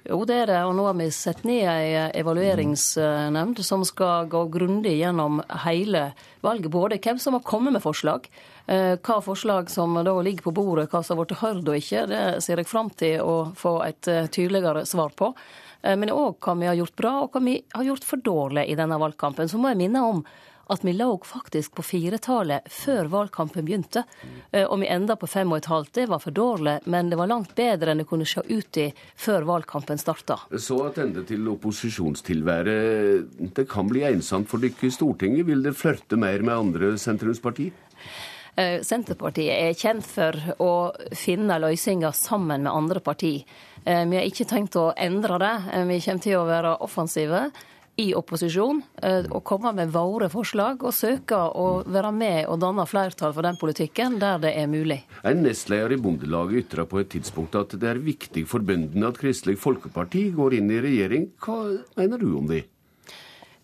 Jo, 0.05 0.19
det 0.29 0.35
er 0.37 0.49
det. 0.51 0.59
Og 0.69 0.75
nå 0.77 0.83
har 0.85 0.97
vi 0.99 1.07
satt 1.13 1.41
ned 1.47 1.63
ei 1.65 1.93
evalueringsnemnd 2.21 3.61
som 3.65 3.81
skal 3.87 4.27
gå 4.29 4.43
grundig 4.53 4.99
gjennom 4.99 5.39
hele 5.63 6.11
valget. 6.45 6.69
Både 6.73 6.99
hvem 7.01 7.17
som 7.21 7.33
har 7.33 7.45
kommet 7.47 7.73
med 7.73 7.81
forslag, 7.81 8.27
hva 8.65 9.19
forslag 9.21 9.69
som 9.69 9.93
da 10.03 10.13
ligger 10.21 10.47
på 10.47 10.51
bordet, 10.55 10.89
hva 10.89 11.03
som 11.03 11.17
har 11.19 11.25
blitt 11.25 11.41
hørt 11.41 11.69
og 11.69 11.77
ikke, 11.77 12.07
det 12.09 12.23
ser 12.41 12.61
jeg 12.61 12.69
fram 12.69 12.89
til 12.97 13.21
å 13.21 13.35
få 13.57 13.77
et 13.85 14.09
eh, 14.09 14.25
tydeligere 14.25 14.85
svar 14.89 15.13
på. 15.17 15.33
Eh, 15.83 15.93
men 15.99 16.13
òg 16.13 16.39
hva 16.41 16.57
vi 16.57 16.71
har 16.71 16.79
gjort 16.79 16.97
bra, 16.97 17.13
og 17.25 17.35
hva 17.35 17.45
vi 17.45 17.59
har 17.75 17.87
gjort 17.91 18.07
for 18.07 18.25
dårlig 18.25 18.65
i 18.71 18.77
denne 18.79 18.99
valgkampen. 19.01 19.49
Så 19.51 19.61
må 19.61 19.73
jeg 19.73 19.83
minne 19.85 20.01
om 20.01 20.25
at 20.73 20.81
vi 20.81 20.95
lå 20.97 21.11
faktisk 21.21 21.75
på 21.77 21.83
firetallet 21.85 22.65
før 22.73 23.05
valgkampen 23.11 23.67
begynte. 23.67 24.01
Og 24.65 24.79
vi 24.81 24.87
enda 24.89 25.13
på 25.13 25.29
fem 25.29 25.51
og 25.53 25.59
et 25.59 25.69
halvt. 25.69 25.91
Det 25.93 26.05
var 26.09 26.23
for 26.23 26.33
dårlig, 26.33 26.79
men 26.89 27.11
det 27.11 27.19
var 27.19 27.29
langt 27.29 27.53
bedre 27.53 27.93
enn 27.93 28.01
det 28.01 28.07
kunne 28.09 28.25
se 28.25 28.41
ut 28.41 28.79
i 28.81 28.87
før 29.13 29.45
valgkampen 29.45 30.01
starta. 30.01 30.39
Så 30.57 30.79
attende 30.87 31.21
til 31.29 31.45
opposisjonstilværet. 31.53 33.29
Det 33.53 33.67
kan 33.69 33.85
bli 33.93 34.07
ensomt 34.09 34.49
for 34.49 34.57
dere 34.57 34.89
i 34.89 34.95
Stortinget. 34.97 35.45
Vil 35.45 35.61
det 35.61 35.77
flørte 35.77 36.17
mer 36.17 36.41
med 36.41 36.57
andre 36.57 36.95
sentrumspartier? 36.97 37.84
Eh, 38.55 38.79
Senterpartiet 38.87 39.51
er 39.51 39.75
kjent 39.75 40.05
for 40.07 40.35
å 40.63 40.71
finne 41.15 41.59
løsninger 41.59 42.15
sammen 42.15 42.63
med 42.63 42.71
andre 42.71 43.01
partier. 43.03 43.43
Eh, 43.83 44.05
vi 44.07 44.15
har 44.15 44.27
ikke 44.27 44.47
tenkt 44.47 44.77
å 44.79 44.93
endre 44.95 45.39
det. 45.43 45.55
Eh, 45.73 45.87
vi 45.89 45.99
kommer 45.99 46.23
til 46.23 46.37
å 46.39 46.47
være 46.47 46.77
offensive 46.79 47.49
i 47.95 48.09
opposisjon 48.11 48.81
og 49.31 49.43
komme 49.47 49.71
med 49.71 49.93
våre 49.93 50.27
forslag 50.27 50.81
og 50.83 50.91
søke 50.91 51.37
å 51.55 51.79
være 51.87 52.09
med 52.11 52.49
og 52.51 52.59
danne 52.59 52.83
flertall 52.83 53.31
for 53.31 53.47
den 53.47 53.55
politikken 53.55 54.17
der 54.19 54.41
det 54.43 54.51
er 54.59 54.67
mulig. 54.67 54.97
En 55.23 55.39
nestleder 55.45 55.95
i 55.95 56.01
Bondelaget 56.03 56.65
ytra 56.65 56.83
på 56.83 56.99
et 56.99 57.13
tidspunkt 57.15 57.55
at 57.55 57.71
det 57.79 57.87
er 57.87 58.03
viktig 58.03 58.43
for 58.51 58.59
bøndene 58.59 59.07
at 59.07 59.21
Kristelig 59.21 59.55
Folkeparti 59.63 60.27
går 60.35 60.57
inn 60.59 60.75
i 60.75 60.83
regjering. 60.83 61.29
Hva 61.39 61.61
mener 61.95 62.19
du 62.19 62.33
om 62.35 62.51
det? 62.51 62.65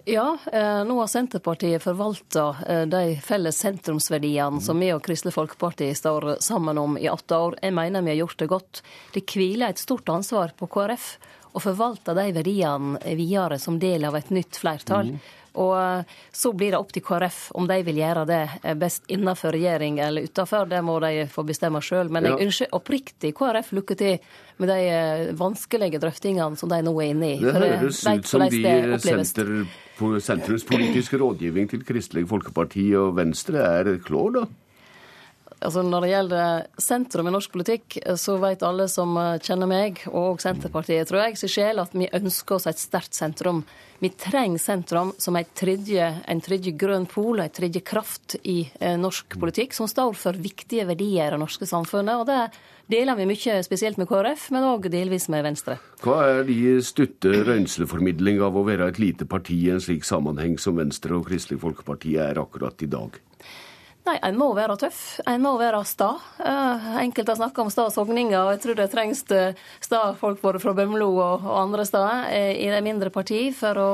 Ja, 0.05 0.37
eh, 0.51 0.83
nå 0.83 0.99
har 0.99 1.07
Senterpartiet 1.07 1.83
forvalta 1.83 2.55
eh, 2.67 2.85
de 2.89 3.15
felles 3.21 3.57
sentrumsverdiene 3.57 4.61
som 4.61 4.79
vi 4.81 4.89
og 4.93 5.03
Kristelig 5.05 5.35
Folkeparti 5.35 5.91
står 5.95 6.35
sammen 6.41 6.77
om 6.81 6.97
i 6.97 7.09
åtte 7.09 7.37
år. 7.37 7.59
Jeg 7.61 7.75
mener 7.77 8.01
vi 8.01 8.15
har 8.15 8.21
gjort 8.23 8.39
det 8.39 8.49
godt. 8.49 8.81
Det 9.13 9.25
hviler 9.29 9.69
et 9.69 9.81
stort 9.81 10.09
ansvar 10.09 10.55
på 10.57 10.69
KrF 10.71 11.11
å 11.51 11.61
forvalte 11.61 12.15
de 12.17 12.31
verdiene 12.33 13.15
videre 13.19 13.59
som 13.59 13.77
del 13.79 14.07
av 14.07 14.17
et 14.17 14.31
nytt 14.33 14.57
flertall. 14.57 15.13
Mm. 15.13 15.29
Og 15.59 15.73
eh, 15.77 16.15
så 16.31 16.53
blir 16.55 16.71
det 16.71 16.79
opp 16.79 16.93
til 16.95 17.03
KrF 17.05 17.39
om 17.59 17.67
de 17.69 17.79
vil 17.87 17.99
gjøre 18.01 18.25
det 18.29 18.41
best 18.79 19.09
innenfor 19.11 19.55
regjering 19.55 19.99
eller 20.03 20.29
utenfor. 20.29 20.69
Det 20.71 20.81
må 20.85 20.99
de 21.03 21.27
få 21.31 21.43
bestemme 21.47 21.81
sjøl. 21.83 22.11
Men 22.13 22.29
jeg 22.29 22.47
ønsker 22.47 22.75
oppriktig 22.77 23.33
KrF 23.37 23.73
lykke 23.75 23.97
til 23.99 24.17
med 24.61 24.69
de 24.69 25.35
vanskelige 25.39 26.01
drøftingene 26.01 26.59
som 26.59 26.69
de 26.71 26.81
nå 26.85 26.93
er 27.01 27.13
inne 27.15 27.31
i. 27.35 27.37
Det 27.41 27.55
høres 27.57 28.03
ut 28.05 28.29
som 28.29 28.45
de 28.45 28.99
senter 29.01 29.55
sentrumspolitiske 30.01 31.17
rådgivning 31.21 31.69
til 31.69 31.83
Kristelig 31.85 32.27
Folkeparti 32.29 32.87
og 32.97 33.15
Venstre 33.19 33.61
er 33.61 33.95
klår, 34.05 34.31
da? 34.39 34.45
Altså 35.61 35.83
Når 35.85 36.01
det 36.01 36.09
gjelder 36.11 36.65
sentrum 36.81 37.29
i 37.29 37.33
norsk 37.35 37.53
politikk, 37.53 37.99
så 38.17 38.37
vet 38.41 38.65
alle 38.65 38.87
som 38.89 39.13
kjenner 39.45 39.69
meg, 39.69 40.01
og 40.09 40.41
Senterpartiet, 40.41 41.05
tror 41.09 41.27
jeg, 41.27 41.37
sin 41.37 41.53
sjel 41.53 41.81
at 41.83 41.93
vi 41.93 42.09
ønsker 42.09 42.57
oss 42.57 42.67
et 42.71 42.81
sterkt 42.81 43.17
sentrum. 43.17 43.61
Vi 44.01 44.09
trenger 44.17 44.57
sentrum 44.57 45.11
som 45.21 45.37
tredje, 45.53 46.07
en 46.25 46.41
tredje 46.41 46.73
grønn 46.73 47.05
pol, 47.05 47.43
en 47.43 47.53
tredje 47.53 47.83
kraft 47.85 48.39
i 48.41 48.63
eh, 48.79 48.97
norsk 48.97 49.37
politikk, 49.37 49.75
som 49.77 49.89
står 49.89 50.17
for 50.17 50.41
viktige 50.41 50.87
verdier 50.89 51.27
i 51.27 51.35
det 51.35 51.41
norske 51.43 51.69
samfunnet. 51.69 52.17
og 52.17 52.25
det 52.25 52.41
deler 52.91 53.15
vi 53.15 53.27
mye, 53.29 53.61
spesielt 53.63 53.99
med 54.01 54.09
KrF, 54.09 54.49
men 54.51 54.65
òg 54.67 54.89
delvis 54.91 55.29
med 55.31 55.45
Venstre. 55.45 55.77
Hva 56.03 56.17
er 56.27 56.47
de 56.49 56.57
stutte 56.83 57.43
røynsleformidling 57.45 58.41
av 58.43 58.57
å 58.57 58.65
være 58.67 58.89
et 58.91 58.99
lite 58.99 59.29
parti 59.29 59.61
i 59.67 59.71
en 59.71 59.83
slik 59.83 60.07
sammenheng 60.07 60.57
som 60.59 60.81
Venstre 60.81 61.15
og 61.19 61.29
Kristelig 61.29 61.61
Folkeparti 61.61 62.17
er 62.19 62.41
akkurat 62.41 62.81
i 62.81 62.89
dag? 62.91 63.21
Nei, 64.07 64.15
en 64.25 64.37
må 64.39 64.47
være 64.57 64.79
tøff. 64.81 65.01
En 65.29 65.43
må 65.43 65.53
være 65.61 65.83
sta. 65.85 66.15
Uh, 66.41 66.87
enkelte 67.03 67.35
har 67.35 67.41
snakka 67.43 67.61
om 67.61 67.69
sta 67.73 67.85
sogninger, 67.93 68.39
og 68.39 68.55
jeg 68.55 68.63
tror 68.63 68.79
det 68.79 68.87
trengs 68.93 69.21
eh, 69.35 69.59
sta 69.83 69.99
folk 70.17 70.41
både 70.41 70.61
fra 70.63 70.73
Bømlo 70.77 71.11
og, 71.13 71.45
andre 71.61 71.85
steder 71.85 72.25
uh, 72.31 72.53
i 72.57 72.71
de 72.73 72.81
mindre 72.85 73.13
partiene 73.13 73.53
for 73.53 73.77
å 73.77 73.91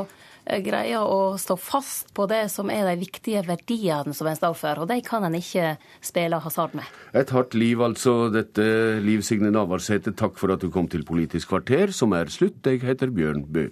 greie 0.63 0.99
å 1.03 1.35
stå 1.35 1.57
fast 1.59 2.13
på 2.15 2.23
det 2.31 2.45
som 2.53 2.69
er 2.71 2.85
de 2.87 2.93
viktige 3.01 3.41
verdiene 3.43 4.13
som 4.15 4.29
en 4.29 4.37
står 4.37 4.55
for. 4.55 4.83
Og 4.83 4.87
de 4.87 5.01
kan 5.03 5.25
en 5.27 5.35
ikke 5.35 5.73
spille 5.99 6.39
hasard 6.39 6.77
med. 6.77 6.87
Et 7.11 7.33
hardt 7.35 7.57
liv, 7.57 7.83
altså. 7.83 8.29
Dette 8.31 8.63
Liv 9.03 9.25
Signe 9.27 9.51
Navarsete, 9.51 10.15
takk 10.15 10.39
for 10.39 10.55
at 10.55 10.63
du 10.63 10.71
kom 10.71 10.87
til 10.91 11.03
Politisk 11.07 11.51
kvarter, 11.51 11.91
som 11.91 12.15
er 12.15 12.31
slutt. 12.31 12.63
Jeg 12.63 12.85
heter 12.87 13.11
Bjørn 13.11 13.43
Bø. 13.51 13.67